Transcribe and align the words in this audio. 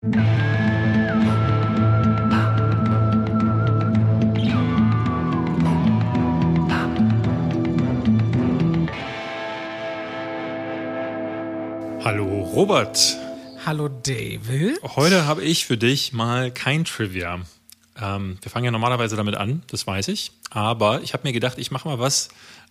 Hallo 0.00 0.12
Robert. 12.54 13.16
Hallo 13.66 13.88
David. 13.88 14.80
Heute 14.84 15.26
habe 15.26 15.42
ich 15.42 15.66
für 15.66 15.76
dich 15.76 16.12
mal 16.12 16.52
kein 16.52 16.84
Trivia. 16.84 17.40
Ähm, 18.00 18.38
wir 18.40 18.52
fangen 18.52 18.66
ja 18.66 18.70
normalerweise 18.70 19.16
damit 19.16 19.34
an, 19.34 19.64
das 19.66 19.84
weiß 19.84 20.06
ich. 20.06 20.30
Aber 20.50 21.02
ich 21.02 21.12
habe 21.12 21.26
mir 21.26 21.32
gedacht, 21.32 21.58
ich 21.58 21.72
mache 21.72 21.88
mal 21.88 21.98
was, 21.98 22.28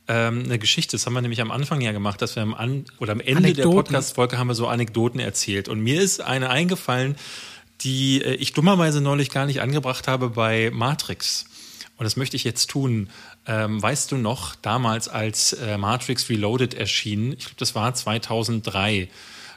ähm, 0.08 0.44
eine 0.46 0.60
Geschichte. 0.60 0.96
Das 0.96 1.05
haben 1.05 1.14
wir 1.14 1.21
nämlich 1.21 1.42
am 1.42 1.52
Anfang 1.52 1.82
ja 1.82 1.92
gemacht, 1.92 2.21
dass 2.21 2.36
wir 2.36 2.44
am, 2.44 2.54
an 2.54 2.86
oder 3.00 3.12
am 3.12 3.20
Ende 3.20 3.38
Anekdoten. 3.38 3.71
der 3.71 3.78
Podcast-Folge 3.78 4.38
haben 4.38 4.48
wir 4.48 4.55
so 4.55 4.68
Anekdoten 4.68 5.20
erzählt. 5.20 5.68
Und 5.68 5.80
mir 5.82 6.02
ist 6.02 6.22
eine 6.22 6.50
eingefallen, 6.50 7.16
die 7.82 8.22
äh, 8.22 8.34
ich 8.36 8.54
dummerweise 8.54 9.02
neulich 9.02 9.30
gar 9.30 9.45
nicht 9.45 9.62
angebracht 9.62 10.08
habe 10.08 10.30
bei 10.30 10.72
Matrix. 10.73 11.45
Und 11.98 12.04
das 12.04 12.16
möchte 12.16 12.36
ich 12.36 12.44
jetzt 12.44 12.70
tun. 12.70 13.09
Ähm, 13.45 13.81
weißt 13.81 14.12
du 14.12 14.17
noch, 14.17 14.55
damals 14.55 15.08
als 15.08 15.54
äh, 15.54 15.78
Matrix 15.78 16.30
Reloaded 16.30 16.73
erschien, 16.73 17.34
ich 17.34 17.45
glaube, 17.45 17.55
das 17.58 17.76
war 17.76 17.94
2003, 17.94 19.09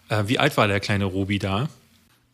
äh, 0.09 0.25
wie 0.27 0.39
alt 0.39 0.57
war 0.57 0.69
der 0.69 0.81
kleine 0.81 1.05
Robi 1.05 1.39
da? 1.39 1.69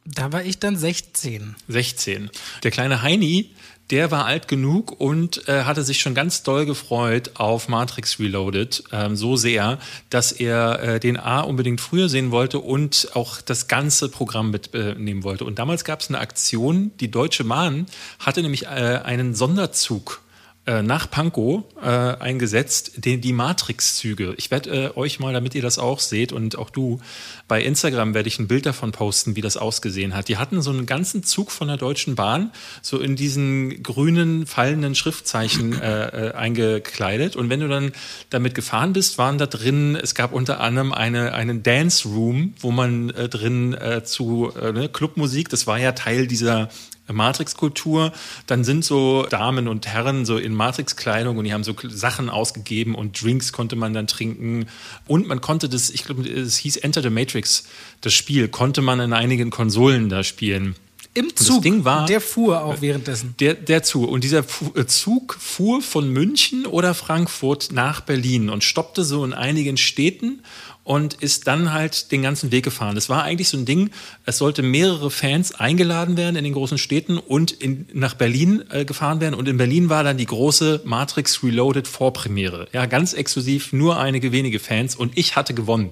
Da 0.05 0.33
war 0.33 0.45
ich 0.45 0.59
dann 0.59 0.77
16. 0.77 1.57
16. 1.67 2.31
Der 2.63 2.71
kleine 2.71 3.03
Heini, 3.03 3.51
der 3.91 4.11
war 4.11 4.27
alt 4.27 4.49
genug 4.49 5.01
und 5.01 5.49
äh, 5.49 5.63
hatte 5.65 5.83
sich 5.83 6.01
schon 6.01 6.15
ganz 6.15 6.43
doll 6.43 6.67
gefreut 6.67 7.33
auf 7.35 7.69
Matrix 7.69 8.19
Reloaded, 8.19 8.85
ähm, 8.93 9.17
so 9.17 9.37
sehr, 9.37 9.79
dass 10.11 10.33
er 10.33 10.83
äh, 10.83 11.01
den 11.01 11.17
A 11.17 11.41
unbedingt 11.41 11.81
früher 11.81 12.09
sehen 12.09 12.31
wollte 12.31 12.59
und 12.59 13.11
auch 13.15 13.41
das 13.41 13.69
ganze 13.69 14.09
Programm 14.09 14.51
mitnehmen 14.51 15.21
äh, 15.21 15.25
wollte. 15.25 15.45
Und 15.45 15.59
damals 15.59 15.85
gab 15.85 16.01
es 16.01 16.09
eine 16.09 16.19
Aktion, 16.19 16.91
die 17.01 17.11
Deutsche 17.11 17.45
Bahn 17.45 17.87
hatte 18.19 18.43
nämlich 18.43 18.65
äh, 18.65 19.01
einen 19.05 19.35
Sonderzug 19.35 20.23
äh, 20.67 20.83
nach 20.83 21.11
Pankow 21.11 21.65
äh, 21.81 21.87
eingesetzt, 21.87 23.05
die, 23.05 23.21
die 23.21 23.33
Matrix-Züge. 23.33 24.35
Ich 24.37 24.51
werde 24.51 24.71
äh, 24.71 24.97
euch 24.97 25.21
mal, 25.21 25.33
damit 25.33 25.55
ihr 25.55 25.63
das 25.63 25.79
auch 25.79 26.01
seht 26.01 26.33
und 26.33 26.59
auch 26.59 26.71
du, 26.71 27.01
bei 27.49 27.63
Instagram 27.63 28.15
werde 28.15 28.29
ich 28.29 28.39
ein 28.39 28.49
Bild 28.49 28.67
davon 28.67 28.91
posten, 28.93 29.37
wie 29.37 29.41
das 29.41 29.57
ausgesehen 29.57 30.15
hat. 30.15 30.29
Die 30.29 30.37
hatten 30.37 30.63
so 30.63 30.71
einen 30.71 30.87
ganzen 30.87 31.23
Zug 31.23 31.53
von 31.53 31.69
der 31.69 31.77
Deutschen 31.77 32.17
Bahn 32.17 32.51
so 32.83 32.99
in 32.99 33.15
diesen 33.15 33.83
grünen 33.83 34.47
fallenden 34.47 34.95
Schriftzeichen 34.95 35.81
äh, 35.81 36.31
äh, 36.31 36.33
eingekleidet. 36.33 37.37
Und 37.37 37.49
wenn 37.49 37.61
du 37.61 37.69
dann 37.69 37.93
damit 38.31 38.55
gefahren 38.55 38.93
bist, 38.93 39.19
waren 39.19 39.39
da 39.39 39.47
drin, 39.47 39.95
es 39.95 40.15
gab 40.15 40.33
unter 40.33 40.61
anderem 40.61 40.93
eine, 40.93 41.33
einen 41.33 41.63
Dance 41.63 42.09
Room, 42.09 42.55
wo 42.59 42.73
man 42.73 43.11
äh, 43.11 43.29
drin 43.29 43.75
äh, 43.75 44.03
zu 44.03 44.53
äh, 44.61 44.73
ne, 44.73 44.89
Clubmusik, 44.89 45.49
das 45.49 45.67
war 45.67 45.79
ja 45.79 45.93
Teil 45.93 46.27
dieser 46.27 46.69
Matrix-Kultur, 47.13 48.13
dann 48.47 48.65
sind 48.65 48.85
so 48.85 49.27
Damen 49.31 49.69
und 49.69 49.87
Herren 49.87 50.25
so 50.25 50.37
in 50.39 50.55
Matrix-Kleidung 50.55 51.39
und 51.39 51.45
die 51.45 51.53
haben 51.53 51.65
so 51.65 51.75
Sachen 51.89 52.29
ausgegeben 52.31 52.95
und 52.95 53.23
Drinks 53.23 53.53
konnte 53.53 53.77
man 53.77 53.93
dann 53.93 54.07
trinken 54.07 54.67
und 55.07 55.27
man 55.27 55.41
konnte 55.41 55.69
das, 55.69 55.91
ich 55.91 56.05
glaube, 56.05 56.29
es 56.29 56.57
hieß 56.59 56.77
Enter 56.77 57.03
the 57.03 57.11
Matrix, 57.11 57.65
das 58.01 58.15
Spiel, 58.15 58.49
konnte 58.49 58.83
man 58.83 59.01
in 59.01 59.13
einigen 59.13 59.51
Konsolen 59.51 60.09
da 60.09 60.25
spielen. 60.25 60.77
Im 61.17 61.35
Zug. 61.35 61.65
War, 61.85 62.05
der 62.05 62.21
fuhr 62.21 62.63
auch 62.63 62.83
währenddessen. 62.83 63.35
Der, 63.41 63.55
der 63.55 63.83
Zug. 63.83 64.11
Und 64.11 64.23
dieser 64.23 64.45
äh, 64.75 64.85
Zug 64.85 65.39
fuhr 65.41 65.81
von 65.81 66.11
München 66.11 66.67
oder 66.67 66.93
Frankfurt 66.93 67.73
nach 67.73 68.03
Berlin 68.03 68.51
und 68.51 68.63
stoppte 68.63 69.03
so 69.03 69.25
in 69.25 69.33
einigen 69.33 69.79
Städten 69.79 70.43
und 70.87 71.15
ist 71.15 71.49
dann 71.49 71.73
halt 71.73 72.13
den 72.13 72.23
ganzen 72.23 72.53
Weg 72.53 72.65
gefahren. 72.65 72.97
Es 72.97 73.09
war 73.09 73.25
eigentlich 73.25 73.49
so 73.49 73.57
ein 73.57 73.65
Ding, 73.65 73.91
es 74.25 74.39
sollte 74.39 74.63
mehrere 74.63 75.11
Fans 75.11 75.53
eingeladen 75.53 76.17
werden 76.17 76.37
in 76.37 76.45
den 76.45 76.53
großen 76.53 76.79
Städten 76.79 77.19
und 77.19 77.51
in, 77.51 77.89
nach 77.93 78.15
Berlin 78.15 78.63
äh, 78.71 78.85
gefahren 78.85 79.21
werden. 79.21 79.35
Und 79.35 79.49
in 79.49 79.57
Berlin 79.57 79.89
war 79.89 80.05
dann 80.05 80.17
die 80.17 80.27
große 80.27 80.83
Matrix 80.85 81.43
Reloaded 81.43 81.89
Vorpremiere. 81.89 82.69
Ja, 82.73 82.87
ganz 82.87 83.15
exklusiv, 83.15 83.73
nur 83.73 83.99
einige 83.99 84.31
wenige 84.31 84.61
Fans 84.61 84.95
und 84.95 85.19
ich 85.19 85.35
hatte 85.35 85.55
gewonnen. 85.55 85.91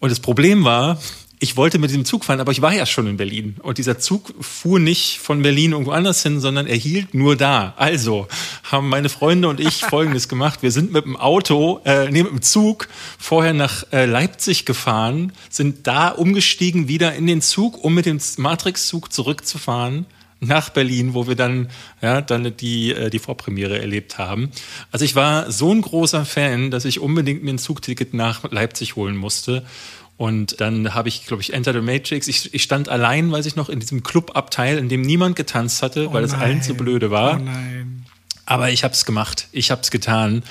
Und 0.00 0.10
das 0.10 0.18
Problem 0.18 0.64
war, 0.64 1.00
ich 1.42 1.56
wollte 1.56 1.78
mit 1.78 1.90
dem 1.90 2.04
Zug 2.04 2.24
fahren, 2.24 2.38
aber 2.38 2.52
ich 2.52 2.60
war 2.60 2.74
ja 2.74 2.84
schon 2.84 3.06
in 3.06 3.16
Berlin. 3.16 3.56
Und 3.62 3.78
dieser 3.78 3.98
Zug 3.98 4.34
fuhr 4.40 4.78
nicht 4.78 5.18
von 5.20 5.40
Berlin 5.40 5.72
irgendwo 5.72 5.90
anders 5.90 6.22
hin, 6.22 6.38
sondern 6.38 6.66
er 6.66 6.76
hielt 6.76 7.14
nur 7.14 7.34
da. 7.34 7.72
Also 7.78 8.28
haben 8.62 8.90
meine 8.90 9.08
Freunde 9.08 9.48
und 9.48 9.58
ich 9.58 9.80
Folgendes 9.80 10.28
gemacht. 10.28 10.62
Wir 10.62 10.70
sind 10.70 10.92
mit 10.92 11.06
dem 11.06 11.16
Auto, 11.16 11.80
äh, 11.86 12.10
nee, 12.10 12.22
mit 12.22 12.32
dem 12.32 12.42
Zug 12.42 12.88
vorher 13.18 13.54
nach 13.54 13.84
äh, 13.90 14.04
Leipzig 14.04 14.66
gefahren, 14.66 15.32
sind 15.48 15.86
da 15.86 16.08
umgestiegen 16.08 16.88
wieder 16.88 17.14
in 17.14 17.26
den 17.26 17.40
Zug, 17.40 17.82
um 17.82 17.94
mit 17.94 18.04
dem 18.04 18.20
Matrix-Zug 18.36 19.10
zurückzufahren 19.10 20.04
nach 20.40 20.70
Berlin, 20.70 21.14
wo 21.14 21.26
wir 21.26 21.36
dann 21.36 21.68
ja 22.02 22.20
dann 22.20 22.54
die 22.56 22.92
äh, 22.92 23.10
die 23.10 23.18
Vorpremiere 23.18 23.78
erlebt 23.78 24.18
haben. 24.18 24.50
Also 24.90 25.04
ich 25.04 25.14
war 25.14 25.50
so 25.50 25.72
ein 25.72 25.82
großer 25.82 26.24
Fan, 26.24 26.70
dass 26.70 26.84
ich 26.84 27.00
unbedingt 27.00 27.42
mir 27.42 27.52
ein 27.52 27.58
Zugticket 27.58 28.14
nach 28.14 28.50
Leipzig 28.50 28.96
holen 28.96 29.16
musste 29.16 29.64
und 30.20 30.60
dann 30.60 30.92
habe 30.92 31.08
ich, 31.08 31.24
glaube 31.24 31.40
ich, 31.42 31.54
Enter 31.54 31.72
the 31.72 31.80
Matrix. 31.80 32.28
Ich, 32.28 32.52
ich, 32.52 32.62
stand 32.62 32.90
allein, 32.90 33.32
weiß 33.32 33.46
ich 33.46 33.56
noch, 33.56 33.70
in 33.70 33.80
diesem 33.80 34.02
Clubabteil, 34.02 34.76
in 34.76 34.90
dem 34.90 35.00
niemand 35.00 35.34
getanzt 35.34 35.82
hatte, 35.82 36.10
oh 36.10 36.12
weil 36.12 36.24
es 36.24 36.34
allen 36.34 36.60
zu 36.60 36.74
blöde 36.74 37.10
war. 37.10 37.40
Oh 37.40 37.42
nein. 37.42 38.04
Aber 38.44 38.68
ich 38.68 38.84
habe 38.84 38.92
es 38.92 39.06
gemacht. 39.06 39.48
Ich 39.50 39.70
habe 39.70 39.80
es 39.80 39.90
getan. 39.90 40.42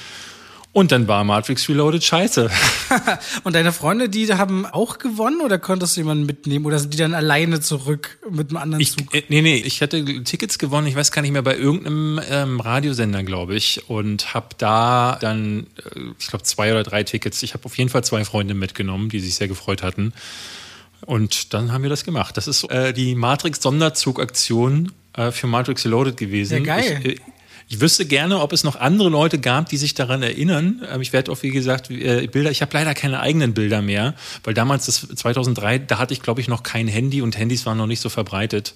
Und 0.72 0.92
dann 0.92 1.08
war 1.08 1.24
Matrix 1.24 1.68
Reloaded 1.68 2.04
scheiße. 2.04 2.50
und 3.44 3.56
deine 3.56 3.72
Freunde, 3.72 4.08
die 4.08 4.32
haben 4.32 4.68
auch 4.68 5.00
gewonnen 5.00 5.42
oder 5.42 5.58
konntest 5.58 5.98
du 5.98 6.02
jemanden 6.02 6.28
mitnehmen 6.28 6.66
oder 6.66 6.78
sind 6.78 6.94
die 6.94 6.98
dann 6.98 7.16
alleine 7.16 7.60
zurück 7.60 8.20
mit 8.30 8.50
einem 8.50 8.58
anderen 8.58 8.82
ich, 8.82 8.96
Zug? 8.96 9.14
Äh, 9.16 9.24
nee, 9.30 9.42
nee, 9.42 9.56
ich 9.56 9.82
hätte 9.82 10.24
Tickets 10.24 10.60
gewonnen, 10.60 10.86
ich 10.86 10.96
weiß 10.96 11.12
gar 11.12 11.24
nicht 11.24 11.32
mehr, 11.32 11.42
bei 11.42 11.58
irgendeinem 11.58 12.22
ähm, 12.30 12.60
Radiosender, 12.60 13.24
glaube 13.24 13.56
ich. 13.56 13.90
Und 13.90 14.36
habe 14.36 14.50
da 14.60 15.18
dann, 15.20 15.66
äh, 15.96 16.02
ich 16.20 16.28
glaube, 16.28 16.44
zwei 16.44 16.72
oder 16.72 16.84
drei 16.84 17.04
Tickets. 17.04 17.42
Ich 17.42 17.56
habe 17.56 17.66
auf 17.66 17.76
jeden 17.76 17.90
Fall 17.90 18.04
zwei 18.04 18.24
Freunde 18.24 18.54
mitgenommen, 18.54 19.10
die 19.10 19.20
sich 19.20 19.36
sehr 19.36 19.48
gefreut 19.48 19.82
hatten. 19.82 20.14
Und 21.06 21.56
dann 21.56 21.72
haben 21.72 21.82
wir 21.82 21.90
das 21.90 22.04
gemacht. 22.04 22.38
Das 22.38 22.48
ist 22.48 22.70
äh, 22.70 22.94
die 22.94 23.16
Matrix-Sonderzugaktion 23.16 24.92
äh, 25.14 25.32
für 25.32 25.48
Matrix 25.48 25.84
Reloaded 25.86 26.18
gewesen. 26.18 26.60
Ja, 26.60 26.76
geil. 26.76 27.02
Ich, 27.04 27.16
äh, 27.16 27.20
ich 27.72 27.80
wüsste 27.82 28.06
gerne, 28.06 28.40
ob 28.40 28.52
es 28.52 28.64
noch 28.64 28.76
andere 28.76 29.10
Leute 29.10 29.38
gab, 29.38 29.70
die 29.70 29.78
sich 29.78 29.94
daran 29.94 30.24
erinnern. 30.24 30.82
Ähm, 30.92 31.02
ich 31.02 31.14
werde 31.14 31.32
auch, 31.32 31.42
wie 31.44 31.52
gesagt, 31.52 31.92
äh, 31.92 32.28
Bilder, 32.28 32.50
ich 32.50 32.64
habe 32.64 32.74
leider 32.74 32.96
keine 32.96 33.20
eigenen 33.20 33.54
Bilder 33.54 33.84
mehr, 33.84 34.16
weil 34.44 34.56
damals, 34.56 34.88
das 34.88 35.08
2003, 35.08 35.78
da 35.78 36.00
hatte 36.00 36.14
ich, 36.14 36.22
glaube 36.22 36.42
ich, 36.42 36.48
noch 36.48 36.64
kein 36.64 36.88
Handy 36.88 37.22
und 37.22 37.38
Handys 37.38 37.68
waren 37.68 37.78
noch 37.78 37.86
nicht 37.86 38.02
so 38.02 38.10
verbreitet. 38.10 38.74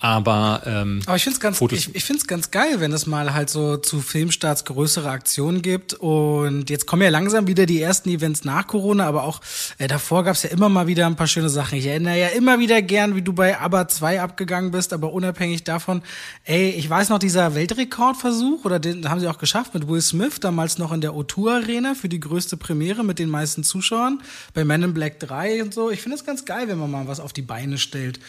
Aber, 0.00 0.62
ähm, 0.64 1.00
Aber 1.06 1.16
ich 1.16 1.24
finde 1.24 1.34
es 1.34 1.40
ganz, 1.40 1.60
ich, 1.60 1.94
ich 1.94 2.04
find's 2.04 2.28
ganz 2.28 2.52
geil, 2.52 2.78
wenn 2.78 2.92
es 2.92 3.06
mal 3.06 3.34
halt 3.34 3.50
so 3.50 3.76
zu 3.78 4.00
Filmstarts 4.00 4.64
größere 4.64 5.10
Aktionen 5.10 5.60
gibt. 5.60 5.94
Und 5.94 6.70
jetzt 6.70 6.86
kommen 6.86 7.02
ja 7.02 7.08
langsam 7.08 7.48
wieder 7.48 7.66
die 7.66 7.82
ersten 7.82 8.08
Events 8.10 8.44
nach 8.44 8.68
Corona, 8.68 9.06
aber 9.06 9.24
auch 9.24 9.40
äh, 9.78 9.88
davor 9.88 10.22
gab 10.22 10.36
es 10.36 10.44
ja 10.44 10.50
immer 10.50 10.68
mal 10.68 10.86
wieder 10.86 11.06
ein 11.06 11.16
paar 11.16 11.26
schöne 11.26 11.48
Sachen. 11.48 11.78
Ich 11.78 11.86
erinnere 11.86 12.16
ja 12.16 12.28
immer 12.28 12.60
wieder 12.60 12.80
gern, 12.80 13.16
wie 13.16 13.22
du 13.22 13.32
bei 13.32 13.58
ABBA 13.58 13.88
2 13.88 14.20
abgegangen 14.20 14.70
bist, 14.70 14.92
aber 14.92 15.12
unabhängig 15.12 15.64
davon, 15.64 16.02
ey, 16.44 16.70
ich 16.70 16.88
weiß 16.88 17.08
noch, 17.08 17.18
dieser 17.18 17.56
Weltrekordversuch, 17.56 18.64
oder 18.64 18.78
den 18.78 19.08
haben 19.10 19.18
sie 19.18 19.26
auch 19.26 19.38
geschafft 19.38 19.74
mit 19.74 19.88
Will 19.88 20.00
Smith, 20.00 20.38
damals 20.40 20.78
noch 20.78 20.92
in 20.92 21.00
der 21.00 21.12
O2 21.12 21.62
Arena 21.62 21.94
für 21.94 22.08
die 22.08 22.20
größte 22.20 22.56
Premiere 22.56 23.04
mit 23.04 23.18
den 23.18 23.30
meisten 23.30 23.64
Zuschauern, 23.64 24.22
bei 24.54 24.64
Men 24.64 24.84
in 24.84 24.94
Black 24.94 25.18
3 25.18 25.64
und 25.64 25.74
so. 25.74 25.90
Ich 25.90 26.02
finde 26.02 26.16
es 26.16 26.24
ganz 26.24 26.44
geil, 26.44 26.68
wenn 26.68 26.78
man 26.78 26.90
mal 26.90 27.08
was 27.08 27.18
auf 27.18 27.32
die 27.32 27.42
Beine 27.42 27.78
stellt 27.78 28.20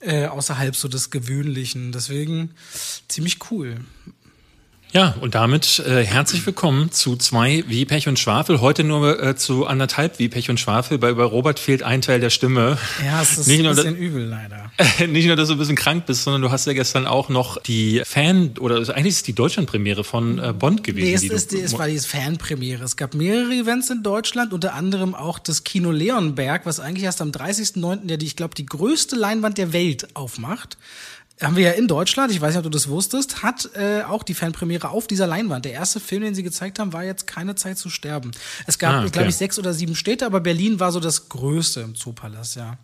äh, 0.00 0.26
außerhalb 0.26 0.76
so 0.76 0.88
des 0.88 1.10
Gewöhnlichen. 1.20 1.92
Deswegen 1.92 2.50
ziemlich 3.08 3.50
cool. 3.50 3.76
Ja, 4.92 5.14
und 5.20 5.34
damit 5.34 5.80
äh, 5.80 6.02
herzlich 6.02 6.46
willkommen 6.46 6.90
zu 6.90 7.16
zwei 7.16 7.62
wie 7.66 7.84
Pech 7.84 8.08
und 8.08 8.18
Schwafel. 8.18 8.62
Heute 8.62 8.84
nur 8.84 9.22
äh, 9.22 9.36
zu 9.36 9.66
anderthalb 9.66 10.18
wie 10.18 10.30
Pech 10.30 10.48
und 10.48 10.58
Schwafel. 10.58 10.96
Bei, 10.96 11.12
bei 11.12 11.24
Robert 11.24 11.58
fehlt 11.58 11.82
ein 11.82 12.00
Teil 12.00 12.20
der 12.20 12.30
Stimme. 12.30 12.78
Ja, 13.04 13.20
es 13.20 13.36
ist 13.36 13.48
nicht 13.48 13.66
ein 13.66 13.76
bisschen 13.76 13.96
übel 13.96 14.24
leider. 14.24 14.72
nicht 15.06 15.26
nur, 15.26 15.36
dass 15.36 15.48
du 15.48 15.56
ein 15.56 15.58
bisschen 15.58 15.76
krank 15.76 16.06
bist, 16.06 16.24
sondern 16.24 16.40
du 16.40 16.50
hast 16.50 16.66
ja 16.66 16.72
gestern 16.72 17.06
auch 17.06 17.28
noch 17.28 17.62
die 17.62 18.00
Fan- 18.06 18.54
oder 18.58 18.76
also 18.76 18.94
eigentlich 18.94 19.08
ist 19.08 19.16
es 19.16 19.22
die 19.24 19.34
Deutschlandpremiere 19.34 20.04
von 20.04 20.38
äh, 20.38 20.54
Bond 20.54 20.84
gewesen. 20.84 21.06
Nee, 21.06 21.14
es, 21.14 21.22
ist 21.22 21.52
die, 21.52 21.60
es 21.60 21.78
war 21.78 21.86
die 21.86 21.98
Fanpremiere. 21.98 22.82
Es 22.82 22.96
gab 22.96 23.12
mehrere 23.12 23.52
Events 23.52 23.90
in 23.90 24.02
Deutschland, 24.02 24.54
unter 24.54 24.72
anderem 24.72 25.14
auch 25.14 25.38
das 25.38 25.64
Kino 25.64 25.90
Leonberg, 25.90 26.64
was 26.64 26.80
eigentlich 26.80 27.04
erst 27.04 27.20
am 27.20 27.30
30.09., 27.30 28.06
der, 28.06 28.16
die, 28.16 28.24
ich 28.24 28.36
glaube, 28.36 28.54
die 28.54 28.64
größte 28.64 29.16
Leinwand 29.16 29.58
der 29.58 29.74
Welt 29.74 30.16
aufmacht 30.16 30.78
haben 31.40 31.56
wir 31.56 31.64
ja 31.64 31.70
in 31.72 31.86
Deutschland, 31.86 32.32
ich 32.32 32.40
weiß 32.40 32.54
nicht, 32.54 32.58
ob 32.58 32.64
du 32.64 32.70
das 32.70 32.88
wusstest, 32.88 33.42
hat 33.42 33.70
äh, 33.74 34.02
auch 34.02 34.22
die 34.22 34.34
Fanpremiere 34.34 34.90
auf 34.90 35.06
dieser 35.06 35.26
Leinwand. 35.26 35.64
Der 35.64 35.72
erste 35.72 36.00
Film, 36.00 36.22
den 36.22 36.34
sie 36.34 36.42
gezeigt 36.42 36.78
haben, 36.78 36.92
war 36.92 37.04
jetzt 37.04 37.26
keine 37.26 37.54
Zeit 37.54 37.78
zu 37.78 37.90
sterben. 37.90 38.32
Es 38.66 38.78
gab, 38.78 38.94
ah, 38.94 39.00
okay. 39.02 39.10
glaube 39.10 39.28
ich, 39.28 39.36
sechs 39.36 39.58
oder 39.58 39.72
sieben 39.72 39.94
Städte, 39.94 40.26
aber 40.26 40.40
Berlin 40.40 40.80
war 40.80 40.90
so 40.90 41.00
das 41.00 41.28
größte 41.28 41.80
im 41.80 41.94
Zoopalast, 41.94 42.56
ja. 42.56 42.76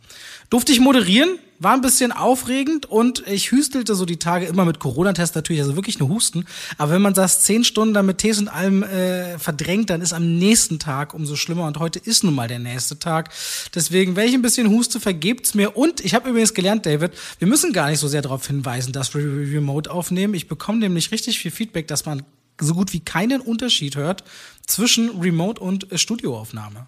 Durfte 0.50 0.72
ich 0.72 0.80
moderieren? 0.80 1.38
War 1.58 1.72
ein 1.72 1.80
bisschen 1.80 2.12
aufregend 2.12 2.86
und 2.86 3.26
ich 3.26 3.50
hüstelte 3.50 3.94
so 3.94 4.04
die 4.04 4.18
Tage 4.18 4.46
immer 4.46 4.64
mit 4.64 4.80
Corona-Test 4.80 5.34
natürlich, 5.34 5.62
also 5.62 5.76
wirklich 5.76 5.98
nur 5.98 6.08
Husten. 6.08 6.46
Aber 6.78 6.92
wenn 6.92 7.02
man 7.02 7.14
das 7.14 7.42
zehn 7.42 7.64
Stunden 7.64 7.94
dann 7.94 8.06
mit 8.06 8.18
Tees 8.18 8.38
und 8.38 8.48
allem 8.48 8.82
äh, 8.82 9.38
verdrängt, 9.38 9.90
dann 9.90 10.00
ist 10.00 10.12
am 10.12 10.38
nächsten 10.38 10.78
Tag 10.78 11.14
umso 11.14 11.36
schlimmer 11.36 11.66
und 11.66 11.78
heute 11.78 11.98
ist 11.98 12.24
nun 12.24 12.34
mal 12.34 12.48
der 12.48 12.58
nächste 12.58 12.98
Tag. 12.98 13.30
Deswegen, 13.74 14.16
wenn 14.16 14.28
ich 14.28 14.34
ein 14.34 14.42
bisschen 14.42 14.68
huste, 14.70 15.00
vergebt's 15.00 15.54
mir. 15.54 15.76
Und 15.76 16.04
ich 16.04 16.14
habe 16.14 16.30
übrigens 16.30 16.54
gelernt, 16.54 16.86
David, 16.86 17.12
wir 17.38 17.48
müssen 17.48 17.72
gar 17.72 17.90
nicht 17.90 18.00
so 18.00 18.08
sehr 18.08 18.22
darauf 18.22 18.46
hinweisen, 18.46 18.92
dass 18.92 19.14
wir 19.14 19.22
remote 19.22 19.90
aufnehmen. 19.90 20.34
Ich 20.34 20.48
bekomme 20.48 20.78
nämlich 20.78 21.12
richtig 21.12 21.38
viel 21.38 21.50
Feedback, 21.50 21.88
dass 21.88 22.04
man 22.04 22.22
so 22.60 22.74
gut 22.74 22.92
wie 22.92 23.00
keinen 23.00 23.40
Unterschied 23.40 23.96
hört 23.96 24.24
zwischen 24.66 25.20
Remote 25.20 25.60
und 25.60 25.86
Studioaufnahme. 25.94 26.86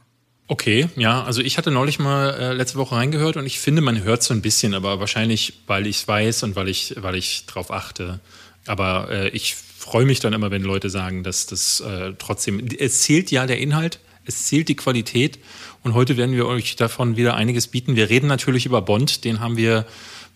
Okay, 0.49 0.89
ja, 0.95 1.25
also 1.25 1.43
ich 1.43 1.59
hatte 1.59 1.73
neulich 1.73 1.99
mal 1.99 2.31
äh, 2.35 2.53
letzte 2.53 2.79
Woche 2.79 2.95
reingehört 2.95 3.37
und 3.37 3.47
ich 3.47 3.59
finde, 3.59 3.83
man 3.83 4.05
hört 4.05 4.23
so 4.23 4.33
ein 4.33 4.43
bisschen, 4.43 4.75
aber 4.75 5.01
wahrscheinlich, 5.01 5.55
weil 5.67 5.89
ich 5.89 5.97
es 5.97 6.09
weiß 6.09 6.45
und 6.45 6.55
weil 6.55 6.69
ich, 6.69 6.95
weil 6.99 7.17
ich 7.17 7.47
drauf 7.47 7.73
achte. 7.73 8.21
Aber 8.67 9.11
äh, 9.11 9.29
ich 9.31 9.57
freue 9.57 10.05
mich 10.05 10.21
dann 10.21 10.33
immer, 10.33 10.53
wenn 10.53 10.63
Leute 10.63 10.89
sagen, 10.89 11.25
dass 11.25 11.47
das 11.47 11.81
äh, 11.81 12.13
trotzdem, 12.19 12.65
es 12.79 13.03
zählt 13.03 13.33
ja 13.33 13.47
der 13.47 13.59
Inhalt, 13.59 13.99
es 14.25 14.47
zählt 14.47 14.69
die 14.69 14.77
Qualität 14.77 15.41
und 15.83 15.95
heute 15.95 16.17
werden 16.17 16.37
wir 16.37 16.47
euch 16.47 16.77
davon 16.77 17.17
wieder 17.17 17.35
einiges 17.35 17.67
bieten. 17.67 17.97
Wir 17.97 18.09
reden 18.09 18.29
natürlich 18.29 18.67
über 18.67 18.83
Bond, 18.83 19.25
den 19.25 19.41
haben 19.41 19.57
wir 19.57 19.85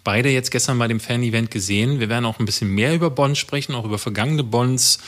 beide 0.03 0.29
jetzt 0.31 0.51
gestern 0.51 0.79
bei 0.79 0.89
dem 0.89 0.99
Fan-Event 0.99 1.53
gesehen. 1.53 2.01
Wir 2.01 2.09
werden 2.09 2.25
auch 2.25 2.41
ein 2.41 2.47
bisschen 2.47 2.71
mehr 2.71 2.95
über 2.95 3.11
Bond 3.11 3.39
sprechen, 3.39 3.75
auch 3.77 3.85
über 3.85 3.99
vergangene 3.99 4.43
Bonds 4.43 4.99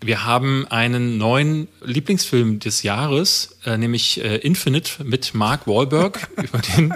wir 0.00 0.24
haben 0.24 0.66
einen 0.68 1.16
neuen 1.16 1.68
Lieblingsfilm 1.82 2.58
des 2.58 2.82
Jahres, 2.82 3.56
äh, 3.64 3.78
nämlich 3.78 4.22
äh, 4.22 4.36
Infinite 4.36 5.02
mit 5.02 5.34
Mark 5.34 5.66
Wahlberg. 5.66 6.28
Über 6.42 6.58
den 6.58 6.94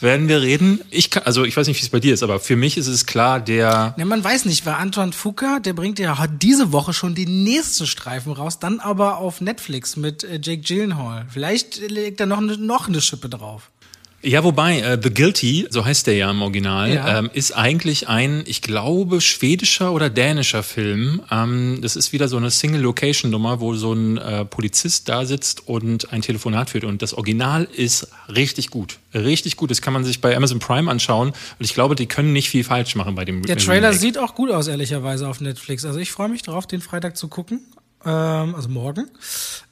werden 0.00 0.28
wir 0.28 0.42
reden. 0.42 0.80
Ich 0.90 1.10
kann, 1.10 1.22
also 1.22 1.44
ich 1.44 1.56
weiß 1.56 1.68
nicht, 1.68 1.78
wie 1.78 1.84
es 1.84 1.90
bei 1.90 2.00
dir 2.00 2.14
ist, 2.14 2.22
aber 2.22 2.40
für 2.40 2.56
mich 2.56 2.76
ist 2.76 2.88
es 2.88 3.06
klar, 3.06 3.38
der. 3.38 3.94
Ne, 3.96 4.04
man 4.04 4.24
weiß 4.24 4.44
nicht, 4.46 4.66
weil 4.66 4.74
Antoine 4.74 5.12
Fuqua, 5.12 5.60
der 5.60 5.72
bringt 5.72 5.98
ja 5.98 6.26
diese 6.26 6.72
Woche 6.72 6.92
schon 6.92 7.14
den 7.14 7.44
nächsten 7.44 7.86
Streifen 7.86 8.32
raus, 8.32 8.58
dann 8.58 8.80
aber 8.80 9.18
auf 9.18 9.40
Netflix 9.40 9.96
mit 9.96 10.24
äh, 10.24 10.40
Jake 10.42 10.62
Gyllenhaal. 10.62 11.26
Vielleicht 11.28 11.88
legt 11.88 12.18
er 12.20 12.26
noch 12.26 12.38
eine, 12.38 12.56
noch 12.56 12.88
eine 12.88 13.00
Schippe 13.00 13.28
drauf. 13.28 13.70
Ja, 14.20 14.42
wobei, 14.42 14.80
äh, 14.80 14.98
The 15.00 15.10
Guilty, 15.10 15.68
so 15.70 15.84
heißt 15.84 16.08
der 16.08 16.16
ja 16.16 16.30
im 16.30 16.42
Original, 16.42 16.92
ja. 16.92 17.18
ähm, 17.18 17.30
ist 17.32 17.52
eigentlich 17.52 18.08
ein, 18.08 18.42
ich 18.46 18.62
glaube, 18.62 19.20
schwedischer 19.20 19.92
oder 19.92 20.10
dänischer 20.10 20.64
Film. 20.64 21.22
Ähm, 21.30 21.78
das 21.82 21.94
ist 21.94 22.12
wieder 22.12 22.26
so 22.26 22.36
eine 22.36 22.50
Single-Location-Nummer, 22.50 23.60
wo 23.60 23.74
so 23.74 23.92
ein 23.92 24.18
äh, 24.18 24.44
Polizist 24.44 25.08
da 25.08 25.24
sitzt 25.24 25.68
und 25.68 26.12
ein 26.12 26.22
Telefonat 26.22 26.70
führt. 26.70 26.82
Und 26.82 27.00
das 27.00 27.14
Original 27.14 27.68
ist 27.72 28.08
richtig 28.28 28.70
gut. 28.70 28.98
Richtig 29.14 29.56
gut. 29.56 29.70
Das 29.70 29.82
kann 29.82 29.92
man 29.92 30.04
sich 30.04 30.20
bei 30.20 30.36
Amazon 30.36 30.58
Prime 30.58 30.90
anschauen. 30.90 31.28
Und 31.28 31.64
ich 31.64 31.74
glaube, 31.74 31.94
die 31.94 32.06
können 32.06 32.32
nicht 32.32 32.50
viel 32.50 32.64
falsch 32.64 32.96
machen 32.96 33.14
bei 33.14 33.24
dem 33.24 33.42
Der 33.42 33.56
Trailer 33.56 33.88
Remake. 33.88 33.98
sieht 33.98 34.18
auch 34.18 34.34
gut 34.34 34.50
aus, 34.50 34.66
ehrlicherweise, 34.66 35.28
auf 35.28 35.40
Netflix. 35.40 35.84
Also 35.84 36.00
ich 36.00 36.10
freue 36.10 36.28
mich 36.28 36.42
darauf, 36.42 36.66
den 36.66 36.80
Freitag 36.80 37.16
zu 37.16 37.28
gucken 37.28 37.60
ähm, 38.04 38.54
also 38.54 38.68
morgen. 38.68 39.10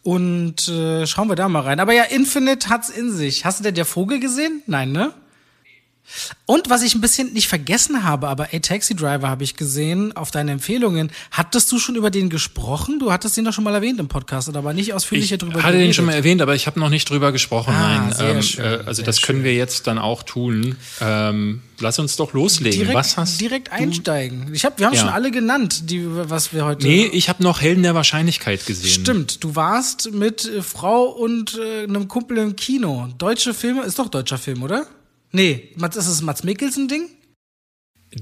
Und 0.03 0.69
äh, 0.69 1.07
schauen 1.07 1.29
wir 1.29 1.37
da 1.37 1.49
mal 1.49 1.61
rein. 1.61 1.81
Aber 1.81 1.93
ja, 1.93 2.05
Infinite 2.05 2.69
hat's 2.69 2.91
in 2.91 3.13
sich. 3.13 3.45
Hast 3.45 3.61
du 3.61 3.65
denn 3.65 3.75
der 3.75 3.85
Vogel 3.85 4.21
gesehen? 4.21 4.63
Nein, 4.67 4.93
ne? 4.93 5.13
Und 6.47 6.71
was 6.71 6.83
ich 6.83 6.95
ein 6.95 7.01
bisschen 7.01 7.33
nicht 7.33 7.49
vergessen 7.49 8.05
habe, 8.05 8.29
aber 8.29 8.49
A 8.53 8.59
Taxi 8.59 8.95
Driver 8.95 9.29
habe 9.29 9.45
ich 9.45 9.57
gesehen 9.57 10.17
auf 10.17 10.31
deine 10.31 10.53
Empfehlungen. 10.53 11.11
Hattest 11.31 11.71
du 11.73 11.79
schon 11.79 11.97
über 11.97 12.11
den 12.11 12.31
gesprochen? 12.31 12.99
Du 12.99 13.13
hattest 13.13 13.37
den 13.37 13.45
doch 13.45 13.53
schon 13.53 13.65
mal 13.65 13.75
erwähnt 13.75 13.99
im 13.99 14.09
Podcast, 14.09 14.55
aber 14.55 14.73
nicht 14.73 14.95
ausführlicher 14.95 15.35
ich 15.35 15.41
drüber 15.41 15.55
hatte 15.55 15.73
geredet. 15.73 15.89
den 15.89 15.95
schon 15.95 16.05
mal 16.05 16.15
erwähnt, 16.15 16.41
aber 16.43 16.55
ich 16.55 16.67
habe 16.67 16.79
noch 16.79 16.89
nicht 16.89 17.09
drüber 17.11 17.33
gesprochen. 17.33 17.75
Ah, 17.75 18.11
Nein, 18.11 18.37
ähm, 18.37 18.43
schön, 18.43 18.65
äh, 18.65 18.85
also 18.87 19.03
das 19.03 19.19
schön. 19.21 19.27
können 19.27 19.45
wir 19.45 19.55
jetzt 19.55 19.87
dann 19.87 19.99
auch 19.99 20.23
tun. 20.23 20.77
Ähm, 21.01 21.63
lass 21.81 21.99
uns 21.99 22.17
doch 22.17 22.33
loslegen. 22.33 22.79
Direkt, 22.79 22.97
was 22.97 23.17
hast 23.17 23.41
direkt 23.41 23.73
einsteigen. 23.73 24.51
Ich 24.53 24.65
hab, 24.65 24.79
wir 24.79 24.87
haben 24.87 24.95
ja. 24.95 25.01
schon 25.01 25.11
alle 25.11 25.31
genannt, 25.31 25.91
die 25.91 26.05
was 26.07 26.53
wir 26.53 26.65
heute. 26.65 26.87
Nee, 26.87 27.07
ich 27.07 27.29
habe 27.29 27.43
noch 27.43 27.61
Helden 27.61 27.83
der 27.83 27.95
Wahrscheinlichkeit 27.95 28.65
gesehen. 28.67 28.91
Stimmt, 28.91 29.43
du 29.45 29.57
warst 29.57 30.13
mit 30.13 30.45
äh, 30.45 30.63
Frau 30.63 31.05
und 31.07 31.59
äh, 31.59 31.85
einem 31.85 32.09
Kumpel 32.09 32.39
im 32.39 32.57
Kino. 32.57 33.09
Deutsche 33.19 33.55
Filme, 33.55 33.83
ist 33.83 33.99
doch 33.99 34.09
deutscher 34.09 34.39
Film, 34.39 34.63
oder? 34.63 34.87
Nee, 35.33 35.75
ist 35.77 35.97
das 35.97 36.23
Mats 36.23 36.45
Mikkelsen-Ding? 36.45 37.09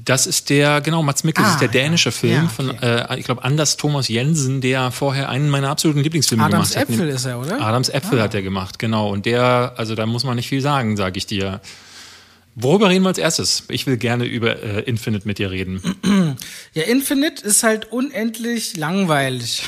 Das 0.03 0.27
ist 0.27 0.51
der, 0.51 0.81
genau, 0.81 1.03
Mats 1.03 1.25
Mikkelsen 1.25 1.51
ah, 1.51 1.55
ist 1.55 1.61
der 1.61 1.69
dänische 1.69 2.09
ja. 2.09 2.13
Film 2.13 2.33
ja, 2.33 2.43
okay. 2.45 2.55
von, 2.55 2.83
äh, 2.83 3.19
ich 3.19 3.27
glaube, 3.27 3.45
Anders 3.45 3.77
Thomas 3.77 4.09
Jensen, 4.09 4.61
der 4.61 4.91
vorher 4.91 5.29
einen 5.29 5.51
meiner 5.51 5.69
absoluten 5.69 6.01
Lieblingsfilme 6.01 6.43
Adams 6.43 6.71
gemacht 6.71 6.77
hat. 6.77 6.83
Adams 6.83 7.01
Äpfel 7.01 7.09
ist 7.15 7.25
er, 7.27 7.39
oder? 7.39 7.61
Adams 7.61 7.89
Äpfel 7.91 8.19
ah. 8.19 8.23
hat 8.25 8.35
er 8.35 8.43
gemacht, 8.43 8.79
genau. 8.79 9.11
Und 9.11 9.27
der, 9.27 9.75
also 9.77 9.95
da 9.95 10.07
muss 10.07 10.25
man 10.25 10.37
nicht 10.37 10.49
viel 10.49 10.63
sagen, 10.63 10.97
sage 10.97 11.19
ich 11.19 11.27
dir. 11.27 11.61
Worüber 12.57 12.89
reden 12.89 13.03
wir 13.03 13.09
als 13.09 13.19
erstes? 13.19 13.65
Ich 13.69 13.87
will 13.87 13.97
gerne 13.97 14.25
über 14.25 14.63
äh, 14.63 14.81
Infinite 14.83 15.27
mit 15.27 15.39
dir 15.39 15.51
reden. 15.51 15.81
Ja, 16.73 16.83
Infinite 16.83 17.45
ist 17.45 17.63
halt 17.63 17.93
unendlich 17.93 18.77
langweilig. 18.77 19.63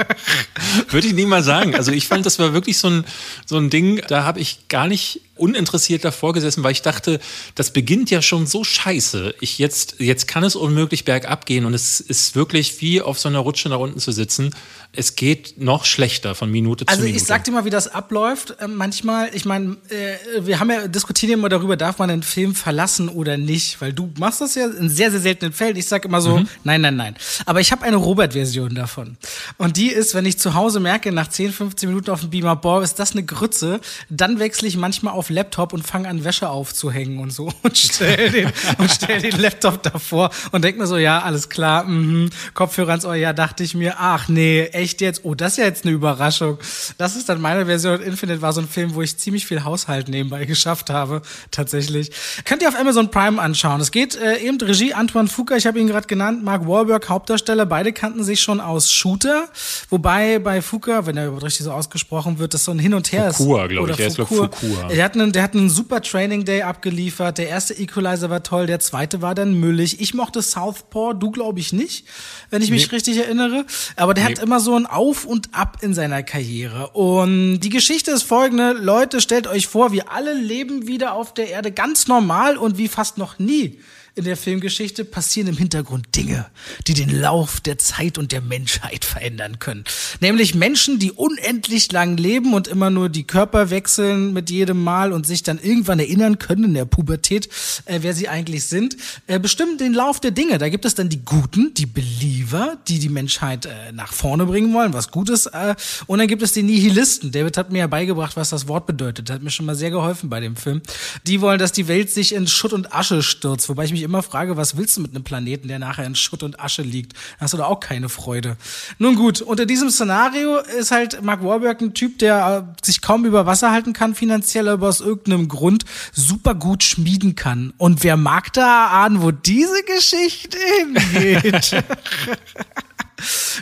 Würde 0.88 1.06
ich 1.08 1.14
nie 1.14 1.26
mal 1.26 1.42
sagen. 1.42 1.74
Also 1.74 1.90
ich 1.90 2.06
fand, 2.06 2.24
das 2.24 2.38
war 2.38 2.52
wirklich 2.52 2.78
so 2.78 2.88
ein, 2.88 3.04
so 3.44 3.56
ein 3.56 3.70
Ding, 3.70 4.00
da 4.06 4.22
habe 4.22 4.38
ich 4.38 4.68
gar 4.68 4.86
nicht 4.86 5.20
uninteressiert 5.36 6.04
davor 6.04 6.32
gesessen, 6.34 6.62
weil 6.62 6.72
ich 6.72 6.82
dachte, 6.82 7.18
das 7.54 7.70
beginnt 7.70 8.10
ja 8.10 8.20
schon 8.20 8.46
so 8.46 8.64
scheiße. 8.64 9.34
Ich 9.40 9.58
jetzt, 9.58 9.96
jetzt 9.98 10.28
kann 10.28 10.44
es 10.44 10.56
unmöglich 10.56 11.04
bergab 11.04 11.46
gehen 11.46 11.64
und 11.64 11.74
es 11.74 12.00
ist 12.00 12.36
wirklich 12.36 12.80
wie 12.80 13.00
auf 13.00 13.18
so 13.18 13.28
einer 13.28 13.38
Rutsche 13.38 13.68
nach 13.68 13.78
unten 13.78 13.98
zu 13.98 14.12
sitzen. 14.12 14.54
Es 14.94 15.16
geht 15.16 15.58
noch 15.58 15.86
schlechter 15.86 16.34
von 16.34 16.50
Minute 16.50 16.86
also 16.86 17.00
zu 17.00 17.04
Minute. 17.04 17.14
Also 17.14 17.24
ich 17.24 17.26
sag 17.26 17.44
dir 17.44 17.52
mal, 17.52 17.64
wie 17.64 17.70
das 17.70 17.88
abläuft. 17.88 18.56
Äh, 18.60 18.68
manchmal, 18.68 19.30
ich 19.32 19.46
meine, 19.46 19.78
äh, 19.88 20.44
wir 20.46 20.60
haben 20.60 20.70
ja 20.70 20.86
diskutieren 20.86 21.32
immer 21.32 21.48
darüber, 21.48 21.78
darf 21.78 21.98
man 21.98 22.10
einen 22.10 22.22
Film 22.22 22.54
verlassen 22.54 23.08
oder 23.08 23.38
nicht, 23.38 23.80
weil 23.80 23.94
du 23.94 24.12
machst 24.18 24.42
das 24.42 24.54
ja 24.54 24.66
in 24.66 24.90
sehr, 24.90 25.10
sehr 25.10 25.20
seltenen 25.20 25.54
Fällen. 25.54 25.76
Ich 25.76 25.86
sag 25.86 26.04
immer 26.04 26.20
so, 26.20 26.38
mhm. 26.38 26.48
nein, 26.62 26.82
nein, 26.82 26.96
nein. 26.96 27.16
Aber 27.46 27.60
ich 27.60 27.72
habe 27.72 27.84
eine 27.84 27.96
Robert-Version 27.96 28.74
davon. 28.74 29.16
Und 29.56 29.78
die 29.78 29.88
ist, 29.88 30.14
wenn 30.14 30.26
ich 30.26 30.38
zu 30.38 30.52
Hause 30.52 30.78
merke, 30.78 31.10
nach 31.10 31.28
10, 31.28 31.52
15 31.52 31.88
Minuten 31.88 32.10
auf 32.10 32.20
dem 32.20 32.28
Beamer, 32.30 32.56
boah, 32.56 32.82
ist 32.82 32.98
das 32.98 33.12
eine 33.12 33.24
Grütze, 33.24 33.80
dann 34.10 34.38
wechsle 34.38 34.68
ich 34.68 34.76
manchmal 34.76 35.14
auf 35.14 35.21
Laptop 35.30 35.72
und 35.72 35.86
fange 35.86 36.08
an, 36.08 36.24
Wäsche 36.24 36.48
aufzuhängen 36.48 37.18
und 37.18 37.32
so 37.32 37.52
und 37.62 37.76
stell 37.76 38.30
den, 38.30 38.52
und 38.78 38.90
stell 38.90 39.20
den 39.20 39.38
Laptop 39.40 39.82
davor 39.82 40.30
und 40.52 40.62
denk 40.62 40.78
mir 40.78 40.86
so, 40.86 40.96
ja, 40.96 41.20
alles 41.20 41.48
klar, 41.48 41.84
mhm. 41.84 42.30
Kopfhörer 42.54 42.90
ans 42.90 43.04
Ohr, 43.04 43.14
ja, 43.14 43.32
dachte 43.32 43.64
ich 43.64 43.74
mir, 43.74 43.96
ach 43.98 44.28
nee, 44.28 44.64
echt 44.72 45.00
jetzt, 45.00 45.24
oh, 45.24 45.34
das 45.34 45.52
ist 45.52 45.58
ja 45.58 45.64
jetzt 45.64 45.84
eine 45.84 45.94
Überraschung. 45.94 46.58
Das 46.98 47.16
ist 47.16 47.28
dann 47.28 47.40
meine 47.40 47.66
Version. 47.66 48.00
Infinite 48.00 48.42
war 48.42 48.52
so 48.52 48.60
ein 48.60 48.68
Film, 48.68 48.94
wo 48.94 49.02
ich 49.02 49.16
ziemlich 49.16 49.46
viel 49.46 49.64
Haushalt 49.64 50.08
nebenbei 50.08 50.44
geschafft 50.52 50.90
habe, 50.90 51.22
tatsächlich. 51.50 52.10
Könnt 52.44 52.62
ihr 52.62 52.68
auf 52.68 52.78
Amazon 52.78 53.10
Prime 53.10 53.40
anschauen. 53.40 53.80
Es 53.80 53.90
geht 53.90 54.16
äh, 54.16 54.38
eben 54.38 54.60
Regie 54.60 54.94
Antoine 54.94 55.28
Fuqua, 55.28 55.56
ich 55.56 55.66
habe 55.66 55.80
ihn 55.80 55.86
gerade 55.86 56.06
genannt, 56.06 56.44
Mark 56.44 56.66
Wahlberg, 56.66 57.08
Hauptdarsteller, 57.08 57.66
beide 57.66 57.92
kannten 57.92 58.24
sich 58.24 58.40
schon 58.40 58.60
aus 58.60 58.92
Shooter, 58.92 59.48
wobei 59.90 60.38
bei 60.38 60.62
Fuqua, 60.62 61.06
wenn 61.06 61.16
er 61.16 61.26
überhaupt 61.26 61.44
richtig 61.44 61.64
so 61.64 61.72
ausgesprochen 61.72 62.38
wird, 62.38 62.54
das 62.54 62.64
so 62.64 62.72
ein 62.72 62.78
Hin 62.78 62.94
und 62.94 63.12
Her 63.12 63.32
Fukua, 63.32 63.64
ist. 63.64 63.70
glaube 63.70 63.90
ich. 63.90 63.96
Der 63.96 64.06
ist 64.06 64.16
Fukua. 64.16 64.88
Hat, 65.12 65.20
einen, 65.20 65.32
der 65.32 65.42
hat 65.42 65.54
einen 65.54 65.68
super 65.68 66.00
Training 66.00 66.46
Day 66.46 66.62
abgeliefert. 66.62 67.36
Der 67.36 67.46
erste 67.46 67.74
Equalizer 67.74 68.30
war 68.30 68.42
toll, 68.42 68.66
der 68.66 68.80
zweite 68.80 69.20
war 69.20 69.34
dann 69.34 69.52
müllig. 69.52 70.00
Ich 70.00 70.14
mochte 70.14 70.40
Southpaw, 70.40 71.12
du 71.12 71.30
glaube 71.30 71.60
ich 71.60 71.74
nicht, 71.74 72.06
wenn 72.48 72.62
ich 72.62 72.70
mich 72.70 72.86
nee. 72.86 72.94
richtig 72.94 73.18
erinnere. 73.18 73.66
Aber 73.96 74.14
der 74.14 74.24
nee. 74.24 74.30
hat 74.30 74.42
immer 74.42 74.58
so 74.58 74.74
ein 74.74 74.86
Auf 74.86 75.26
und 75.26 75.50
Ab 75.52 75.78
in 75.82 75.92
seiner 75.92 76.22
Karriere. 76.22 76.88
Und 76.90 77.60
die 77.60 77.68
Geschichte 77.68 78.10
ist 78.10 78.22
folgende. 78.22 78.72
Leute, 78.72 79.20
stellt 79.20 79.46
euch 79.46 79.66
vor, 79.66 79.92
wir 79.92 80.10
alle 80.10 80.32
leben 80.32 80.86
wieder 80.86 81.12
auf 81.12 81.34
der 81.34 81.50
Erde 81.50 81.72
ganz 81.72 82.08
normal 82.08 82.56
und 82.56 82.78
wie 82.78 82.88
fast 82.88 83.18
noch 83.18 83.38
nie 83.38 83.78
in 84.14 84.24
der 84.24 84.36
Filmgeschichte 84.36 85.06
passieren 85.06 85.48
im 85.48 85.56
Hintergrund 85.56 86.14
Dinge, 86.14 86.46
die 86.86 86.92
den 86.92 87.08
Lauf 87.08 87.60
der 87.60 87.78
Zeit 87.78 88.18
und 88.18 88.30
der 88.30 88.42
Menschheit 88.42 89.06
verändern 89.06 89.58
können. 89.58 89.84
Nämlich 90.20 90.54
Menschen, 90.54 90.98
die 90.98 91.12
unendlich 91.12 91.90
lang 91.92 92.18
leben 92.18 92.52
und 92.52 92.68
immer 92.68 92.90
nur 92.90 93.08
die 93.08 93.24
Körper 93.24 93.70
wechseln 93.70 94.34
mit 94.34 94.50
jedem 94.50 94.84
Mal 94.84 95.12
und 95.12 95.26
sich 95.26 95.42
dann 95.42 95.58
irgendwann 95.58 95.98
erinnern 95.98 96.38
können 96.38 96.64
in 96.64 96.74
der 96.74 96.84
Pubertät, 96.84 97.48
äh, 97.86 98.00
wer 98.02 98.12
sie 98.12 98.28
eigentlich 98.28 98.64
sind, 98.64 98.98
äh, 99.28 99.38
bestimmen 99.38 99.78
den 99.78 99.94
Lauf 99.94 100.20
der 100.20 100.30
Dinge. 100.30 100.58
Da 100.58 100.68
gibt 100.68 100.84
es 100.84 100.94
dann 100.94 101.08
die 101.08 101.24
Guten, 101.24 101.72
die 101.72 101.86
Believer, 101.86 102.76
die 102.88 102.98
die 102.98 103.08
Menschheit 103.08 103.64
äh, 103.64 103.92
nach 103.92 104.12
vorne 104.12 104.44
bringen 104.44 104.74
wollen, 104.74 104.92
was 104.92 105.10
Gutes. 105.10 105.46
Äh, 105.46 105.74
und 106.06 106.18
dann 106.18 106.28
gibt 106.28 106.42
es 106.42 106.52
die 106.52 106.62
Nihilisten. 106.62 107.32
David 107.32 107.56
hat 107.56 107.72
mir 107.72 107.78
ja 107.78 107.86
beigebracht, 107.86 108.36
was 108.36 108.50
das 108.50 108.68
Wort 108.68 108.86
bedeutet. 108.86 109.30
Hat 109.30 109.42
mir 109.42 109.50
schon 109.50 109.64
mal 109.64 109.74
sehr 109.74 109.90
geholfen 109.90 110.28
bei 110.28 110.40
dem 110.40 110.56
Film. 110.56 110.82
Die 111.26 111.40
wollen, 111.40 111.58
dass 111.58 111.72
die 111.72 111.88
Welt 111.88 112.10
sich 112.10 112.34
in 112.34 112.46
Schutt 112.46 112.74
und 112.74 112.92
Asche 112.92 113.22
stürzt, 113.22 113.70
wobei 113.70 113.84
ich 113.84 113.92
mich 113.92 114.01
mich 114.02 114.08
immer 114.08 114.22
frage, 114.22 114.56
was 114.56 114.76
willst 114.76 114.96
du 114.96 115.00
mit 115.00 115.14
einem 115.14 115.24
Planeten, 115.24 115.68
der 115.68 115.78
nachher 115.78 116.04
in 116.04 116.14
Schutt 116.14 116.42
und 116.42 116.60
Asche 116.60 116.82
liegt? 116.82 117.14
Hast 117.38 117.54
du 117.54 117.58
da 117.58 117.64
auch 117.64 117.80
keine 117.80 118.08
Freude. 118.08 118.56
Nun 118.98 119.14
gut, 119.14 119.40
unter 119.40 119.64
diesem 119.64 119.90
Szenario 119.90 120.58
ist 120.58 120.90
halt 120.90 121.22
Mark 121.22 121.44
Warburg 121.44 121.80
ein 121.80 121.94
Typ, 121.94 122.18
der 122.18 122.66
äh, 122.80 122.84
sich 122.84 123.00
kaum 123.00 123.24
über 123.24 123.46
Wasser 123.46 123.70
halten 123.70 123.92
kann 123.92 124.14
finanziell, 124.14 124.68
aber 124.68 124.88
aus 124.88 125.00
irgendeinem 125.00 125.48
Grund 125.48 125.84
super 126.12 126.54
gut 126.54 126.82
schmieden 126.82 127.34
kann. 127.36 127.72
Und 127.78 128.02
wer 128.02 128.16
mag 128.16 128.52
da 128.52 128.88
ahnen, 128.88 129.22
wo 129.22 129.30
diese 129.30 129.82
Geschichte 129.84 130.58
hingeht? 130.78 131.84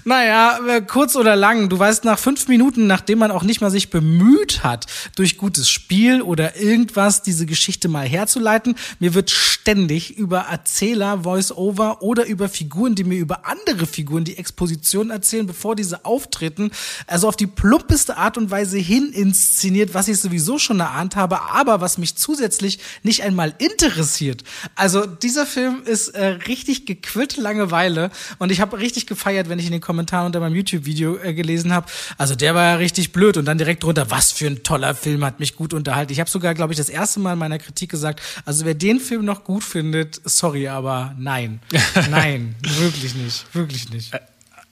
Naja, 0.05 0.59
äh, 0.69 0.83
kurz 0.83 1.17
oder 1.17 1.37
lang, 1.37 1.69
du 1.69 1.79
weißt 1.79 2.05
nach 2.05 2.19
fünf 2.19 2.49
Minuten, 2.49 2.87
nachdem 2.87 3.19
man 3.19 3.31
auch 3.31 3.43
nicht 3.43 3.61
mal 3.61 3.71
sich 3.71 3.91
bemüht 3.91 4.65
hat, 4.65 4.87
durch 5.17 5.37
gutes 5.37 5.69
Spiel 5.69 6.23
oder 6.23 6.57
irgendwas 6.57 7.23
diese 7.23 7.47
Geschichte 7.47 7.89
mal 7.89 8.07
herzuleiten, 8.07 8.75
mir 8.99 9.15
wird 9.15 9.31
ständig 9.31 10.17
über 10.17 10.41
Erzähler, 10.41 11.25
Voice-Over 11.25 12.03
oder 12.03 12.27
über 12.27 12.49
Figuren, 12.49 12.95
die 12.95 13.05
mir 13.05 13.19
über 13.19 13.47
andere 13.47 13.87
Figuren 13.87 14.25
die 14.25 14.39
Exposition 14.39 15.11
erzählen, 15.11 15.47
bevor 15.47 15.77
diese 15.77 16.05
auftreten, 16.05 16.71
also 17.07 17.29
auf 17.29 17.37
die 17.37 17.47
plumpeste 17.47 18.17
Art 18.17 18.39
und 18.39 18.51
Weise 18.51 18.79
hin 18.79 19.13
inszeniert, 19.13 19.93
was 19.93 20.09
ich 20.09 20.19
sowieso 20.19 20.59
schon 20.59 20.81
erahnt 20.81 21.17
habe, 21.17 21.43
aber 21.51 21.81
was 21.81 21.99
mich 21.99 22.17
zusätzlich 22.17 22.79
nicht 23.03 23.23
einmal 23.23 23.55
interessiert. 23.59 24.45
Also 24.75 25.05
dieser 25.05 25.45
Film 25.45 25.83
ist 25.85 26.09
äh, 26.09 26.25
richtig 26.27 26.87
gequillte 26.87 27.41
Langeweile 27.41 28.11
und 28.39 28.51
ich 28.51 28.61
habe 28.61 28.79
richtig 28.79 29.07
gefeiert, 29.07 29.49
wenn 29.51 29.59
ich 29.59 29.67
in 29.67 29.73
den 29.73 29.81
Kommentaren 29.81 30.27
unter 30.27 30.41
meinem 30.41 30.55
YouTube-Video 30.55 31.19
äh, 31.19 31.35
gelesen 31.35 31.73
habe. 31.73 31.87
Also 32.17 32.35
der 32.35 32.55
war 32.55 32.65
ja 32.65 32.75
richtig 32.77 33.13
blöd 33.13 33.37
und 33.37 33.45
dann 33.45 33.59
direkt 33.59 33.83
drunter, 33.83 34.11
was 34.11 34.33
für 34.33 34.47
ein 34.47 34.63
toller 34.63 34.95
Film, 34.95 35.25
hat 35.25 35.41
mich 35.41 35.57
gut 35.57 35.75
unterhalten. 35.75 36.13
Ich 36.13 36.21
habe 36.21 36.31
sogar, 36.31 36.55
glaube 36.55 36.73
ich, 36.73 36.79
das 36.79 36.89
erste 36.89 37.21
Mal 37.21 37.35
in 37.35 37.39
meiner 37.39 37.59
Kritik 37.59 37.91
gesagt, 37.91 38.21
also 38.45 38.65
wer 38.65 38.75
den 38.75 39.01
Film 39.01 39.25
noch 39.25 39.45
gut 39.45 39.65
findet, 39.65 40.21
sorry, 40.25 40.69
aber 40.69 41.15
nein. 41.19 41.61
Nein, 42.11 42.55
wirklich 42.79 43.15
nicht, 43.15 43.55
wirklich 43.55 43.91
nicht. 43.91 44.13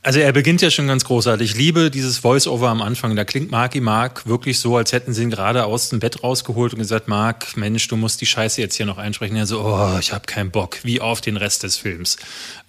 Also 0.08 0.20
er 0.20 0.32
beginnt 0.32 0.62
ja 0.62 0.70
schon 0.70 0.86
ganz 0.86 1.04
großartig. 1.04 1.50
Ich 1.50 1.54
liebe 1.58 1.90
dieses 1.90 2.16
Voice-Over 2.16 2.70
am 2.70 2.80
Anfang. 2.80 3.14
Da 3.14 3.26
klingt 3.26 3.50
Marky 3.50 3.82
Mark 3.82 4.26
wirklich 4.26 4.58
so, 4.58 4.74
als 4.78 4.92
hätten 4.92 5.12
sie 5.12 5.22
ihn 5.22 5.28
gerade 5.28 5.66
aus 5.66 5.90
dem 5.90 5.98
Bett 5.98 6.22
rausgeholt 6.22 6.72
und 6.72 6.78
gesagt, 6.78 7.08
Mark, 7.08 7.58
Mensch, 7.58 7.86
du 7.88 7.96
musst 7.98 8.22
die 8.22 8.24
Scheiße 8.24 8.58
jetzt 8.58 8.74
hier 8.74 8.86
noch 8.86 8.96
einsprechen. 8.96 9.36
Er 9.36 9.44
so, 9.44 9.60
oh, 9.60 9.98
ich 10.00 10.14
habe 10.14 10.24
keinen 10.24 10.50
Bock, 10.50 10.78
wie 10.82 11.02
auf 11.02 11.20
den 11.20 11.36
Rest 11.36 11.62
des 11.62 11.76
Films. 11.76 12.16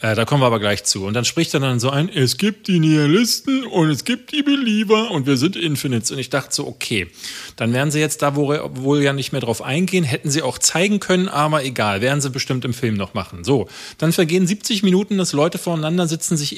Äh, 0.02 0.16
da 0.16 0.26
kommen 0.26 0.42
wir 0.42 0.48
aber 0.48 0.60
gleich 0.60 0.84
zu. 0.84 1.06
Und 1.06 1.14
dann 1.14 1.24
spricht 1.24 1.54
er 1.54 1.62
dann 1.62 1.80
so 1.80 1.90
ein, 1.90 2.10
es 2.10 2.36
gibt 2.36 2.68
die 2.68 2.82
Nihilisten 2.82 3.66
und 3.66 3.90
es 3.90 4.04
gibt 4.04 4.34
die 4.34 4.44
Believer 4.44 5.10
und 5.10 5.26
wir 5.26 5.38
sind 5.38 5.56
Infinites. 5.56 6.12
Und 6.12 6.20
ich 6.20 6.30
dachte 6.30 6.54
so, 6.54 6.68
okay, 6.68 7.08
dann 7.56 7.72
werden 7.72 7.90
sie 7.90 8.02
jetzt 8.02 8.22
da 8.22 8.36
wohl, 8.36 8.70
wohl 8.74 9.02
ja 9.02 9.14
nicht 9.14 9.32
mehr 9.32 9.40
drauf 9.40 9.62
eingehen. 9.62 10.04
Hätten 10.04 10.30
sie 10.30 10.42
auch 10.42 10.58
zeigen 10.58 11.00
können, 11.00 11.30
aber 11.30 11.64
egal, 11.64 12.02
werden 12.02 12.20
sie 12.20 12.32
bestimmt 12.32 12.66
im 12.66 12.74
Film 12.74 12.96
noch 12.96 13.14
machen. 13.14 13.46
So, 13.46 13.70
dann 13.98 14.12
vergehen 14.12 14.46
70 14.46 14.84
Minuten, 14.84 15.18
dass 15.18 15.32
Leute 15.32 15.58
voreinander 15.58 16.06
sitzen, 16.06 16.36
sich 16.36 16.58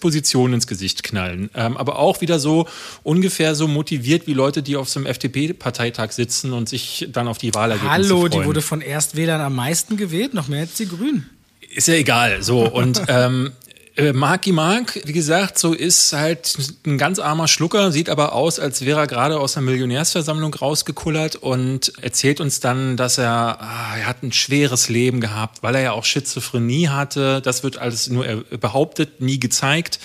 Exposition 0.00 0.54
ins 0.54 0.66
Gesicht 0.66 1.02
knallen. 1.02 1.50
Ähm, 1.54 1.76
aber 1.76 1.98
auch 1.98 2.22
wieder 2.22 2.38
so 2.38 2.66
ungefähr 3.02 3.54
so 3.54 3.68
motiviert 3.68 4.26
wie 4.26 4.32
Leute, 4.32 4.62
die 4.62 4.76
auf 4.76 4.88
so 4.88 4.98
einem 4.98 5.06
FDP-Parteitag 5.06 6.12
sitzen 6.12 6.54
und 6.54 6.70
sich 6.70 7.08
dann 7.12 7.28
auf 7.28 7.36
die 7.36 7.54
Wahlergebnisse 7.54 7.92
Hallo, 7.92 8.20
freuen. 8.20 8.30
die 8.32 8.44
wurde 8.46 8.62
von 8.62 8.80
Erstwählern 8.80 9.42
am 9.42 9.54
meisten 9.54 9.98
gewählt, 9.98 10.32
noch 10.32 10.48
mehr 10.48 10.60
als 10.60 10.74
die 10.74 10.88
Grünen. 10.88 11.28
Ist 11.74 11.86
ja 11.86 11.94
egal. 11.94 12.42
So, 12.42 12.66
und 12.66 13.02
ähm, 13.08 13.52
äh, 14.00 14.12
Marky 14.12 14.52
Mark, 14.52 15.00
wie 15.04 15.12
gesagt, 15.12 15.58
so 15.58 15.74
ist 15.74 16.12
halt 16.12 16.56
ein 16.86 16.96
ganz 16.96 17.18
armer 17.18 17.48
Schlucker, 17.48 17.92
sieht 17.92 18.08
aber 18.08 18.32
aus, 18.32 18.58
als 18.58 18.84
wäre 18.84 19.00
er 19.00 19.06
gerade 19.06 19.38
aus 19.38 19.56
einer 19.56 19.66
Millionärsversammlung 19.66 20.54
rausgekullert 20.54 21.36
und 21.36 21.92
erzählt 22.00 22.40
uns 22.40 22.60
dann, 22.60 22.96
dass 22.96 23.18
er, 23.18 23.60
ah, 23.60 23.96
er 23.98 24.06
hat 24.06 24.22
ein 24.22 24.32
schweres 24.32 24.88
Leben 24.88 25.20
gehabt, 25.20 25.62
weil 25.62 25.74
er 25.74 25.82
ja 25.82 25.92
auch 25.92 26.04
Schizophrenie 26.04 26.88
hatte. 26.88 27.42
Das 27.42 27.62
wird 27.62 27.78
alles 27.78 28.08
nur 28.08 28.24
behauptet, 28.58 29.20
nie 29.20 29.38
gezeigt. 29.38 30.00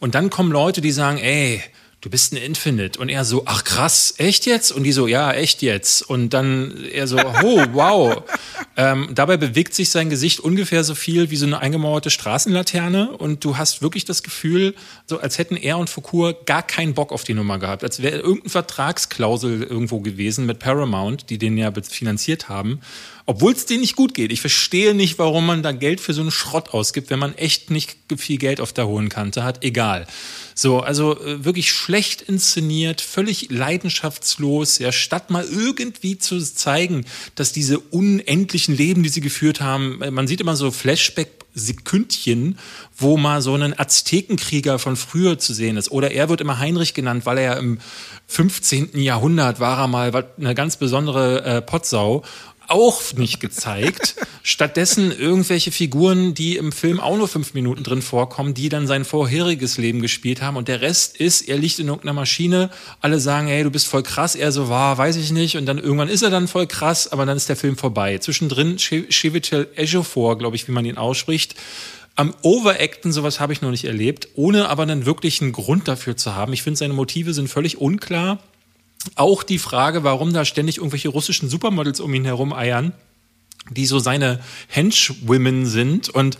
Und 0.00 0.14
dann 0.14 0.30
kommen 0.30 0.50
Leute, 0.50 0.80
die 0.80 0.92
sagen, 0.92 1.18
ey, 1.18 1.62
du 2.04 2.10
bist 2.10 2.34
ein 2.34 2.36
Infinite. 2.36 3.00
Und 3.00 3.08
er 3.08 3.24
so, 3.24 3.44
ach 3.46 3.64
krass, 3.64 4.14
echt 4.18 4.44
jetzt? 4.44 4.72
Und 4.72 4.84
die 4.84 4.92
so, 4.92 5.06
ja, 5.06 5.32
echt 5.32 5.62
jetzt. 5.62 6.02
Und 6.02 6.34
dann 6.34 6.84
er 6.92 7.06
so, 7.06 7.16
oh, 7.16 7.64
wow. 7.72 8.22
ähm, 8.76 9.08
dabei 9.14 9.38
bewegt 9.38 9.74
sich 9.74 9.88
sein 9.88 10.10
Gesicht 10.10 10.38
ungefähr 10.40 10.84
so 10.84 10.94
viel 10.94 11.30
wie 11.30 11.36
so 11.36 11.46
eine 11.46 11.60
eingemauerte 11.60 12.10
Straßenlaterne. 12.10 13.10
Und 13.10 13.42
du 13.42 13.56
hast 13.56 13.80
wirklich 13.80 14.04
das 14.04 14.22
Gefühl, 14.22 14.74
so 15.06 15.18
als 15.18 15.38
hätten 15.38 15.56
er 15.56 15.78
und 15.78 15.88
Foucault 15.88 16.44
gar 16.44 16.62
keinen 16.62 16.92
Bock 16.92 17.10
auf 17.10 17.24
die 17.24 17.32
Nummer 17.32 17.58
gehabt. 17.58 17.82
Als 17.82 18.02
wäre 18.02 18.18
irgendeine 18.18 18.50
Vertragsklausel 18.50 19.62
irgendwo 19.62 20.00
gewesen 20.00 20.44
mit 20.44 20.58
Paramount, 20.58 21.30
die 21.30 21.38
den 21.38 21.56
ja 21.56 21.72
finanziert 21.88 22.50
haben. 22.50 22.80
Obwohl 23.24 23.54
es 23.54 23.64
denen 23.64 23.80
nicht 23.80 23.96
gut 23.96 24.12
geht. 24.12 24.30
Ich 24.30 24.42
verstehe 24.42 24.92
nicht, 24.92 25.18
warum 25.18 25.46
man 25.46 25.62
da 25.62 25.72
Geld 25.72 26.02
für 26.02 26.12
so 26.12 26.20
einen 26.20 26.30
Schrott 26.30 26.74
ausgibt, 26.74 27.08
wenn 27.08 27.18
man 27.18 27.34
echt 27.34 27.70
nicht 27.70 27.96
viel 28.18 28.36
Geld 28.36 28.60
auf 28.60 28.74
der 28.74 28.86
hohen 28.86 29.08
Kante 29.08 29.42
hat. 29.42 29.64
Egal. 29.64 30.06
So, 30.54 30.80
also 30.80 31.20
äh, 31.20 31.44
wirklich 31.44 31.72
schlecht 31.72 32.22
inszeniert, 32.22 33.00
völlig 33.00 33.50
leidenschaftslos, 33.50 34.78
ja, 34.78 34.92
statt 34.92 35.30
mal 35.30 35.44
irgendwie 35.44 36.18
zu 36.18 36.38
zeigen, 36.40 37.04
dass 37.34 37.52
diese 37.52 37.78
unendlichen 37.78 38.76
Leben, 38.76 39.02
die 39.02 39.08
sie 39.08 39.20
geführt 39.20 39.60
haben, 39.60 40.00
äh, 40.02 40.10
man 40.10 40.26
sieht 40.26 40.40
immer 40.40 40.56
so 40.56 40.70
Flashback 40.70 41.44
Sekündchen, 41.54 42.58
wo 42.96 43.16
mal 43.16 43.40
so 43.40 43.54
ein 43.54 43.78
Aztekenkrieger 43.78 44.78
von 44.78 44.96
früher 44.96 45.38
zu 45.38 45.54
sehen 45.54 45.76
ist. 45.76 45.90
Oder 45.90 46.10
er 46.10 46.28
wird 46.28 46.40
immer 46.40 46.58
Heinrich 46.58 46.94
genannt, 46.94 47.26
weil 47.26 47.38
er 47.38 47.58
im 47.58 47.78
15. 48.26 48.98
Jahrhundert 48.98 49.60
war 49.60 49.78
er 49.78 49.86
mal 49.86 50.26
eine 50.36 50.54
ganz 50.54 50.76
besondere 50.76 51.44
äh, 51.44 51.62
Potsau 51.62 52.24
auch 52.68 53.12
nicht 53.14 53.40
gezeigt. 53.40 54.16
Stattdessen 54.42 55.10
irgendwelche 55.10 55.72
Figuren, 55.72 56.34
die 56.34 56.56
im 56.56 56.72
Film 56.72 57.00
auch 57.00 57.16
nur 57.16 57.28
fünf 57.28 57.54
Minuten 57.54 57.82
drin 57.82 58.02
vorkommen, 58.02 58.54
die 58.54 58.68
dann 58.68 58.86
sein 58.86 59.04
vorheriges 59.04 59.78
Leben 59.78 60.02
gespielt 60.02 60.42
haben. 60.42 60.56
Und 60.56 60.68
der 60.68 60.80
Rest 60.80 61.16
ist, 61.16 61.48
er 61.48 61.56
liegt 61.58 61.78
in 61.78 61.88
irgendeiner 61.88 62.12
Maschine. 62.12 62.70
Alle 63.00 63.20
sagen, 63.20 63.46
hey, 63.46 63.62
du 63.62 63.70
bist 63.70 63.86
voll 63.86 64.02
krass. 64.02 64.34
Er 64.34 64.52
so 64.52 64.68
war, 64.68 64.98
weiß 64.98 65.16
ich 65.16 65.32
nicht. 65.32 65.56
Und 65.56 65.66
dann 65.66 65.78
irgendwann 65.78 66.08
ist 66.08 66.22
er 66.22 66.30
dann 66.30 66.48
voll 66.48 66.66
krass, 66.66 67.10
aber 67.10 67.26
dann 67.26 67.36
ist 67.36 67.48
der 67.48 67.56
Film 67.56 67.76
vorbei. 67.76 68.18
Zwischendrin 68.18 68.76
Chevitel 68.78 69.68
Ejiofor, 69.76 70.38
glaube 70.38 70.56
ich, 70.56 70.68
wie 70.68 70.72
man 70.72 70.84
ihn 70.84 70.96
ausspricht. 70.96 71.54
Am 72.16 72.32
Overacten, 72.42 73.12
sowas 73.12 73.40
habe 73.40 73.52
ich 73.52 73.60
noch 73.60 73.72
nicht 73.72 73.86
erlebt, 73.86 74.28
ohne 74.36 74.68
aber 74.68 74.86
dann 74.86 75.04
wirklich 75.04 75.42
einen 75.42 75.50
Grund 75.50 75.88
dafür 75.88 76.16
zu 76.16 76.36
haben. 76.36 76.52
Ich 76.52 76.62
finde, 76.62 76.78
seine 76.78 76.94
Motive 76.94 77.34
sind 77.34 77.48
völlig 77.48 77.78
unklar. 77.78 78.38
Auch 79.16 79.42
die 79.42 79.58
Frage, 79.58 80.04
warum 80.04 80.32
da 80.32 80.44
ständig 80.44 80.78
irgendwelche 80.78 81.08
russischen 81.08 81.48
Supermodels 81.48 82.00
um 82.00 82.12
ihn 82.14 82.24
herum 82.24 82.52
eiern 82.52 82.92
die 83.70 83.86
so 83.86 83.98
seine 83.98 84.40
Henchwomen 84.68 85.66
sind. 85.66 86.08
Und 86.08 86.36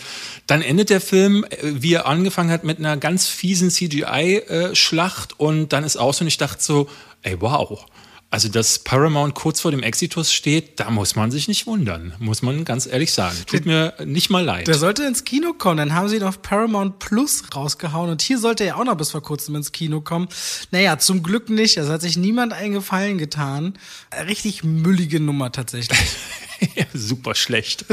dann 0.46 0.62
endet 0.62 0.90
der 0.90 1.00
Film, 1.00 1.44
äh, 1.44 1.56
wie 1.62 1.94
er 1.94 2.06
angefangen 2.06 2.50
hat, 2.50 2.64
mit 2.64 2.78
einer 2.78 2.96
ganz 2.96 3.26
fiesen 3.26 3.70
CGI-Schlacht. 3.70 5.32
Äh, 5.32 5.34
und 5.42 5.72
dann 5.72 5.84
ist 5.84 5.96
aus 5.96 6.20
und 6.20 6.26
ich 6.26 6.36
dachte 6.36 6.62
so, 6.62 6.88
ey, 7.22 7.40
wow, 7.40 7.86
also, 8.34 8.48
dass 8.48 8.80
Paramount 8.80 9.36
kurz 9.36 9.60
vor 9.60 9.70
dem 9.70 9.84
Exitus 9.84 10.32
steht, 10.32 10.80
da 10.80 10.90
muss 10.90 11.14
man 11.14 11.30
sich 11.30 11.46
nicht 11.46 11.68
wundern, 11.68 12.14
muss 12.18 12.42
man 12.42 12.64
ganz 12.64 12.84
ehrlich 12.84 13.12
sagen. 13.12 13.36
Tut 13.46 13.64
mir 13.64 13.94
nicht 14.04 14.28
mal 14.28 14.42
leid. 14.42 14.66
Der 14.66 14.74
sollte 14.74 15.04
ins 15.04 15.22
Kino 15.22 15.52
kommen, 15.52 15.76
dann 15.76 15.94
haben 15.94 16.08
sie 16.08 16.16
ihn 16.16 16.24
auf 16.24 16.42
Paramount 16.42 16.98
Plus 16.98 17.44
rausgehauen 17.54 18.10
und 18.10 18.22
hier 18.22 18.40
sollte 18.40 18.64
er 18.64 18.76
auch 18.76 18.82
noch 18.82 18.96
bis 18.96 19.12
vor 19.12 19.22
kurzem 19.22 19.54
ins 19.54 19.70
Kino 19.70 20.00
kommen. 20.00 20.26
Naja, 20.72 20.98
zum 20.98 21.22
Glück 21.22 21.48
nicht. 21.48 21.76
Es 21.76 21.88
hat 21.88 22.00
sich 22.00 22.16
niemand 22.16 22.52
einen 22.52 22.74
Gefallen 22.74 23.18
getan. 23.18 23.74
Richtig 24.26 24.64
müllige 24.64 25.20
Nummer 25.20 25.52
tatsächlich. 25.52 25.96
super 26.94 27.34
schlecht. 27.34 27.84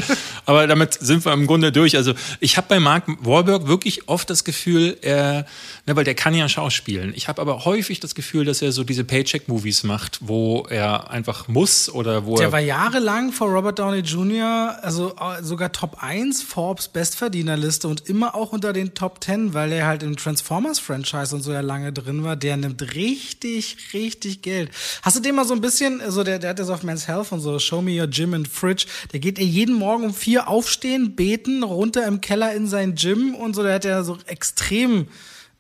Aber 0.46 0.68
damit 0.68 0.94
sind 0.94 1.26
wir 1.26 1.34
im 1.34 1.48
Grunde 1.48 1.72
durch. 1.72 1.96
Also 1.96 2.14
ich 2.40 2.58
habe 2.58 2.68
bei 2.70 2.80
Mark 2.80 3.06
Wahlberg 3.26 3.68
wirklich 3.68 4.08
oft 4.08 4.30
das 4.30 4.44
Gefühl, 4.44 4.98
er, 5.02 5.46
ne, 5.86 5.96
weil 5.96 6.04
der 6.04 6.16
kann 6.16 6.34
ja 6.34 6.48
schauspielen. 6.48 7.14
Ich 7.16 7.28
habe 7.28 7.42
aber 7.42 7.66
häufig 7.66 8.00
das 8.00 8.16
Gefühl, 8.16 8.46
dass 8.46 8.62
er 8.62 8.72
so 8.72 8.84
diese 8.84 9.04
Paycheck-Movies 9.04 9.84
macht, 9.84 10.20
wo 10.22 10.66
er 10.70 11.10
einfach 11.10 11.48
muss 11.48 11.90
oder 11.90 12.26
wo 12.26 12.36
der 12.36 12.48
er. 12.48 12.52
war 12.52 12.60
jahrelang 12.60 13.32
vor 13.32 13.50
Robert 13.50 13.80
Downey 13.80 14.00
Jr., 14.00 14.78
also 14.82 15.16
äh, 15.16 15.44
sogar 15.44 15.72
Top 15.72 15.98
1 16.02 16.42
Forbes 16.44 16.88
Bestverdienerliste 16.88 17.88
und 17.88 18.08
immer 18.08 18.36
auch 18.36 18.52
unter 18.52 18.74
den 18.74 18.94
Top 18.94 19.24
10, 19.24 19.54
weil 19.54 19.72
er 19.72 19.88
halt 19.88 20.04
im 20.04 20.18
Transformers-Franchise 20.18 21.36
und 21.36 21.42
so 21.42 21.52
ja 21.52 21.62
lange 21.62 21.94
drin 21.94 22.24
war. 22.24 22.36
Der 22.36 22.58
nimmt 22.58 22.96
richtig, 22.96 23.94
richtig 23.94 24.42
Geld. 24.42 24.72
Hast 25.02 25.18
du 25.18 25.22
den 25.22 25.36
mal 25.36 25.46
so 25.46 25.54
ein 25.54 25.62
bisschen, 25.62 26.02
also 26.02 26.24
der, 26.24 26.40
der 26.40 26.52
hat 26.52 26.60
ja 26.60 26.66
so 26.66 26.74
auf 26.74 26.84
Men's 26.84 27.08
Health 27.08 27.32
und 27.32 27.40
so, 27.40 27.60
Show 27.60 27.82
Me 27.82 28.00
Your 28.00 28.08
Gym 28.08 28.34
and 28.34 28.48
Fridge, 28.62 28.86
der 29.12 29.20
geht 29.20 29.40
er 29.40 29.46
jeden 29.46 29.76
Morgen 29.76 30.06
um 30.06 30.14
vier 30.14 30.48
aufstehen, 30.48 31.16
beten, 31.16 31.64
runter 31.64 32.06
im 32.06 32.22
Keller 32.22 32.54
in 32.54 32.68
sein 32.68 32.96
Gym 32.96 33.36
und 33.36 33.56
so, 33.56 33.64
der 33.64 33.74
hat 33.74 33.86
ja 33.86 34.04
so 34.04 34.18
extrem 34.28 35.08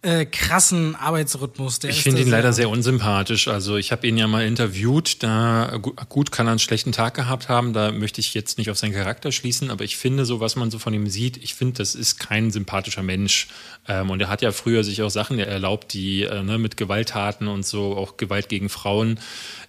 äh, 0.03 0.25
krassen 0.25 0.95
Arbeitsrhythmus. 0.95 1.77
Der 1.79 1.91
ich 1.91 2.01
finde 2.01 2.21
ihn 2.21 2.29
leider 2.29 2.53
sehr 2.53 2.69
unsympathisch. 2.69 3.47
Also 3.47 3.77
ich 3.77 3.91
habe 3.91 4.07
ihn 4.07 4.17
ja 4.17 4.27
mal 4.27 4.45
interviewt, 4.45 5.21
da 5.21 5.79
gut 6.09 6.31
kann 6.31 6.47
er 6.47 6.51
einen 6.51 6.59
schlechten 6.59 6.91
Tag 6.91 7.13
gehabt 7.13 7.49
haben, 7.49 7.73
da 7.73 7.91
möchte 7.91 8.19
ich 8.19 8.33
jetzt 8.33 8.57
nicht 8.57 8.71
auf 8.71 8.79
seinen 8.79 8.93
Charakter 8.93 9.31
schließen, 9.31 9.69
aber 9.69 9.83
ich 9.83 9.97
finde 9.97 10.25
so, 10.25 10.39
was 10.39 10.55
man 10.55 10.71
so 10.71 10.79
von 10.79 10.93
ihm 10.93 11.07
sieht, 11.07 11.37
ich 11.37 11.53
finde, 11.53 11.75
das 11.77 11.93
ist 11.93 12.19
kein 12.19 12.49
sympathischer 12.49 13.03
Mensch. 13.03 13.49
Ähm, 13.87 14.09
und 14.09 14.19
er 14.21 14.29
hat 14.29 14.41
ja 14.41 14.51
früher 14.51 14.83
sich 14.83 15.01
auch 15.03 15.09
Sachen 15.09 15.37
erlaubt, 15.37 15.93
die 15.93 16.23
äh, 16.23 16.41
ne, 16.41 16.57
mit 16.57 16.77
Gewalttaten 16.77 17.47
und 17.47 17.65
so, 17.65 17.95
auch 17.95 18.17
Gewalt 18.17 18.49
gegen 18.49 18.69
Frauen. 18.69 19.19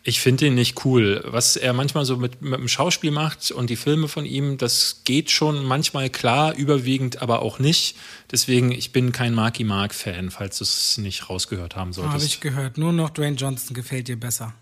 Ich 0.03 0.21
finde 0.21 0.47
ihn 0.47 0.55
nicht 0.55 0.85
cool. 0.85 1.23
Was 1.27 1.57
er 1.57 1.73
manchmal 1.73 2.05
so 2.05 2.17
mit, 2.17 2.43
mit 2.43 2.59
dem 2.59 2.69
Schauspiel 2.69 3.11
macht 3.11 3.51
und 3.51 3.71
die 3.71 3.77
Filme 3.77 4.09
von 4.09 4.27
ihm, 4.27 4.59
das 4.59 5.03
geht 5.05 5.31
schon 5.31 5.65
manchmal 5.65 6.11
klar, 6.11 6.55
überwiegend 6.55 7.23
aber 7.23 7.43
auch 7.43 7.59
nicht. 7.59 7.97
Deswegen, 8.31 8.73
ich 8.73 8.93
bin 8.93 9.13
kein 9.13 9.35
Marky 9.35 9.63
Mark-Fan, 9.63 10.22
falls 10.31 10.59
du 10.59 10.65
es 10.65 10.99
nicht 10.99 11.29
rausgehört 11.29 11.77
haben 11.77 11.93
solltest. 11.93 12.15
Habe 12.15 12.25
ich 12.25 12.41
gehört. 12.41 12.79
Nur 12.79 12.93
noch 12.93 13.11
Dwayne 13.11 13.37
Johnson 13.37 13.75
gefällt 13.75 14.09
dir 14.09 14.19
besser. 14.19 14.55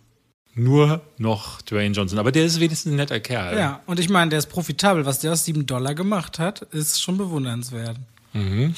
Nur 0.55 1.01
noch 1.19 1.63
Dwayne 1.63 1.95
Johnson. 1.95 2.19
Aber 2.19 2.33
der 2.33 2.45
ist 2.45 2.59
wenigstens 2.59 2.93
ein 2.93 2.97
netter 2.97 3.21
Kerl. 3.21 3.57
Ja, 3.57 3.81
und 3.87 4.01
ich 4.01 4.09
meine, 4.09 4.31
der 4.31 4.41
ist 4.41 4.47
profitabel. 4.47 5.07
Was 5.07 5.21
der 5.21 5.33
aus 5.33 5.45
sieben 5.45 5.67
Dollar 5.67 5.95
gemacht 5.95 6.39
hat, 6.39 6.63
ist 6.63 7.01
schon 7.01 7.19
bewundernswert. 7.19 7.97
Mhm. 8.33 8.75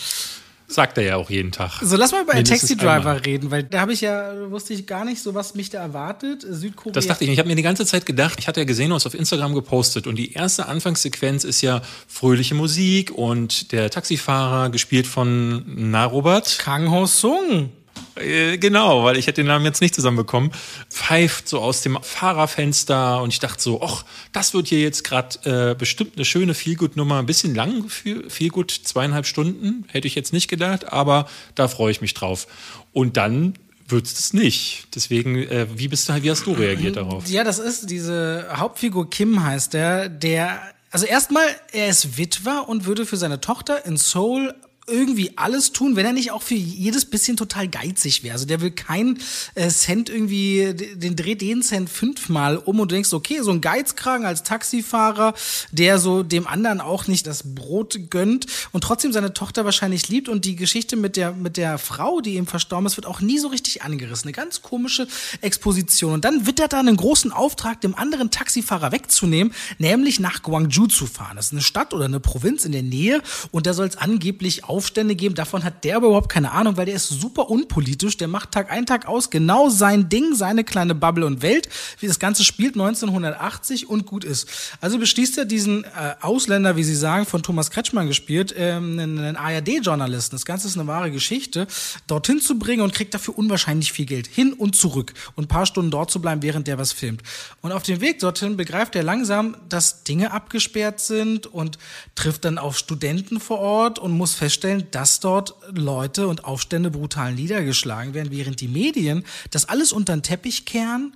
Sagt 0.73 0.99
er 0.99 1.05
ja 1.05 1.17
auch 1.17 1.31
jeden 1.31 1.53
Tag. 1.53 1.81
So, 1.83 1.97
lass 1.97 2.13
mal 2.13 2.23
über 2.23 2.33
einen 2.33 2.45
Taxi 2.45 2.77
Driver 2.77 3.25
reden, 3.25 3.51
weil 3.51 3.63
da 3.63 3.81
habe 3.81 3.93
ich 3.93 4.01
ja, 4.01 4.33
wusste 4.51 4.75
ich 4.75 4.87
gar 4.87 5.05
nicht 5.05 5.23
so, 5.23 5.35
was 5.35 5.55
mich 5.55 5.71
da 5.71 5.81
erwartet. 5.81 6.45
Südkorea. 6.49 6.93
Das 6.93 7.07
dachte 7.07 7.25
ich. 7.25 7.31
Ich 7.31 7.39
habe 7.39 7.49
mir 7.49 7.57
die 7.57 7.63
ganze 7.63 7.87
Zeit 7.87 8.07
gedacht, 8.07 8.39
ich 8.39 8.49
hatte 8.49 8.61
ja 8.61 8.65
gesehen, 8.65 8.91
du 8.91 8.95
hast 8.95 9.07
auf 9.07 9.15
Instagram 9.15 9.55
gepostet 9.55 10.07
und 10.07 10.17
die 10.17 10.33
erste 10.33 10.67
Anfangssequenz 10.67 11.45
ist 11.45 11.61
ja 11.61 11.83
fröhliche 12.09 12.55
Musik 12.55 13.11
und 13.11 13.73
der 13.73 13.91
Taxifahrer, 13.91 14.71
gespielt 14.71 15.07
von 15.07 15.65
Na 15.67 16.05
Robert. 16.05 16.59
Kang 16.59 16.91
Ho 16.91 17.07
Sung. 17.07 17.71
Äh, 18.17 18.59
genau, 18.59 19.05
weil 19.05 19.17
ich 19.17 19.27
hätte 19.27 19.43
den 19.43 19.47
Namen 19.47 19.65
jetzt 19.65 19.81
nicht 19.81 19.95
zusammenbekommen, 19.95 20.53
pfeift 20.91 21.49
so 21.49 21.61
aus 21.61 21.83
dem 21.83 21.99
Fahrerfenster 22.03 23.23
und 23.23 23.33
ich 23.33 23.39
dachte 23.39 23.63
so, 23.63 23.83
ach, 23.83 24.05
das 24.33 24.55
wird 24.55 24.69
hier 24.69 24.81
jetzt 24.81 25.05
gerade 25.05 25.71
äh, 25.71 25.75
bestimmt 25.75 26.17
eine 26.17 26.25
schöne 26.25 26.55
Feelgood-Nummer, 26.55 27.19
ein 27.19 27.27
bisschen 27.27 27.55
lang 27.55 27.89
für 27.89 28.29
Feelgood, 28.29 28.71
zweieinhalb 28.71 29.27
Stunden, 29.27 29.85
hätte 29.89 30.07
ich 30.07 30.15
jetzt 30.15 30.33
nicht 30.33 30.49
gedacht, 30.49 30.93
aber 30.93 31.27
da 31.55 31.69
freue 31.69 31.91
ich 31.91 32.01
mich 32.01 32.15
drauf. 32.15 32.47
Und 32.93 33.17
dann 33.17 33.55
wird 33.89 34.07
es 34.07 34.33
nicht. 34.33 34.89
Deswegen, 34.95 35.37
äh, 35.37 35.67
wie 35.75 35.89
bist 35.89 36.09
du, 36.09 36.23
wie 36.23 36.31
hast 36.31 36.47
du 36.47 36.53
reagiert 36.53 36.97
darauf? 36.97 37.27
Ja, 37.29 37.45
das 37.45 37.59
ist 37.59 37.91
diese 37.91 38.47
Hauptfigur 38.55 39.09
Kim 39.11 39.43
heißt 39.43 39.75
der, 39.75 40.09
der 40.09 40.61
also 40.93 41.07
erstmal, 41.07 41.47
er 41.73 41.89
ist 41.89 42.19
Witwer 42.19 42.69
und 42.69 42.85
würde 42.85 43.07
für 43.07 43.17
seine 43.17 43.41
Tochter 43.41 43.87
in 43.87 43.97
Seoul 43.97 44.55
irgendwie 44.87 45.33
alles 45.37 45.73
tun, 45.73 45.95
wenn 45.95 46.05
er 46.05 46.13
nicht 46.13 46.33
auch 46.33 46.43
für 46.43 46.55
jedes 46.55 47.05
bisschen 47.05 47.37
total 47.37 47.69
geizig 47.69 48.25
wäre. 48.25 48.35
Also 48.35 48.47
der 48.47 48.61
will 48.61 48.73
kein 48.73 49.19
äh, 49.55 49.69
Cent 49.69 50.11
irgendwie, 50.11 50.75
den 50.75 51.15
dreht 51.15 51.41
den 51.41 51.63
Cent 51.63 51.89
fünfmal 51.89 52.57
um 52.57 52.81
und 52.81 52.91
du 52.91 52.95
denkst, 52.95 53.13
okay, 53.13 53.41
so 53.43 53.53
ein 53.53 53.61
Geizkragen 53.61 54.27
als 54.27 54.43
Taxifahrer, 54.43 55.35
der 55.71 55.99
so 55.99 56.23
dem 56.23 56.49
anderen 56.49 56.81
auch 56.81 57.07
nicht 57.07 57.27
das 57.27 57.55
Brot 57.55 58.11
gönnt 58.11 58.47
und 58.73 58.83
trotzdem 58.83 59.13
seine 59.13 59.33
Tochter 59.33 59.65
wahrscheinlich 59.65 60.09
liebt 60.09 60.29
und 60.29 60.45
die 60.45 60.57
Geschichte 60.57 60.97
mit 60.97 61.17
der, 61.17 61.33
mit 61.33 61.57
der 61.57 61.79
Frau, 61.79 62.21
die 62.21 62.35
ihm 62.35 62.47
verstorben 62.47 62.87
ist, 62.87 62.97
wird 62.97 63.07
auch 63.07 63.21
nie 63.21 63.39
so 63.39 63.49
richtig 63.49 63.83
angerissen. 63.83 64.25
Eine 64.25 64.33
ganz 64.33 64.63
komische 64.63 65.07
Exposition. 65.43 66.15
Und 66.15 66.25
dann 66.25 66.47
wittert 66.47 66.73
er 66.73 66.81
einen 66.81 66.97
großen 66.97 67.31
Auftrag, 67.31 67.81
dem 67.81 67.95
anderen 67.95 68.31
Taxifahrer 68.31 68.91
wegzunehmen, 68.91 69.55
nämlich 69.79 70.19
nach 70.19 70.43
Guangzhou 70.43 70.89
zu 70.89 71.07
fahren. 71.07 71.37
Das 71.37 71.47
ist 71.47 71.53
eine 71.53 71.63
Stadt 71.63 71.95
oder 71.95 72.07
eine 72.07 72.21
Provinz 72.21 72.65
in 72.65 72.73
der 72.73 72.83
Nähe 72.83 73.23
und 73.53 73.67
da 73.67 73.75
soll 73.75 73.87
es 73.87 73.97
angeblich 73.97 74.65
Aufstände 74.73 75.15
geben. 75.15 75.35
Davon 75.35 75.65
hat 75.65 75.85
der 75.85 75.97
aber 75.97 76.07
überhaupt 76.07 76.31
keine 76.31 76.53
Ahnung, 76.53 76.79
weil 76.79 76.87
der 76.87 76.95
ist 76.95 77.09
super 77.09 77.51
unpolitisch. 77.51 78.17
Der 78.17 78.27
macht 78.27 78.53
Tag 78.53 78.71
ein, 78.71 78.87
Tag 78.87 79.07
aus 79.07 79.29
genau 79.29 79.69
sein 79.69 80.09
Ding, 80.09 80.35
seine 80.35 80.65
kleine 80.65 80.95
Bubble 80.95 81.27
und 81.27 81.43
Welt, 81.43 81.69
wie 82.01 82.07
das 82.07 82.19
Ganze 82.19 82.43
spielt 82.43 82.75
1980 82.75 83.91
und 83.91 84.07
gut 84.07 84.25
ist. 84.25 84.49
Also 84.81 84.99
beschließt 84.99 85.37
er 85.37 85.45
diesen 85.45 85.85
äh, 85.85 86.15
Ausländer, 86.23 86.77
wie 86.77 86.85
Sie 86.85 86.95
sagen, 86.95 87.27
von 87.27 87.43
Thomas 87.43 87.71
Kretschmann 87.71 88.07
gespielt, 88.07 88.55
ähm, 88.57 88.99
einen 88.99 89.37
ARD-Journalisten. 89.37 90.37
Das 90.37 90.47
Ganze 90.47 90.69
ist 90.69 90.79
eine 90.79 90.87
wahre 90.87 91.11
Geschichte, 91.11 91.67
dorthin 92.07 92.41
zu 92.41 92.59
bringen 92.59 92.81
und 92.81 92.95
kriegt 92.95 93.13
dafür 93.13 93.37
unwahrscheinlich 93.37 93.93
viel 93.93 94.07
Geld. 94.07 94.27
Hin 94.27 94.55
und 94.55 94.75
zurück. 94.75 95.13
Und 95.37 95.45
ein 95.45 95.49
paar 95.49 95.67
Stunden 95.67 95.91
dort 95.91 96.11
zu 96.11 96.23
bleiben, 96.23 96.41
während 96.43 96.67
der 96.67 96.79
was 96.79 96.93
filmt. 96.93 97.23
Und 97.61 97.73
auf 97.73 97.83
dem 97.83 98.01
Weg 98.01 98.21
dorthin 98.21 98.57
begreift 98.57 98.97
er 98.97 99.03
langsam, 99.03 99.55
dass 99.69 100.03
Dinge 100.05 100.33
abgesperrt 100.33 100.99
sind 100.99 101.47
und 101.47 101.77
trifft 102.15 102.47
dann 102.47 102.57
auf 102.57 102.79
Studenten 102.79 103.39
vor 103.39 103.59
Ort 103.59 103.99
und 103.99 104.13
muss 104.13 104.33
feststellen, 104.33 104.62
feststellen, 104.63 104.87
dass 104.91 105.21
dort 105.21 105.55
Leute 105.73 106.29
und 106.29 106.45
Aufstände 106.45 106.91
brutal 106.91 107.35
niedergeschlagen 107.35 108.15
werden, 108.15 108.31
während 108.31 108.61
die 108.61 108.69
Medien 108.69 109.25
das 109.51 109.69
alles 109.69 109.93
unter 109.93 110.15
den 110.15 110.23
Teppich 110.23 110.65
kehren 110.65 111.15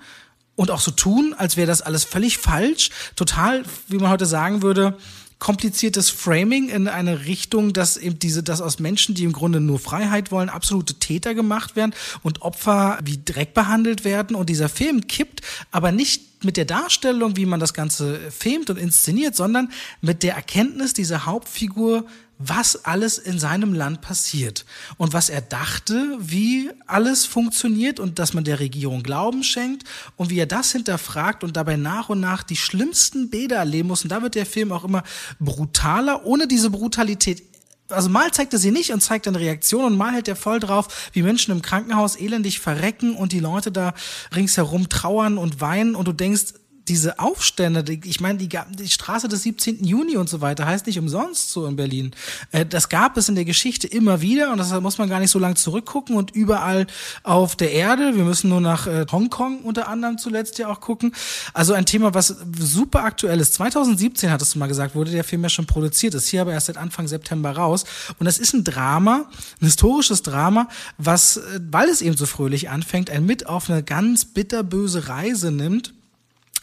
und 0.57 0.71
auch 0.71 0.81
so 0.81 0.91
tun, 0.91 1.35
als 1.37 1.57
wäre 1.57 1.67
das 1.67 1.83
alles 1.83 2.05
völlig 2.05 2.39
falsch, 2.39 2.91
total, 3.15 3.65
wie 3.89 3.99
man 3.99 4.11
heute 4.11 4.27
sagen 4.27 4.63
würde, 4.63 4.99
kompliziertes 5.39 6.09
Framing 6.09 6.71
in 6.71 6.89
eine 6.89 7.27
Richtung, 7.27 7.75
dass 7.75 7.99
eben 7.99 8.19
diese, 8.19 8.43
dass 8.43 8.63
aus 8.63 8.79
Menschen, 8.79 9.15
die 9.15 9.25
im 9.25 9.33
Grunde 9.33 9.61
nur 9.61 9.79
Freiheit 9.79 10.33
wollen, 10.33 10.49
absolute 10.49 10.95
Täter 10.95 11.35
gemacht 11.35 11.77
werden 11.77 11.95
und 12.23 12.41
Opfer 12.41 12.99
wie 13.05 13.21
Dreck 13.23 13.53
behandelt 13.53 14.05
werden. 14.05 14.35
Und 14.35 14.49
dieser 14.49 14.71
Film 14.71 15.07
kippt 15.07 15.43
aber 15.71 15.93
nicht 15.93 16.43
mit 16.43 16.57
der 16.57 16.65
Darstellung, 16.65 17.37
wie 17.37 17.45
man 17.45 17.61
das 17.61 17.75
Ganze 17.75 18.19
filmt 18.31 18.71
und 18.71 18.79
inszeniert, 18.79 19.37
sondern 19.37 19.71
mit 20.01 20.23
der 20.23 20.37
Erkenntnis 20.37 20.95
dieser 20.95 21.27
Hauptfigur, 21.27 22.07
was 22.39 22.85
alles 22.85 23.19
in 23.19 23.39
seinem 23.39 23.73
Land 23.73 24.03
passiert 24.03 24.67
und 24.99 25.13
was 25.13 25.31
er 25.31 25.41
dachte, 25.41 26.19
wie 26.21 26.71
alles 26.87 27.25
funktioniert 27.25 27.99
und 27.99 28.19
dass 28.19 28.35
man 28.35 28.45
der 28.45 28.61
Regierung 28.61 29.03
Glauben 29.03 29.43
schenkt 29.43 29.85
und 30.17 30.31
wie 30.31 30.39
er 30.39 30.47
das 30.47 30.73
hinterfragt 30.73 31.45
und 31.45 31.57
dabei 31.57 31.77
nach 31.77 32.09
und 32.09 32.21
nach 32.21 32.43
die 32.43 32.57
schlimmsten 32.57 33.31
Bäder 33.31 33.57
erleben 33.57 33.89
muss. 33.89 34.03
Und 34.03 34.11
da 34.11 34.23
wird 34.23 34.35
der 34.35 34.47
Film 34.47 34.71
auch 34.71 34.85
immer 34.85 35.03
brutaler, 35.41 36.27
ohne 36.27 36.47
diese 36.47 36.71
Brutalität 36.71 37.43
also 37.89 38.11
mal 38.11 38.33
zeigt 38.33 38.53
er 38.53 38.59
sie 38.59 38.73
nicht 38.73 38.93
und 38.93 39.01
zeigt 39.01 39.27
dann 39.27 39.37
Reaktion 39.37 39.85
und 39.85 39.97
mal 39.97 40.13
hält 40.13 40.27
er 40.27 40.35
voll 40.35 40.59
drauf, 40.59 41.11
wie 41.13 41.23
Menschen 41.23 41.53
im 41.53 41.63
Krankenhaus 41.63 42.17
elendig 42.17 42.59
verrecken 42.59 43.15
und 43.15 43.31
die 43.31 43.39
Leute 43.39 43.71
da 43.71 43.95
ringsherum 44.35 44.89
trauern 44.89 45.39
und 45.39 45.61
weinen 45.61 45.95
und 45.95 46.09
du 46.09 46.13
denkst, 46.13 46.55
diese 46.89 47.19
Aufstände, 47.19 47.85
ich 48.05 48.21
meine, 48.21 48.39
die, 48.39 48.49
die 48.49 48.89
Straße 48.89 49.29
des 49.29 49.43
17. 49.43 49.85
Juni 49.85 50.17
und 50.17 50.29
so 50.29 50.41
weiter 50.41 50.67
heißt 50.67 50.87
nicht 50.87 50.99
umsonst 50.99 51.51
so 51.51 51.67
in 51.67 51.77
Berlin. 51.77 52.13
Äh, 52.53 52.65
das 52.65 52.89
gab 52.89 53.17
es 53.17 53.29
in 53.29 53.35
der 53.35 53.45
Geschichte 53.45 53.87
immer 53.87 54.21
wieder 54.21 54.53
und 54.53 54.59
das 54.59 54.73
muss 54.81 54.99
man 54.99 55.09
gar 55.09 55.21
nicht 55.21 55.31
so 55.31 55.39
lange 55.39 55.57
zurückgucken 55.57 56.17
und 56.17 56.31
überall 56.31 56.87
auf 57.23 57.57
der 57.57 57.73
Erde. 57.73 58.17
Wir 58.17 58.25
müssen 58.25 58.49
nur 58.49 58.61
nach 58.61 58.87
äh, 58.87 59.05
Hongkong 59.11 59.61
unter 59.63 59.89
anderem 59.89 60.19
zuletzt 60.19 60.59
ja 60.59 60.69
auch 60.69 60.81
gucken. 60.81 61.13
Also 61.53 61.73
ein 61.73 61.87
Thema, 61.87 62.15
was 62.15 62.37
super 62.59 63.05
aktuell 63.05 63.41
ist. 63.41 63.55
2017 63.55 64.31
hattest 64.31 64.55
du 64.55 64.59
mal 64.59 64.69
gesagt, 64.69 64.95
wurde 64.95 65.11
der 65.11 65.25
Film 65.25 65.43
ja 65.43 65.49
schon 65.49 65.67
produziert, 65.67 66.15
ist 66.15 66.29
hier 66.29 66.43
aber 66.43 66.53
erst 66.53 66.67
seit 66.67 66.77
Anfang 66.77 67.09
September 67.09 67.51
raus. 67.51 67.85
Und 68.19 68.27
das 68.27 68.39
ist 68.39 68.55
ein 68.55 68.65
Drama, 68.65 69.29
ein 69.61 69.67
historisches 69.67 70.23
Drama, 70.23 70.69
was, 70.99 71.39
äh, 71.39 71.61
weil 71.71 71.89
es 71.89 72.01
eben 72.01 72.17
so 72.17 72.27
fröhlich 72.27 72.71
anfängt, 72.71 73.11
ein 73.11 73.27
mit 73.27 73.47
auf 73.47 73.69
eine 73.69 73.83
ganz 73.83 74.25
bitterböse 74.25 75.09
Reise 75.09 75.51
nimmt 75.51 75.96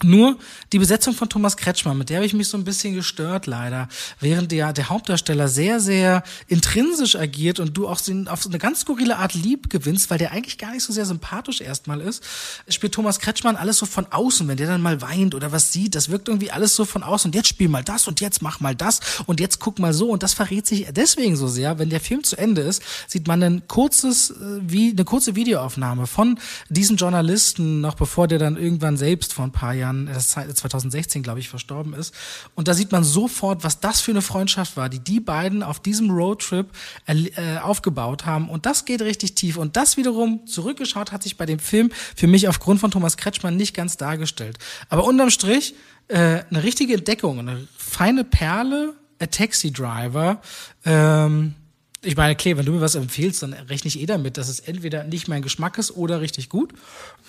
nur 0.01 0.37
die 0.71 0.79
Besetzung 0.79 1.13
von 1.13 1.29
Thomas 1.29 1.57
Kretschmann, 1.57 1.97
mit 1.97 2.09
der 2.09 2.17
habe 2.17 2.25
ich 2.25 2.33
mich 2.33 2.47
so 2.47 2.57
ein 2.57 2.63
bisschen 2.63 2.93
gestört 2.93 3.47
leider, 3.47 3.87
während 4.19 4.51
der, 4.51 4.73
der 4.73 4.89
Hauptdarsteller 4.89 5.47
sehr, 5.47 5.79
sehr 5.79 6.23
intrinsisch 6.47 7.15
agiert 7.15 7.59
und 7.59 7.77
du 7.77 7.87
auch 7.87 8.01
auf 8.27 8.43
so 8.43 8.49
eine 8.49 8.59
ganz 8.59 8.81
skurrile 8.81 9.17
Art 9.17 9.33
lieb 9.33 9.69
gewinnst, 9.69 10.09
weil 10.09 10.17
der 10.17 10.31
eigentlich 10.31 10.57
gar 10.57 10.71
nicht 10.71 10.83
so 10.83 10.91
sehr 10.91 11.05
sympathisch 11.05 11.61
erstmal 11.61 12.01
ist, 12.01 12.23
spielt 12.67 12.93
Thomas 12.93 13.19
Kretschmann 13.19 13.55
alles 13.55 13.77
so 13.77 13.85
von 13.85 14.07
außen, 14.09 14.47
wenn 14.47 14.57
der 14.57 14.67
dann 14.67 14.81
mal 14.81 15.01
weint 15.01 15.35
oder 15.35 15.51
was 15.51 15.71
sieht, 15.71 15.95
das 15.95 16.09
wirkt 16.09 16.27
irgendwie 16.27 16.51
alles 16.51 16.75
so 16.75 16.85
von 16.85 17.03
außen. 17.03 17.29
Und 17.29 17.35
jetzt 17.35 17.47
spiel 17.47 17.69
mal 17.69 17.83
das 17.83 18.07
und 18.07 18.19
jetzt 18.21 18.41
mach 18.41 18.59
mal 18.59 18.75
das 18.75 18.99
und 19.25 19.39
jetzt 19.39 19.59
guck 19.59 19.79
mal 19.79 19.93
so. 19.93 20.09
Und 20.09 20.23
das 20.23 20.33
verrät 20.33 20.65
sich 20.65 20.87
deswegen 20.91 21.35
so 21.35 21.47
sehr, 21.47 21.79
wenn 21.79 21.89
der 21.89 21.99
Film 21.99 22.23
zu 22.23 22.37
Ende 22.37 22.61
ist, 22.61 22.81
sieht 23.07 23.27
man 23.27 23.43
ein 23.43 23.67
kurzes, 23.67 24.31
äh, 24.31 24.59
wie, 24.61 24.91
eine 24.91 25.05
kurze 25.05 25.35
Videoaufnahme 25.35 26.07
von 26.07 26.39
diesem 26.69 26.97
Journalisten, 26.97 27.81
noch 27.81 27.95
bevor 27.95 28.27
der 28.27 28.39
dann 28.39 28.57
irgendwann 28.57 28.97
selbst 28.97 29.33
vor 29.33 29.45
ein 29.45 29.51
paar 29.51 29.73
Jahren 29.73 29.82
Jahren, 29.83 30.07
das 30.07 30.29
2016, 30.29 31.23
glaube 31.23 31.39
ich, 31.39 31.49
verstorben 31.49 31.93
ist. 31.93 32.13
Und 32.55 32.67
da 32.67 32.73
sieht 32.73 32.91
man 32.91 33.03
sofort, 33.03 33.63
was 33.63 33.79
das 33.79 34.01
für 34.01 34.11
eine 34.11 34.21
Freundschaft 34.21 34.77
war, 34.77 34.89
die 34.89 34.99
die 34.99 35.19
beiden 35.19 35.61
auf 35.63 35.79
diesem 35.79 36.09
Roadtrip 36.09 36.67
äh, 37.05 37.57
aufgebaut 37.61 38.25
haben. 38.25 38.49
Und 38.49 38.65
das 38.65 38.85
geht 38.85 39.01
richtig 39.01 39.35
tief. 39.35 39.57
Und 39.57 39.75
das 39.75 39.97
wiederum 39.97 40.47
zurückgeschaut 40.47 41.11
hat 41.11 41.23
sich 41.23 41.37
bei 41.37 41.45
dem 41.45 41.59
Film 41.59 41.91
für 42.15 42.27
mich 42.27 42.47
aufgrund 42.47 42.79
von 42.79 42.91
Thomas 42.91 43.17
Kretschmann 43.17 43.57
nicht 43.57 43.75
ganz 43.75 43.97
dargestellt. 43.97 44.57
Aber 44.89 45.03
unterm 45.03 45.29
Strich 45.29 45.75
äh, 46.07 46.43
eine 46.49 46.63
richtige 46.63 46.93
Entdeckung, 46.95 47.39
eine 47.39 47.67
feine 47.77 48.23
Perle, 48.23 48.93
A 49.19 49.25
Taxi 49.27 49.71
Driver. 49.71 50.41
Ähm, 50.85 51.55
ich 52.03 52.17
meine, 52.17 52.33
okay, 52.33 52.57
wenn 52.57 52.65
du 52.65 52.73
mir 52.73 52.81
was 52.81 52.95
empfiehlst, 52.95 53.43
dann 53.43 53.53
rechne 53.53 53.87
ich 53.87 53.99
eh 53.99 54.05
damit, 54.05 54.37
dass 54.37 54.49
es 54.49 54.59
entweder 54.59 55.03
nicht 55.05 55.27
mein 55.27 55.41
Geschmack 55.41 55.77
ist 55.77 55.91
oder 55.91 56.21
richtig 56.21 56.49
gut. 56.49 56.73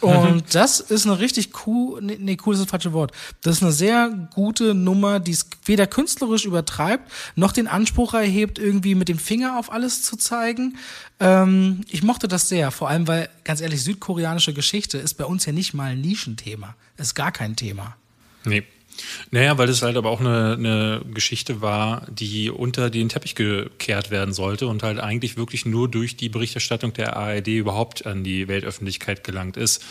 Und 0.01 0.35
mhm. 0.35 0.43
das 0.53 0.81
ist 0.81 1.07
eine 1.07 1.19
richtig 1.21 1.51
cool, 1.67 2.03
nee, 2.03 2.19
nee, 2.21 2.37
cool 2.45 2.55
ist 2.55 2.61
das 2.61 2.71
falsche 2.71 2.93
Wort. 2.93 3.13
Das 3.43 3.57
ist 3.57 3.63
eine 3.63 3.73
sehr 3.73 4.29
gute 4.35 4.75
Nummer, 4.75 5.21
die 5.21 5.31
es 5.31 5.47
weder 5.65 5.87
künstlerisch 5.87 6.45
übertreibt, 6.45 7.11
noch 7.37 7.53
den 7.53 7.69
Anspruch 7.69 8.15
erhebt, 8.15 8.59
irgendwie 8.59 8.95
mit 8.95 9.09
dem 9.09 9.19
Finger 9.19 9.59
auf 9.59 9.71
alles 9.73 10.03
zu 10.03 10.17
zeigen. 10.17 10.77
Ähm, 11.21 11.83
ich 11.89 12.03
mochte 12.03 12.27
das 12.27 12.49
sehr, 12.49 12.71
vor 12.71 12.89
allem, 12.89 13.07
weil, 13.07 13.29
ganz 13.45 13.61
ehrlich, 13.61 13.83
südkoreanische 13.83 14.53
Geschichte 14.53 14.99
ist 14.99 15.15
bei 15.15 15.25
uns 15.25 15.47
ja 15.47 15.53
nicht 15.53 15.75
mal 15.75 15.93
ein 15.93 16.01
Nischenthema. 16.01 16.75
Ist 16.97 17.15
gar 17.15 17.31
kein 17.31 17.55
Thema. 17.55 17.97
Nee. 18.45 18.65
Naja, 19.31 19.59
weil 19.59 19.69
es 19.69 19.83
halt 19.83 19.97
aber 19.97 20.11
auch 20.11 20.21
eine, 20.21 20.55
eine 20.55 21.03
Geschichte 21.13 21.61
war, 21.61 22.07
die 22.11 22.51
unter 22.51 22.91
den 22.91 23.09
Teppich 23.09 23.35
gekehrt 23.35 24.11
werden 24.11 24.33
sollte 24.33 24.67
und 24.67 24.83
halt 24.83 24.99
eigentlich 24.99 25.37
wirklich 25.37 25.67
nur 25.67 25.89
durch 25.89 26.17
die 26.17 26.29
Berichterstattung 26.29 26.93
der 26.93 27.17
ARD 27.17 27.49
überhaupt 27.49 28.07
an 28.07 28.25
die 28.25 28.49
Weltöffentlichkeit 28.49 29.25
gelangt 29.25 29.57
ist. 29.57 29.83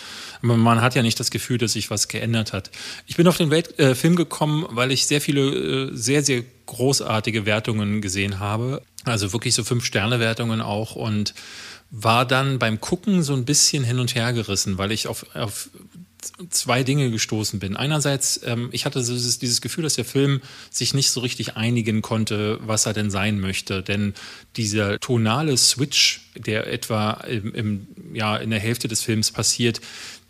Aber 0.41 0.57
man 0.57 0.81
hat 0.81 0.95
ja 0.95 1.01
nicht 1.01 1.19
das 1.19 1.31
Gefühl, 1.31 1.57
dass 1.57 1.73
sich 1.73 1.89
was 1.89 2.07
geändert 2.07 2.53
hat. 2.53 2.71
Ich 3.05 3.17
bin 3.17 3.27
auf 3.27 3.37
den 3.37 3.49
Welt, 3.49 3.77
äh, 3.79 3.95
Film 3.95 4.15
gekommen, 4.15 4.65
weil 4.69 4.91
ich 4.91 5.05
sehr 5.05 5.21
viele, 5.21 5.41
äh, 5.41 5.89
sehr, 5.93 6.23
sehr 6.23 6.43
großartige 6.65 7.45
Wertungen 7.45 8.01
gesehen 8.01 8.39
habe. 8.39 8.81
Also 9.05 9.33
wirklich 9.33 9.53
so 9.53 9.63
Fünf-Sterne-Wertungen 9.63 10.61
auch 10.61 10.95
und 10.95 11.33
war 11.95 12.25
dann 12.25 12.57
beim 12.57 12.81
Gucken 12.81 13.21
so 13.21 13.33
ein 13.33 13.45
bisschen 13.45 13.83
hin 13.83 13.99
und 13.99 14.15
her 14.15 14.33
gerissen, 14.33 14.79
weil 14.79 14.91
ich 14.91 15.07
auf, 15.07 15.27
auf 15.35 15.69
zwei 16.49 16.83
Dinge 16.83 17.11
gestoßen 17.11 17.59
bin. 17.59 17.75
Einerseits, 17.75 18.41
ähm, 18.45 18.69
ich 18.71 18.85
hatte 18.85 18.99
dieses, 18.99 19.39
dieses 19.39 19.61
Gefühl, 19.61 19.83
dass 19.83 19.95
der 19.95 20.05
Film 20.05 20.41
sich 20.69 20.93
nicht 20.93 21.11
so 21.11 21.21
richtig 21.21 21.55
einigen 21.57 22.01
konnte, 22.01 22.59
was 22.61 22.85
er 22.85 22.93
denn 22.93 23.11
sein 23.11 23.39
möchte. 23.39 23.83
Denn 23.83 24.13
dieser 24.55 24.99
tonale 24.99 25.57
Switch, 25.57 26.21
der 26.35 26.71
etwa 26.71 27.11
im, 27.27 27.53
im, 27.53 27.87
ja, 28.13 28.37
in 28.37 28.49
der 28.49 28.59
Hälfte 28.59 28.87
des 28.87 29.01
Films 29.01 29.31
passiert, 29.31 29.81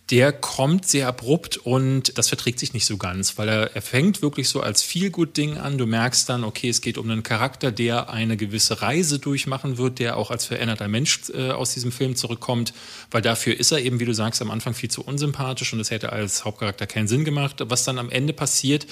der 0.09 0.33
kommt 0.33 0.85
sehr 0.85 1.07
abrupt 1.07 1.57
und 1.57 2.17
das 2.17 2.27
verträgt 2.27 2.59
sich 2.59 2.73
nicht 2.73 2.85
so 2.85 2.97
ganz, 2.97 3.37
weil 3.37 3.47
er, 3.47 3.75
er 3.75 3.81
fängt 3.81 4.21
wirklich 4.21 4.49
so 4.49 4.59
als 4.59 4.81
Feel-Good-Ding 4.81 5.57
an. 5.57 5.77
Du 5.77 5.85
merkst 5.85 6.27
dann, 6.27 6.43
okay, 6.43 6.67
es 6.67 6.81
geht 6.81 6.97
um 6.97 7.09
einen 7.09 7.23
Charakter, 7.23 7.71
der 7.71 8.09
eine 8.09 8.35
gewisse 8.35 8.81
Reise 8.81 9.19
durchmachen 9.19 9.77
wird, 9.77 9.99
der 9.99 10.17
auch 10.17 10.29
als 10.29 10.45
veränderter 10.45 10.89
Mensch 10.89 11.21
äh, 11.33 11.51
aus 11.51 11.73
diesem 11.73 11.93
Film 11.93 12.17
zurückkommt, 12.17 12.73
weil 13.11 13.21
dafür 13.21 13.57
ist 13.57 13.71
er 13.71 13.79
eben, 13.79 14.01
wie 14.01 14.05
du 14.05 14.13
sagst, 14.13 14.41
am 14.41 14.51
Anfang 14.51 14.73
viel 14.73 14.91
zu 14.91 15.03
unsympathisch 15.03 15.71
und 15.71 15.79
es 15.79 15.89
hätte 15.89 16.11
als 16.11 16.43
Hauptcharakter 16.43 16.85
keinen 16.85 17.07
Sinn 17.07 17.23
gemacht. 17.23 17.63
Was 17.65 17.85
dann 17.85 17.97
am 17.97 18.09
Ende 18.09 18.33
passiert, 18.33 18.85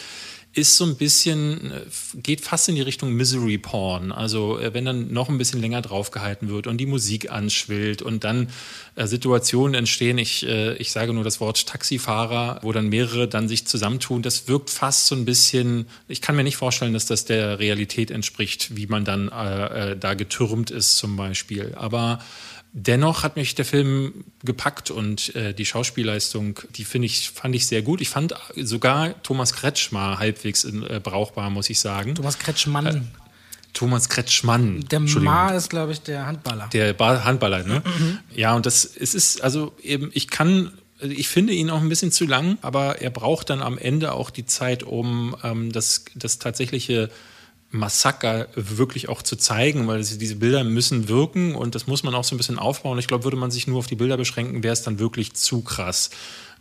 ist 0.54 0.76
so 0.76 0.86
ein 0.86 0.96
bisschen, 0.96 1.72
geht 2.16 2.42
fast 2.42 2.68
in 2.68 2.76
die 2.76 2.82
Richtung 2.82 3.14
Misery 3.14 3.58
Porn. 3.58 4.12
Also 4.12 4.60
äh, 4.60 4.74
wenn 4.74 4.84
dann 4.84 5.14
noch 5.14 5.30
ein 5.30 5.38
bisschen 5.38 5.62
länger 5.62 5.82
draufgehalten 5.82 6.50
wird 6.50 6.68
und 6.68 6.78
die 6.78 6.86
Musik 6.86 7.32
anschwillt 7.32 8.02
und 8.02 8.26
dann 8.26 8.50
äh, 8.96 9.08
Situationen 9.08 9.76
entstehen, 9.76 10.18
ich, 10.18 10.46
äh, 10.46 10.74
ich 10.76 10.92
sage 10.92 11.14
nur 11.14 11.24
das 11.24 11.40
Wort 11.40 11.68
Taxifahrer, 11.68 12.60
wo 12.64 12.74
dann 12.74 12.90
mehrere 12.90 13.30
dann 13.30 13.48
sich 13.48 13.66
zusammentun, 13.66 14.22
das 14.22 14.50
wirkt 14.50 14.70
fast 14.70 15.08
so 15.08 15.16
ein 15.16 15.24
bisschen, 15.24 15.88
ich 16.10 16.22
kann 16.22 16.36
mir 16.36 16.44
nicht 16.44 16.58
vorstellen, 16.58 16.94
dass 16.94 17.06
das 17.06 17.24
der 17.24 17.60
Realität 17.60 18.12
entspricht, 18.12 18.76
wie 18.76 18.88
man 18.88 19.06
dann 19.06 19.30
äh, 19.30 19.92
äh 19.92 19.98
da 19.98 20.16
getürmt 20.16 20.70
ist 20.70 20.98
zum 20.98 21.16
Beispiel. 21.16 21.74
Aber 21.76 22.20
Dennoch 22.74 23.24
hat 23.24 23.36
mich 23.36 23.54
der 23.56 23.66
Film 23.66 24.24
gepackt 24.44 24.92
und 24.92 25.36
äh, 25.36 25.54
die 25.54 25.66
Schauspielleistung, 25.66 26.58
die 26.76 26.86
finde 26.86 27.08
ich, 27.08 27.30
fand 27.30 27.54
ich 27.54 27.68
sehr 27.68 27.82
gut. 27.82 28.00
Ich 28.00 28.08
fand 28.08 28.34
sogar 28.56 29.22
Thomas 29.24 29.54
Kretschmer 29.54 30.20
halbwegs 30.20 30.64
äh, 30.64 31.02
brauchbar, 31.04 31.50
muss 31.50 31.70
ich 31.70 31.82
sagen. 31.82 32.16
Thomas 32.16 32.40
Kretschmann. 32.40 32.86
Äh, 32.88 33.02
Thomas 33.74 34.08
Kretschmann. 34.08 34.86
Der 34.90 35.02
Ma 35.02 35.50
ist, 35.50 35.70
glaube 35.70 35.92
ich, 35.92 36.02
der 36.02 36.26
Handballer. 36.26 36.70
Der 36.72 36.94
ba 36.94 37.26
Handballer, 37.26 37.64
ne? 37.64 37.84
Mhm. 37.86 38.20
Ja, 38.34 38.56
und 38.56 38.66
das, 38.66 38.86
es 38.86 39.16
ist, 39.16 39.42
also 39.42 39.74
eben, 39.82 40.10
ich 40.14 40.30
kann, 40.30 40.72
ich 41.02 41.28
finde 41.28 41.52
ihn 41.54 41.70
auch 41.70 41.82
ein 41.82 41.90
bisschen 41.90 42.12
zu 42.14 42.26
lang, 42.26 42.58
aber 42.62 43.02
er 43.02 43.10
braucht 43.10 43.50
dann 43.50 43.62
am 43.62 43.78
Ende 43.78 44.14
auch 44.14 44.30
die 44.30 44.46
Zeit, 44.46 44.84
um 44.84 45.36
ähm, 45.44 45.74
das, 45.74 46.06
das 46.16 46.40
tatsächliche 46.40 47.10
Massaker 47.72 48.48
wirklich 48.56 49.10
auch 49.10 49.22
zu 49.22 49.38
zeigen, 49.38 49.88
weil 49.88 50.04
diese 50.04 50.36
Bilder 50.36 50.64
müssen 50.64 51.08
wirken 51.08 51.56
und 51.56 51.74
das 51.74 51.88
muss 51.88 52.04
man 52.04 52.14
auch 52.14 52.24
so 52.24 52.36
ein 52.36 52.38
bisschen 52.38 52.60
aufbauen. 52.60 53.00
Ich 53.00 53.08
glaube, 53.08 53.24
würde 53.24 53.38
man 53.38 53.52
sich 53.52 53.66
nur 53.68 53.80
auf 53.80 53.88
die 53.88 53.96
Bilder 53.96 54.18
beschränken, 54.18 54.62
wäre 54.64 54.74
es 54.74 54.84
dann 54.84 55.00
wirklich 55.00 55.34
zu 55.34 55.62
krass. 55.62 56.10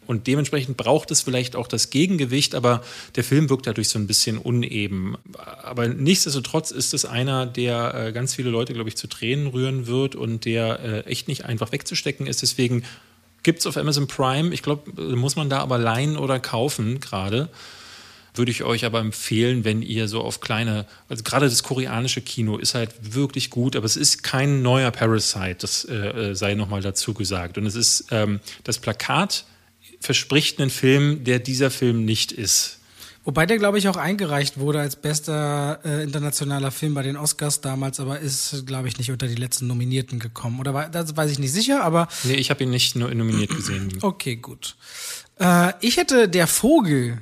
Und 0.06 0.26
dementsprechend 0.26 0.76
braucht 0.76 1.10
es 1.10 1.22
vielleicht 1.22 1.54
auch 1.54 1.68
das 1.68 1.90
Gegengewicht, 1.90 2.54
aber 2.54 2.82
der 3.14 3.22
Film 3.22 3.48
wirkt 3.48 3.66
dadurch 3.66 3.88
so 3.88 3.98
ein 3.98 4.06
bisschen 4.06 4.38
uneben. 4.38 5.16
Aber 5.62 5.88
nichtsdestotrotz 5.88 6.70
ist 6.70 6.94
es 6.94 7.04
einer, 7.04 7.46
der 7.46 7.94
äh, 7.94 8.12
ganz 8.12 8.34
viele 8.34 8.50
Leute, 8.50 8.72
glaube 8.72 8.88
ich, 8.88 8.96
zu 8.96 9.06
Tränen 9.06 9.46
rühren 9.48 9.86
wird 9.86 10.16
und 10.16 10.46
der 10.46 10.80
äh, 10.80 11.00
echt 11.02 11.28
nicht 11.28 11.44
einfach 11.44 11.70
wegzustecken 11.70 12.26
ist. 12.26 12.42
Deswegen 12.42 12.82
gibt 13.42 13.60
es 13.60 13.66
auf 13.66 13.76
Amazon 13.76 14.08
Prime. 14.08 14.52
Ich 14.52 14.62
glaube, 14.62 15.16
muss 15.16 15.36
man 15.36 15.48
da 15.48 15.58
aber 15.60 15.78
leihen 15.78 16.16
oder 16.16 16.40
kaufen 16.40 16.98
gerade 16.98 17.48
würde 18.34 18.50
ich 18.50 18.62
euch 18.62 18.84
aber 18.84 19.00
empfehlen, 19.00 19.64
wenn 19.64 19.82
ihr 19.82 20.08
so 20.08 20.20
auf 20.20 20.40
kleine, 20.40 20.86
also 21.08 21.22
gerade 21.22 21.48
das 21.48 21.62
koreanische 21.62 22.20
Kino 22.20 22.56
ist 22.56 22.74
halt 22.74 23.14
wirklich 23.14 23.50
gut, 23.50 23.76
aber 23.76 23.86
es 23.86 23.96
ist 23.96 24.22
kein 24.22 24.62
neuer 24.62 24.90
Parasite, 24.90 25.56
das 25.60 25.84
äh, 25.84 25.94
äh 25.94 26.34
sei 26.34 26.54
nochmal 26.54 26.80
dazu 26.80 27.14
gesagt. 27.14 27.58
Und 27.58 27.66
es 27.66 27.74
ist, 27.74 28.06
ähm, 28.10 28.40
das 28.64 28.78
Plakat 28.78 29.44
verspricht 30.00 30.60
einen 30.60 30.70
Film, 30.70 31.24
der 31.24 31.38
dieser 31.38 31.70
Film 31.70 32.04
nicht 32.04 32.32
ist. 32.32 32.80
Wobei 33.22 33.44
der, 33.44 33.58
glaube 33.58 33.78
ich, 33.78 33.86
auch 33.86 33.96
eingereicht 33.96 34.58
wurde 34.58 34.80
als 34.80 34.96
bester 34.96 35.80
äh, 35.84 36.02
internationaler 36.02 36.70
Film 36.70 36.94
bei 36.94 37.02
den 37.02 37.16
Oscars 37.16 37.60
damals, 37.60 38.00
aber 38.00 38.18
ist, 38.18 38.66
glaube 38.66 38.88
ich, 38.88 38.96
nicht 38.96 39.10
unter 39.10 39.28
die 39.28 39.34
letzten 39.34 39.66
Nominierten 39.66 40.18
gekommen. 40.18 40.58
Oder 40.58 40.72
war, 40.72 40.88
das 40.88 41.14
weiß 41.14 41.30
ich 41.30 41.38
nicht 41.38 41.52
sicher, 41.52 41.84
aber. 41.84 42.08
Nee, 42.24 42.34
ich 42.34 42.48
habe 42.48 42.64
ihn 42.64 42.70
nicht 42.70 42.96
nominiert 42.96 43.50
gesehen. 43.50 43.98
Okay, 44.02 44.36
gut. 44.36 44.76
Äh, 45.38 45.72
ich 45.80 45.98
hätte 45.98 46.28
Der 46.28 46.46
Vogel 46.46 47.20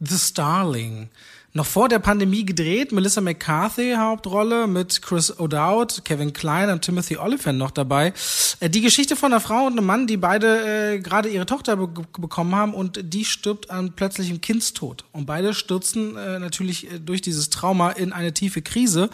The 0.00 0.18
Starling 0.18 1.10
noch 1.56 1.66
vor 1.66 1.88
der 1.88 2.00
Pandemie 2.00 2.44
gedreht. 2.44 2.90
Melissa 2.90 3.20
McCarthy 3.20 3.94
Hauptrolle 3.96 4.66
mit 4.66 5.00
Chris 5.02 5.32
O'Dowd, 5.38 6.02
Kevin 6.02 6.32
Klein 6.32 6.68
und 6.68 6.82
Timothy 6.82 7.16
Oliphant 7.16 7.58
noch 7.58 7.70
dabei. 7.70 8.12
Äh, 8.58 8.68
die 8.68 8.80
Geschichte 8.80 9.14
von 9.14 9.32
einer 9.32 9.40
Frau 9.40 9.66
und 9.66 9.78
einem 9.78 9.86
Mann, 9.86 10.08
die 10.08 10.16
beide 10.16 10.94
äh, 10.94 10.98
gerade 10.98 11.28
ihre 11.28 11.46
Tochter 11.46 11.76
be 11.76 11.88
bekommen 12.18 12.56
haben 12.56 12.74
und 12.74 13.00
die 13.02 13.24
stirbt 13.24 13.70
an 13.70 13.92
plötzlichem 13.92 14.40
Kindstod. 14.40 15.04
Und 15.12 15.26
beide 15.26 15.54
stürzen 15.54 16.16
äh, 16.16 16.40
natürlich 16.40 16.90
äh, 16.90 16.98
durch 16.98 17.22
dieses 17.22 17.50
Trauma 17.50 17.90
in 17.90 18.12
eine 18.12 18.34
tiefe 18.34 18.60
Krise, 18.60 19.08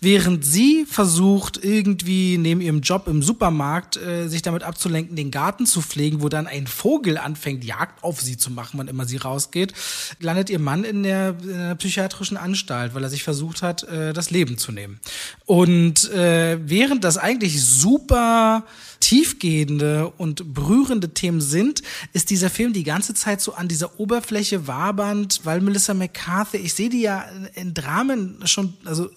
während 0.00 0.44
sie 0.44 0.86
versucht, 0.86 1.62
irgendwie 1.62 2.38
neben 2.38 2.60
ihrem 2.60 2.80
Job 2.80 3.06
im 3.06 3.22
Supermarkt 3.22 3.96
äh, 3.98 4.26
sich 4.26 4.42
damit 4.42 4.64
abzulenken, 4.64 5.14
den 5.14 5.30
Garten 5.30 5.64
zu 5.64 5.80
pflegen, 5.80 6.22
wo 6.22 6.28
dann 6.28 6.48
ein 6.48 6.66
Vogel 6.66 7.18
anfängt, 7.18 7.62
Jagd 7.62 8.02
auf 8.02 8.20
sie 8.20 8.36
zu 8.36 8.50
machen, 8.50 8.78
wann 8.78 8.88
immer 8.88 9.04
sie 9.04 9.18
rausgeht, 9.18 9.74
landet 10.18 10.50
ihr 10.50 10.58
Mann 10.58 10.82
in 10.82 11.04
der, 11.04 11.36
in 11.40 11.48
der 11.48 11.83
psychiatrischen 11.84 12.38
Anstalt, 12.38 12.94
weil 12.94 13.02
er 13.02 13.10
sich 13.10 13.24
versucht 13.24 13.60
hat, 13.60 13.82
äh, 13.82 14.14
das 14.14 14.30
Leben 14.30 14.56
zu 14.56 14.72
nehmen. 14.72 15.00
Und 15.44 16.10
äh, 16.12 16.58
während 16.66 17.04
das 17.04 17.18
eigentlich 17.18 17.62
super 17.62 18.64
tiefgehende 19.04 20.08
und 20.16 20.54
berührende 20.54 21.10
Themen 21.10 21.42
sind, 21.42 21.82
ist 22.14 22.30
dieser 22.30 22.48
Film 22.48 22.72
die 22.72 22.84
ganze 22.84 23.12
Zeit 23.12 23.42
so 23.42 23.52
an 23.52 23.68
dieser 23.68 24.00
Oberfläche 24.00 24.66
wabernd, 24.66 25.40
weil 25.44 25.60
Melissa 25.60 25.92
McCarthy, 25.92 26.56
ich 26.56 26.72
sehe 26.72 26.88
die 26.88 27.02
ja 27.02 27.26
in 27.54 27.74
Dramen 27.74 28.38
schon, 28.46 28.72
also 28.86 29.10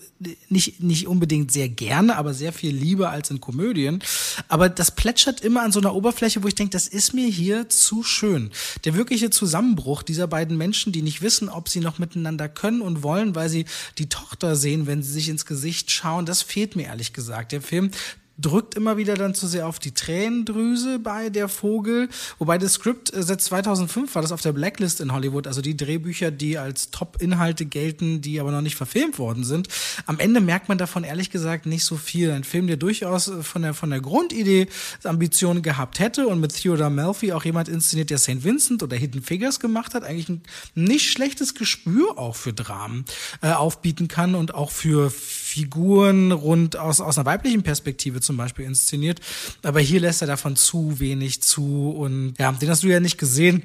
nicht, 0.49 0.83
nicht 0.83 1.07
unbedingt 1.07 1.53
sehr 1.53 1.69
gerne, 1.69 2.17
aber 2.17 2.33
sehr 2.33 2.51
viel 2.51 2.75
lieber 2.75 3.11
als 3.11 3.31
in 3.31 3.39
Komödien. 3.39 4.03
Aber 4.49 4.67
das 4.67 4.91
plätschert 4.91 5.39
immer 5.39 5.61
an 5.61 5.71
so 5.71 5.79
einer 5.79 5.95
Oberfläche, 5.95 6.43
wo 6.43 6.49
ich 6.49 6.55
denke, 6.55 6.71
das 6.71 6.89
ist 6.89 7.13
mir 7.13 7.29
hier 7.29 7.69
zu 7.69 8.03
schön. 8.03 8.51
Der 8.83 8.93
wirkliche 8.93 9.29
Zusammenbruch 9.29 10.03
dieser 10.03 10.27
beiden 10.27 10.57
Menschen, 10.57 10.91
die 10.91 11.01
nicht 11.01 11.21
wissen, 11.21 11.47
ob 11.47 11.69
sie 11.69 11.79
noch 11.79 11.97
miteinander 11.97 12.49
können 12.49 12.81
und 12.81 13.03
wollen, 13.03 13.35
weil 13.35 13.47
sie 13.47 13.63
die 13.97 14.09
Tochter 14.09 14.57
sehen, 14.57 14.85
wenn 14.85 15.01
sie 15.01 15.13
sich 15.13 15.29
ins 15.29 15.45
Gesicht 15.45 15.91
schauen, 15.91 16.25
das 16.25 16.41
fehlt 16.41 16.75
mir 16.75 16.87
ehrlich 16.87 17.13
gesagt. 17.13 17.53
Der 17.53 17.61
Film 17.61 17.91
drückt 18.39 18.75
immer 18.75 18.97
wieder 18.97 19.15
dann 19.15 19.33
zu 19.33 19.47
sehr 19.47 19.67
auf 19.67 19.79
die 19.79 19.91
Tränendrüse 19.93 20.99
bei 20.99 21.29
der 21.29 21.49
Vogel. 21.49 22.09
Wobei 22.37 22.57
das 22.57 22.73
Skript 22.73 23.13
äh, 23.13 23.23
seit 23.23 23.41
2005 23.41 24.13
war 24.13 24.21
das 24.21 24.31
auf 24.31 24.41
der 24.41 24.53
Blacklist 24.53 25.01
in 25.01 25.11
Hollywood, 25.11 25.47
also 25.47 25.61
die 25.61 25.75
Drehbücher, 25.75 26.31
die 26.31 26.57
als 26.57 26.91
Top-Inhalte 26.91 27.65
gelten, 27.65 28.21
die 28.21 28.39
aber 28.39 28.51
noch 28.51 28.61
nicht 28.61 28.75
verfilmt 28.75 29.17
worden 29.19 29.43
sind. 29.43 29.67
Am 30.05 30.19
Ende 30.19 30.39
merkt 30.39 30.69
man 30.69 30.77
davon 30.77 31.03
ehrlich 31.03 31.29
gesagt 31.29 31.65
nicht 31.65 31.83
so 31.83 31.95
viel. 31.95 32.31
Ein 32.31 32.43
Film, 32.43 32.67
der 32.67 32.77
durchaus 32.77 33.27
äh, 33.27 33.43
von 33.43 33.61
der, 33.63 33.73
von 33.73 33.89
der 33.89 34.01
Grundidee 34.01 34.67
Ambitionen 35.03 35.61
gehabt 35.61 35.99
hätte 35.99 36.27
und 36.27 36.39
mit 36.39 36.53
Theodore 36.53 36.91
Melfi 36.91 37.33
auch 37.33 37.45
jemand 37.45 37.69
inszeniert, 37.69 38.09
der 38.09 38.17
St. 38.17 38.43
Vincent 38.43 38.83
oder 38.83 38.95
Hidden 38.95 39.21
Figures 39.21 39.59
gemacht 39.59 39.93
hat, 39.93 40.03
eigentlich 40.03 40.29
ein 40.29 40.41
nicht 40.75 41.09
schlechtes 41.09 41.55
Gespür 41.55 42.17
auch 42.17 42.35
für 42.35 42.53
Dramen 42.53 43.05
äh, 43.41 43.51
aufbieten 43.51 44.07
kann 44.07 44.35
und 44.35 44.53
auch 44.53 44.71
für 44.71 45.11
Figuren 45.47 46.31
rund 46.31 46.75
aus, 46.75 46.99
aus 46.99 47.17
einer 47.17 47.25
weiblichen 47.25 47.63
Perspektive 47.63 48.19
zum 48.19 48.35
Beispiel 48.37 48.65
inszeniert. 48.65 49.21
Aber 49.63 49.79
hier 49.79 50.01
lässt 50.01 50.21
er 50.21 50.27
davon 50.27 50.55
zu 50.55 50.99
wenig 50.99 51.41
zu. 51.41 51.89
Und 51.91 52.35
ja, 52.37 52.51
den 52.51 52.69
hast 52.69 52.83
du 52.83 52.87
ja 52.87 52.99
nicht 52.99 53.17
gesehen. 53.17 53.63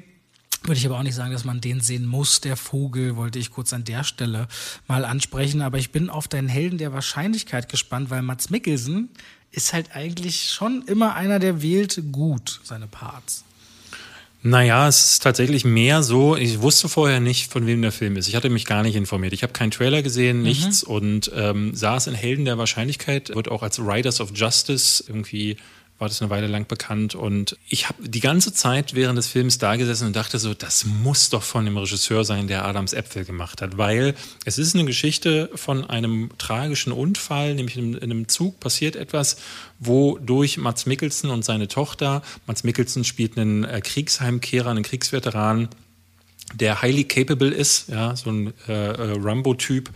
Würde 0.63 0.79
ich 0.79 0.85
aber 0.85 0.97
auch 0.97 1.03
nicht 1.03 1.15
sagen, 1.15 1.33
dass 1.33 1.43
man 1.43 1.59
den 1.59 1.81
sehen 1.81 2.05
muss. 2.05 2.39
Der 2.39 2.55
Vogel 2.55 3.17
wollte 3.17 3.37
ich 3.37 3.51
kurz 3.51 3.73
an 3.73 3.83
der 3.83 4.05
Stelle 4.05 4.47
mal 4.87 5.03
ansprechen. 5.03 5.61
Aber 5.61 5.77
ich 5.77 5.91
bin 5.91 6.09
auf 6.09 6.29
deinen 6.29 6.47
Helden 6.47 6.77
der 6.77 6.93
Wahrscheinlichkeit 6.93 7.67
gespannt, 7.67 8.09
weil 8.09 8.21
Mats 8.21 8.49
Mikkelsen 8.49 9.09
ist 9.51 9.73
halt 9.73 9.93
eigentlich 9.93 10.49
schon 10.49 10.83
immer 10.87 11.15
einer, 11.15 11.39
der 11.39 11.61
wählt 11.61 12.01
gut 12.11 12.61
seine 12.63 12.87
Parts. 12.87 13.43
Naja, 14.45 14.89
es 14.89 15.05
ist 15.05 15.23
tatsächlich 15.23 15.63
mehr 15.63 16.03
so, 16.03 16.35
ich 16.35 16.61
wusste 16.61 16.89
vorher 16.89 17.21
nicht, 17.21 17.49
von 17.49 17.65
wem 17.65 17.81
der 17.81 17.93
Film 17.93 18.17
ist. 18.17 18.27
Ich 18.27 18.35
hatte 18.35 18.49
mich 18.49 18.65
gar 18.65 18.83
nicht 18.83 18.95
informiert. 18.95 19.31
Ich 19.31 19.41
habe 19.41 19.53
keinen 19.53 19.71
Trailer 19.71 20.01
gesehen, 20.01 20.37
mhm. 20.37 20.43
nichts 20.43 20.85
mhm. 20.85 20.93
und 20.93 21.31
ähm, 21.33 21.73
saß 21.73 22.07
in 22.07 22.13
Helden 22.13 22.43
der 22.43 22.57
Wahrscheinlichkeit, 22.57 23.33
wird 23.33 23.49
auch 23.49 23.63
als 23.63 23.79
Riders 23.79 24.19
of 24.19 24.31
Justice 24.35 25.01
irgendwie 25.07 25.55
war 26.03 26.09
das 26.09 26.21
eine 26.21 26.29
Weile 26.29 26.47
lang 26.47 26.67
bekannt. 26.67 27.15
Und 27.15 27.57
ich 27.69 27.87
habe 27.87 28.05
die 28.05 28.19
ganze 28.19 28.53
Zeit 28.53 28.93
während 28.93 29.17
des 29.17 29.27
Films 29.27 29.57
da 29.57 29.77
gesessen 29.77 30.07
und 30.07 30.15
dachte 30.17 30.37
so, 30.37 30.53
das 30.53 30.83
muss 30.83 31.29
doch 31.29 31.43
von 31.43 31.63
dem 31.63 31.77
Regisseur 31.77 32.25
sein, 32.25 32.49
der 32.49 32.65
Adams 32.65 32.91
Äpfel 32.91 33.23
gemacht 33.23 33.61
hat. 33.61 33.77
Weil 33.77 34.13
es 34.43 34.57
ist 34.57 34.75
eine 34.75 34.83
Geschichte 34.83 35.49
von 35.55 35.89
einem 35.89 36.31
tragischen 36.37 36.91
Unfall, 36.91 37.55
nämlich 37.55 37.77
in, 37.77 37.93
in 37.93 38.11
einem 38.11 38.27
Zug 38.27 38.59
passiert 38.59 38.97
etwas, 38.97 39.37
wodurch 39.79 40.57
Mats 40.57 40.85
Mikkelsen 40.85 41.29
und 41.29 41.45
seine 41.45 41.69
Tochter, 41.69 42.21
Mats 42.47 42.65
Mikkelsen 42.65 43.05
spielt 43.05 43.37
einen 43.37 43.63
äh, 43.63 43.79
Kriegsheimkehrer, 43.79 44.71
einen 44.71 44.83
Kriegsveteran, 44.83 45.69
der 46.53 46.81
highly 46.81 47.05
capable 47.05 47.49
ist, 47.49 47.87
ja, 47.87 48.13
so 48.17 48.29
ein 48.29 48.53
äh, 48.67 48.73
äh 48.73 49.17
Rambo-Typ 49.21 49.89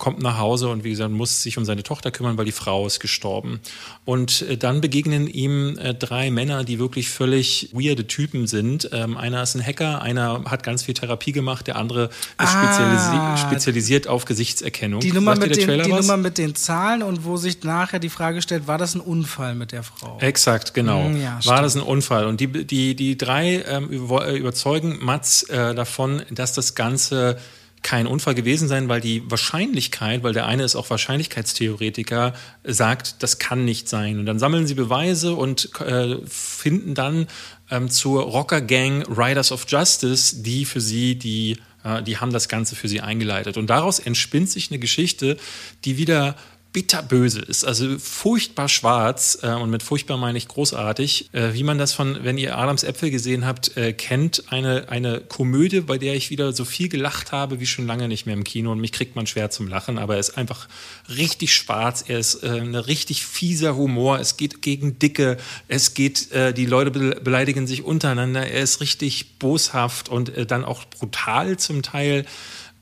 kommt 0.00 0.20
nach 0.20 0.38
Hause 0.38 0.68
und 0.68 0.82
wie 0.82 0.90
gesagt, 0.90 1.12
muss 1.12 1.42
sich 1.42 1.56
um 1.58 1.64
seine 1.64 1.84
Tochter 1.84 2.10
kümmern, 2.10 2.36
weil 2.36 2.44
die 2.46 2.50
Frau 2.52 2.86
ist 2.86 2.98
gestorben. 2.98 3.60
Und 4.04 4.42
äh, 4.42 4.56
dann 4.56 4.80
begegnen 4.80 5.28
ihm 5.28 5.78
äh, 5.78 5.94
drei 5.94 6.32
Männer, 6.32 6.64
die 6.64 6.80
wirklich 6.80 7.08
völlig 7.10 7.70
weirde 7.72 8.08
Typen 8.08 8.48
sind. 8.48 8.90
Ähm, 8.92 9.16
einer 9.16 9.42
ist 9.42 9.54
ein 9.54 9.64
Hacker, 9.64 10.02
einer 10.02 10.42
hat 10.46 10.64
ganz 10.64 10.82
viel 10.82 10.94
Therapie 10.94 11.30
gemacht, 11.30 11.68
der 11.68 11.76
andere 11.76 12.06
ist 12.06 12.10
Ah. 12.38 13.36
spezialisi 13.36 13.46
spezialisiert 13.48 14.08
auf 14.08 14.24
Gesichtserkennung. 14.24 15.00
Die 15.00 15.12
Nummer, 15.12 15.36
mit 15.36 15.54
den, 15.56 15.82
die? 15.82 15.88
Nummer 15.88 16.16
mit 16.16 16.38
den 16.38 16.54
Zahlen 16.56 17.02
und 17.02 17.24
wo 17.24 17.36
sich 17.36 17.62
nachher 17.62 17.98
die 18.00 18.08
Frage 18.08 18.42
stellt, 18.42 18.66
war 18.66 18.78
das 18.78 18.94
ein 18.94 19.00
Unfall 19.00 19.54
mit 19.54 19.72
der 19.72 19.82
Frau? 19.82 20.18
Exakt, 20.20 20.74
genau. 20.74 21.08
Mm, 21.08 21.20
ja, 21.20 21.34
War 21.34 21.42
stimmt. 21.42 21.58
das 21.60 21.76
ein 21.76 21.82
Unfall? 21.82 22.26
Und 22.26 22.40
die, 22.40 22.46
die, 22.64 22.96
die 22.96 23.18
drei 23.18 23.62
ähm, 23.68 23.88
über, 23.88 24.26
äh, 24.26 24.36
überzeugen 24.38 24.98
Mats 25.04 25.42
äh, 25.44 25.74
davon, 25.74 26.22
dass 26.30 26.54
das 26.54 26.74
Ganze 26.74 27.38
kein 27.82 28.06
Unfall 28.06 28.34
gewesen 28.34 28.68
sein, 28.68 28.88
weil 28.88 29.00
die 29.00 29.28
Wahrscheinlichkeit, 29.30 30.22
weil 30.22 30.32
der 30.32 30.46
eine 30.46 30.64
ist 30.64 30.76
auch 30.76 30.90
Wahrscheinlichkeitstheoretiker, 30.90 32.34
sagt, 32.64 33.22
das 33.22 33.38
kann 33.38 33.64
nicht 33.64 33.88
sein. 33.88 34.18
Und 34.18 34.26
dann 34.26 34.38
sammeln 34.38 34.66
sie 34.66 34.74
Beweise 34.74 35.34
und 35.34 35.70
äh, 35.80 36.16
finden 36.26 36.94
dann 36.94 37.26
ähm, 37.70 37.88
zur 37.88 38.22
Rocker-Gang 38.22 39.06
Riders 39.08 39.52
of 39.52 39.64
Justice, 39.68 40.42
die 40.42 40.64
für 40.64 40.80
sie 40.80 41.16
die 41.16 41.58
äh, 41.84 42.02
die 42.02 42.18
haben 42.18 42.32
das 42.32 42.48
Ganze 42.48 42.76
für 42.76 42.88
sie 42.88 43.00
eingeleitet. 43.00 43.56
Und 43.56 43.68
daraus 43.68 43.98
entspinnt 43.98 44.50
sich 44.50 44.70
eine 44.70 44.78
Geschichte, 44.78 45.36
die 45.84 45.96
wieder 45.96 46.36
bitterböse 46.72 47.40
ist, 47.40 47.64
also 47.64 47.98
furchtbar 47.98 48.68
schwarz 48.68 49.38
äh, 49.42 49.48
und 49.48 49.70
mit 49.70 49.82
furchtbar 49.82 50.16
meine 50.16 50.38
ich 50.38 50.46
großartig, 50.46 51.30
äh, 51.32 51.52
wie 51.52 51.64
man 51.64 51.78
das 51.78 51.92
von, 51.92 52.18
wenn 52.22 52.38
ihr 52.38 52.56
Adams 52.56 52.84
Äpfel 52.84 53.10
gesehen 53.10 53.44
habt, 53.44 53.76
äh, 53.76 53.92
kennt, 53.92 54.52
eine, 54.52 54.88
eine 54.88 55.20
Komödie, 55.20 55.80
bei 55.80 55.98
der 55.98 56.14
ich 56.14 56.30
wieder 56.30 56.52
so 56.52 56.64
viel 56.64 56.88
gelacht 56.88 57.32
habe 57.32 57.58
wie 57.58 57.66
schon 57.66 57.86
lange 57.86 58.06
nicht 58.06 58.26
mehr 58.26 58.34
im 58.34 58.44
Kino 58.44 58.70
und 58.70 58.80
mich 58.80 58.92
kriegt 58.92 59.16
man 59.16 59.26
schwer 59.26 59.50
zum 59.50 59.66
Lachen, 59.66 59.98
aber 59.98 60.14
er 60.14 60.20
ist 60.20 60.36
einfach 60.36 60.68
richtig 61.08 61.54
schwarz, 61.54 62.04
er 62.06 62.20
ist 62.20 62.42
äh, 62.44 62.60
ein 62.60 62.76
richtig 62.76 63.26
fieser 63.26 63.74
Humor, 63.74 64.20
es 64.20 64.36
geht 64.36 64.62
gegen 64.62 64.98
Dicke, 64.98 65.38
es 65.66 65.94
geht, 65.94 66.30
äh, 66.30 66.54
die 66.54 66.66
Leute 66.66 66.90
be 66.90 67.20
beleidigen 67.20 67.66
sich 67.66 67.82
untereinander, 67.82 68.46
er 68.46 68.62
ist 68.62 68.80
richtig 68.80 69.38
boshaft 69.38 70.08
und 70.08 70.36
äh, 70.36 70.46
dann 70.46 70.64
auch 70.64 70.84
brutal 70.84 71.58
zum 71.58 71.82
Teil 71.82 72.24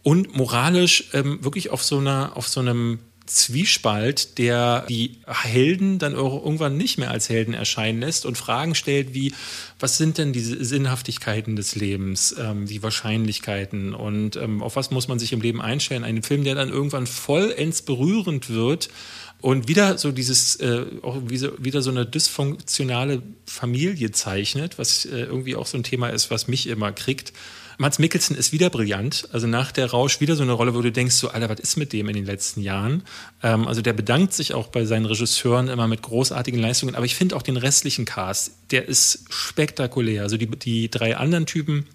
und 0.03 0.37
moralisch 0.37 1.05
ähm, 1.13 1.43
wirklich 1.43 1.71
auf 1.71 1.83
so 1.83 1.99
einer, 1.99 2.33
auf 2.35 2.49
so 2.49 2.61
einem 2.61 2.99
Zwiespalt, 3.29 4.39
der 4.39 4.87
die 4.89 5.19
Helden 5.27 5.99
dann 5.99 6.15
irgendwann 6.15 6.77
nicht 6.77 6.99
mehr 6.99 7.11
als 7.11 7.29
Helden 7.29 7.55
erscheinen 7.55 8.01
lässt 8.01 8.27
und 8.27 8.37
Fragen 8.37 8.75
stellt 8.75 9.15
wie, 9.15 9.35
was 9.79 9.99
sind 9.99 10.19
denn 10.19 10.33
diese 10.33 10.65
Sinnhaftigkeiten 10.65 11.55
des 11.55 11.77
Lebens, 11.77 12.35
ähm, 12.39 12.67
die 12.67 12.83
Wahrscheinlichkeiten 12.83 13.95
und 13.95 14.37
ähm, 14.37 14.63
auf 14.63 14.77
was 14.77 14.91
muss 14.91 15.09
man 15.09 15.19
sich 15.19 15.33
im 15.33 15.41
Leben 15.41 15.61
einstellen? 15.61 16.05
Einen 16.05 16.23
Film, 16.23 16.45
der 16.45 16.55
dann 16.55 16.71
irgendwann 16.71 17.07
vollends 17.07 17.83
berührend 17.83 18.51
wird 18.51 18.89
und 19.41 19.69
wieder 19.69 19.99
so 19.99 20.11
dieses, 20.11 20.57
äh, 20.57 20.87
auch 21.03 21.17
wieder 21.29 21.83
so 21.83 21.91
eine 21.91 22.07
dysfunktionale 22.07 23.23
Familie 23.47 24.11
zeichnet, 24.11 24.79
was 24.79 25.05
äh, 25.05 25.21
irgendwie 25.21 25.55
auch 25.55 25.67
so 25.67 25.77
ein 25.77 25.85
Thema 25.85 26.09
ist, 26.09 26.31
was 26.31 26.49
mich 26.49 26.67
immer 26.67 26.93
kriegt. 26.93 27.33
Mats 27.79 28.01
Mikkelsen 28.01 28.37
ist 28.37 28.53
wieder 28.53 28.71
brillant. 28.71 29.29
Also 29.33 29.47
nach 29.47 29.71
der 29.71 29.91
Rausch 29.91 30.21
wieder 30.21 30.35
so 30.35 30.43
eine 30.43 30.53
Rolle, 30.53 30.75
wo 30.75 30.83
du 30.83 30.91
denkst, 30.91 31.15
so, 31.15 31.29
Alter, 31.29 31.49
was 31.49 31.61
ist 31.61 31.77
mit 31.77 31.93
dem 31.93 32.09
in 32.09 32.15
den 32.15 32.27
letzten 32.27 32.61
Jahren? 32.61 33.05
Ähm, 33.43 33.69
also 33.69 33.83
der 33.83 33.93
bedankt 33.93 34.35
sich 34.35 34.53
auch 34.53 34.67
bei 34.67 34.85
seinen 34.85 35.07
Regisseuren 35.07 35.69
immer 35.69 35.87
mit 35.87 36.03
großartigen 36.03 36.61
Leistungen. 36.61 36.97
Aber 36.97 37.07
ich 37.07 37.15
finde 37.15 37.37
auch 37.37 37.43
den 37.43 37.57
restlichen 37.57 38.05
Cast, 38.05 38.51
der 38.73 38.89
ist 38.89 39.25
spektakulär. 39.31 40.23
Also 40.23 40.37
die, 40.37 40.49
die 40.49 40.91
drei 40.91 41.17
anderen 41.17 41.47
Typen 41.47 41.87